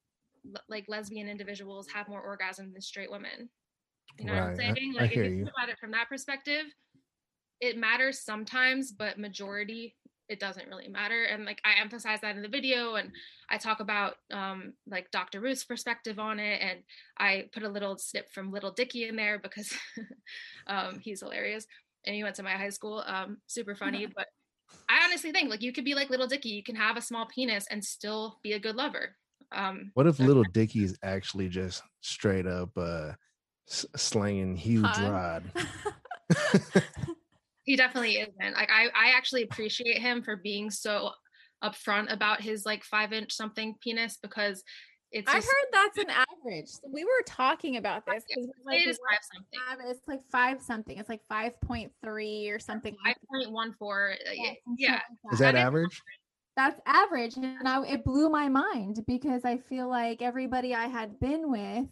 like 0.68 0.84
lesbian 0.88 1.28
individuals 1.28 1.86
have 1.92 2.08
more 2.08 2.22
orgasms 2.26 2.72
than 2.72 2.80
straight 2.80 3.10
women? 3.10 3.48
You 4.18 4.26
know 4.26 4.32
what 4.34 4.42
i'm 4.42 4.56
Right, 4.56 4.70
I- 4.70 4.74
saying? 4.74 4.94
I 4.98 5.02
like 5.02 5.10
hear 5.12 5.24
if 5.24 5.30
you. 5.32 5.36
think 5.44 5.50
about 5.56 5.68
it 5.68 5.78
from 5.78 5.90
that 5.92 6.08
perspective 6.08 6.64
it 7.60 7.76
matters 7.78 8.20
sometimes 8.20 8.92
but 8.92 9.18
majority 9.18 9.96
it 10.28 10.40
doesn't 10.40 10.68
really 10.68 10.88
matter 10.88 11.24
and 11.24 11.44
like 11.44 11.60
i 11.64 11.80
emphasize 11.80 12.20
that 12.20 12.36
in 12.36 12.42
the 12.42 12.48
video 12.48 12.94
and 12.94 13.10
i 13.50 13.56
talk 13.56 13.80
about 13.80 14.14
um 14.32 14.72
like 14.88 15.10
dr 15.10 15.40
ruth's 15.40 15.64
perspective 15.64 16.18
on 16.18 16.38
it 16.38 16.60
and 16.60 16.80
i 17.18 17.44
put 17.52 17.62
a 17.62 17.68
little 17.68 17.96
snip 17.96 18.30
from 18.32 18.50
lil 18.50 18.72
dicky 18.72 19.08
in 19.08 19.16
there 19.16 19.38
because 19.38 19.72
um 20.66 20.98
he's 21.00 21.20
hilarious 21.20 21.66
and 22.04 22.14
he 22.14 22.22
went 22.22 22.36
to 22.36 22.42
my 22.42 22.52
high 22.52 22.70
school 22.70 23.02
um 23.06 23.38
super 23.46 23.74
funny 23.74 24.06
but 24.16 24.26
i 24.88 25.04
honestly 25.04 25.32
think 25.32 25.50
like 25.50 25.62
you 25.62 25.72
could 25.72 25.84
be 25.84 25.94
like 25.94 26.10
lil 26.10 26.26
dicky 26.26 26.50
you 26.50 26.62
can 26.62 26.76
have 26.76 26.96
a 26.96 27.02
small 27.02 27.26
penis 27.26 27.66
and 27.70 27.84
still 27.84 28.38
be 28.42 28.52
a 28.52 28.58
good 28.58 28.76
lover 28.76 29.16
um 29.52 29.92
What 29.94 30.06
if 30.06 30.18
lil 30.18 30.42
Dicky 30.44 30.82
is 30.82 30.98
actually 31.02 31.48
just 31.48 31.82
straight 32.00 32.46
up 32.46 32.70
uh 32.76 33.12
s- 33.68 33.86
slanging 33.94 34.56
huge 34.56 34.96
Hot. 34.96 35.12
rod? 35.12 35.52
He 37.66 37.76
definitely 37.76 38.14
isn't 38.16 38.54
like 38.54 38.70
i 38.72 38.86
i 38.94 39.10
actually 39.16 39.42
appreciate 39.42 39.98
him 39.98 40.22
for 40.22 40.36
being 40.36 40.70
so 40.70 41.10
upfront 41.62 42.10
about 42.12 42.40
his 42.40 42.64
like 42.64 42.82
five 42.84 43.12
inch 43.12 43.32
something 43.32 43.74
penis 43.82 44.18
because 44.22 44.62
it's 45.12 45.30
I 45.30 45.36
just- 45.36 45.46
heard 45.46 45.66
that's 45.72 45.98
an 45.98 46.10
average. 46.10 46.66
So 46.68 46.80
we 46.92 47.04
were 47.04 47.22
talking 47.26 47.76
about 47.76 48.04
this 48.06 48.24
Yeah, 48.28 48.36
because 48.36 48.50
say 48.68 48.76
it 48.82 48.88
is 48.88 48.98
five 49.08 49.18
something 49.32 49.60
five- 49.68 49.90
it's 49.96 50.08
like 50.08 50.20
five 50.32 50.60
something. 50.60 50.98
It's 50.98 51.08
like 51.08 51.22
five 51.28 51.58
point 51.60 51.92
three 52.04 52.48
or 52.50 52.58
something. 52.58 52.94
like 53.04 53.16
five 53.16 53.28
point 53.30 53.52
one 53.52 53.72
four 53.78 54.14
that. 54.26 54.36
yeah, 54.36 54.52
some 54.64 54.76
shit 54.78 54.88
yeah 54.88 55.00
like 55.24 55.32
Is 55.34 55.38
that 55.38 55.54
is- 55.54 55.60
average? 55.60 56.02
that's 56.56 56.80
average 56.86 57.36
and 57.36 57.68
I, 57.68 57.84
it 57.86 58.04
blew 58.04 58.28
my 58.30 58.48
mind 58.48 59.04
because 59.06 59.44
i 59.44 59.58
feel 59.58 59.88
like 59.88 60.22
everybody 60.22 60.74
i 60.74 60.86
had 60.86 61.20
been 61.20 61.50
with 61.50 61.86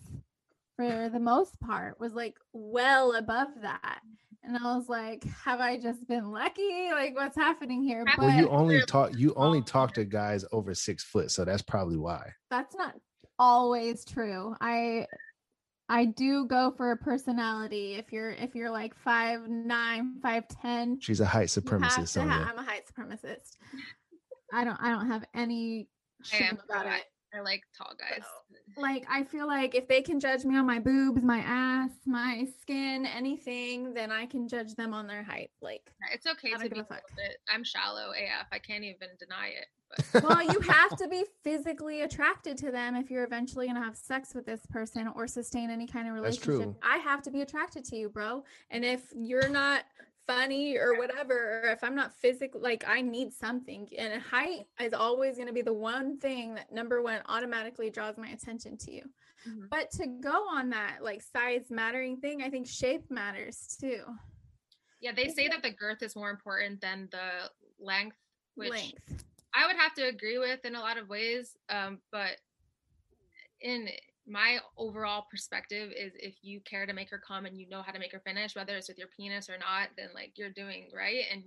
for 0.76 1.08
the 1.10 1.20
most 1.20 1.58
part 1.60 2.00
was 2.00 2.14
like 2.14 2.34
well 2.52 3.14
above 3.14 3.48
that 3.62 4.00
and 4.46 4.56
i 4.58 4.76
was 4.76 4.88
like 4.88 5.24
have 5.24 5.60
i 5.60 5.78
just 5.78 6.06
been 6.06 6.30
lucky? 6.30 6.90
Like 6.92 7.14
what's 7.14 7.36
happening 7.36 7.82
here? 7.82 8.04
Well, 8.18 8.28
but 8.28 8.36
you 8.38 8.48
only 8.48 8.82
talk 8.86 9.10
you 9.16 9.34
only 9.34 9.62
talk 9.62 9.94
to 9.94 10.04
guys 10.04 10.44
over 10.52 10.74
six 10.74 11.02
foot, 11.02 11.30
so 11.30 11.44
that's 11.44 11.62
probably 11.62 11.96
why. 11.96 12.32
that's 12.50 12.74
not 12.76 12.94
always 13.38 14.04
true. 14.04 14.54
I 14.60 15.06
i 15.88 16.04
do 16.06 16.46
go 16.46 16.72
for 16.76 16.92
a 16.92 16.96
personality. 16.96 17.94
If 17.94 18.12
you're 18.12 18.30
if 18.30 18.54
you're 18.54 18.70
like 18.70 18.94
five 18.96 19.48
nine 19.48 20.14
five 20.22 20.44
ten 20.48 20.98
She's 21.00 21.20
a 21.20 21.26
height 21.26 21.54
you 21.54 21.62
have 21.62 21.80
supremacist, 21.80 22.12
to 22.14 22.22
ha- 22.22 22.48
i'm 22.50 22.58
a 22.58 22.62
height 22.62 22.84
supremacist. 22.86 23.56
I 24.52 24.64
don't 24.64 24.78
i 24.80 24.90
don't 24.90 25.08
have 25.10 25.24
any 25.34 25.88
I 26.22 26.26
shame 26.26 26.48
am 26.50 26.58
about 26.68 26.84
too. 26.84 26.90
it. 26.92 27.02
I 27.36 27.40
like 27.40 27.62
tall 27.76 27.92
guys 27.98 28.22
like 28.76 29.04
I 29.10 29.24
feel 29.24 29.46
like 29.46 29.74
if 29.74 29.88
they 29.88 30.02
can 30.02 30.20
judge 30.20 30.44
me 30.44 30.56
on 30.56 30.66
my 30.66 30.78
boobs, 30.78 31.22
my 31.22 31.38
ass, 31.38 31.90
my 32.06 32.46
skin, 32.60 33.06
anything, 33.06 33.94
then 33.94 34.10
I 34.10 34.26
can 34.26 34.48
judge 34.48 34.74
them 34.74 34.92
on 34.94 35.06
their 35.06 35.22
height. 35.22 35.50
Like, 35.60 35.92
it's 36.12 36.26
okay 36.26 36.48
I 36.48 36.58
don't 36.58 36.60
to 36.60 36.68
give 36.68 36.74
be 36.74 36.80
a 36.80 36.82
a 36.82 36.84
fuck. 36.86 37.02
little 37.10 37.16
bit 37.16 37.36
i'm 37.48 37.64
shallow 37.64 38.10
af 38.10 38.46
i 38.52 38.58
can't 38.58 38.84
even 38.84 39.08
deny 39.18 39.48
it 39.48 39.66
but 40.12 40.22
well, 40.24 40.42
you 40.42 40.58
have 40.60 40.96
to 40.96 41.08
be 41.08 41.24
physically 41.42 42.02
attracted 42.02 42.56
to 42.58 42.70
them 42.70 42.96
if 42.96 43.10
you're 43.10 43.24
eventually 43.24 43.66
gonna 43.66 43.82
have 43.82 43.96
sex 43.96 44.34
with 44.34 44.44
this 44.46 44.66
person 44.66 45.08
or 45.14 45.26
sustain 45.26 45.70
any 45.70 45.86
kind 45.86 46.08
of 46.08 46.14
That's 46.14 46.44
relationship. 46.46 46.74
true. 46.74 46.76
I 46.82 46.96
have 46.98 47.22
to 47.22 47.30
be 47.30 47.42
attracted 47.42 47.84
to 47.86 47.96
you, 47.96 48.08
bro. 48.08 48.44
And 48.70 48.84
if 48.84 49.02
you're 49.14 49.48
not 49.48 49.84
funny 50.26 50.76
or 50.76 50.98
whatever, 50.98 51.62
or 51.64 51.70
if 51.70 51.82
I'm 51.84 51.94
not 51.94 52.14
physically 52.14 52.60
like 52.60 52.84
I 52.86 53.00
need 53.00 53.32
something, 53.32 53.88
and 53.98 54.22
height 54.22 54.66
is 54.80 54.92
always 54.92 55.36
gonna 55.38 55.52
be 55.52 55.62
the 55.62 55.72
one 55.72 56.18
thing 56.18 56.54
that 56.54 56.72
number 56.72 57.02
one 57.02 57.20
automatically 57.26 57.90
draws 57.90 58.16
my 58.16 58.28
attention 58.28 58.76
to 58.78 58.92
you. 58.92 59.02
Mhm. 59.46 59.68
But 59.68 59.90
to 59.92 60.06
go 60.06 60.48
on 60.48 60.70
that 60.70 61.02
like 61.02 61.22
size 61.22 61.70
mattering 61.70 62.18
thing, 62.20 62.42
I 62.42 62.50
think 62.50 62.66
shape 62.66 63.10
matters 63.10 63.76
too. 63.80 64.04
yeah 65.00 65.12
they 65.12 65.28
say 65.28 65.48
that 65.48 65.62
the 65.62 65.70
girth 65.70 66.02
is 66.02 66.16
more 66.16 66.30
important 66.30 66.80
than 66.80 67.08
the 67.10 67.50
length 67.78 68.16
which 68.54 68.70
Length. 68.70 69.24
I 69.52 69.66
would 69.66 69.76
have 69.76 69.92
to 69.94 70.08
agree 70.08 70.38
with 70.38 70.64
in 70.64 70.74
a 70.76 70.80
lot 70.80 70.96
of 70.96 71.08
ways. 71.08 71.56
Um, 71.68 72.00
but 72.10 72.40
in 73.60 73.88
my 74.26 74.58
overall 74.76 75.26
perspective 75.30 75.92
is 75.96 76.12
if 76.16 76.36
you 76.42 76.60
care 76.60 76.86
to 76.86 76.92
make 76.92 77.10
her 77.10 77.18
come 77.18 77.46
and 77.46 77.58
you 77.58 77.68
know 77.68 77.82
how 77.82 77.92
to 77.92 77.98
make 77.98 78.12
her 78.12 78.20
finish, 78.20 78.54
whether 78.56 78.76
it's 78.76 78.88
with 78.88 78.98
your 78.98 79.08
penis 79.08 79.48
or 79.48 79.58
not, 79.58 79.90
then 79.96 80.08
like 80.14 80.32
you're 80.36 80.50
doing 80.50 80.90
right 80.94 81.24
and 81.30 81.44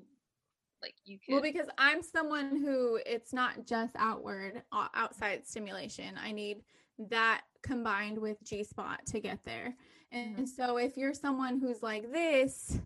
like 0.81 0.95
you 1.05 1.17
can 1.19 1.35
Well, 1.35 1.41
because 1.41 1.67
I'm 1.77 2.03
someone 2.03 2.55
who 2.55 2.99
it's 3.05 3.33
not 3.33 3.65
just 3.65 3.95
outward, 3.97 4.63
outside 4.71 5.47
stimulation. 5.47 6.17
I 6.17 6.31
need 6.31 6.63
that 7.09 7.41
combined 7.63 8.17
with 8.17 8.37
G 8.43 8.63
spot 8.63 9.05
to 9.07 9.19
get 9.19 9.43
there. 9.43 9.75
And 10.11 10.47
Mhm. 10.47 10.47
so 10.47 10.77
if 10.77 10.95
you're 10.97 11.13
someone 11.13 11.59
who's 11.59 11.81
like 11.81 12.11
this, 12.11 12.79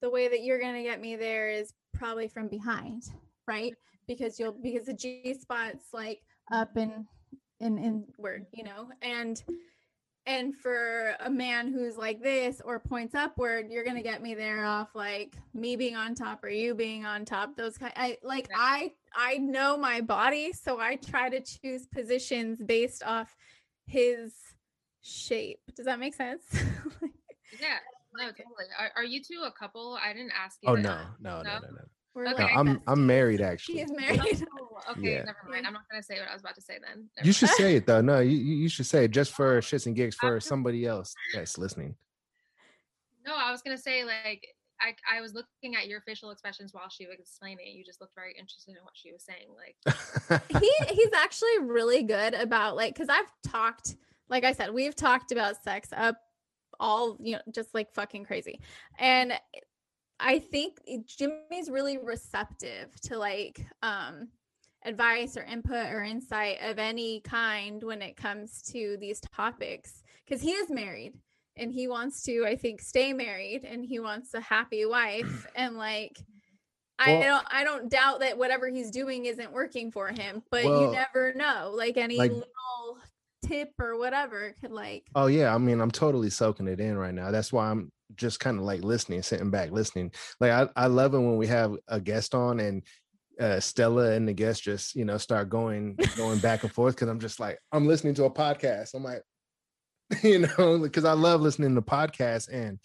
the 0.00 0.10
way 0.10 0.28
that 0.28 0.42
you're 0.42 0.58
going 0.60 0.74
to 0.74 0.82
get 0.82 1.00
me 1.00 1.16
there 1.16 1.48
is 1.50 1.74
probably 1.92 2.28
from 2.28 2.48
behind, 2.48 3.12
right? 3.46 3.74
Because 4.06 4.38
you'll 4.40 4.52
because 4.52 4.86
the 4.86 4.94
G 4.94 5.34
spot's 5.34 5.92
like 5.92 6.22
up 6.50 6.76
and 6.76 7.06
and 7.60 7.78
inward, 7.78 8.46
you 8.52 8.64
know. 8.64 8.88
And 9.02 9.42
and 10.26 10.56
for 10.56 11.14
a 11.20 11.28
man 11.30 11.70
who's 11.72 11.96
like 11.98 12.22
this 12.22 12.62
or 12.64 12.78
points 12.78 13.14
upward, 13.14 13.66
you're 13.70 13.84
gonna 13.84 14.02
get 14.02 14.22
me 14.22 14.34
there 14.34 14.64
off 14.64 14.94
like 14.94 15.36
me 15.52 15.76
being 15.76 15.96
on 15.96 16.14
top 16.14 16.42
or 16.44 16.48
you 16.48 16.74
being 16.74 17.04
on 17.04 17.24
top. 17.24 17.56
Those 17.56 17.76
kind, 17.78 17.92
I 17.96 18.18
like. 18.22 18.48
Yeah. 18.50 18.56
I 18.58 18.92
I 19.16 19.36
know 19.38 19.76
my 19.76 20.00
body, 20.00 20.52
so 20.52 20.80
I 20.80 20.96
try 20.96 21.28
to 21.28 21.40
choose 21.40 21.86
positions 21.86 22.60
based 22.64 23.02
off 23.04 23.34
his 23.86 24.32
shape. 25.02 25.60
Does 25.76 25.84
that 25.86 25.98
make 25.98 26.14
sense? 26.14 26.42
yeah. 27.60 27.78
No, 28.16 28.26
totally. 28.28 28.66
Are, 28.78 28.90
are 28.96 29.04
you 29.04 29.20
two 29.22 29.42
a 29.44 29.50
couple? 29.52 29.98
I 30.02 30.12
didn't 30.12 30.32
ask 30.40 30.58
you. 30.62 30.68
Oh 30.70 30.76
that. 30.76 30.82
no, 30.82 30.98
no, 31.20 31.36
no, 31.38 31.42
No? 31.42 31.58
no, 31.60 31.68
no. 31.68 31.80
We're 32.14 32.28
Okay. 32.28 32.38
No, 32.42 32.44
like 32.46 32.56
I'm 32.56 32.80
I'm 32.86 33.06
married 33.06 33.40
She 33.40 33.44
actually. 33.44 33.80
is 33.80 33.90
married. 33.96 34.43
Okay, 34.90 35.14
Yeah. 35.14 35.24
never 35.24 35.38
mind. 35.48 35.66
I'm 35.66 35.72
not 35.72 35.82
gonna 35.90 36.02
say 36.02 36.18
what 36.18 36.28
I 36.28 36.32
was 36.32 36.42
about 36.42 36.54
to 36.56 36.60
say 36.62 36.78
then. 36.80 37.08
Never 37.16 37.26
You 37.26 37.28
mind. 37.28 37.34
should 37.36 37.48
say 37.50 37.76
it 37.76 37.86
though. 37.86 38.00
No, 38.00 38.20
you 38.20 38.36
you 38.36 38.56
you 38.56 38.68
should 38.68 38.86
say 38.86 39.04
it 39.04 39.10
just 39.10 39.32
for 39.36 39.60
shits 39.60 39.86
and 39.86 39.94
gigs 39.96 40.16
for 40.16 40.40
somebody 40.40 40.86
else 40.86 41.14
that's 41.32 41.58
listening. 41.58 41.96
No, 43.26 43.34
I 43.36 43.50
was 43.50 43.62
gonna 43.62 43.78
say 43.78 44.04
like 44.04 44.46
I 44.80 44.94
I 45.10 45.20
was 45.20 45.34
looking 45.34 45.76
at 45.76 45.86
your 45.86 46.00
facial 46.02 46.30
expressions 46.30 46.74
while 46.74 46.88
she 46.88 47.06
was 47.06 47.16
explaining. 47.18 47.74
You 47.76 47.84
just 47.84 48.00
looked 48.00 48.14
very 48.14 48.34
interested 48.38 48.76
in 48.76 48.82
what 48.84 48.94
she 48.94 49.12
was 49.12 49.22
saying. 49.24 49.48
Like 49.56 50.40
he 50.62 50.72
he's 50.94 51.12
actually 51.14 51.58
really 51.62 52.02
good 52.02 52.34
about 52.34 52.76
like 52.76 52.94
because 52.94 53.08
I've 53.08 53.30
talked, 53.50 53.96
like 54.28 54.44
I 54.44 54.52
said, 54.52 54.72
we've 54.74 54.94
talked 54.94 55.32
about 55.32 55.62
sex 55.62 55.88
up 55.96 56.18
all 56.80 57.16
you 57.20 57.32
know, 57.36 57.40
just 57.52 57.72
like 57.72 57.92
fucking 57.92 58.24
crazy, 58.24 58.60
and 58.98 59.32
I 60.20 60.38
think 60.38 60.78
Jimmy's 61.06 61.70
really 61.70 61.98
receptive 61.98 62.94
to 63.02 63.16
like 63.18 63.64
um 63.82 64.28
advice 64.84 65.36
or 65.36 65.42
input 65.44 65.86
or 65.92 66.02
insight 66.02 66.58
of 66.62 66.78
any 66.78 67.20
kind 67.20 67.82
when 67.82 68.02
it 68.02 68.16
comes 68.16 68.62
to 68.62 68.96
these 69.00 69.20
topics 69.34 70.02
because 70.24 70.40
he 70.42 70.50
is 70.52 70.70
married 70.70 71.12
and 71.56 71.72
he 71.72 71.88
wants 71.88 72.22
to 72.22 72.44
i 72.46 72.54
think 72.56 72.80
stay 72.80 73.12
married 73.12 73.64
and 73.64 73.84
he 73.84 73.98
wants 73.98 74.34
a 74.34 74.40
happy 74.40 74.84
wife 74.84 75.46
and 75.56 75.76
like 75.76 76.18
i 76.98 77.12
Well- 77.14 77.22
don't 77.22 77.46
i 77.50 77.64
don't 77.64 77.88
doubt 77.90 78.20
that 78.20 78.36
whatever 78.36 78.68
he's 78.68 78.90
doing 78.90 79.24
isn't 79.26 79.52
working 79.52 79.90
for 79.90 80.08
him 80.08 80.42
but 80.50 80.64
Well, 80.64 80.82
you 80.82 80.90
never 80.92 81.32
know 81.34 81.72
like 81.74 81.96
any 81.96 82.16
like- 82.16 82.30
little 82.32 82.98
tip 83.46 83.70
or 83.78 83.98
whatever 83.98 84.54
could 84.60 84.70
like 84.70 85.04
Oh 85.14 85.26
yeah, 85.26 85.54
I 85.54 85.58
mean, 85.58 85.80
I'm 85.82 85.90
totally 85.90 86.30
soaking 86.30 86.66
it 86.66 86.80
in 86.80 86.96
right 86.96 87.12
now. 87.12 87.30
That's 87.30 87.52
why 87.52 87.70
I'm 87.70 87.92
just 88.16 88.40
kind 88.40 88.58
of 88.58 88.64
like 88.64 88.82
listening, 88.82 89.20
sitting 89.22 89.50
back, 89.50 89.70
listening. 89.70 90.12
Like 90.40 90.50
I, 90.50 90.68
I 90.76 90.86
love 90.86 91.12
it 91.12 91.18
when 91.18 91.36
we 91.36 91.46
have 91.48 91.74
a 91.88 92.00
guest 92.00 92.34
on 92.34 92.58
and 92.58 92.82
uh 93.40 93.60
Stella 93.60 94.12
and 94.12 94.28
the 94.28 94.32
guest 94.32 94.62
just, 94.62 94.94
you 94.94 95.04
know, 95.04 95.18
start 95.18 95.48
going 95.48 95.96
going 96.16 96.38
back 96.38 96.62
and 96.62 96.72
forth 96.72 96.94
because 96.94 97.08
I'm 97.08 97.20
just 97.20 97.40
like, 97.40 97.58
I'm 97.72 97.86
listening 97.86 98.14
to 98.14 98.24
a 98.24 98.30
podcast. 98.30 98.94
I'm 98.94 99.04
like, 99.04 99.22
you 100.22 100.40
know, 100.40 100.78
because 100.78 101.04
I 101.04 101.12
love 101.12 101.40
listening 101.40 101.74
to 101.74 101.82
podcasts 101.82 102.48
and 102.50 102.78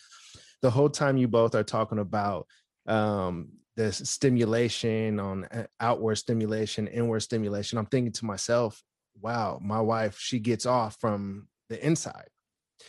the 0.62 0.70
whole 0.70 0.90
time 0.90 1.18
you 1.18 1.28
both 1.28 1.56
are 1.56 1.64
talking 1.64 2.00
about 2.00 2.48
um 2.88 3.50
the 3.76 3.94
stimulation 3.94 5.22
on 5.22 5.46
uh, 5.46 5.66
outward 5.80 6.16
stimulation, 6.16 6.86
inward 6.88 7.22
stimulation. 7.22 7.78
I'm 7.78 7.86
thinking 7.86 8.12
to 8.12 8.26
myself, 8.26 8.84
wow, 9.22 9.58
my 9.62 9.80
wife, 9.80 10.20
she 10.20 10.40
gets 10.40 10.66
off 10.66 10.98
from 11.00 11.48
the 11.70 11.86
inside. 11.86 12.28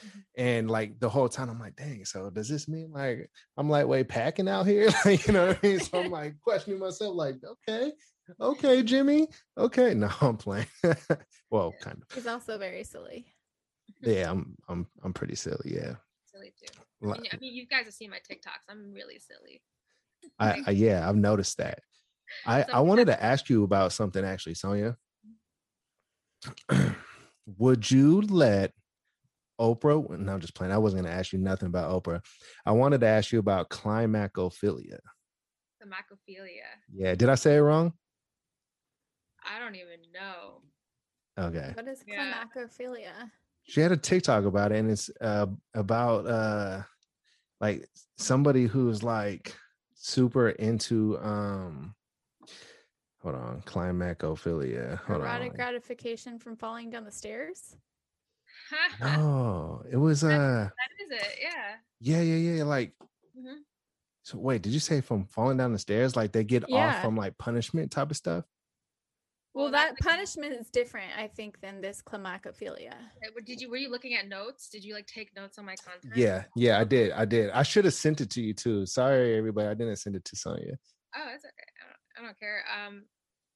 Mhm. 0.05 0.23
And 0.37 0.71
like 0.71 0.99
the 1.01 1.09
whole 1.09 1.29
time, 1.29 1.51
I'm 1.51 1.59
like, 1.59 1.77
dang, 1.77 2.05
so 2.05 2.31
does 2.31 2.49
this 2.49 2.69
mean 2.69 2.93
like 2.93 3.31
I'm 3.57 3.69
lightweight 3.69 4.09
packing 4.09 4.49
out 4.49 4.67
here? 4.67 4.89
like, 5.05 5.27
you 5.27 5.33
know 5.33 5.49
what 5.49 5.59
I 5.63 5.67
mean? 5.67 5.81
So 5.81 6.01
I'm 6.01 6.11
like 6.11 6.41
questioning 6.41 6.79
myself, 6.81 7.15
like, 7.17 7.37
okay, 7.45 7.93
okay, 8.41 8.83
Jimmy. 8.83 9.29
Okay. 9.59 9.95
No, 10.01 10.09
I'm 10.21 10.37
playing. 10.37 10.67
well, 11.51 11.75
kind 11.81 12.03
of. 12.03 12.15
he's 12.15 12.27
also 12.27 12.57
very 12.59 12.85
silly 12.85 13.27
Yeah, 14.01 14.31
I'm 14.31 14.57
I'm 14.69 14.87
I'm 15.03 15.13
pretty 15.13 15.35
silly. 15.35 15.75
Yeah. 15.75 15.95
silly 16.27 16.53
too. 16.59 16.73
I 17.03 17.19
mean, 17.19 17.31
I 17.33 17.37
mean, 17.39 17.55
you 17.55 17.67
guys 17.67 17.85
have 17.85 17.95
seen 17.95 18.11
my 18.11 18.19
TikToks. 18.19 18.69
I'm 18.69 18.93
really 18.93 19.19
silly. 19.19 19.63
I, 20.39 20.63
I 20.67 20.71
yeah, 20.73 21.09
I've 21.09 21.17
noticed 21.17 21.59
that. 21.59 21.81
I 22.47 22.65
I 22.73 22.81
wanted 22.81 23.07
to 23.07 23.23
ask 23.23 23.49
you 23.49 23.65
about 23.65 23.93
something 23.93 24.25
actually, 24.25 24.55
Sonya. 24.55 24.97
Would 27.59 27.91
you 27.91 28.21
let 28.23 28.73
Oprah? 29.61 30.19
No, 30.19 30.33
I'm 30.33 30.41
just 30.41 30.55
playing. 30.55 30.73
I 30.73 30.79
wasn't 30.79 31.03
going 31.03 31.13
to 31.13 31.19
ask 31.19 31.33
you 31.33 31.39
nothing 31.39 31.67
about 31.69 31.91
Oprah. 32.03 32.21
I 32.67 32.73
wanted 32.73 33.01
to 33.03 33.07
ask 33.07 33.31
you 33.33 33.39
about 33.39 33.69
climacophilia. 33.71 34.99
Climacophilia. 35.83 36.67
Yeah, 36.93 37.15
did 37.15 37.29
I 37.29 37.35
say 37.35 37.57
it 37.57 37.61
wrong? 37.61 37.93
I 39.45 39.59
don't 39.59 39.77
even 39.77 40.01
know. 40.13 40.63
Okay. 41.39 41.71
What 41.75 41.89
is 41.89 42.03
Yeah. 42.07 42.45
climacophilia? 42.55 43.31
She 43.65 43.81
had 43.81 43.93
a 43.93 43.97
TikTok 43.97 44.45
about 44.45 44.73
it, 44.73 44.79
and 44.79 44.91
it's 44.91 45.11
uh, 45.21 45.47
about 45.75 46.27
uh, 46.27 46.83
like 47.61 47.87
somebody 48.19 48.67
who's 48.67 49.03
like 49.03 49.55
super 49.95 50.51
into 50.51 51.19
um. 51.21 51.95
Hold 53.23 53.35
on, 53.35 53.61
climacophilia. 53.67 54.97
Hold 55.01 55.21
Erotic 55.21 55.51
on. 55.51 55.57
gratification 55.57 56.39
from 56.39 56.57
falling 56.57 56.89
down 56.89 57.05
the 57.05 57.13
stairs? 57.13 57.77
No, 59.01 59.83
it 59.91 59.97
was 59.97 60.23
uh, 60.25 60.29
that 60.29 61.05
is 61.05 61.11
it. 61.11 61.39
Yeah. 61.41 61.77
yeah, 62.01 62.21
yeah, 62.23 62.55
yeah. 62.57 62.65
Like, 62.65 62.93
Mhm. 63.39 63.59
so 64.23 64.39
wait, 64.39 64.63
did 64.63 64.73
you 64.73 64.81
say 64.81 65.01
from 65.01 65.25
falling 65.27 65.57
down 65.57 65.73
the 65.73 65.79
stairs? 65.79 66.17
Like 66.17 66.33
they 66.33 66.45
get 66.45 66.65
off 66.73 67.01
from 67.03 67.17
like 67.17 67.39
punishment 67.39 67.91
type 67.91 68.11
of 68.11 68.17
stuff? 68.17 68.45
Well, 69.53 69.65
Well, 69.65 69.73
that 69.73 69.97
that's 69.99 70.07
punishment 70.07 70.53
is 70.55 70.71
different, 70.71 71.11
I 71.19 71.27
think, 71.27 71.61
than 71.61 71.81
this 71.81 72.01
climacophilia. 72.03 72.95
Did 73.45 73.61
you 73.61 73.69
were 73.69 73.77
you 73.79 73.91
looking 73.91 74.15
at 74.15 74.29
notes? 74.29 74.69
Did 74.69 74.85
you 74.85 74.95
like 74.95 75.07
take 75.07 75.35
notes 75.35 75.59
on 75.59 75.65
my 75.65 75.75
content? 75.77 76.17
Yeah, 76.17 76.45
yeah, 76.55 76.79
I 76.79 76.85
did, 76.85 77.13
I 77.13 77.25
did. 77.25 77.51
I 77.51 77.63
should 77.65 77.85
have 77.85 77.95
sent 77.95 78.21
it 78.21 78.31
to 78.31 78.41
you 78.43 78.55
too. 78.55 78.87
Sorry, 78.87 79.37
everybody, 79.37 79.67
I 79.69 79.75
didn't 79.75 79.97
send 79.97 80.15
it 80.15 80.25
to 80.27 80.37
Sonya. 80.37 80.79
Oh, 81.17 81.27
it's 81.35 81.45
okay. 81.45 81.69
I 81.83 81.87
don't, 81.87 82.25
I 82.25 82.27
don't 82.29 82.39
care. 82.39 82.63
Um, 82.71 83.07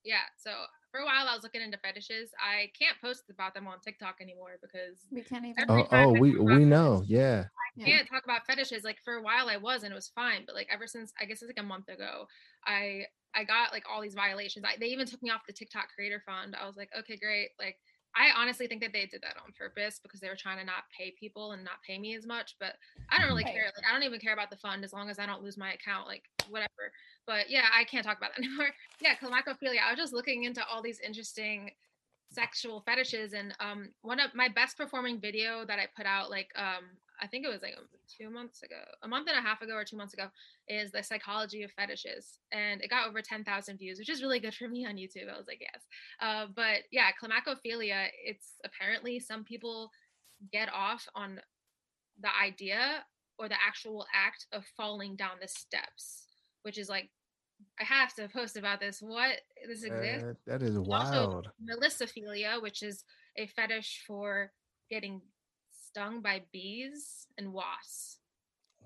yeah. 0.05 0.27
So 0.39 0.51
for 0.95 1.01
a 1.01 1.05
while, 1.05 1.27
I 1.27 1.35
was 1.35 1.43
looking 1.43 1.61
into 1.61 1.77
fetishes. 1.79 2.31
I 2.39 2.71
can't 2.79 2.95
post 3.03 3.25
about 3.29 3.53
them 3.53 3.67
on 3.67 3.81
TikTok 3.81 4.19
anymore 4.21 4.59
because 4.63 5.03
We 5.11 5.23
can't 5.23 5.45
even. 5.45 5.65
Oh, 5.69 5.89
oh, 5.91 6.13
we 6.13 6.39
we 6.39 6.63
it, 6.63 6.67
know, 6.67 7.03
yeah. 7.09 7.47
Yeah. 7.77 7.85
can't 7.87 8.09
talk 8.09 8.23
about 8.23 8.47
fetishes. 8.47 8.85
Like 8.85 8.99
for 9.05 9.15
a 9.15 9.23
while, 9.23 9.49
I 9.49 9.57
was, 9.57 9.83
and 9.83 9.91
it 9.91 9.97
was 9.97 10.13
fine. 10.15 10.45
But 10.47 10.55
like 10.55 10.69
ever 10.71 10.87
since 10.87 11.13
I 11.21 11.25
guess 11.25 11.43
it's 11.43 11.51
like 11.51 11.59
a 11.59 11.67
month 11.67 11.89
ago, 11.89 12.29
I 12.65 13.07
I 13.35 13.43
got 13.43 13.73
like 13.73 13.83
all 13.91 14.01
these 14.01 14.15
violations. 14.15 14.65
I, 14.65 14.77
they 14.79 14.87
even 14.87 15.07
took 15.07 15.21
me 15.21 15.31
off 15.31 15.41
the 15.49 15.53
TikTok 15.53 15.89
Creator 15.97 16.23
Fund. 16.25 16.55
I 16.55 16.65
was 16.65 16.77
like, 16.77 16.91
okay, 16.97 17.17
great. 17.17 17.49
Like 17.59 17.77
I 18.15 18.31
honestly 18.41 18.69
think 18.69 18.81
that 18.83 18.93
they 18.93 19.07
did 19.07 19.23
that 19.23 19.35
on 19.45 19.53
purpose 19.59 19.99
because 20.01 20.21
they 20.21 20.29
were 20.29 20.37
trying 20.39 20.59
to 20.59 20.65
not 20.65 20.85
pay 20.97 21.13
people 21.19 21.51
and 21.51 21.65
not 21.65 21.83
pay 21.85 21.99
me 21.99 22.15
as 22.15 22.25
much. 22.25 22.55
But 22.61 22.75
I 23.11 23.19
don't 23.19 23.27
really 23.27 23.43
Right. 23.43 23.53
care. 23.53 23.73
Like 23.75 23.85
I 23.91 23.93
don't 23.93 24.05
even 24.05 24.21
care 24.21 24.33
about 24.33 24.51
the 24.51 24.59
fund 24.59 24.85
as 24.85 24.93
long 24.93 25.11
as 25.11 25.19
I 25.19 25.27
don't 25.27 25.43
lose 25.43 25.59
my 25.59 25.73
account. 25.73 26.07
Like 26.07 26.23
whatever. 26.49 26.93
But 27.27 27.51
yeah, 27.51 27.67
I 27.77 27.85
can't 27.85 28.05
talk 28.05 28.19
about 28.19 28.31
that 28.37 28.39
anymore. 28.45 28.71
Yeah, 29.01 29.15
climacophilia. 29.17 29.81
I 29.87 29.91
was 29.91 29.99
just 29.99 30.13
looking 30.13 30.45
into 30.45 30.65
all 30.67 30.83
these 30.83 31.01
interesting 31.01 31.71
sexual 32.31 32.81
fetishes 32.81 33.33
and 33.33 33.55
um 33.61 33.91
one 34.03 34.19
of 34.19 34.35
my 34.35 34.49
best 34.49 34.77
performing 34.77 35.21
video 35.21 35.65
that 35.65 35.79
I 35.79 35.87
put 35.97 36.05
out 36.05 36.31
like 36.31 36.49
um 36.57 36.85
I 37.21 37.27
think 37.27 37.45
it 37.45 37.49
was 37.49 37.63
like 37.63 37.77
two 38.09 38.29
months 38.31 38.63
ago, 38.63 38.81
a 39.03 39.09
month 39.09 39.29
and 39.29 39.39
a 39.39 39.41
half 39.41 39.63
ago 39.63 39.75
or 39.75 39.85
two 39.85 39.97
months 39.97 40.15
ago, 40.15 40.27
is 40.69 40.91
the 40.91 41.03
psychology 41.03 41.63
of 41.63 41.71
fetishes, 41.73 42.39
and 42.53 42.83
it 42.83 42.91
got 42.91 43.09
over 43.09 43.23
ten 43.23 43.45
thousand 43.45 43.79
views, 43.79 43.99
which 43.99 44.11
is 44.11 44.23
really 44.23 44.41
good 44.41 44.55
for 44.55 44.69
me 44.69 44.85
on 44.85 44.97
YouTube. 44.97 45.33
I 45.33 45.39
was 45.39 45.47
like, 45.47 45.61
yes, 45.61 45.85
uh, 46.21 46.47
but 46.55 46.83
yeah, 46.91 47.11
climacophilia. 47.23 48.09
It's 48.25 48.55
apparently 48.65 49.21
some 49.21 49.45
people 49.45 49.91
get 50.53 50.69
off 50.73 51.07
on 51.15 51.41
the 52.21 52.29
idea 52.43 53.05
or 53.39 53.49
the 53.49 53.57
actual 53.65 54.07
act 54.15 54.47
of 54.53 54.65
falling 54.77 55.17
down 55.17 55.37
the 55.41 55.49
steps, 55.49 56.25
which 56.65 56.79
is 56.79 56.89
like, 56.89 57.11
I 57.81 57.85
have 57.85 58.15
to 58.15 58.29
post 58.29 58.57
about 58.57 58.81
this. 58.81 59.01
What 59.01 59.41
this 59.67 59.85
exists? 59.85 60.25
Uh, 60.25 60.35
that 60.47 60.63
is 60.63 60.77
also- 60.77 60.87
wild. 60.87 61.51
melissophilia, 61.63 62.61
which 62.61 62.83
is 62.83 63.05
a 63.37 63.47
fetish 63.47 64.03
for 64.07 64.53
getting 64.91 65.21
stung 65.71 66.21
by 66.21 66.43
bees 66.53 67.27
and 67.39 67.53
wasps. 67.53 68.19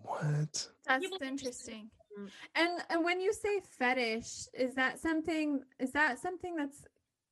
What? 0.02 0.68
That's 0.86 1.02
people 1.04 1.18
interesting. 1.22 1.90
Mm. 2.18 2.30
And 2.54 2.82
and 2.90 3.04
when 3.04 3.20
you 3.20 3.32
say 3.32 3.60
fetish, 3.78 4.46
is 4.54 4.74
that 4.74 4.98
something? 5.00 5.62
Is 5.78 5.92
that 5.92 6.18
something 6.18 6.54
that's 6.54 6.84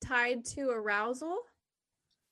tied 0.04 0.44
to 0.46 0.70
arousal? 0.70 1.38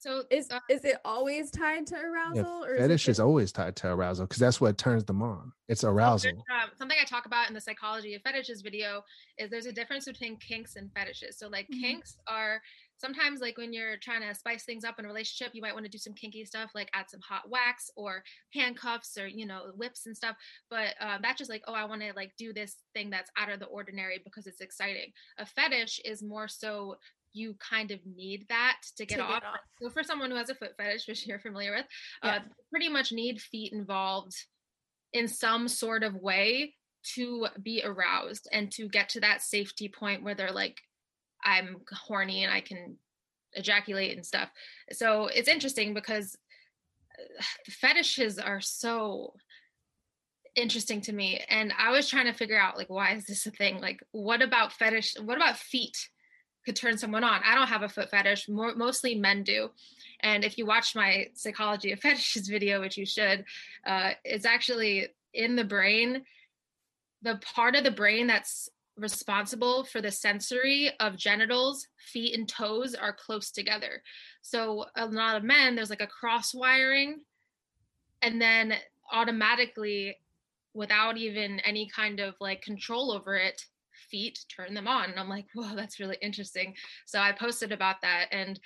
So 0.04 0.24
Is 0.30 0.50
uh, 0.50 0.60
is 0.68 0.84
it 0.84 0.98
always 1.04 1.50
tied 1.50 1.86
to 1.88 1.96
Yeah, 2.26 2.42
arousal, 2.42 2.64
or 2.64 2.76
fetish 2.76 3.08
is, 3.08 3.08
is 3.08 3.20
always 3.20 3.52
tied 3.52 3.76
to 3.76 3.88
arousal 3.88 4.26
because 4.26 4.38
that's 4.40 4.60
what 4.60 4.76
turns 4.78 5.04
them 5.04 5.22
on. 5.22 5.52
It's 5.68 5.84
so 5.98 6.16
there's, 6.22 6.32
arousal. 6.32 6.46
um, 6.52 6.70
something 6.76 6.96
I 7.00 7.04
talk 7.04 7.26
about 7.26 7.48
in 7.48 7.54
the 7.54 7.60
psychology 7.60 8.14
of 8.14 8.22
fetishes 8.22 8.62
video 8.62 9.02
is 9.38 9.50
there's 9.50 9.66
a 9.66 9.72
difference 9.72 10.04
between 10.06 10.36
kinks 10.38 10.76
and 10.76 10.92
fetishes. 10.92 11.38
So 11.38 11.48
like 11.48 11.70
Mhm. 11.70 11.80
kinks 11.80 12.16
are 12.26 12.60
sometimes 12.98 13.40
like 13.40 13.56
when 13.58 13.72
you're 13.72 13.96
trying 13.98 14.22
to 14.22 14.34
spice 14.34 14.64
things 14.64 14.84
up 14.84 14.98
in 14.98 15.04
a 15.04 15.08
relationship, 15.08 15.54
you 15.54 15.62
might 15.62 15.72
want 15.74 15.84
to 15.84 15.90
do 15.90 15.98
some 15.98 16.14
kinky 16.14 16.44
stuff 16.44 16.70
like 16.74 16.90
add 16.94 17.10
some 17.10 17.20
hot 17.20 17.48
wax 17.48 17.90
or 17.96 18.22
handcuffs 18.52 19.16
or 19.18 19.26
you 19.26 19.46
know 19.46 19.72
whips 19.76 20.06
and 20.06 20.16
stuff. 20.16 20.36
But 20.70 20.94
um, 21.00 21.20
that's 21.22 21.38
just 21.38 21.50
like 21.50 21.62
oh 21.66 21.74
I 21.74 21.84
want 21.84 22.02
to 22.02 22.12
like 22.14 22.32
do 22.36 22.52
this 22.52 22.76
thing 22.94 23.10
that's 23.10 23.30
out 23.36 23.50
of 23.50 23.60
the 23.60 23.66
ordinary 23.66 24.20
because 24.24 24.46
it's 24.46 24.60
exciting. 24.60 25.12
A 25.38 25.46
fetish 25.46 26.00
is 26.04 26.22
more 26.22 26.48
so 26.48 26.96
you 27.34 27.54
kind 27.58 27.90
of 27.90 27.98
need 28.06 28.46
that 28.48 28.78
to 28.96 29.04
get, 29.04 29.16
To 29.16 29.22
off. 29.24 29.40
get 29.40 29.44
off. 29.44 29.58
So 29.82 29.90
for 29.90 30.02
someone 30.02 30.30
who 30.30 30.36
has 30.36 30.48
a 30.50 30.54
foot 30.54 30.74
fetish, 30.78 31.06
which 31.08 31.26
you're 31.26 31.40
familiar 31.40 31.72
with, 31.74 31.86
Yeah. 32.22 32.36
uh, 32.36 32.40
pretty 32.70 32.88
much 32.88 33.12
need 33.12 33.40
feet 33.42 33.72
involved 33.72 34.34
in 35.12 35.28
some 35.28 35.68
sort 35.68 36.02
of 36.02 36.14
way 36.14 36.74
to 37.14 37.48
be 37.62 37.82
aroused 37.84 38.48
and 38.52 38.70
to 38.72 38.88
get 38.88 39.10
to 39.10 39.20
that 39.20 39.42
safety 39.42 39.88
point 39.88 40.22
where 40.22 40.34
they're 40.34 40.52
like, 40.52 40.80
I'm 41.44 41.82
horny 41.92 42.44
and 42.44 42.52
I 42.52 42.60
can 42.62 42.96
ejaculate 43.52 44.16
and 44.16 44.24
stuff. 44.24 44.48
So 44.92 45.26
it's 45.26 45.48
interesting 45.48 45.92
because 45.92 46.36
uh, 47.18 47.42
fetishes 47.68 48.38
are 48.38 48.60
so 48.60 49.34
interesting 50.56 51.00
to 51.00 51.12
me 51.12 51.44
and 51.48 51.72
i 51.80 51.90
was 51.90 52.08
trying 52.08 52.26
to 52.26 52.32
figure 52.32 52.56
out 52.56 52.76
like 52.78 52.88
why 52.88 53.12
is 53.12 53.24
this 53.24 53.44
a 53.44 53.50
thing 53.50 53.80
like 53.80 53.98
what 54.12 54.40
about 54.40 54.72
fetish 54.72 55.16
what 55.24 55.36
about 55.36 55.56
feet 55.56 56.08
could 56.64 56.76
turn 56.76 56.98
someone 56.98 57.24
on. 57.24 57.40
I 57.44 57.54
don't 57.54 57.68
have 57.68 57.82
a 57.82 57.88
foot 57.88 58.10
fetish. 58.10 58.48
More, 58.48 58.74
mostly 58.74 59.14
men 59.14 59.42
do. 59.42 59.70
And 60.20 60.44
if 60.44 60.56
you 60.58 60.66
watch 60.66 60.94
my 60.94 61.28
psychology 61.34 61.92
of 61.92 62.00
fetishes 62.00 62.48
video 62.48 62.80
which 62.80 62.96
you 62.96 63.06
should 63.06 63.44
uh, 63.86 64.12
it's 64.24 64.46
actually 64.46 65.08
in 65.32 65.56
the 65.56 65.64
brain 65.64 66.22
the 67.22 67.40
part 67.54 67.74
of 67.74 67.84
the 67.84 67.90
brain 67.90 68.26
that's 68.26 68.68
responsible 68.96 69.82
for 69.84 70.00
the 70.00 70.10
sensory 70.10 70.90
of 71.00 71.16
genitals 71.16 71.88
feet 71.96 72.38
and 72.38 72.48
toes 72.48 72.94
are 72.94 73.12
close 73.12 73.50
together. 73.50 74.02
So 74.42 74.86
a 74.94 75.06
lot 75.06 75.36
of 75.36 75.42
men 75.42 75.74
there's 75.74 75.90
like 75.90 76.02
a 76.02 76.06
cross 76.06 76.54
wiring 76.54 77.20
and 78.22 78.40
then 78.40 78.74
automatically 79.12 80.16
without 80.74 81.16
even 81.16 81.60
any 81.60 81.88
kind 81.88 82.20
of 82.20 82.34
like 82.40 82.62
control 82.62 83.12
over 83.12 83.36
it 83.36 83.64
feet 84.10 84.44
turn 84.54 84.74
them 84.74 84.88
on 84.88 85.10
and 85.10 85.18
i'm 85.18 85.28
like 85.28 85.46
whoa 85.54 85.74
that's 85.74 86.00
really 86.00 86.18
interesting 86.22 86.74
so 87.06 87.18
i 87.18 87.32
posted 87.32 87.72
about 87.72 87.96
that 88.02 88.26
and 88.32 88.60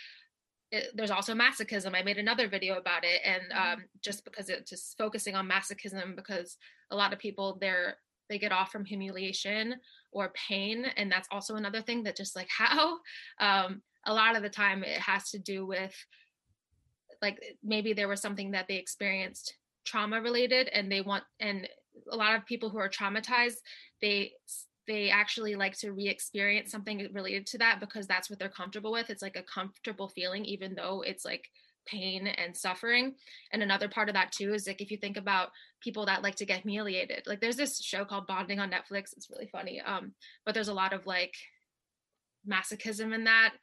it, 0.70 0.89
there's 0.95 1.11
also 1.11 1.34
masochism 1.34 1.95
i 1.95 2.03
made 2.03 2.18
another 2.18 2.49
video 2.49 2.76
about 2.76 3.05
it 3.05 3.20
and 3.24 3.43
Mhm. 3.51 3.72
um, 3.74 3.84
just 4.03 4.24
because 4.24 4.49
it's 4.49 4.70
just 4.70 4.97
focusing 4.99 5.34
on 5.34 5.49
masochism 5.49 6.14
because 6.14 6.57
a 6.91 6.97
lot 6.97 7.12
of 7.12 7.18
people 7.18 7.59
they're 7.61 7.97
they 8.28 8.39
get 8.39 8.53
off 8.53 8.70
from 8.70 8.84
humiliation 8.84 9.76
or 10.12 10.32
pain 10.49 10.84
and 10.97 11.11
that's 11.11 11.28
also 11.30 11.57
another 11.57 11.80
thing 11.80 12.03
that 12.03 12.17
just 12.17 12.37
like 12.37 12.49
how 12.57 12.99
um, 13.41 13.83
a 14.07 14.12
lot 14.14 14.37
of 14.37 14.42
the 14.42 14.50
time 14.50 14.84
it 14.84 15.00
has 15.00 15.30
to 15.30 15.38
do 15.38 15.67
with 15.67 15.95
like 17.22 17.42
maybe 17.62 17.92
there 17.92 18.08
was 18.08 18.21
something 18.21 18.53
that 18.53 18.67
they 18.68 18.76
experienced 18.76 19.54
trauma 19.84 20.21
related 20.21 20.68
and 20.68 20.91
they 20.92 21.00
want 21.00 21.25
and 21.41 21.68
a 22.12 22.17
lot 22.17 22.34
of 22.34 22.46
people 22.46 22.68
who 22.68 22.79
are 22.79 22.88
traumatized 22.88 23.57
they 24.03 24.33
they 24.88 25.10
actually 25.10 25.54
like 25.54 25.78
to 25.78 25.92
re-experience 25.92 26.72
something 26.72 27.08
related 27.12 27.46
to 27.46 27.58
that 27.58 27.78
because 27.78 28.08
that's 28.08 28.28
what 28.28 28.40
they're 28.40 28.48
comfortable 28.48 28.90
with. 28.90 29.10
It's 29.10 29.22
like 29.22 29.36
a 29.36 29.42
comfortable 29.42 30.08
feeling 30.08 30.44
even 30.44 30.74
though 30.74 31.02
it's 31.06 31.24
like 31.24 31.48
pain 31.86 32.26
and 32.26 32.56
suffering. 32.56 33.14
And 33.52 33.62
another 33.62 33.88
part 33.88 34.08
of 34.08 34.14
that 34.14 34.32
too 34.32 34.52
is 34.54 34.66
like 34.66 34.80
if 34.80 34.90
you 34.90 34.96
think 34.96 35.16
about 35.16 35.50
people 35.80 36.06
that 36.06 36.22
like 36.22 36.34
to 36.36 36.46
get 36.46 36.62
humiliated 36.62 37.22
like 37.26 37.40
there's 37.40 37.56
this 37.56 37.80
show 37.80 38.04
called 38.04 38.26
bonding 38.26 38.58
on 38.58 38.70
netflix 38.70 39.12
it's 39.16 39.30
really 39.30 39.48
funny 39.50 39.80
um 39.80 40.12
but 40.44 40.54
there's 40.54 40.68
a 40.68 40.74
lot 40.74 40.92
of 40.92 41.06
like 41.06 41.34
masochism 42.48 43.14
in 43.14 43.24
that 43.24 43.54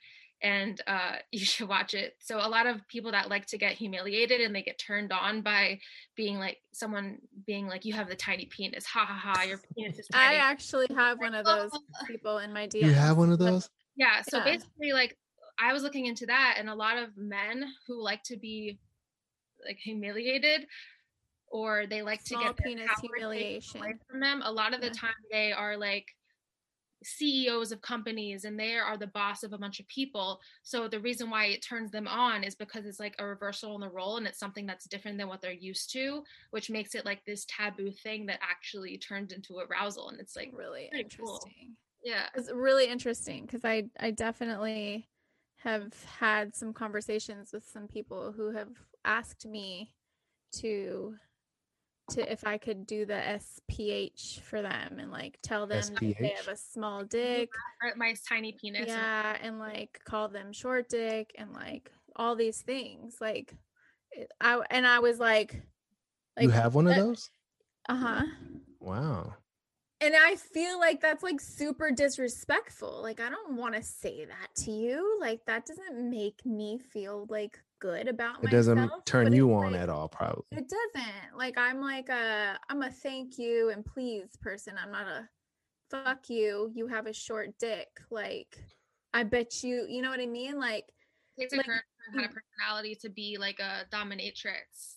and 0.41 0.81
uh 0.87 1.15
you 1.31 1.39
should 1.45 1.67
watch 1.69 1.93
it 1.93 2.15
so 2.19 2.37
a 2.37 2.49
lot 2.49 2.65
of 2.67 2.85
people 2.87 3.11
that 3.11 3.29
like 3.29 3.45
to 3.45 3.57
get 3.57 3.73
humiliated 3.73 4.41
and 4.41 4.53
they 4.55 4.61
get 4.61 4.77
turned 4.77 5.11
on 5.11 5.41
by 5.41 5.79
being 6.15 6.37
like 6.37 6.57
someone 6.73 7.17
being 7.45 7.67
like 7.67 7.85
you 7.85 7.93
have 7.93 8.07
the 8.09 8.15
tiny 8.15 8.45
penis 8.45 8.85
ha 8.85 9.05
ha 9.05 9.13
ha 9.13 9.43
your 9.43 9.59
penis 9.77 9.97
is 9.99 10.07
tiny." 10.07 10.35
I 10.35 10.39
actually 10.39 10.87
have 10.95 11.19
one 11.19 11.33
of 11.35 11.45
those 11.45 11.71
people 12.07 12.39
in 12.39 12.51
my 12.53 12.67
DMs. 12.67 12.81
You 12.81 12.91
have 12.93 13.17
one 13.17 13.31
of 13.31 13.39
those? 13.39 13.69
yeah 13.95 14.21
so 14.21 14.37
Yeah. 14.39 14.43
basically 14.43 14.91
like 14.91 15.17
i 15.59 15.71
was 15.71 15.83
looking 15.83 16.05
into 16.05 16.25
that 16.25 16.55
and 16.59 16.69
a 16.69 16.75
lot 16.75 16.97
of 16.97 17.15
men 17.15 17.63
who 17.87 18.01
like 18.03 18.23
to 18.23 18.35
be 18.37 18.77
like 19.65 19.77
humiliated 19.77 20.67
or 21.47 21.85
they 21.87 22.01
like 22.01 22.19
Small 22.21 22.41
to 22.41 22.45
get 22.47 22.57
their 22.57 22.65
penis 22.71 22.87
power 22.87 23.09
humiliation. 23.15 23.81
away 23.81 23.95
from 24.09 24.19
them 24.19 24.41
a 24.43 24.51
lot 24.51 24.73
of 24.73 24.81
the 24.81 24.87
Yeah. 24.87 24.93
time 24.93 25.13
they 25.31 25.51
are 25.53 25.77
like 25.77 26.07
CEOs 27.05 27.71
of 27.71 27.81
companies 27.81 28.45
and 28.45 28.59
they 28.59 28.75
are 28.75 28.97
the 28.97 29.07
boss 29.07 29.43
of 29.43 29.53
a 29.53 29.57
bunch 29.57 29.79
of 29.79 29.87
people. 29.87 30.39
So 30.63 30.87
the 30.87 30.99
reason 30.99 31.29
why 31.29 31.45
it 31.45 31.61
turns 31.61 31.91
them 31.91 32.07
on 32.07 32.43
is 32.43 32.55
because 32.55 32.85
it's 32.85 32.99
like 32.99 33.15
a 33.19 33.25
reversal 33.25 33.75
in 33.75 33.81
the 33.81 33.89
role 33.89 34.17
and 34.17 34.27
it's 34.27 34.39
something 34.39 34.65
that's 34.65 34.87
different 34.87 35.17
than 35.17 35.27
what 35.27 35.41
they're 35.41 35.51
used 35.51 35.91
to, 35.93 36.23
which 36.51 36.69
makes 36.69 36.95
it 36.95 37.05
like 37.05 37.23
this 37.25 37.45
taboo 37.47 37.91
thing 37.91 38.25
that 38.25 38.39
actually 38.41 38.97
turns 38.97 39.31
into 39.31 39.57
arousal. 39.57 40.09
And 40.09 40.19
it's 40.19 40.35
like 40.35 40.51
really 40.53 40.89
interesting. 40.93 41.17
Cool. 41.17 41.49
Yeah. 42.03 42.27
It's 42.35 42.51
really 42.51 42.87
interesting 42.87 43.45
because 43.45 43.65
I 43.65 43.85
I 43.99 44.11
definitely 44.11 45.07
have 45.57 45.93
had 46.19 46.55
some 46.55 46.73
conversations 46.73 47.51
with 47.51 47.65
some 47.65 47.87
people 47.87 48.31
who 48.31 48.51
have 48.51 48.69
asked 49.03 49.45
me 49.45 49.93
to 50.53 51.15
to 52.11 52.31
if 52.31 52.45
I 52.45 52.57
could 52.57 52.85
do 52.85 53.05
the 53.05 53.15
SPH 53.15 54.41
for 54.41 54.61
them 54.61 54.99
and 54.99 55.11
like 55.11 55.37
tell 55.41 55.67
them 55.67 55.81
they 55.99 56.33
have 56.35 56.47
a 56.47 56.57
small 56.57 57.03
dick, 57.03 57.49
my 57.95 58.13
tiny 58.27 58.51
penis. 58.51 58.87
Yeah, 58.87 59.37
and 59.41 59.59
like 59.59 59.99
call 60.05 60.27
them 60.27 60.51
short 60.53 60.89
dick 60.89 61.33
and 61.37 61.53
like 61.53 61.91
all 62.15 62.35
these 62.35 62.61
things. 62.61 63.17
Like 63.19 63.55
I 64.39 64.61
and 64.69 64.85
I 64.85 64.99
was 64.99 65.19
like, 65.19 65.61
like 66.37 66.43
you 66.43 66.49
have 66.49 66.75
one 66.75 66.87
of 66.87 66.95
those? 66.95 67.29
Uh 67.87 67.95
huh. 67.95 68.25
Wow. 68.79 69.33
And 70.01 70.13
I 70.15 70.35
feel 70.35 70.79
like 70.79 71.01
that's 71.01 71.23
like 71.23 71.39
super 71.39 71.89
disrespectful. 71.89 73.01
Like 73.01 73.19
I 73.19 73.29
don't 73.29 73.55
want 73.55 73.75
to 73.75 73.81
say 73.81 74.25
that 74.25 74.49
to 74.63 74.71
you. 74.71 75.17
Like 75.19 75.45
that 75.45 75.65
doesn't 75.65 76.09
make 76.09 76.45
me 76.45 76.77
feel 76.77 77.25
like 77.29 77.59
good 77.85 78.07
about 78.07 78.43
it 78.43 78.49
doesn't 78.49 78.89
turn 79.05 79.31
you 79.33 79.53
on 79.53 79.73
like, 79.73 79.81
at 79.81 79.89
all 79.89 80.07
probably. 80.07 80.43
it 80.51 80.69
doesn't. 80.69 81.37
Like 81.37 81.57
i'm 81.57 81.81
like 81.81 82.09
a 82.09 82.57
i'm 82.69 82.81
a 82.81 82.91
thank 82.91 83.37
you 83.37 83.69
and 83.69 83.85
please 83.85 84.29
person. 84.41 84.75
I'm 84.81 84.91
not 84.91 85.07
a 85.07 85.27
fuck 85.91 86.29
you 86.29 86.71
you 86.73 86.87
have 86.87 87.07
a 87.07 87.13
short 87.13 87.49
dick. 87.59 87.87
Like 88.09 88.57
i 89.13 89.23
bet 89.23 89.63
you 89.63 89.85
you 89.87 90.01
know 90.01 90.09
what 90.09 90.19
i 90.19 90.25
mean? 90.25 90.59
Like 90.59 90.85
takes 91.39 91.53
a 91.53 91.57
like, 91.57 91.65
kind 91.65 92.25
of 92.25 92.31
mm. 92.31 92.33
personality 92.33 92.95
to 93.01 93.09
be 93.09 93.37
like 93.39 93.59
a 93.59 93.85
dominatrix. 93.93 94.95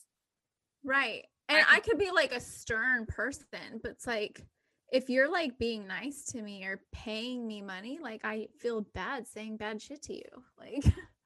Right 0.85 1.25
and 1.49 1.65
I, 1.69 1.77
I 1.77 1.81
could 1.81 1.99
be 1.99 2.11
like 2.11 2.33
a 2.33 2.41
stern 2.41 3.07
person 3.07 3.81
but 3.83 3.93
it's 3.93 4.07
like 4.07 4.45
if 4.93 5.11
you're 5.11 5.31
like 5.31 5.59
being 5.59 5.87
nice 5.87 6.25
to 6.27 6.43
me 6.43 6.65
or 6.65 6.81
paying 6.93 7.47
me 7.47 7.63
money 7.63 7.99
like 8.03 8.21
i 8.25 8.49
feel 8.59 8.83
bad 8.95 9.27
saying 9.27 9.57
bad 9.57 9.81
shit 9.81 10.03
to 10.03 10.15
you 10.15 10.45
like 10.59 10.85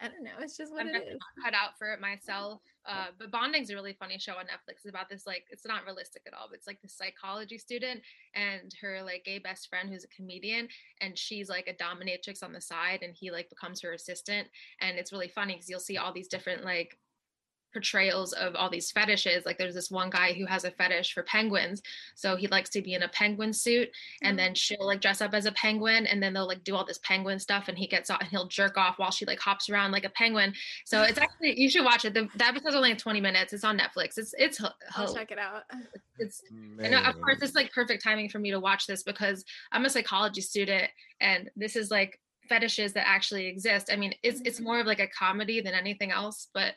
I 0.00 0.08
don't 0.08 0.22
know. 0.22 0.30
It's 0.40 0.56
just 0.56 0.72
what 0.72 0.82
I'm 0.82 0.94
it 0.94 1.08
is. 1.14 1.18
Cut 1.44 1.54
out 1.54 1.76
for 1.78 1.92
it 1.92 2.00
myself. 2.00 2.62
Uh, 2.86 3.06
but 3.18 3.30
Bonding's 3.30 3.70
a 3.70 3.74
really 3.74 3.92
funny 3.92 4.18
show 4.18 4.32
on 4.32 4.44
Netflix. 4.44 4.76
It's 4.76 4.88
about 4.88 5.08
this 5.08 5.26
like 5.26 5.44
it's 5.50 5.66
not 5.66 5.84
realistic 5.84 6.22
at 6.26 6.32
all, 6.32 6.46
but 6.48 6.56
it's 6.56 6.66
like 6.66 6.80
this 6.80 6.96
psychology 6.96 7.58
student 7.58 8.00
and 8.34 8.72
her 8.80 9.02
like 9.02 9.24
gay 9.24 9.38
best 9.38 9.68
friend 9.68 9.90
who's 9.90 10.04
a 10.04 10.08
comedian, 10.08 10.68
and 11.00 11.18
she's 11.18 11.48
like 11.48 11.68
a 11.68 11.74
dominatrix 11.82 12.42
on 12.42 12.52
the 12.52 12.60
side, 12.60 13.00
and 13.02 13.14
he 13.14 13.30
like 13.30 13.50
becomes 13.50 13.80
her 13.82 13.92
assistant, 13.92 14.48
and 14.80 14.98
it's 14.98 15.12
really 15.12 15.28
funny 15.28 15.54
because 15.54 15.68
you'll 15.68 15.80
see 15.80 15.98
all 15.98 16.12
these 16.12 16.28
different 16.28 16.64
like 16.64 16.96
portrayals 17.72 18.32
of 18.32 18.54
all 18.54 18.70
these 18.70 18.90
fetishes. 18.90 19.44
Like 19.44 19.58
there's 19.58 19.74
this 19.74 19.90
one 19.90 20.10
guy 20.10 20.32
who 20.32 20.46
has 20.46 20.64
a 20.64 20.70
fetish 20.70 21.12
for 21.12 21.22
penguins. 21.22 21.82
So 22.14 22.36
he 22.36 22.46
likes 22.48 22.70
to 22.70 22.82
be 22.82 22.94
in 22.94 23.02
a 23.02 23.08
penguin 23.08 23.52
suit 23.52 23.90
and 24.22 24.34
mm. 24.34 24.38
then 24.38 24.54
she'll 24.54 24.86
like 24.86 25.00
dress 25.00 25.20
up 25.20 25.34
as 25.34 25.46
a 25.46 25.52
penguin 25.52 26.06
and 26.06 26.22
then 26.22 26.32
they'll 26.32 26.46
like 26.46 26.64
do 26.64 26.74
all 26.74 26.84
this 26.84 27.00
penguin 27.02 27.38
stuff 27.38 27.68
and 27.68 27.78
he 27.78 27.86
gets 27.86 28.10
off 28.10 28.20
and 28.20 28.28
he'll 28.28 28.48
jerk 28.48 28.76
off 28.76 28.98
while 28.98 29.10
she 29.10 29.24
like 29.26 29.40
hops 29.40 29.68
around 29.68 29.92
like 29.92 30.04
a 30.04 30.10
penguin. 30.10 30.52
So 30.84 31.02
it's 31.08 31.18
actually 31.18 31.60
you 31.60 31.70
should 31.70 31.84
watch 31.84 32.04
it. 32.04 32.14
The, 32.14 32.28
the 32.36 32.46
episode's 32.46 32.74
only 32.74 32.90
like 32.90 32.98
20 32.98 33.20
minutes. 33.20 33.52
It's 33.52 33.64
on 33.64 33.78
Netflix. 33.78 34.18
It's 34.18 34.34
it's 34.38 34.60
I'll 34.96 35.14
check 35.14 35.30
it 35.30 35.38
out. 35.38 35.62
It's 36.18 36.42
and 36.50 36.94
of 36.94 37.20
course 37.20 37.38
it's 37.42 37.54
like 37.54 37.72
perfect 37.72 38.02
timing 38.02 38.28
for 38.28 38.38
me 38.38 38.50
to 38.50 38.60
watch 38.60 38.86
this 38.86 39.02
because 39.02 39.44
I'm 39.72 39.84
a 39.84 39.90
psychology 39.90 40.40
student 40.40 40.90
and 41.20 41.50
this 41.56 41.76
is 41.76 41.90
like 41.90 42.18
fetishes 42.48 42.94
that 42.94 43.06
actually 43.06 43.46
exist. 43.46 43.90
I 43.92 43.96
mean, 43.96 44.14
it's 44.22 44.40
it's 44.44 44.56
mm-hmm. 44.56 44.64
more 44.64 44.80
of 44.80 44.86
like 44.86 45.00
a 45.00 45.06
comedy 45.06 45.60
than 45.60 45.74
anything 45.74 46.10
else, 46.10 46.48
but 46.52 46.74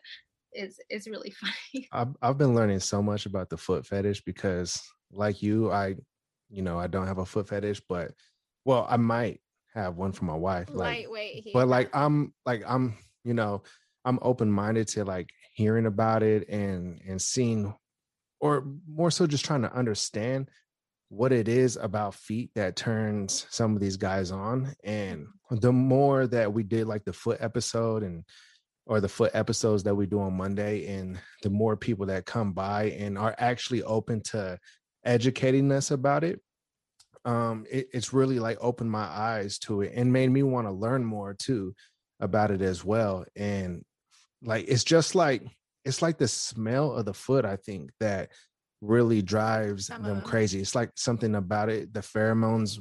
is 0.54 0.80
is 0.90 1.08
really 1.08 1.32
funny. 1.74 1.88
I've 1.92 2.16
I've 2.22 2.38
been 2.38 2.56
learning 2.56 2.80
so 2.80 3.02
much 3.02 3.26
about 3.26 3.50
the 3.50 3.58
foot 3.58 3.86
fetish 3.86 4.22
because, 4.22 4.82
like 5.12 5.42
you, 5.42 5.72
I, 5.72 5.96
you 6.50 6.62
know, 6.62 6.80
I 6.80 6.88
don't 6.88 7.08
have 7.08 7.20
a 7.20 7.26
foot 7.26 7.48
fetish, 7.48 7.82
but 7.88 8.12
well, 8.66 8.86
I 8.90 8.98
might 8.98 9.42
have 9.74 9.96
one 9.96 10.12
for 10.12 10.26
my 10.26 10.36
wife. 10.36 10.70
Like, 10.70 11.00
Lightweight. 11.00 11.50
But 11.54 11.68
like 11.68 11.90
I'm 11.96 12.34
like 12.46 12.64
I'm 12.68 12.98
you 13.24 13.34
know 13.34 13.64
I'm 14.06 14.20
open 14.22 14.52
minded 14.52 14.88
to 14.90 15.06
like 15.06 15.30
hearing 15.54 15.86
about 15.86 16.24
it 16.24 16.48
and 16.50 17.02
and 17.08 17.22
seeing, 17.22 17.74
or 18.40 18.66
more 18.88 19.12
so 19.12 19.28
just 19.28 19.46
trying 19.46 19.62
to 19.64 19.74
understand 19.74 20.50
what 21.10 21.34
it 21.34 21.50
is 21.50 21.76
about 21.76 22.16
feet 22.16 22.52
that 22.56 22.78
turns 22.78 23.46
some 23.50 23.76
of 23.76 23.82
these 23.82 23.98
guys 23.98 24.32
on 24.32 24.74
and 24.86 25.28
the 25.50 25.72
more 25.72 26.26
that 26.26 26.54
we 26.54 26.64
did 26.64 26.88
like 26.88 27.04
the 27.04 27.12
foot 27.12 27.38
episode 27.42 28.02
and 28.02 28.24
or 28.86 29.00
the 29.00 29.10
foot 29.10 29.32
episodes 29.34 29.84
that 29.84 29.96
we 29.96 30.06
do 30.06 30.20
on 30.20 30.34
Monday, 30.34 30.88
and 30.88 31.20
the 31.44 31.50
more 31.50 31.78
people 31.78 32.06
that 32.08 32.26
come 32.26 32.52
by 32.52 32.86
and 32.92 33.18
are 33.18 33.36
actually 33.38 33.84
open 33.84 34.22
to 34.22 34.58
educating 35.06 35.72
us 35.72 35.92
about 35.92 36.24
it, 36.24 36.40
um, 37.26 37.66
it, 37.70 37.88
it's 37.94 38.14
really 38.14 38.40
like 38.40 38.58
opened 38.62 38.92
my 38.92 39.04
eyes 39.04 39.60
to 39.60 39.82
it 39.82 39.94
and 39.96 40.12
made 40.12 40.32
me 40.32 40.44
want 40.44 40.68
to 40.68 40.72
learn 40.72 41.06
more 41.06 41.34
too 41.34 41.74
about 42.20 42.52
it 42.52 42.62
as 42.62 42.84
well. 42.84 43.26
And 43.36 43.84
like 44.44 44.66
it's 44.68 44.84
just 44.84 45.16
like 45.16 45.44
it's 45.86 46.02
like 46.02 46.18
the 46.18 46.28
smell 46.28 46.94
of 46.94 47.06
the 47.06 47.14
foot, 47.14 47.46
I 47.46 47.56
think, 47.56 47.92
that 48.00 48.30
really 48.82 49.22
drives 49.22 49.88
them 49.88 50.22
crazy. 50.22 50.60
It's 50.60 50.76
like 50.76 50.92
something 50.96 51.36
about 51.36 51.70
it, 51.70 51.94
the 51.94 52.00
pheromones, 52.00 52.80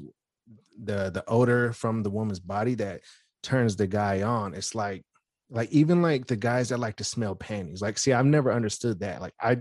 the 0.83 1.11
the 1.11 1.25
odor 1.29 1.73
from 1.73 2.03
the 2.03 2.11
woman's 2.11 2.41
body 2.41 2.75
that 2.77 3.03
turns 3.43 3.77
the 3.77 3.87
guy 3.87 4.23
on. 4.23 4.55
It's 4.55 4.75
like 4.75 5.03
like 5.51 5.71
even 5.71 6.03
like 6.03 6.27
the 6.27 6.37
guys 6.37 6.69
that 6.69 6.79
like 6.79 6.97
to 6.97 7.05
smell 7.05 7.35
panties 7.35 7.83
like 7.83 7.99
see 7.99 8.13
i've 8.13 8.27
never 8.27 8.53
understood 8.53 9.01
that 9.01 9.21
like 9.21 9.35
i 9.41 9.59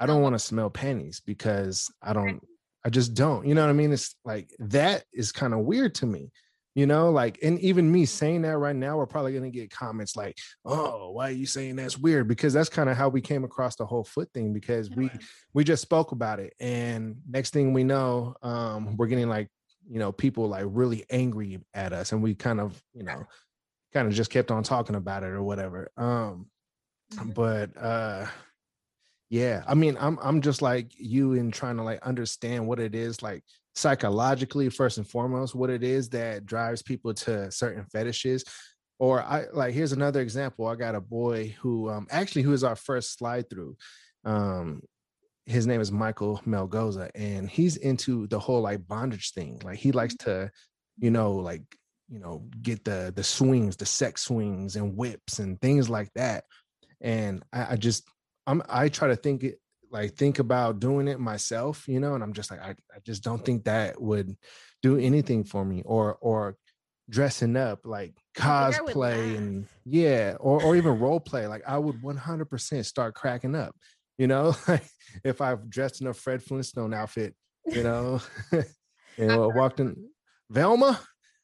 i 0.00 0.06
don't 0.06 0.22
want 0.22 0.34
to 0.34 0.38
smell 0.38 0.70
panties 0.70 1.20
because 1.24 1.90
i 2.02 2.12
don't 2.12 2.40
i 2.84 2.90
just 2.90 3.14
don't 3.14 3.46
you 3.46 3.54
know 3.54 3.62
what 3.62 3.70
i 3.70 3.74
mean? 3.74 3.92
It's 3.92 4.16
like 4.24 4.50
that 4.58 5.04
is 5.12 5.32
kind 5.32 5.54
of 5.54 5.60
weird 5.60 5.94
to 5.96 6.06
me 6.06 6.30
you 6.74 6.86
know 6.86 7.10
like 7.10 7.38
and 7.42 7.60
even 7.60 7.90
me 7.90 8.06
saying 8.06 8.42
that 8.42 8.56
right 8.56 8.76
now 8.76 8.96
we're 8.96 9.06
probably 9.06 9.32
going 9.32 9.44
to 9.44 9.50
get 9.50 9.70
comments 9.70 10.16
like 10.16 10.36
oh 10.64 11.10
why 11.12 11.28
are 11.28 11.32
you 11.32 11.46
saying 11.46 11.76
that's 11.76 11.98
weird? 11.98 12.26
Because 12.26 12.52
that's 12.52 12.68
kind 12.68 12.88
of 12.88 12.96
how 12.96 13.08
we 13.08 13.20
came 13.20 13.44
across 13.44 13.76
the 13.76 13.86
whole 13.86 14.04
foot 14.04 14.30
thing 14.32 14.52
because 14.52 14.90
we 14.90 15.10
we 15.52 15.64
just 15.64 15.82
spoke 15.82 16.12
about 16.12 16.40
it 16.40 16.54
and 16.58 17.16
next 17.28 17.52
thing 17.52 17.72
we 17.72 17.84
know 17.84 18.34
um 18.42 18.96
we're 18.96 19.06
getting 19.06 19.28
like 19.28 19.48
you 19.88 19.98
know 19.98 20.12
people 20.12 20.48
like 20.48 20.64
really 20.66 21.04
angry 21.10 21.60
at 21.74 21.92
us 21.92 22.12
and 22.12 22.22
we 22.22 22.34
kind 22.34 22.60
of 22.60 22.82
you 22.94 23.02
know 23.02 23.24
kind 23.92 24.08
of 24.08 24.14
just 24.14 24.30
kept 24.30 24.50
on 24.50 24.62
talking 24.62 24.96
about 24.96 25.22
it 25.22 25.30
or 25.30 25.42
whatever. 25.42 25.90
Um, 25.96 26.46
mm-hmm. 27.14 27.30
but 27.30 27.70
uh, 27.76 28.26
yeah, 29.30 29.62
I 29.66 29.74
mean, 29.74 29.96
I'm 30.00 30.18
I'm 30.22 30.40
just 30.40 30.62
like 30.62 30.92
you 30.98 31.34
in 31.34 31.50
trying 31.50 31.76
to 31.76 31.82
like 31.82 32.02
understand 32.02 32.66
what 32.66 32.78
it 32.78 32.94
is 32.94 33.22
like 33.22 33.44
psychologically 33.74 34.68
first 34.68 34.98
and 34.98 35.08
foremost, 35.08 35.54
what 35.54 35.70
it 35.70 35.82
is 35.82 36.08
that 36.10 36.46
drives 36.46 36.82
people 36.82 37.14
to 37.14 37.50
certain 37.50 37.84
fetishes. 37.86 38.44
Or 38.98 39.22
I 39.22 39.46
like 39.52 39.74
here's 39.74 39.92
another 39.92 40.20
example. 40.20 40.66
I 40.66 40.74
got 40.76 40.94
a 40.94 41.00
boy 41.00 41.56
who 41.60 41.88
um 41.90 42.06
actually 42.10 42.42
who 42.42 42.52
is 42.52 42.64
our 42.64 42.76
first 42.76 43.18
slide 43.18 43.48
through. 43.48 43.76
Um 44.24 44.82
his 45.46 45.66
name 45.66 45.80
is 45.80 45.90
Michael 45.90 46.40
Melgoza, 46.46 47.10
and 47.14 47.50
he's 47.50 47.76
into 47.76 48.28
the 48.28 48.38
whole 48.38 48.60
like 48.60 48.86
bondage 48.86 49.32
thing. 49.32 49.60
Like 49.64 49.78
he 49.78 49.92
likes 49.92 50.14
mm-hmm. 50.14 50.44
to, 50.44 50.50
you 50.98 51.10
know, 51.10 51.32
like 51.32 51.62
you 52.08 52.18
know 52.18 52.44
get 52.60 52.84
the 52.84 53.12
the 53.14 53.24
swings 53.24 53.76
the 53.76 53.86
sex 53.86 54.22
swings 54.22 54.76
and 54.76 54.96
whips 54.96 55.38
and 55.38 55.60
things 55.60 55.88
like 55.88 56.12
that. 56.14 56.44
And 57.00 57.42
i, 57.52 57.72
I 57.72 57.76
just 57.76 58.04
i'm 58.46 58.62
i 58.68 58.88
try 58.88 59.08
to 59.08 59.16
think 59.16 59.42
it 59.42 59.58
like 59.90 60.14
think 60.14 60.38
about 60.38 60.80
doing 60.80 61.06
it 61.06 61.20
myself 61.20 61.86
you 61.86 62.00
know 62.00 62.14
and 62.14 62.22
i'm 62.22 62.32
just 62.32 62.50
like 62.50 62.60
I, 62.60 62.70
I 62.70 62.98
just 63.04 63.22
don't 63.22 63.44
think 63.44 63.64
that 63.64 64.00
would 64.00 64.34
do 64.82 64.96
anything 64.98 65.44
for 65.44 65.64
me 65.64 65.82
or 65.84 66.16
or 66.20 66.56
dressing 67.10 67.56
up 67.56 67.80
like 67.84 68.14
cosplay 68.36 69.36
and 69.36 69.66
yeah 69.84 70.36
or 70.40 70.62
or 70.62 70.76
even 70.76 70.98
role 71.00 71.20
play 71.20 71.46
like 71.46 71.62
i 71.66 71.76
would 71.76 72.00
100% 72.02 72.84
start 72.86 73.14
cracking 73.14 73.54
up 73.54 73.76
you 74.18 74.26
know 74.26 74.54
like 74.68 74.84
if 75.24 75.40
i've 75.40 75.68
dressed 75.68 76.00
in 76.00 76.06
a 76.06 76.14
fred 76.14 76.42
flintstone 76.42 76.94
outfit 76.94 77.34
you 77.66 77.82
know 77.82 78.20
and 79.18 79.54
walked 79.54 79.80
in 79.80 80.08
Wilma 80.48 81.00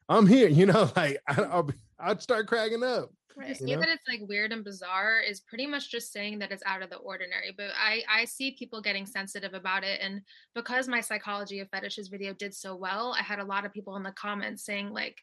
I'm 0.08 0.26
here, 0.26 0.48
you 0.48 0.66
know, 0.66 0.90
like 0.96 1.20
I, 1.26 1.40
will 1.40 1.70
I'd 1.98 2.22
start 2.22 2.46
cracking 2.46 2.82
up. 2.82 3.10
Right. 3.36 3.48
To 3.48 3.54
say 3.54 3.76
that 3.76 3.88
it's 3.88 4.08
like 4.08 4.28
weird 4.28 4.52
and 4.52 4.64
bizarre 4.64 5.20
is 5.20 5.38
pretty 5.38 5.64
much 5.64 5.92
just 5.92 6.12
saying 6.12 6.40
that 6.40 6.50
it's 6.50 6.62
out 6.66 6.82
of 6.82 6.90
the 6.90 6.96
ordinary. 6.96 7.54
But 7.56 7.68
I 7.76 8.02
I 8.08 8.24
see 8.24 8.56
people 8.58 8.82
getting 8.82 9.06
sensitive 9.06 9.54
about 9.54 9.84
it, 9.84 10.00
and 10.02 10.22
because 10.56 10.88
my 10.88 11.00
psychology 11.00 11.60
of 11.60 11.68
fetishes 11.68 12.08
video 12.08 12.32
did 12.32 12.52
so 12.52 12.74
well, 12.74 13.14
I 13.16 13.22
had 13.22 13.38
a 13.38 13.44
lot 13.44 13.64
of 13.64 13.72
people 13.72 13.94
in 13.94 14.02
the 14.02 14.10
comments 14.10 14.64
saying 14.64 14.92
like 14.92 15.18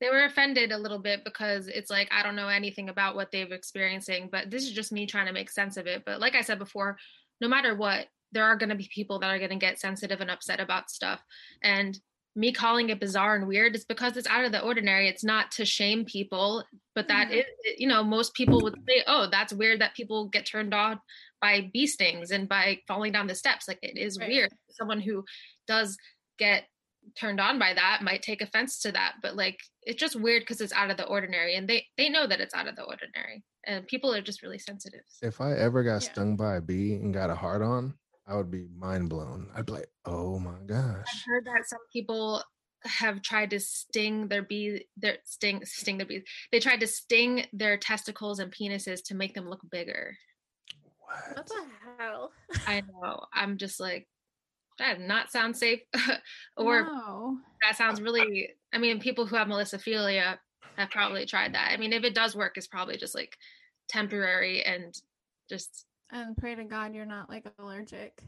they 0.00 0.08
were 0.08 0.24
offended 0.24 0.72
a 0.72 0.78
little 0.78 0.98
bit 0.98 1.22
because 1.22 1.68
it's 1.68 1.90
like 1.90 2.08
I 2.10 2.22
don't 2.22 2.36
know 2.36 2.48
anything 2.48 2.88
about 2.88 3.14
what 3.14 3.30
they've 3.30 3.52
experiencing, 3.52 4.30
but 4.32 4.50
this 4.50 4.62
is 4.62 4.72
just 4.72 4.90
me 4.90 5.04
trying 5.06 5.26
to 5.26 5.32
make 5.32 5.50
sense 5.50 5.76
of 5.76 5.86
it. 5.86 6.02
But 6.06 6.20
like 6.20 6.34
I 6.34 6.40
said 6.40 6.58
before, 6.58 6.96
no 7.42 7.48
matter 7.48 7.74
what, 7.74 8.06
there 8.32 8.44
are 8.44 8.56
going 8.56 8.70
to 8.70 8.74
be 8.74 8.88
people 8.92 9.18
that 9.18 9.30
are 9.30 9.38
going 9.38 9.50
to 9.50 9.56
get 9.56 9.78
sensitive 9.78 10.22
and 10.22 10.30
upset 10.30 10.60
about 10.60 10.90
stuff, 10.90 11.22
and 11.62 11.98
me 12.36 12.52
calling 12.52 12.88
it 12.90 12.98
bizarre 13.00 13.36
and 13.36 13.46
weird 13.46 13.74
is 13.76 13.84
because 13.84 14.16
it's 14.16 14.26
out 14.28 14.44
of 14.44 14.52
the 14.52 14.60
ordinary. 14.62 15.08
It's 15.08 15.22
not 15.24 15.50
to 15.52 15.64
shame 15.64 16.04
people, 16.04 16.64
but 16.94 17.06
that 17.08 17.28
Mhm. 17.28 17.38
is, 17.40 17.44
you 17.78 17.86
know, 17.86 18.02
most 18.02 18.34
people 18.34 18.60
would 18.62 18.74
say, 18.88 19.04
oh, 19.06 19.28
that's 19.30 19.52
weird 19.52 19.80
that 19.80 19.94
people 19.94 20.28
get 20.28 20.44
turned 20.46 20.74
on 20.74 21.00
by 21.40 21.70
bee 21.72 21.86
stings 21.86 22.30
and 22.32 22.48
by 22.48 22.80
falling 22.88 23.12
down 23.12 23.26
the 23.28 23.34
steps. 23.34 23.68
Like 23.68 23.78
it 23.82 23.96
is 23.96 24.18
Right. 24.18 24.28
weird. 24.28 24.52
Someone 24.70 25.00
who 25.00 25.24
does 25.68 25.96
get 26.38 26.64
turned 27.16 27.38
on 27.38 27.58
by 27.58 27.74
that 27.74 28.00
might 28.02 28.22
take 28.22 28.40
offense 28.40 28.80
to 28.80 28.90
that, 28.92 29.16
but 29.22 29.36
like 29.36 29.60
it's 29.82 30.00
just 30.00 30.16
weird 30.16 30.42
because 30.42 30.60
it's 30.62 30.72
out 30.72 30.90
of 30.90 30.96
the 30.96 31.06
ordinary 31.06 31.54
and 31.54 31.68
they 31.68 31.86
they 31.98 32.08
know 32.08 32.26
that 32.26 32.40
it's 32.40 32.54
out 32.54 32.66
of 32.66 32.74
the 32.76 32.82
ordinary. 32.82 33.44
And 33.66 33.86
people 33.86 34.12
are 34.14 34.22
just 34.22 34.42
really 34.42 34.58
sensitive. 34.58 35.02
If 35.22 35.40
I 35.40 35.52
ever 35.52 35.82
got 35.84 36.02
Yeah. 36.02 36.12
stung 36.12 36.36
by 36.36 36.56
a 36.56 36.60
bee 36.60 36.94
and 36.94 37.12
got 37.14 37.30
a 37.30 37.34
hard 37.34 37.62
on, 37.62 37.98
I 38.26 38.36
would 38.36 38.50
be 38.50 38.66
mind 38.76 39.10
blown. 39.10 39.48
I'd 39.54 39.66
be 39.66 39.72
like, 39.72 39.90
oh 40.06 40.38
my 40.38 40.58
gosh. 40.66 41.04
I've 41.06 41.22
heard 41.26 41.44
that 41.44 41.66
some 41.66 41.80
people 41.92 42.42
have 42.84 43.22
tried 43.22 43.50
to 43.50 43.60
sting 43.60 44.28
their 44.28 44.42
bee 44.42 44.86
their 44.96 45.16
sting 45.24 45.64
sting 45.64 45.98
their 45.98 46.06
bees. 46.06 46.22
They 46.52 46.60
tried 46.60 46.80
to 46.80 46.86
sting 46.86 47.46
their 47.52 47.76
testicles 47.76 48.38
and 48.38 48.52
penises 48.52 49.02
to 49.06 49.14
make 49.14 49.34
them 49.34 49.48
look 49.48 49.60
bigger. 49.70 50.16
What 50.98 51.36
What? 51.36 51.46
the 51.46 51.66
hell? 51.98 52.32
I 52.66 52.82
know. 52.82 53.24
I'm 53.32 53.56
just 53.58 53.80
like 53.80 54.08
that 54.78 54.98
does 54.98 55.06
not 55.06 55.30
sound 55.30 55.56
safe. 55.56 55.80
or 56.56 56.82
no. 56.82 57.38
that 57.66 57.76
sounds 57.76 58.00
really 58.00 58.50
I 58.72 58.78
mean 58.78 59.00
people 59.00 59.26
who 59.26 59.36
have 59.36 59.48
melissophilia 59.48 60.38
have 60.76 60.90
probably 60.90 61.26
tried 61.26 61.54
that. 61.54 61.70
I 61.72 61.76
mean 61.76 61.92
if 61.92 62.04
it 62.04 62.14
does 62.14 62.34
work 62.34 62.52
it's 62.56 62.66
probably 62.66 62.96
just 62.96 63.14
like 63.14 63.36
temporary 63.88 64.62
and 64.62 64.94
just 65.48 65.86
And 66.10 66.36
pray 66.36 66.54
to 66.54 66.64
God 66.64 66.94
you're 66.94 67.06
not 67.06 67.28
like 67.28 67.46
allergic. 67.58 68.22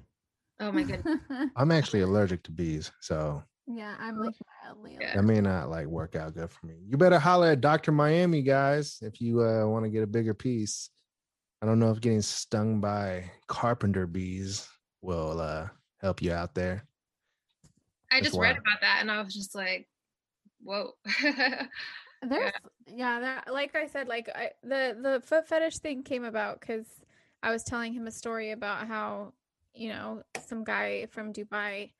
oh 0.61 0.73
my 0.73 0.82
goodness. 0.82 1.19
I'm 1.57 1.70
actually 1.70 2.01
allergic 2.01 2.43
to 2.44 2.51
bees, 2.51 2.90
so 3.01 3.43
yeah, 3.66 3.97
I'm 3.98 4.19
like 4.19 4.35
mildly 4.65 4.97
Yeah. 5.01 5.15
that 5.15 5.23
may 5.24 5.40
not 5.40 5.69
like 5.70 5.86
work 5.86 6.15
out 6.16 6.35
good 6.35 6.51
for 6.51 6.66
me. 6.66 6.74
You 6.86 6.97
better 6.97 7.19
holler 7.19 7.51
at 7.51 7.61
Dr. 7.61 7.93
Miami, 7.93 8.43
guys, 8.43 8.98
if 9.03 9.20
you 9.20 9.43
uh, 9.43 9.66
want 9.66 9.85
to 9.85 9.90
get 9.90 10.03
a 10.03 10.07
bigger 10.07 10.35
piece. 10.35 10.90
I 11.62 11.66
don't 11.66 11.78
know 11.78 11.90
if 11.90 12.01
getting 12.01 12.23
stung 12.23 12.81
by 12.81 13.31
carpenter 13.48 14.07
bees 14.07 14.69
will 15.01 15.40
uh, 15.40 15.69
help 16.01 16.20
you 16.23 16.32
out 16.32 16.55
there. 16.55 16.86
I 18.11 18.16
That's 18.20 18.28
just 18.28 18.39
read 18.39 18.57
about 18.59 18.81
that 18.82 18.98
and 19.01 19.11
I 19.11 19.20
was 19.23 19.35
just 19.35 19.55
like 19.55 19.89
whoa. 20.62 20.93
There's 21.23 22.53
yeah, 22.86 23.20
that 23.20 23.53
like 23.53 23.74
I 23.77 23.86
said, 23.89 24.09
like 24.09 24.28
I 24.35 24.51
the 24.62 24.97
the 25.01 25.23
foot 25.24 25.47
fetish 25.48 25.78
thing 25.78 26.03
came 26.03 26.24
about 26.24 26.61
because 26.61 26.86
I 27.42 27.50
was 27.50 27.64
telling 27.64 27.92
him 27.92 28.06
a 28.06 28.12
story 28.12 28.50
about 28.50 28.86
how 28.86 29.32
you 29.74 29.90
know 29.90 30.22
some 30.46 30.64
guy 30.64 31.06
from 31.06 31.32
Dubai, 31.32 31.92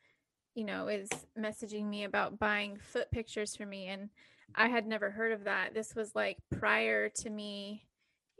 you 0.54 0.64
know, 0.64 0.88
is 0.88 1.08
messaging 1.38 1.86
me 1.86 2.04
about 2.04 2.38
buying 2.38 2.78
foot 2.78 3.10
pictures 3.10 3.54
for 3.54 3.66
me, 3.66 3.86
and 3.86 4.10
I 4.54 4.68
had 4.68 4.86
never 4.86 5.10
heard 5.10 5.32
of 5.32 5.44
that. 5.44 5.74
This 5.74 5.94
was 5.94 6.14
like 6.14 6.38
prior 6.58 7.08
to 7.08 7.30
me 7.30 7.86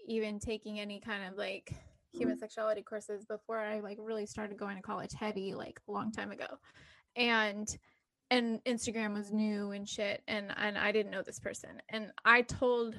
even 0.09 0.39
taking 0.39 0.79
any 0.79 1.01
kind 1.01 1.25
of 1.25 1.37
like 1.37 1.75
human 2.13 2.37
mm-hmm. 2.37 2.41
sexuality 2.41 2.83
courses 2.83 3.25
before 3.25 3.59
I 3.59 3.81
like 3.81 3.99
really 4.01 4.27
started 4.27 4.57
going 4.57 4.77
to 4.77 4.83
college 4.83 5.13
heavy 5.13 5.55
like 5.55 5.81
a 5.89 5.93
long 5.93 6.13
time 6.13 6.31
ago, 6.31 6.47
and 7.15 7.69
and 8.31 8.63
Instagram 8.65 9.15
was 9.15 9.33
new 9.33 9.71
and 9.71 9.89
shit 9.89 10.23
and 10.27 10.53
and 10.57 10.77
I 10.77 10.93
didn't 10.93 11.13
know 11.13 11.23
this 11.23 11.39
person. 11.39 11.81
And 11.91 12.11
I 12.25 12.43
told 12.43 12.97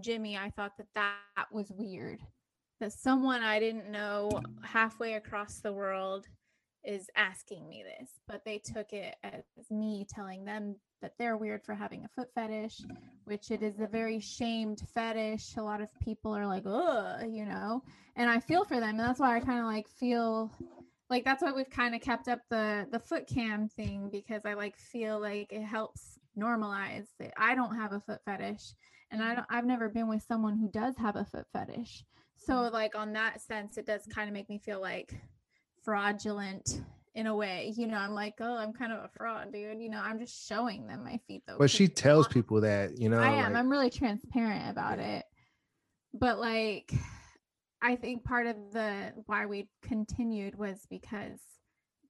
Jimmy 0.00 0.36
I 0.36 0.50
thought 0.50 0.76
that 0.78 0.86
that 0.94 1.52
was 1.52 1.70
weird 1.70 2.20
that 2.80 2.92
someone 2.92 3.42
I 3.42 3.60
didn't 3.60 3.90
know 3.90 4.30
halfway 4.62 5.14
across 5.14 5.60
the 5.60 5.72
world 5.72 6.26
is 6.82 7.08
asking 7.14 7.68
me 7.68 7.84
this 7.84 8.10
but 8.26 8.42
they 8.44 8.58
took 8.58 8.92
it 8.92 9.14
as 9.22 9.42
me 9.70 10.06
telling 10.08 10.44
them 10.46 10.76
that 11.02 11.12
they're 11.18 11.36
weird 11.36 11.62
for 11.62 11.74
having 11.74 12.04
a 12.04 12.08
foot 12.08 12.28
fetish 12.34 12.80
which 13.24 13.50
it 13.50 13.62
is 13.62 13.80
a 13.80 13.86
very 13.86 14.18
shamed 14.18 14.80
fetish 14.94 15.56
a 15.58 15.62
lot 15.62 15.82
of 15.82 15.88
people 16.00 16.34
are 16.34 16.46
like 16.46 16.62
oh 16.64 17.18
you 17.28 17.44
know 17.44 17.82
and 18.16 18.30
I 18.30 18.40
feel 18.40 18.64
for 18.64 18.80
them 18.80 18.98
and 18.98 19.00
that's 19.00 19.20
why 19.20 19.36
I 19.36 19.40
kind 19.40 19.60
of 19.60 19.66
like 19.66 19.88
feel 19.88 20.50
like 21.10 21.24
that's 21.24 21.42
why 21.42 21.52
we've 21.52 21.68
kind 21.68 21.94
of 21.94 22.00
kept 22.00 22.28
up 22.28 22.40
the 22.48 22.86
the 22.90 22.98
foot 22.98 23.26
cam 23.26 23.68
thing 23.68 24.08
because 24.10 24.42
I 24.46 24.54
like 24.54 24.76
feel 24.76 25.20
like 25.20 25.52
it 25.52 25.64
helps 25.64 26.18
normalize 26.38 27.08
it. 27.18 27.32
I 27.36 27.54
don't 27.54 27.76
have 27.76 27.92
a 27.92 28.00
foot 28.00 28.20
fetish 28.24 28.72
and 29.10 29.22
I 29.22 29.34
don't 29.34 29.46
I've 29.50 29.66
never 29.66 29.88
been 29.88 30.08
with 30.08 30.22
someone 30.22 30.56
who 30.56 30.70
does 30.70 30.96
have 30.96 31.16
a 31.16 31.24
foot 31.24 31.46
fetish. 31.52 32.04
So 32.40 32.68
like 32.72 32.94
on 32.94 33.12
that 33.14 33.40
sense 33.40 33.76
it 33.76 33.86
does 33.86 34.06
kind 34.06 34.28
of 34.28 34.34
make 34.34 34.48
me 34.48 34.58
feel 34.58 34.80
like 34.80 35.14
fraudulent 35.82 36.82
in 37.14 37.26
a 37.26 37.34
way. 37.34 37.72
You 37.76 37.86
know, 37.86 37.96
I'm 37.98 38.12
like, 38.14 38.34
"Oh, 38.40 38.56
I'm 38.56 38.72
kind 38.72 38.92
of 38.92 38.98
a 39.04 39.08
fraud, 39.16 39.52
dude." 39.52 39.80
You 39.80 39.90
know, 39.90 40.00
I'm 40.02 40.18
just 40.18 40.48
showing 40.48 40.86
them 40.86 41.04
my 41.04 41.18
feet 41.26 41.42
though. 41.46 41.56
But 41.58 41.70
she 41.70 41.88
tells 41.88 42.28
people 42.28 42.60
that, 42.62 42.98
you 42.98 43.08
know, 43.08 43.18
I 43.18 43.28
am. 43.32 43.52
like- 43.52 43.60
I'm 43.60 43.68
really 43.70 43.90
transparent 43.90 44.70
about 44.70 44.98
it. 44.98 45.24
But 46.14 46.38
like 46.38 46.92
I 47.82 47.96
think 47.96 48.24
part 48.24 48.46
of 48.46 48.56
the 48.72 49.12
why 49.26 49.46
we 49.46 49.68
continued 49.82 50.56
was 50.58 50.86
because 50.90 51.40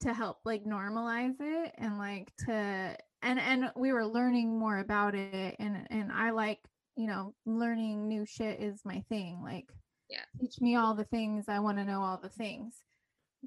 to 0.01 0.13
help 0.15 0.39
like 0.45 0.65
normalize 0.65 1.37
it 1.41 1.75
and 1.79 1.99
like 1.99 2.33
to 2.47 2.97
and 3.23 3.39
and 3.39 3.71
we 3.77 3.93
were 3.93 4.07
learning 4.07 4.59
more 4.59 4.79
about 4.79 5.15
it 5.15 5.57
and 5.59 5.87
and 5.91 6.11
I 6.13 6.31
like, 6.31 6.61
you 6.97 7.07
know, 7.07 7.35
learning 7.47 8.09
new 8.09 8.25
shit 8.27 8.61
is 8.61 8.81
my 8.85 9.05
thing. 9.09 9.41
Like 9.43 9.67
Yeah. 10.11 10.25
teach 10.41 10.61
me 10.61 10.77
all 10.77 10.95
the 10.95 11.05
things. 11.05 11.49
I 11.49 11.61
want 11.61 11.79
to 11.79 11.85
know 11.85 12.03
all 12.03 12.19
the 12.21 12.29
things. 12.29 12.83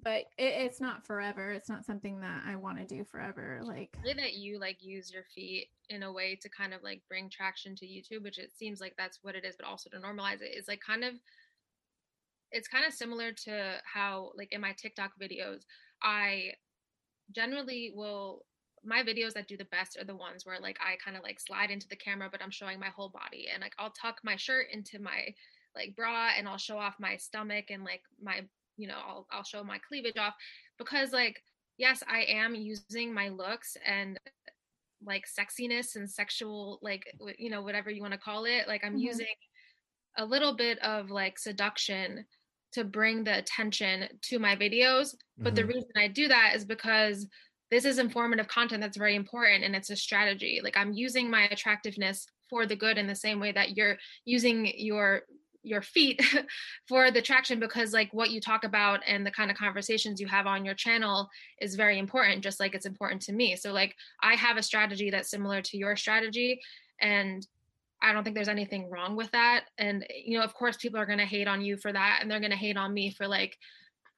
But 0.01 0.25
it, 0.37 0.53
it's 0.65 0.81
not 0.81 1.05
forever. 1.05 1.51
It's 1.51 1.69
not 1.69 1.85
something 1.85 2.19
that 2.21 2.43
I 2.47 2.55
want 2.55 2.79
to 2.79 2.85
do 2.85 3.03
forever. 3.03 3.59
Like 3.61 3.95
way 4.03 4.13
that 4.13 4.33
you 4.33 4.59
like 4.59 4.83
use 4.83 5.11
your 5.11 5.23
feet 5.35 5.67
in 5.89 6.03
a 6.03 6.11
way 6.11 6.35
to 6.41 6.49
kind 6.49 6.73
of 6.73 6.81
like 6.81 7.01
bring 7.07 7.29
traction 7.29 7.75
to 7.75 7.85
YouTube, 7.85 8.23
which 8.23 8.39
it 8.39 8.51
seems 8.57 8.81
like 8.81 8.95
that's 8.97 9.19
what 9.21 9.35
it 9.35 9.45
is, 9.45 9.55
but 9.55 9.67
also 9.67 9.89
to 9.91 9.97
normalize 9.97 10.41
it 10.41 10.57
is 10.57 10.67
like 10.67 10.81
kind 10.81 11.03
of 11.03 11.13
it's 12.51 12.67
kind 12.67 12.85
of 12.85 12.93
similar 12.93 13.31
to 13.31 13.75
how 13.83 14.31
like 14.35 14.51
in 14.51 14.61
my 14.61 14.73
TikTok 14.73 15.11
videos, 15.21 15.61
I 16.01 16.53
generally 17.31 17.91
will 17.95 18.45
my 18.85 19.01
videos 19.01 19.33
that 19.33 19.47
do 19.47 19.57
the 19.57 19.65
best 19.65 19.97
are 19.97 20.03
the 20.03 20.15
ones 20.15 20.45
where 20.45 20.59
like 20.59 20.77
I 20.81 20.97
kind 21.03 21.15
of 21.15 21.23
like 21.23 21.39
slide 21.39 21.71
into 21.71 21.87
the 21.87 21.95
camera 21.95 22.27
but 22.29 22.41
I'm 22.41 22.51
showing 22.51 22.79
my 22.79 22.89
whole 22.89 23.09
body 23.09 23.47
and 23.51 23.61
like 23.61 23.73
I'll 23.79 23.91
tuck 23.91 24.19
my 24.23 24.35
shirt 24.35 24.67
into 24.73 24.99
my 24.99 25.33
like 25.75 25.95
bra 25.95 26.31
and 26.37 26.47
I'll 26.47 26.57
show 26.57 26.77
off 26.77 26.95
my 26.99 27.17
stomach 27.17 27.65
and 27.69 27.83
like 27.83 28.01
my 28.21 28.47
you 28.77 28.87
know 28.87 28.97
I'll 28.97 29.27
I'll 29.31 29.43
show 29.43 29.63
my 29.63 29.79
cleavage 29.79 30.17
off 30.17 30.35
because 30.77 31.11
like 31.11 31.41
yes, 31.77 32.03
I 32.07 32.23
am 32.25 32.53
using 32.55 33.13
my 33.13 33.29
looks 33.29 33.75
and 33.83 34.19
like 35.01 35.25
sexiness 35.27 35.95
and 35.95 36.09
sexual, 36.09 36.79
like, 36.81 37.03
you 37.37 37.49
know, 37.49 37.61
whatever 37.61 37.89
you 37.89 38.01
want 38.01 38.13
to 38.13 38.19
call 38.19 38.45
it. 38.45 38.67
Like, 38.67 38.83
I'm 38.83 38.95
Mhm. 38.95 38.99
using 38.99 39.27
a 40.17 40.25
little 40.25 40.55
bit 40.55 40.79
of 40.79 41.09
like 41.11 41.39
seduction 41.39 42.25
to 42.73 42.83
bring 42.83 43.23
the 43.23 43.37
attention 43.37 44.09
to 44.23 44.39
my 44.39 44.55
videos. 44.55 45.15
But 45.43 45.55
the 45.55 45.65
Mhm. 45.65 45.67
reason 45.67 45.91
I 45.95 46.07
do 46.07 46.27
that 46.27 46.53
is 46.55 46.65
because 46.65 47.27
this 47.71 47.85
is 47.85 47.99
informative 47.99 48.47
content 48.47 48.81
that's 48.81 48.97
very 48.97 49.15
important 49.15 49.63
and 49.63 49.75
it's 49.75 49.89
a 49.89 49.95
strategy. 49.95 50.61
Like, 50.63 50.77
I'm 50.77 50.93
using 50.93 51.29
my 51.29 51.43
attractiveness 51.49 52.25
for 52.49 52.65
the 52.65 52.75
good 52.75 52.97
in 52.97 53.07
the 53.07 53.15
same 53.15 53.39
way 53.39 53.51
that 53.51 53.75
you're 53.77 53.97
using 54.25 54.67
your 54.77 55.23
your 55.63 55.81
feet 55.81 56.21
for 56.87 57.09
the 57.09 57.21
traction 57.21 57.59
because 57.59 57.93
like 57.93 58.13
what 58.13 58.29
you 58.29 58.39
talk 58.39 58.63
about 58.63 58.99
and 59.07 59.25
the 59.25 59.31
kind 59.31 59.49
of 59.49 59.57
conversations 59.57 60.19
you 60.19 60.27
have 60.27 60.45
on 60.45 60.65
your 60.65 60.75
channel 60.75 61.29
is 61.61 61.75
very 61.75 61.97
important 61.97 62.43
just 62.43 62.59
like 62.59 62.75
it's 62.75 62.85
important 62.85 63.21
to 63.21 63.33
me. 63.33 63.55
So 63.55 63.71
like 63.71 63.95
i 64.21 64.35
have 64.35 64.57
a 64.57 64.63
strategy 64.63 65.09
that's 65.09 65.31
similar 65.31 65.61
to 65.61 65.77
your 65.77 65.95
strategy 65.95 66.59
and 67.01 67.47
i 68.01 68.11
don't 68.11 68.23
think 68.23 68.35
there's 68.35 68.47
anything 68.47 68.89
wrong 68.89 69.15
with 69.15 69.31
that. 69.31 69.65
And 69.77 70.05
you 70.23 70.37
know 70.37 70.43
of 70.43 70.53
course 70.53 70.77
people 70.77 70.99
are 70.99 71.05
going 71.05 71.19
to 71.19 71.25
hate 71.25 71.47
on 71.47 71.61
you 71.61 71.77
for 71.77 71.91
that 71.91 72.19
and 72.21 72.29
they're 72.29 72.39
going 72.39 72.51
to 72.51 72.57
hate 72.57 72.77
on 72.77 72.93
me 72.93 73.11
for 73.11 73.27
like 73.27 73.57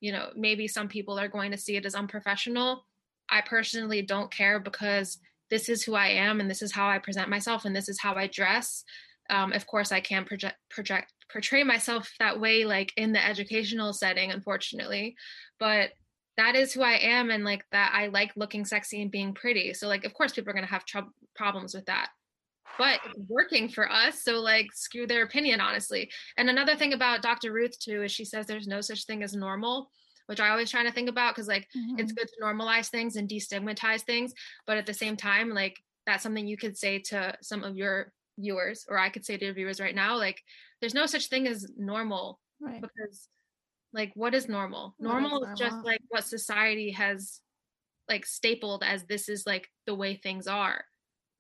you 0.02 0.12
know 0.12 0.30
maybe 0.36 0.68
some 0.68 0.88
people 0.88 1.20
are 1.20 1.30
going 1.30 1.52
to 1.52 1.58
see 1.58 1.76
it 1.78 1.86
as 1.86 1.96
unprofessional. 1.96 2.86
I 3.30 3.42
personally 3.42 4.02
don't 4.02 4.32
care 4.32 4.60
because 4.60 5.18
this 5.50 5.70
is 5.70 5.84
who 5.84 5.94
i 5.94 6.08
am 6.08 6.40
and 6.40 6.50
this 6.50 6.62
is 6.62 6.72
how 6.72 6.88
i 6.88 6.98
present 6.98 7.30
myself 7.30 7.66
and 7.66 7.76
this 7.76 7.90
is 7.90 8.00
how 8.00 8.16
i 8.16 8.28
dress 8.28 8.84
um, 9.30 9.52
of 9.54 9.66
course 9.68 9.92
i 9.92 10.00
can't 10.00 10.28
project 10.28 10.58
project 10.70 11.12
portray 11.32 11.64
myself 11.64 12.12
that 12.20 12.40
way 12.40 12.66
like 12.66 12.92
in 12.98 13.12
the 13.12 13.26
educational 13.26 13.94
setting 13.94 14.32
unfortunately 14.32 15.16
but 15.60 15.90
that 16.38 16.56
is 16.56 16.74
who 16.74 16.82
i 16.82 16.94
am 16.94 17.30
and 17.32 17.44
like 17.44 17.64
that 17.72 17.92
i 17.94 18.08
like 18.08 18.32
looking 18.36 18.66
sexy 18.66 19.02
and 19.02 19.12
being 19.12 19.34
pretty 19.34 19.74
so 19.74 19.88
like 19.88 20.06
of 20.06 20.14
course 20.14 20.34
people 20.34 20.50
are 20.50 20.54
going 20.54 20.66
to 20.66 20.72
have 20.72 20.86
trou- 20.86 21.12
problems 21.36 21.74
with 21.74 21.86
that 21.86 22.10
but 22.78 23.00
it's 23.06 23.20
working 23.30 23.70
for 23.70 23.90
us 23.90 24.24
so 24.24 24.40
like 24.40 24.68
screw 24.74 25.08
their 25.08 25.24
opinion 25.24 25.62
honestly 25.62 26.12
and 26.38 26.50
another 26.50 26.76
thing 26.76 26.94
about 26.94 27.22
dr 27.22 27.52
ruth 27.52 27.78
too 27.80 28.04
is 28.04 28.12
she 28.12 28.26
says 28.26 28.46
there's 28.46 28.68
no 28.68 28.82
such 28.82 29.06
thing 29.06 29.24
as 29.24 29.34
normal 29.34 29.90
which 30.28 30.40
i 30.40 30.50
always 30.50 30.70
try 30.70 30.84
to 30.84 30.92
think 30.92 31.10
about 31.10 31.34
because 31.34 31.48
like 31.48 31.68
it's 31.98 32.12
Mhm. 32.12 32.16
good 32.18 32.28
to 32.28 32.44
normalize 32.44 32.90
things 32.90 33.16
and 33.16 33.30
destigmatize 33.30 34.02
things 34.02 34.34
but 34.68 34.78
at 34.78 34.86
the 34.86 34.94
same 34.94 35.16
time 35.16 35.50
like 35.50 35.82
that's 36.06 36.22
something 36.24 36.46
you 36.48 36.58
could 36.58 36.78
say 36.78 37.00
to 37.00 37.36
some 37.42 37.64
of 37.64 37.76
your 37.78 38.12
viewers 38.38 38.86
or 38.90 38.98
i 38.98 39.10
could 39.10 39.26
say 39.26 39.38
to 39.38 39.46
your 39.46 39.54
viewers 39.54 39.80
right 39.80 39.96
now 39.96 40.18
like 40.18 40.42
there's 40.80 40.94
no 40.94 41.06
such 41.06 41.28
thing 41.28 41.48
as 41.48 41.68
normal 41.78 42.40
right. 42.60 42.82
because 42.82 43.30
like 43.94 44.12
what 44.16 44.36
is 44.36 44.50
normal 44.50 44.94
What 44.98 45.08
is 45.08 45.12
normal 45.22 45.44
is 45.44 45.60
just 45.60 45.72
normal? 45.72 45.86
like 45.86 46.02
what 46.10 46.24
society 46.26 46.92
has 46.92 47.40
like 48.10 48.26
stapled 48.26 48.84
as 48.84 49.04
this 49.06 49.30
is 49.30 49.46
like 49.46 49.70
the 49.86 49.96
way 49.96 50.16
things 50.16 50.48
are 50.48 50.84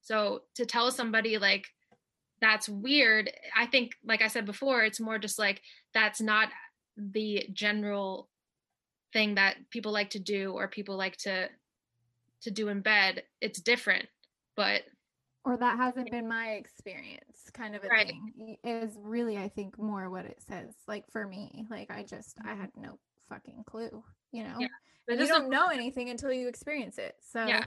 so 0.02 0.44
to 0.56 0.66
tell 0.66 0.90
somebody 0.92 1.38
like 1.38 1.68
that's 2.42 2.70
weird 2.70 3.30
i 3.56 3.66
think 3.66 3.92
like 4.06 4.22
i 4.22 4.28
said 4.28 4.46
before 4.46 4.84
it's 4.84 5.00
more 5.00 5.18
just 5.18 5.38
like 5.38 5.62
that's 5.94 6.22
not 6.22 6.50
the 6.98 7.48
general 7.54 8.30
thing 9.14 9.36
that 9.36 9.56
people 9.70 9.92
like 9.92 10.10
to 10.12 10.20
do 10.20 10.52
or 10.52 10.68
people 10.68 10.98
like 10.98 11.18
to 11.18 11.50
to 12.42 12.52
do 12.52 12.68
in 12.70 12.82
bed 12.82 13.24
it's 13.42 13.60
different 13.60 14.08
but 14.56 14.82
or 15.46 15.56
that 15.58 15.78
hasn't 15.78 16.10
been 16.12 16.28
my 16.28 16.54
experience 16.54 17.50
kind 17.54 17.76
of 17.76 17.84
a 17.84 17.88
Right. 17.88 18.08
thing 18.08 18.58
is 18.64 18.98
really 19.02 19.38
i 19.38 19.48
think 19.48 19.78
more 19.78 20.10
what 20.10 20.26
it 20.26 20.42
says 20.42 20.74
like 20.88 21.06
for 21.12 21.28
me 21.28 21.66
like 21.70 21.90
i 21.92 22.04
just 22.04 22.36
i 22.46 22.54
had 22.56 22.72
no 22.76 23.00
fucking 23.30 23.64
clue 23.66 24.04
you 24.32 24.44
know 24.44 24.58
Yeah. 24.60 24.68
you 25.08 25.28
don't 25.28 25.50
know 25.50 25.68
anything 25.68 26.10
until 26.10 26.32
you 26.34 26.48
experience 26.48 26.98
it 26.98 27.16
so 27.22 27.46
Yeah. 27.46 27.64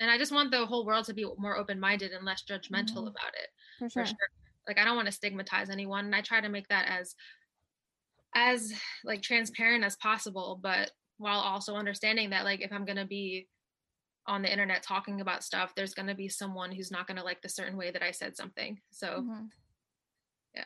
and 0.00 0.10
i 0.10 0.18
just 0.18 0.32
want 0.32 0.50
the 0.50 0.64
whole 0.66 0.84
world 0.86 1.04
to 1.06 1.14
be 1.14 1.26
more 1.38 1.56
open-minded 1.56 2.12
and 2.12 2.24
less 2.24 2.42
judgmental 2.42 3.04
Mhm. 3.04 3.08
about 3.08 3.34
it 3.34 3.48
for 3.78 3.88
for 3.90 4.04
sure 4.04 4.06
sure 4.06 4.28
like 4.66 4.78
i 4.78 4.84
don't 4.84 4.96
want 4.96 5.06
to 5.06 5.12
stigmatize 5.12 5.70
anyone 5.70 6.06
and 6.06 6.14
i 6.14 6.20
try 6.22 6.40
to 6.40 6.48
make 6.48 6.68
that 6.68 6.86
as 6.88 7.14
as 8.34 8.72
like 9.04 9.22
transparent 9.22 9.84
as 9.84 9.96
possible 9.96 10.58
but 10.62 10.90
while 11.16 11.40
also 11.40 11.74
understanding 11.74 12.30
that 12.30 12.44
like 12.44 12.60
if 12.60 12.72
i'm 12.72 12.84
going 12.84 12.96
to 12.96 13.06
be 13.06 13.48
on 14.28 14.42
the 14.42 14.52
internet 14.52 14.82
talking 14.82 15.20
about 15.20 15.42
stuff 15.42 15.74
there's 15.74 15.94
going 15.94 16.06
to 16.06 16.14
be 16.14 16.28
someone 16.28 16.70
who's 16.70 16.90
not 16.90 17.06
going 17.06 17.16
to 17.16 17.24
like 17.24 17.40
the 17.42 17.48
certain 17.48 17.76
way 17.76 17.90
that 17.90 18.02
i 18.02 18.10
said 18.12 18.36
something. 18.36 18.78
So 18.90 19.22
Mhm. 19.22 19.48
Yeah. 20.54 20.64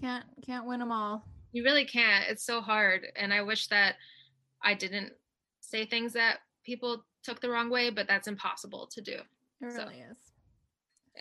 can't 0.00 0.24
can't 0.44 0.66
win 0.66 0.80
them 0.80 0.92
all. 0.92 1.26
You 1.52 1.62
really 1.64 1.84
can't. 1.86 2.28
It's 2.28 2.44
so 2.44 2.60
hard. 2.60 3.06
And 3.16 3.32
i 3.32 3.40
wish 3.42 3.68
that 3.68 3.96
i 4.62 4.74
didn't 4.74 5.12
say 5.60 5.84
things 5.86 6.12
that 6.14 6.38
people 6.64 7.04
took 7.22 7.40
the 7.40 7.48
wrong 7.50 7.70
way 7.70 7.90
but 7.90 8.06
that's 8.08 8.28
impossible 8.28 8.86
to 8.88 9.00
do. 9.00 9.18
It 9.62 9.72
So- 9.72 9.78
really 9.84 10.00
is. 10.00 10.16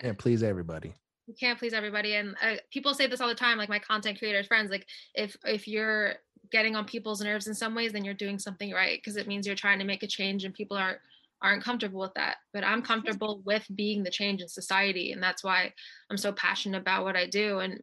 and 0.01 0.17
please 0.17 0.43
everybody. 0.43 0.93
you 1.27 1.33
can't 1.39 1.57
please 1.57 1.73
everybody. 1.73 2.15
And 2.15 2.35
uh, 2.41 2.57
people 2.71 2.93
say 2.93 3.07
this 3.07 3.19
all 3.21 3.27
the 3.27 3.33
time 3.35 3.57
like 3.57 3.69
my 3.69 3.79
content 3.79 4.19
creators 4.19 4.47
friends 4.47 4.69
like 4.71 4.87
if 5.13 5.35
if 5.45 5.67
you're 5.67 6.15
getting 6.51 6.75
on 6.75 6.85
people's 6.85 7.21
nerves 7.21 7.47
in 7.47 7.55
some 7.55 7.73
ways 7.73 7.91
then 7.93 8.05
you're 8.05 8.13
doing 8.13 8.37
something 8.37 8.71
right 8.71 8.99
because 8.99 9.15
it 9.17 9.27
means 9.27 9.47
you're 9.47 9.55
trying 9.55 9.79
to 9.79 9.85
make 9.85 10.03
a 10.03 10.07
change 10.07 10.43
and 10.45 10.53
people 10.53 10.77
aren't 10.77 10.99
aren't 11.41 11.63
comfortable 11.63 11.99
with 11.99 12.13
that 12.15 12.37
but 12.53 12.63
i'm 12.63 12.81
comfortable 12.81 13.41
with 13.45 13.65
being 13.75 14.03
the 14.03 14.09
change 14.09 14.41
in 14.41 14.47
society 14.47 15.11
and 15.11 15.21
that's 15.21 15.43
why 15.43 15.71
i'm 16.09 16.17
so 16.17 16.31
passionate 16.31 16.79
about 16.81 17.03
what 17.03 17.15
i 17.15 17.25
do 17.27 17.59
and 17.59 17.81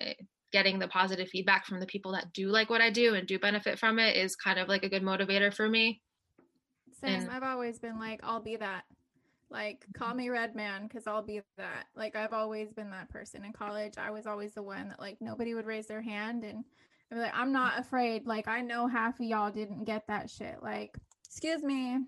uh, 0.00 0.12
getting 0.52 0.78
the 0.78 0.88
positive 0.88 1.28
feedback 1.28 1.66
from 1.66 1.80
the 1.80 1.86
people 1.86 2.12
that 2.12 2.32
do 2.32 2.48
like 2.48 2.70
what 2.70 2.80
i 2.80 2.90
do 2.90 3.14
and 3.14 3.26
do 3.26 3.38
benefit 3.38 3.78
from 3.78 3.98
it 3.98 4.16
is 4.16 4.34
kind 4.34 4.58
of 4.58 4.68
like 4.68 4.82
a 4.82 4.88
good 4.88 5.02
motivator 5.02 5.52
for 5.52 5.68
me. 5.68 6.00
Same 7.00 7.22
And- 7.22 7.30
i've 7.30 7.42
always 7.42 7.78
been 7.78 7.98
like 7.98 8.20
i'll 8.22 8.42
be 8.42 8.56
that. 8.56 8.84
Like 9.50 9.86
call 9.94 10.12
me 10.14 10.28
red 10.28 10.54
man 10.54 10.86
because 10.86 11.06
i'll 11.06 11.22
be 11.22 11.40
that. 11.56 11.86
Like 11.96 12.16
i've 12.16 12.32
always 12.32 12.72
been 12.72 12.90
that 12.90 13.08
person 13.08 13.44
in 13.44 13.52
college. 13.52 13.94
I 13.98 14.10
was 14.10 14.26
always 14.26 14.52
the 14.52 14.62
one 14.62 14.88
that 14.88 15.00
like 15.00 15.16
nobody 15.20 15.54
would 15.54 15.66
raise 15.66 15.86
their 15.86 16.02
hand 16.02 16.44
and 16.44 16.64
be 17.10 17.16
like 17.16 17.34
i'm 17.34 17.52
not 17.52 17.78
afraid. 17.78 18.26
Like 18.26 18.48
i 18.48 18.60
know 18.60 18.86
half 18.86 19.20
of 19.20 19.26
y'all 19.26 19.50
didn't 19.50 19.84
get 19.84 20.06
that 20.08 20.30
shit. 20.30 20.62
Like 20.62 20.96
excuse 21.26 21.62
me 21.62 21.98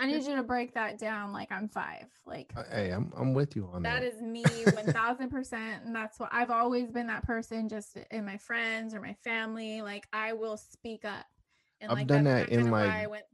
i 0.00 0.06
need 0.06 0.24
you 0.24 0.34
to 0.36 0.42
break 0.42 0.74
that 0.74 0.98
down 0.98 1.32
like 1.32 1.50
i'm 1.52 1.68
five 1.68 2.06
like 2.26 2.52
Uh, 2.56 2.62
Hey, 2.70 2.90
I'm 2.90 3.12
I'm 3.16 3.34
with 3.34 3.54
you 3.56 3.68
on 3.72 3.82
that. 3.82 4.00
that 4.00 4.02
is 4.02 4.20
me 4.20 4.42
1000% 4.44 5.52
and 5.86 5.94
that's 5.94 6.18
what 6.18 6.28
i've 6.32 6.50
always 6.50 6.90
been 6.90 7.06
that 7.08 7.24
person 7.24 7.68
just 7.68 7.96
in 8.10 8.24
my 8.24 8.36
friends 8.36 8.94
or 8.94 9.00
my 9.00 9.14
family 9.24 9.82
like 9.82 10.06
i 10.12 10.32
will 10.32 10.56
speak 10.56 11.04
up 11.04 11.26
and 11.80 11.90
I've 11.90 11.98
like 11.98 12.06
done 12.06 12.24
that 12.24 12.48
in, 12.48 12.70
like, 12.70 12.88
I 12.90 13.06
went, 13.06 13.24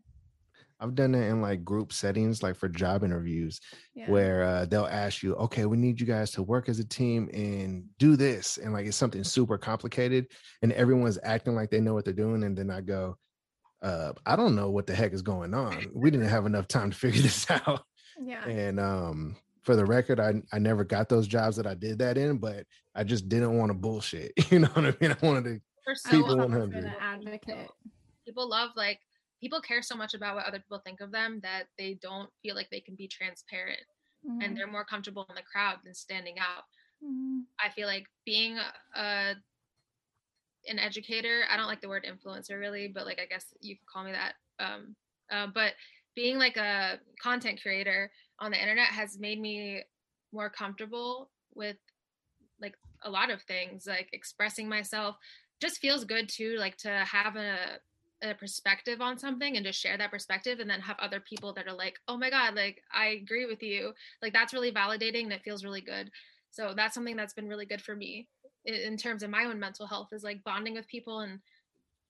I've 0.81 0.95
done 0.95 1.13
that 1.13 1.25
in 1.25 1.43
like 1.43 1.63
group 1.65 1.93
settings, 1.93 2.43
like 2.43 2.57
for 2.57 2.69
job 2.69 3.05
interviews, 3.05 3.61
yeah. 3.95 4.11
where 4.11 4.43
uh, 4.43 4.65
they'll 4.65 4.87
ask 4.87 5.23
you, 5.23 5.35
okay, 5.37 5.67
we 5.67 5.77
need 5.77 6.01
you 6.01 6.07
guys 6.07 6.31
to 6.33 6.43
work 6.43 6.69
as 6.69 6.79
a 6.79 6.85
team 6.85 7.29
and 7.35 7.85
do 7.99 8.17
this. 8.17 8.57
And 8.57 8.73
like 8.73 8.87
it's 8.87 8.97
something 8.97 9.23
super 9.23 9.59
complicated, 9.59 10.27
and 10.63 10.73
everyone's 10.73 11.19
acting 11.23 11.55
like 11.55 11.71
they 11.71 11.81
know 11.81 11.95
what 11.95 12.05
they're 12.05 12.15
doing. 12.15 12.43
And 12.45 12.57
then 12.57 12.71
I 12.71 12.81
go, 12.81 13.17
uh, 13.83 14.13
I 14.27 14.37
don't 14.37 14.55
know 14.57 14.71
what 14.71 14.87
the 14.87 14.95
heck 14.95 15.13
is 15.13 15.23
going 15.23 15.55
on. 15.55 15.91
We 15.95 16.11
didn't 16.11 16.29
have 16.29 16.47
enough 16.47 16.69
time 16.69 16.91
to 16.91 16.97
figure 16.97 17.23
this 17.29 17.51
out. 17.51 17.85
yeah 18.23 18.45
And 18.47 18.79
um, 18.81 19.37
for 19.63 19.77
the 19.77 19.85
record, 19.85 20.21
I, 20.21 20.43
I 20.53 20.59
never 20.59 20.85
got 20.85 21.09
those 21.09 21.27
jobs 21.27 21.57
that 21.57 21.67
I 21.67 21.75
did 21.75 21.99
that 21.99 22.19
in, 22.19 22.39
but 22.39 22.67
I 22.95 23.05
just 23.05 23.29
didn't 23.29 23.57
want 23.57 23.71
to 23.71 23.75
bullshit. 23.75 24.33
You 24.51 24.61
know 24.61 24.69
what 24.69 24.85
I 24.87 24.95
mean? 25.01 25.13
I 25.13 25.27
wanted 25.27 25.45
to 25.45 25.61
for 25.85 25.93
I've 25.93 25.99
so 25.99 26.11
People 26.11 26.31
always 26.33 26.49
100. 26.51 26.71
been 26.73 26.85
an 26.87 26.95
advocate 27.01 27.71
people 28.27 28.49
love 28.49 28.71
like 28.77 29.01
people 29.41 29.61
care 29.61 29.83
so 29.83 29.97
much 29.97 30.15
about 30.15 30.37
what 30.37 30.45
other 30.47 30.59
people 30.59 30.81
think 30.85 31.01
of 31.01 31.11
them 31.11 31.41
that 31.43 31.65
they 31.79 31.95
don't 32.03 32.31
feel 32.43 32.55
like 32.55 32.69
they 32.71 32.81
can 32.81 32.95
be 32.95 33.09
transparent 33.09 33.81
Mhm, 34.27 34.45
and 34.45 34.55
they're 34.57 34.67
more 34.71 34.85
comfortable 34.85 35.25
in 35.31 35.35
the 35.35 35.43
crowd 35.43 35.79
than 35.83 35.95
standing 35.95 36.39
out 36.39 36.65
mhm. 37.03 37.45
i 37.59 37.71
feel 37.71 37.87
like 37.87 38.07
being 38.27 38.59
a, 38.59 38.73
a 39.01 39.35
an 40.69 40.79
educator. 40.79 41.43
I 41.51 41.57
don't 41.57 41.67
like 41.67 41.81
the 41.81 41.89
word 41.89 42.05
influencer 42.05 42.59
really 42.59 42.89
but 42.89 43.07
like 43.07 43.21
i 43.21 43.27
guess 43.27 43.47
you 43.61 43.77
could 43.77 43.87
call 43.87 44.05
me 44.05 44.13
that 44.13 44.35
um 44.59 44.95
uh, 45.31 45.47
but 45.55 45.73
being 46.17 46.39
like 46.39 46.57
a 46.57 46.99
content 47.23 47.61
creator 47.63 48.11
on 48.39 48.51
the 48.51 48.61
internet 48.61 48.89
has 48.89 49.19
made 49.19 49.41
me 49.41 49.83
more 50.33 50.51
comfortable 50.51 51.31
with 51.55 51.77
like 52.61 52.75
a 53.03 53.11
lot 53.11 53.31
of 53.31 53.43
things 53.43 53.87
like 53.87 54.09
expressing 54.13 54.69
myself. 54.69 55.17
Just 55.61 55.79
feels 55.79 56.05
good 56.05 56.29
too 56.29 56.57
like 56.59 56.77
to 56.79 56.91
have 56.91 57.37
a 57.37 57.79
a 58.23 58.35
perspective 58.35 59.01
on 59.01 59.17
something 59.17 59.57
and 59.57 59.65
just 59.65 59.81
share 59.81 59.97
that 59.97 60.11
perspective 60.11 60.61
and 60.61 60.69
then 60.69 60.79
have 60.79 60.99
other 60.99 61.21
people 61.21 61.55
that 61.55 61.67
are 61.67 61.73
like 61.73 61.99
oh 62.07 62.19
my 62.19 62.29
god 62.29 62.55
like 62.55 62.83
i 62.93 63.09
agree 63.09 63.47
with 63.47 63.63
you. 63.63 63.93
Like 64.23 64.33
that's 64.33 64.53
really 64.53 64.73
validating 64.73 65.25
and 65.25 65.33
it 65.33 65.43
feels 65.43 65.65
really 65.65 65.81
good. 65.81 66.11
So 66.51 66.75
that's 66.77 66.95
something 66.95 67.17
that's 67.17 67.35
been 67.35 67.49
really 67.49 67.67
good 67.67 67.81
for 67.81 67.95
me 67.95 68.29
in, 68.65 68.97
terms 68.97 69.23
of 69.23 69.31
my 69.31 69.45
own 69.45 69.59
mental 69.59 69.87
health 69.87 70.09
is 70.13 70.23
like 70.23 70.43
bonding 70.45 70.75
with 70.75 70.87
people 70.89 71.21
and 71.21 71.41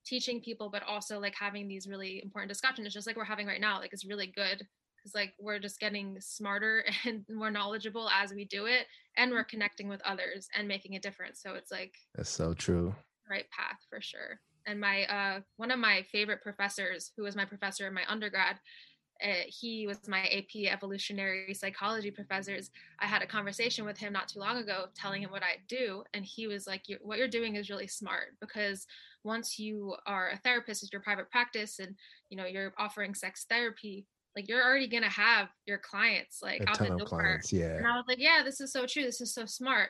teaching 0.05 0.41
people 0.41 0.69
but 0.69 0.83
also 0.83 1.19
like 1.19 1.35
having 1.39 1.67
these 1.67 1.87
really 1.87 2.21
important 2.23 2.49
discussions 2.49 2.93
just 2.93 3.05
like 3.07 3.15
we're 3.15 3.23
having 3.23 3.47
right 3.47 3.61
now 3.61 3.79
like 3.79 3.93
it's 3.93 4.05
really 4.05 4.27
good 4.27 4.65
because 4.97 5.13
like 5.13 5.33
we're 5.39 5.59
just 5.59 5.79
getting 5.79 6.17
smarter 6.19 6.83
and 7.05 7.23
more 7.29 7.51
knowledgeable 7.51 8.09
as 8.09 8.33
we 8.33 8.45
do 8.45 8.65
it 8.65 8.87
and 9.17 9.31
we're 9.31 9.43
connecting 9.43 9.87
with 9.87 10.01
others 10.03 10.47
and 10.55 10.67
making 10.67 10.95
a 10.95 10.99
difference 10.99 11.41
so 11.41 11.53
it's 11.53 11.71
like 11.71 11.93
That's 12.15 12.29
so 12.29 12.53
true. 12.53 12.95
right 13.29 13.45
path 13.51 13.79
for 13.89 14.01
sure 14.01 14.39
and 14.65 14.79
my 14.79 15.05
uh 15.05 15.39
one 15.57 15.71
of 15.71 15.79
my 15.79 16.03
favorite 16.11 16.41
professors 16.41 17.11
who 17.15 17.23
was 17.23 17.35
my 17.35 17.45
professor 17.45 17.87
in 17.87 17.93
my 17.93 18.03
undergrad 18.07 18.57
uh, 19.23 19.43
he 19.47 19.87
was 19.87 20.07
my 20.07 20.23
AP 20.25 20.71
evolutionary 20.71 21.53
psychology 21.53 22.11
professors. 22.11 22.71
I 22.99 23.05
had 23.05 23.21
a 23.21 23.27
conversation 23.27 23.85
with 23.85 23.97
him 23.97 24.13
not 24.13 24.27
too 24.27 24.39
long 24.39 24.57
ago, 24.57 24.85
telling 24.95 25.21
him 25.21 25.31
what 25.31 25.43
I 25.43 25.57
do, 25.67 26.03
and 26.13 26.25
he 26.25 26.47
was 26.47 26.67
like, 26.67 26.87
you 26.87 26.97
"What 27.01 27.17
you're 27.17 27.27
doing 27.27 27.55
is 27.55 27.69
really 27.69 27.87
smart 27.87 28.35
because 28.39 28.85
once 29.23 29.59
you 29.59 29.95
are 30.07 30.29
a 30.31 30.37
therapist, 30.37 30.83
it's 30.83 30.91
your 30.91 31.01
private 31.01 31.29
practice, 31.29 31.79
and 31.79 31.95
you 32.29 32.37
know 32.37 32.45
you're 32.45 32.73
offering 32.77 33.13
sex 33.13 33.45
therapy. 33.49 34.05
Like 34.35 34.47
you're 34.47 34.63
already 34.63 34.87
gonna 34.87 35.09
have 35.09 35.49
your 35.65 35.77
clients 35.77 36.41
like 36.41 36.61
A 36.61 36.69
out 36.69 36.79
the 36.79 36.87
door. 36.87 37.05
clients. 37.05 37.51
Yeah. 37.51 37.77
And 37.77 37.87
I 37.87 37.95
was 37.95 38.05
like, 38.07 38.19
yeah, 38.19 38.41
this 38.43 38.61
is 38.61 38.71
so 38.71 38.85
true. 38.85 39.03
This 39.03 39.21
is 39.21 39.33
so 39.33 39.45
smart. 39.45 39.89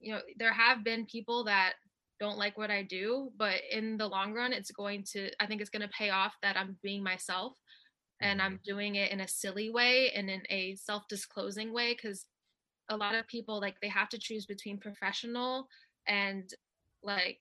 You 0.00 0.12
know, 0.12 0.20
there 0.36 0.52
have 0.52 0.84
been 0.84 1.06
people 1.06 1.44
that 1.44 1.74
don't 2.20 2.38
like 2.38 2.56
what 2.56 2.70
I 2.70 2.82
do, 2.82 3.32
but 3.36 3.60
in 3.70 3.96
the 3.96 4.06
long 4.06 4.32
run, 4.32 4.52
it's 4.52 4.70
going 4.70 5.04
to, 5.12 5.30
I 5.40 5.46
think 5.46 5.60
it's 5.60 5.70
going 5.70 5.82
to 5.82 5.88
pay 5.88 6.10
off 6.10 6.34
that 6.42 6.56
I'm 6.56 6.76
being 6.82 7.02
myself 7.02 7.54
and 8.24 8.42
I'm 8.42 8.54
mm-hmm. 8.54 8.70
doing 8.70 8.94
it 8.96 9.12
in 9.12 9.20
a 9.20 9.28
silly 9.28 9.70
way 9.70 10.10
and 10.14 10.28
in 10.30 10.42
a 10.50 10.74
self 10.76 11.06
disclosing 11.08 11.72
way. 11.72 11.94
Cause 11.94 12.26
a 12.88 12.96
lot 12.96 13.14
of 13.14 13.26
people, 13.28 13.60
like, 13.60 13.80
they 13.80 13.88
have 13.88 14.08
to 14.10 14.18
choose 14.18 14.46
between 14.46 14.78
professional 14.78 15.68
and 16.06 16.50
like 17.02 17.40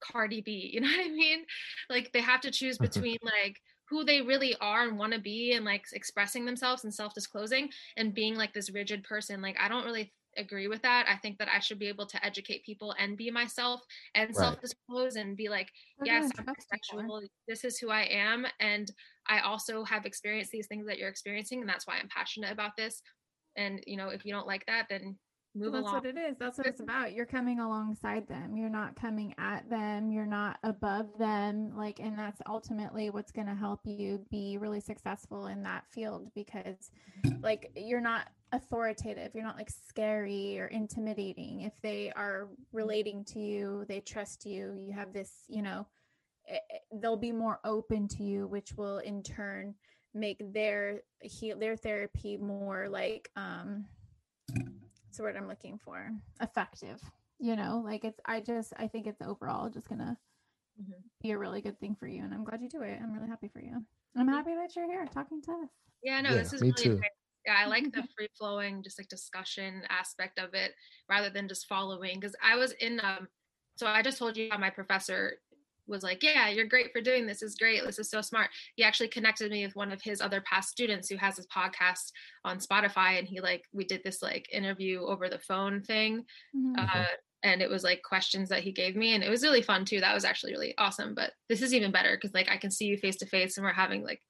Cardi 0.00 0.40
B. 0.40 0.70
You 0.72 0.80
know 0.80 0.88
what 0.88 1.06
I 1.06 1.10
mean? 1.10 1.44
Like, 1.90 2.12
they 2.12 2.20
have 2.20 2.40
to 2.42 2.50
choose 2.50 2.76
mm-hmm. 2.76 2.84
between 2.84 3.18
like, 3.22 3.56
who 3.88 4.04
they 4.04 4.20
really 4.20 4.54
are 4.60 4.86
and 4.86 4.98
want 4.98 5.12
to 5.12 5.18
be 5.18 5.52
and 5.52 5.64
like 5.64 5.84
expressing 5.92 6.44
themselves 6.44 6.84
and 6.84 6.92
self-disclosing 6.92 7.70
and 7.96 8.14
being 8.14 8.36
like 8.36 8.52
this 8.52 8.70
rigid 8.70 9.02
person 9.04 9.40
like 9.40 9.56
i 9.58 9.68
don't 9.68 9.84
really 9.84 10.12
agree 10.36 10.68
with 10.68 10.82
that 10.82 11.06
i 11.08 11.16
think 11.16 11.38
that 11.38 11.48
i 11.48 11.58
should 11.58 11.78
be 11.78 11.88
able 11.88 12.06
to 12.06 12.24
educate 12.24 12.64
people 12.64 12.94
and 12.98 13.16
be 13.16 13.30
myself 13.30 13.80
and 14.14 14.28
Right. 14.28 14.36
self-disclose 14.36 15.16
and 15.16 15.36
be 15.36 15.48
like 15.48 15.70
yes 16.04 16.30
i'm 16.38 16.44
trust 16.44 16.92
you 16.92 17.02
more. 17.02 17.20
bisexual 17.20 17.28
this 17.48 17.64
is 17.64 17.78
who 17.78 17.90
i 17.90 18.02
am 18.02 18.46
and 18.60 18.90
i 19.28 19.40
also 19.40 19.84
have 19.84 20.06
experienced 20.06 20.50
these 20.50 20.66
things 20.66 20.86
that 20.86 20.98
you're 20.98 21.08
experiencing 21.08 21.60
and 21.60 21.68
that's 21.68 21.86
why 21.86 21.96
i'm 22.00 22.08
passionate 22.08 22.52
about 22.52 22.76
this 22.76 23.02
and 23.56 23.82
you 23.86 23.96
know 23.96 24.08
if 24.08 24.24
you 24.24 24.32
don't 24.32 24.46
like 24.46 24.64
that 24.66 24.86
then 24.88 25.16
move 25.58 25.74
on. 25.74 25.82
that's 25.82 25.82
along 25.82 25.94
what 25.94 26.06
it 26.06 26.18
is. 26.18 26.36
That's 26.38 26.58
what 26.58 26.66
it's 26.66 26.80
about. 26.88 27.12
You're 27.12 27.26
coming 27.26 27.60
alongside 27.60 28.28
them. 28.28 28.56
You're 28.56 28.68
not 28.70 28.96
coming 28.96 29.34
at 29.38 29.68
them. 29.68 30.10
You're 30.10 30.26
not 30.26 30.58
above 30.62 31.06
them. 31.18 31.72
Like, 31.76 32.00
and 32.00 32.18
that's 32.18 32.40
ultimately 32.46 33.10
what's 33.10 33.32
going 33.32 33.46
to 33.46 33.54
help 33.54 33.80
you 33.84 34.24
be 34.30 34.58
really 34.58 34.80
successful 34.80 35.46
in 35.46 35.62
that 35.64 35.84
field 35.90 36.30
because, 36.34 36.90
like, 37.40 37.70
you're 37.74 38.00
not 38.00 38.28
authoritative. 38.52 39.32
You're 39.34 39.44
not 39.44 39.56
like 39.56 39.70
scary 39.70 40.58
or 40.58 40.66
intimidating. 40.66 41.62
If 41.62 41.74
they 41.82 42.12
are 42.16 42.48
relating 42.72 43.24
to 43.26 43.40
you, 43.40 43.84
they 43.88 44.00
trust 44.00 44.46
you. 44.46 44.74
You 44.78 44.92
have 44.92 45.12
this, 45.12 45.30
you 45.48 45.62
know, 45.62 45.86
they'll 47.00 47.16
be 47.16 47.32
more 47.32 47.60
open 47.64 48.08
to 48.08 48.22
you, 48.22 48.46
which 48.46 48.72
will 48.76 48.98
in 48.98 49.22
turn 49.22 49.74
make 50.14 50.40
their 50.52 51.02
heal 51.20 51.58
their 51.58 51.76
therapy 51.76 52.36
more 52.38 52.88
like 52.88 53.30
um 53.36 53.84
what's 55.04 55.18
the 55.18 55.22
word 55.22 55.36
i'm 55.36 55.46
looking 55.46 55.76
for 55.78 56.10
effective 56.40 56.98
you 57.38 57.54
know 57.54 57.82
like 57.84 58.04
it's 58.04 58.18
i 58.24 58.40
just 58.40 58.72
i 58.78 58.88
think 58.88 59.06
it's 59.06 59.20
overall 59.20 59.68
just 59.68 59.86
gonna 59.88 60.16
Mhm. 60.80 61.02
be 61.20 61.32
a 61.32 61.38
really 61.38 61.60
good 61.60 61.78
thing 61.78 61.94
for 61.94 62.06
you 62.08 62.24
and 62.24 62.32
i'm 62.32 62.42
glad 62.42 62.62
you 62.62 62.70
do 62.70 62.80
it 62.82 62.98
i'm 63.02 63.12
really 63.12 63.28
happy 63.28 63.48
for 63.48 63.60
you 63.60 63.84
i'm 64.16 64.28
happy 64.28 64.54
that 64.54 64.74
you're 64.74 64.86
here 64.90 65.06
talking 65.06 65.42
to 65.42 65.52
us 65.52 65.68
Yeah, 66.02 66.20
no, 66.22 66.30
Yeah, 66.30 66.36
this 66.38 66.52
is 66.54 66.62
me 66.62 66.72
really 66.78 66.88
too. 66.88 67.00
nice. 67.00 67.10
Yeah, 67.46 67.56
I 67.58 67.66
like 67.66 67.92
the 67.92 68.02
free 68.16 68.28
flowing, 68.38 68.82
just 68.82 68.98
like 68.98 69.08
discussion 69.08 69.82
aspect 69.90 70.38
of 70.38 70.54
it 70.54 70.72
rather 71.08 71.28
than 71.30 71.48
just 71.48 71.66
following. 71.66 72.18
Because 72.20 72.36
I 72.42 72.56
was 72.56 72.72
in, 72.72 73.00
um, 73.00 73.28
so 73.76 73.86
I 73.86 74.02
just 74.02 74.18
told 74.18 74.36
you 74.36 74.48
how 74.50 74.58
my 74.58 74.70
professor 74.70 75.38
was 75.88 76.02
like, 76.02 76.22
Yeah, 76.22 76.48
you're 76.48 76.66
great 76.66 76.92
for 76.92 77.00
doing 77.00 77.26
this. 77.26 77.42
Is 77.42 77.54
great. 77.54 77.84
This 77.84 77.98
is 77.98 78.10
so 78.10 78.20
smart. 78.20 78.50
He 78.76 78.84
actually 78.84 79.08
connected 79.08 79.50
me 79.50 79.64
with 79.64 79.76
one 79.76 79.92
of 79.92 80.02
his 80.02 80.20
other 80.20 80.40
past 80.42 80.70
students 80.70 81.08
who 81.08 81.16
has 81.16 81.36
his 81.36 81.46
podcast 81.46 82.12
on 82.44 82.58
Spotify. 82.58 83.18
And 83.18 83.26
he, 83.26 83.40
like, 83.40 83.64
we 83.72 83.84
did 83.84 84.02
this 84.04 84.22
like 84.22 84.48
interview 84.52 85.00
over 85.00 85.28
the 85.28 85.38
phone 85.38 85.82
thing. 85.82 86.24
Mhm. 86.54 86.74
Uh, 86.78 87.06
and 87.42 87.62
it 87.62 87.70
was 87.70 87.84
like 87.84 88.02
questions 88.02 88.48
that 88.48 88.62
he 88.62 88.72
gave 88.72 88.96
me 88.96 89.14
and 89.14 89.22
it 89.22 89.30
was 89.30 89.42
really 89.42 89.62
fun 89.62 89.84
too 89.84 90.00
that 90.00 90.14
was 90.14 90.24
actually 90.24 90.52
really 90.52 90.74
awesome 90.78 91.14
but 91.14 91.32
this 91.48 91.62
is 91.62 91.72
even 91.72 91.92
better 91.92 92.16
because 92.16 92.34
like 92.34 92.48
i 92.50 92.56
can 92.56 92.70
see 92.70 92.86
you 92.86 92.96
face 92.96 93.16
to 93.16 93.26
face 93.26 93.56
and 93.56 93.64
we're 93.64 93.72
having 93.72 94.02
like 94.02 94.20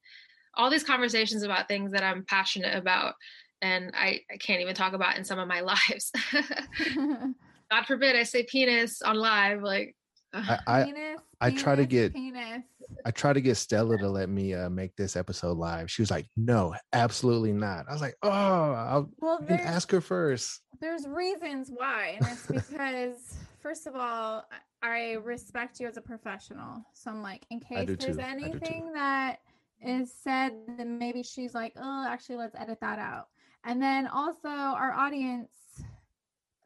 all 0.55 0.71
these 0.71 0.85
conversations 0.85 1.43
about 1.43 1.69
things 1.69 1.93
that 1.93 2.03
i'm 2.03 2.25
passionate 2.25 2.77
about 2.77 3.15
and 3.63 3.93
i, 3.95 4.21
I 4.33 4.37
can't 4.37 4.61
even 4.61 4.75
talk 4.75 4.93
about 4.93 5.17
in 5.17 5.25
some 5.25 5.39
of 5.39 5.49
my 5.49 5.61
lives 5.63 6.13
god 7.71 7.87
forbid 7.87 8.17
i 8.17 8.23
say 8.23 8.45
penis 8.45 9.03
on 9.03 9.17
live 9.17 9.63
like 9.63 9.97
I, 10.33 10.59
I 10.67 10.85
penis, 10.85 11.21
I 11.41 11.51
try 11.51 11.75
to 11.77 11.87
get- 11.87 12.13
penis 12.15 12.63
I 13.05 13.11
try 13.11 13.35
to 13.35 13.41
get 13.43 13.57
Stella 13.57 13.99
to 13.99 14.09
let 14.09 14.31
me 14.31 14.55
uh, 14.55 14.71
make 14.71 14.97
this 14.97 15.15
episode 15.15 15.59
live. 15.59 15.91
She 15.91 16.01
was 16.01 16.11
like, 16.11 16.27
"No, 16.39 16.75
absolutely 16.95 17.53
not." 17.53 17.85
I 17.87 17.93
was 17.93 18.01
like, 18.01 18.17
"Oh, 18.23 18.31
I'll 18.31 19.11
well 19.19 19.45
ask 19.51 19.91
her 19.91 20.01
first. 20.01 20.63
there's 20.81 21.07
reasons 21.07 21.71
why 21.75 22.17
and 22.19 22.27
it's 22.31 22.47
because 22.47 23.37
first 23.61 23.87
of 23.87 23.95
all 23.95 24.45
I- 24.83 25.15
respect 25.23 25.81
you 25.81 25.89
as 25.89 25.97
a 25.97 26.01
professional 26.01 26.85
so 26.95 27.11
i'm 27.11 27.21
like 27.21 27.45
in 27.51 27.59
case 27.61 27.87
there's 27.99 28.17
too. 28.17 28.23
I 28.23 28.35
do 28.39 28.41
too. 28.45 28.47
anything 28.47 28.93
that 28.93 29.41
is 29.85 30.13
said 30.23 30.53
then 30.77 30.99
maybe 30.99 31.23
she's 31.25 31.53
like 31.55 31.73
oh 31.77 32.07
actually 32.09 32.37
let's 32.37 32.55
edit 32.57 32.79
that 32.81 32.99
out 33.01 33.27
and 33.65 33.83
then 33.83 34.07
also 34.07 34.49
our 34.49 34.93
audience 34.93 35.51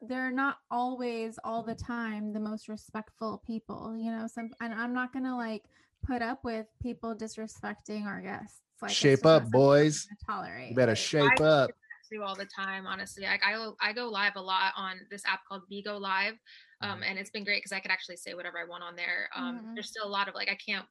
they're 0.07 0.31
not 0.31 0.57
always 0.69 1.39
all 1.43 1.63
the 1.63 1.75
time 1.75 2.33
the 2.33 2.39
most 2.39 2.67
respectful 2.67 3.41
people 3.45 3.95
you 3.97 4.11
know 4.11 4.27
some 4.27 4.49
and 4.61 4.73
i'm 4.73 4.93
not 4.93 5.13
gonna 5.13 5.35
like 5.35 5.63
put 6.05 6.21
up 6.21 6.43
with 6.43 6.65
people 6.81 7.15
disrespecting 7.15 8.05
our 8.05 8.21
guests 8.21 8.59
like 8.81 8.91
Shape 8.91 9.25
up, 9.25 9.49
boys. 9.49 10.07
tolerate 10.29 10.71
You 10.71 10.75
better 10.75 10.95
shape 10.95 11.39
I- 11.39 11.43
up." 11.43 11.71
do 12.11 12.21
all 12.21 12.35
the 12.35 12.45
time 12.45 12.85
honestly 12.85 13.23
like 13.23 13.41
i 13.43 13.53
go 13.53 13.75
i 13.81 13.91
go 13.91 14.07
live 14.07 14.33
a 14.35 14.41
lot 14.41 14.71
on 14.77 14.99
this 15.09 15.23
app 15.25 15.39
called 15.47 15.63
bigo 15.71 15.99
live 15.99 16.35
um, 16.81 17.01
and 17.01 17.17
it's 17.17 17.31
been 17.31 17.43
great 17.43 17.57
because 17.63 17.71
i 17.71 17.79
could 17.79 17.89
actually 17.89 18.17
say 18.17 18.35
whatever 18.35 18.59
i 18.59 18.65
want 18.65 18.83
on 18.83 18.95
there 18.95 19.29
um, 19.35 19.57
Mhm. 19.59 19.73
there's 19.73 19.89
still 19.89 20.05
a 20.05 20.07
lot 20.07 20.27
of 20.27 20.35
like 20.35 20.47
i 20.47 20.53
can't 20.55 20.85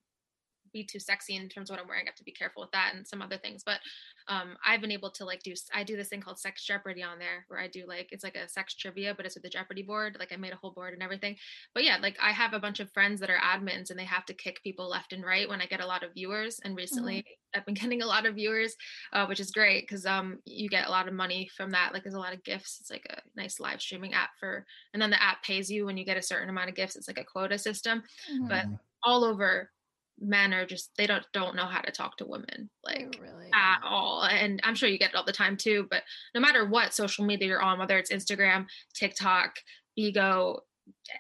be 0.73 0.85
too 0.85 0.99
sexy 0.99 1.37
in 1.37 1.49
terms 1.49 1.71
of 1.71 1.75
what 1.75 1.83
i'm 1.83 1.89
wearing 1.89 2.07
i 2.07 2.09
have 2.09 2.15
to 2.15 2.25
be 2.25 2.33
careful 2.33 2.63
with 2.63 2.71
that 2.73 2.93
and 2.95 3.07
some 3.07 3.23
other 3.23 3.39
things 3.39 3.63
but 3.65 3.81
um, 4.29 4.57
i've 4.65 4.81
been 4.81 4.91
able 4.93 5.11
to 5.11 5.25
like 5.25 5.43
do 5.43 5.53
i 5.75 5.83
do 5.83 5.97
this 5.97 6.09
thing 6.09 6.21
called 6.21 6.39
sex 6.39 6.65
jeopardy 6.65 7.03
on 7.03 7.19
there 7.19 7.45
where 7.49 7.61
i 7.61 7.69
do 7.69 7.85
like 7.87 8.09
it's 8.13 8.25
like 8.25 8.37
a 8.37 8.49
sex 8.49 8.75
trivia 8.75 9.15
but 9.15 9.27
it's 9.27 9.35
with 9.35 9.43
the 9.43 9.49
jeopardy 9.51 9.83
board 9.83 10.17
like 10.19 10.33
i 10.33 10.37
made 10.37 10.53
a 10.53 10.57
whole 10.57 10.71
board 10.73 10.95
and 10.95 11.03
everything 11.03 11.37
but 11.75 11.85
yeah 11.85 11.99
like 12.01 12.17
i 12.21 12.31
have 12.31 12.53
a 12.53 12.59
bunch 12.61 12.81
of 12.81 12.91
friends 12.93 13.21
that 13.21 13.31
are 13.31 13.39
admins 13.39 13.91
and 13.91 13.99
they 13.99 14.05
have 14.05 14.25
to 14.25 14.35
kick 14.35 14.63
people 14.63 14.89
left 14.89 15.13
and 15.13 15.25
right 15.25 15.49
when 15.49 15.61
i 15.61 15.67
get 15.67 15.81
a 15.81 15.87
lot 15.87 16.03
of 16.03 16.15
viewers 16.15 16.61
and 16.65 16.77
recently 16.77 17.25
i've 17.55 17.65
been 17.67 17.75
getting 17.83 18.03
a 18.03 18.07
lot 18.07 18.27
of 18.27 18.35
viewers 18.37 18.75
uh, 19.13 19.27
which 19.27 19.41
is 19.41 19.51
great 19.51 19.83
because 19.83 20.07
um 20.07 20.39
you 20.45 20.69
get 20.69 20.87
a 20.87 20.91
lot 20.91 21.09
of 21.09 21.15
money 21.15 21.49
from 21.57 21.71
that 21.71 21.93
like 21.93 22.03
there's 22.03 22.15
a 22.15 22.19
lot 22.19 22.33
of 22.35 22.43
gifts 22.45 22.79
it's 22.81 22.91
like 22.91 23.07
a 23.11 23.21
nice 23.37 23.59
live 23.61 23.81
streaming 23.81 24.15
app 24.15 24.31
for 24.39 24.65
and 24.93 25.03
then 25.03 25.11
the 25.11 25.23
app 25.23 25.43
pays 25.43 25.71
you 25.71 25.85
when 25.87 25.97
you 25.97 26.05
get 26.05 26.17
a 26.17 26.23
certain 26.23 26.49
amount 26.49 26.69
of 26.69 26.75
gifts 26.77 26.97
it's 26.97 27.09
like 27.09 27.19
a 27.19 27.25
quota 27.25 27.59
system 27.59 28.03
Mhm. 28.31 28.49
but 28.49 28.67
all 29.05 29.25
over 29.25 29.71
men 30.19 30.53
are 30.55 30.67
just 30.67 30.91
they 30.97 31.07
don't 31.07 31.25
don't 31.33 31.57
know 31.57 31.67
how 31.67 31.81
to 31.81 31.91
talk 31.91 32.17
to 32.17 32.27
women 32.27 32.71
like 32.85 33.19
really 33.21 33.51
at 33.55 33.79
all 33.85 34.23
and 34.25 34.61
i'm 34.63 34.75
sure 34.75 34.89
you 34.89 34.99
get 34.99 35.11
it 35.11 35.17
all 35.17 35.25
the 35.25 35.33
time 35.33 35.57
too 35.57 35.87
but 35.91 36.03
no 36.35 36.41
matter 36.41 36.67
what 36.67 36.95
social 36.95 37.25
media 37.25 37.49
you're 37.49 37.63
on 37.63 37.79
whether 37.79 37.99
it's 37.99 38.13
instagram 38.13 38.67
tiktok 38.95 39.57
Bigo 39.99 40.61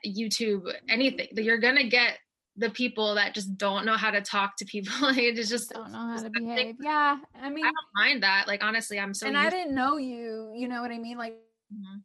youtube 0.06 0.72
anything 0.88 1.28
you're 1.32 1.58
gonna 1.58 1.88
get 1.88 2.18
the 2.56 2.70
people 2.70 3.14
that 3.14 3.34
just 3.34 3.56
don't 3.56 3.86
know 3.86 3.96
how 3.96 4.10
to 4.10 4.20
talk 4.20 4.56
to 4.56 4.64
people 4.64 4.92
it's 5.02 5.48
just 5.48 5.70
don't 5.70 5.90
know 5.90 5.98
how 5.98 6.22
to 6.22 6.30
behave. 6.30 6.76
Yeah, 6.80 7.16
I 7.40 7.48
mean, 7.48 7.64
i 7.64 7.68
don't 7.68 7.94
mind 7.94 8.22
that 8.22 8.44
like 8.46 8.62
honestly 8.62 9.00
i'm 9.00 9.14
so 9.14 9.26
and 9.26 9.36
I 9.36 9.50
didn't 9.50 9.74
know 9.74 9.96
you. 9.96 10.52
You 10.54 10.68
know 10.68 10.82
what 10.82 10.90
I 10.90 10.98
mean? 10.98 11.18
Like 11.18 11.36
Mhm. 11.72 12.02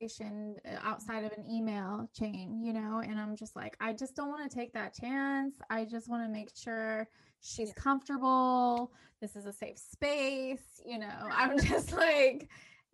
Communication, 0.00 0.56
uh, 0.66 0.78
outside 0.82 1.24
of 1.24 1.32
an 1.32 1.44
email 1.50 2.08
chain, 2.16 2.60
you 2.62 2.72
know. 2.72 3.00
And 3.04 3.18
I'm 3.18 3.36
just 3.36 3.56
like, 3.56 3.76
I 3.80 3.92
just 3.92 4.16
don't 4.16 4.28
want 4.28 4.48
to 4.48 4.54
take 4.54 4.72
that 4.72 4.94
chance. 4.94 5.56
I 5.70 5.84
just 5.84 6.08
want 6.08 6.24
to 6.24 6.28
make 6.28 6.50
sure 6.56 7.08
she's 7.40 7.72
comfortable. 7.74 8.92
This 9.20 9.36
is 9.36 9.46
a 9.46 9.52
safe 9.52 9.78
space. 9.78 10.80
You 10.84 10.98
know, 10.98 11.12
I'm 11.32 11.58
just 11.58 11.92
like. 11.92 12.48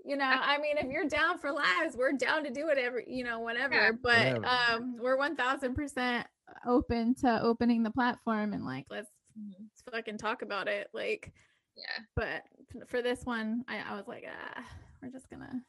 You 0.04 0.16
know, 0.16 0.24
I 0.24 0.58
mean, 0.58 0.78
if 0.78 0.86
you're 0.88 1.08
down 1.08 1.36
for 1.38 1.50
lives, 1.50 1.96
we're 1.96 2.12
down 2.12 2.44
to 2.44 2.50
do 2.50 2.68
it 2.68 2.78
every, 2.78 3.06
you 3.08 3.24
know, 3.24 3.40
whenever. 3.40 3.74
Yeah. 3.74 3.90
But 4.00 4.34
Whenever. 4.34 4.46
um, 4.46 4.96
we're 5.00 5.16
one 5.16 5.34
thousand 5.34 5.74
percent 5.74 6.28
open 6.64 7.16
to 7.22 7.42
opening 7.42 7.82
the 7.82 7.90
platform 7.90 8.52
and 8.52 8.64
like 8.64 8.84
let's 8.88 9.10
let's 9.36 9.82
fucking 9.92 10.18
talk 10.18 10.42
about 10.42 10.68
it. 10.68 10.86
Like, 10.94 11.32
yeah 11.76 12.04
but 12.14 12.42
for 12.86 13.02
this 13.02 13.24
one, 13.24 13.64
I, 13.66 13.78
I 13.78 13.96
was 13.96 14.06
like, 14.06 14.24
ah, 14.30 14.62
we're 15.02 15.10
just 15.10 15.28
gonna. 15.28 15.60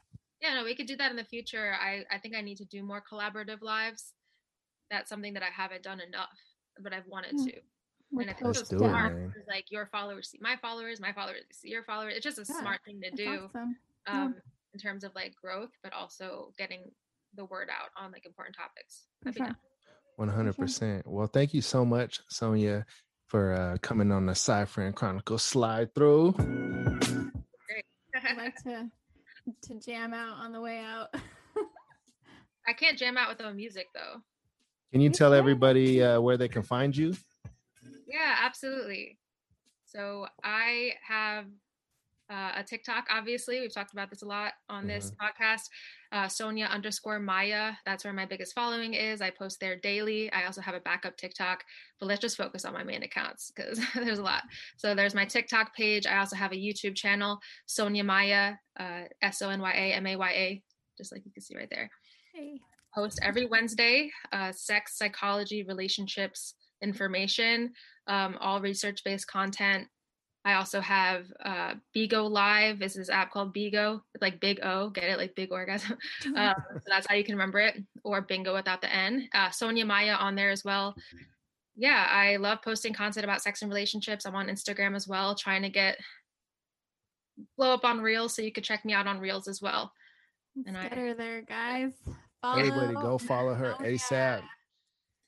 Yeah 0.42 0.54
no 0.56 0.64
we 0.64 0.76
could 0.76 0.88
do 0.88 0.96
that 0.98 1.10
in 1.12 1.18
the 1.18 1.24
future 1.24 1.74
i 1.82 2.04
i 2.12 2.18
think 2.20 2.36
i 2.36 2.42
need 2.42 2.58
to 2.58 2.66
do 2.66 2.84
more 2.84 3.02
collaborative 3.12 3.62
lives 3.62 4.14
that's 4.92 5.10
something 5.10 5.34
that 5.34 5.44
i 5.44 5.50
haven't 5.52 5.84
done 5.84 6.00
enough 6.00 6.38
but 6.82 6.94
i've 6.94 7.08
wanted 7.08 7.38
to 7.46 7.54
We're 8.12 8.22
and 8.22 8.30
I 8.30 8.34
think 8.34 8.46
Let's 8.48 8.60
it's 8.62 8.70
do 8.70 8.76
it, 8.78 8.80
smart 8.80 9.14
man. 9.16 9.28
because, 9.28 9.48
like 9.50 9.66
your 9.72 9.88
followers 9.88 10.30
see 10.30 10.38
my 10.42 10.56
followers 10.62 11.00
my 11.00 11.12
followers 11.14 11.44
see 11.52 11.70
your 11.70 11.84
followers 11.84 12.14
it's 12.16 12.24
just 12.24 12.38
a 12.38 12.46
Yeah, 12.48 12.60
smart 12.62 12.80
thing 12.86 13.02
to 13.02 13.12
do 13.12 13.50
awesome. 13.50 13.76
Yeah. 14.08 14.24
um 14.24 14.36
in 14.74 14.80
terms 14.80 15.04
of 15.04 15.14
like 15.16 15.34
growth 15.42 15.72
but 15.84 15.92
also 15.94 16.54
getting 16.58 16.92
the 17.36 17.46
word 17.46 17.70
out 17.70 17.90
on 18.02 18.12
like 18.12 18.26
important 18.26 18.56
topics 18.56 19.08
For 19.24 19.30
I'd 19.30 19.36
be 19.36 19.40
sure. 19.42 19.56
One 20.18 20.30
hundred 20.30 20.58
percent. 20.58 21.06
Well, 21.06 21.28
thank 21.28 21.54
you 21.54 21.62
so 21.62 21.86
much, 21.86 22.22
Sonya, 22.30 22.86
for 23.28 23.54
uh, 23.54 23.78
coming 23.84 24.12
on 24.12 24.26
the 24.26 24.34
Cypher 24.34 24.82
and 24.82 24.96
Chronicle 24.96 25.38
slide 25.38 25.94
through. 25.94 26.34
I 28.16 28.34
like 28.36 28.56
to 28.64 28.90
to 29.62 29.80
jam 29.80 30.14
out 30.14 30.38
on 30.38 30.52
the 30.52 30.62
way 30.62 30.80
out. 30.80 31.08
i 32.68 32.74
can't 32.74 32.98
jam 32.98 33.18
out 33.18 33.30
without 33.30 33.56
music 33.56 33.88
though 33.94 34.22
Can 34.92 35.02
you 35.02 35.10
You 35.10 35.14
tell 35.14 35.34
everybody 35.34 36.04
uh, 36.04 36.20
where 36.20 36.38
they 36.38 36.48
can 36.48 36.64
find 36.64 36.96
you? 36.96 37.16
Yeah, 38.08 38.36
absolutely. 38.42 39.18
So 39.86 40.28
I 40.44 40.94
have 41.06 41.46
uh, 42.30 42.52
a 42.56 42.64
TikTok, 42.64 43.08
obviously. 43.10 43.60
We've 43.60 43.74
talked 43.74 43.94
about 43.94 44.10
this 44.10 44.22
a 44.22 44.26
lot 44.26 44.54
on 44.70 44.88
this 44.88 45.12
podcast. 45.22 45.70
Uh, 46.12 46.28
Sonya 46.28 46.66
underscore 46.66 47.20
Maya. 47.20 47.74
That's 47.86 48.04
where 48.04 48.14
my 48.14 48.26
biggest 48.26 48.54
following 48.54 48.94
is. 48.94 49.22
I 49.22 49.30
post 49.30 49.60
there 49.60 49.76
daily. 49.76 50.32
I 50.32 50.46
also 50.46 50.62
have 50.62 50.76
a 50.76 50.80
backup 50.80 51.18
TikTok, 51.18 51.64
but 52.00 52.06
let's 52.08 52.22
just 52.22 52.38
focus 52.38 52.66
on 52.66 52.74
my 52.74 52.84
main 52.84 53.04
accounts 53.04 53.52
because 53.56 53.80
there's 53.96 54.20
a 54.20 54.24
lot. 54.24 54.44
So 54.78 54.96
there's 54.96 55.16
my 55.16 55.26
TikTok 55.26 55.76
page. 55.76 56.06
I 56.08 56.18
also 56.20 56.36
have 56.36 56.52
a 56.52 56.56
YouTube 56.56 56.96
channel, 56.96 57.40
Sonya 57.66 58.04
Maya, 58.04 58.54
uh, 58.80 59.04
S 59.22 59.42
O 59.42 59.50
N 59.50 59.62
Y 59.62 59.72
A 59.72 59.94
M 59.94 60.08
A 60.08 60.16
Y 60.16 60.32
A, 60.32 60.64
just 60.98 61.12
like 61.12 61.26
you 61.26 61.32
can 61.32 61.44
see 61.44 61.56
right 61.56 61.70
there 61.70 61.90
hey. 62.34 62.60
post 62.94 63.20
every 63.22 63.46
Wednesday 63.46 64.12
uh, 64.32 64.52
sex, 64.52 64.98
psychology, 64.98 65.64
relationships 65.64 66.56
information, 66.82 67.72
um, 68.08 68.38
all 68.40 68.62
research 68.62 69.04
based 69.04 69.28
content. 69.28 69.88
I 70.48 70.54
also 70.54 70.80
have 70.80 71.26
uh, 71.44 71.74
Bigo 71.94 72.32
Live. 72.32 72.80
This 72.80 72.96
is 72.96 73.10
an 73.10 73.16
app 73.16 73.34
called 73.34 73.54
Bigo, 73.54 74.00
like 74.22 74.40
Big 74.40 74.62
O, 74.64 74.90
get 74.90 75.04
it? 75.04 75.18
Like 75.18 75.36
big 75.36 75.52
orgasm. 75.52 75.98
um, 76.38 76.54
so 76.74 76.82
that's 76.88 77.06
how 77.06 77.16
you 77.16 77.26
can 77.26 77.36
remember 77.36 77.60
it, 77.60 77.84
or 78.06 78.22
Bingo 78.22 78.54
without 78.54 78.80
the 78.80 78.90
N. 78.90 79.28
Uh, 79.34 79.50
Sonya 79.50 79.84
Maya 79.86 80.14
on 80.14 80.36
there 80.36 80.50
as 80.50 80.64
well. 80.64 80.96
Yeah, 81.76 82.08
I 82.10 82.38
love 82.38 82.62
posting 82.62 82.94
content 82.94 83.26
about 83.26 83.42
sex 83.42 83.62
and 83.62 83.70
relationships. 83.70 84.26
I'm 84.26 84.36
on 84.36 84.48
Instagram 84.48 84.96
as 84.96 85.06
well, 85.06 85.36
trying 85.36 85.64
to 85.64 85.70
get 85.70 85.98
blow 87.58 87.74
up 87.74 87.84
on 87.84 88.00
Reels, 88.00 88.34
so 88.34 88.42
you 88.42 88.54
could 88.54 88.64
check 88.64 88.86
me 88.86 88.94
out 88.94 89.06
on 89.06 89.20
Reels 89.20 89.50
as 89.50 89.62
well. 89.62 89.92
Let's 90.56 90.70
and 90.70 90.78
I- 90.78 90.88
get 90.88 90.98
her 90.98 91.14
there, 91.14 91.42
guys. 91.42 91.92
Follow. 92.42 92.60
Everybody 92.60 92.94
go 92.94 93.18
follow 93.18 93.54
her 93.54 93.74
Sonya. 93.80 93.92
ASAP. 93.92 94.42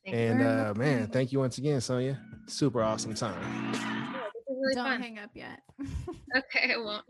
Thank 0.06 0.16
you. 0.16 0.22
And 0.22 0.42
uh, 0.42 0.74
man, 0.78 1.08
thank 1.08 1.34
you 1.34 1.40
once 1.40 1.58
again, 1.58 1.82
Sonya. 1.82 2.22
Super 2.48 2.82
awesome 2.82 3.14
time. 3.16 4.06
Yeah, 4.60 4.66
this 4.68 4.72
is 4.72 4.76
really 4.76 4.76
Don't 4.76 4.86
fun. 4.86 5.02
hang 5.02 5.20
up 5.20 5.30
yet. 5.34 5.62
Okay, 6.38 6.76
well. 6.78 7.04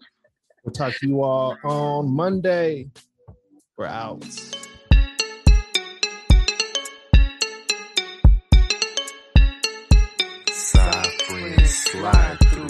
We'll 0.64 0.72
talk 0.74 0.94
to 0.96 1.08
you 1.08 1.22
all 1.24 1.58
on 1.64 2.10
Monday. 2.10 2.90
We're 3.78 3.86
out. 3.86 4.24
Side 10.52 11.68
slide 11.68 12.38
through. 12.52 12.69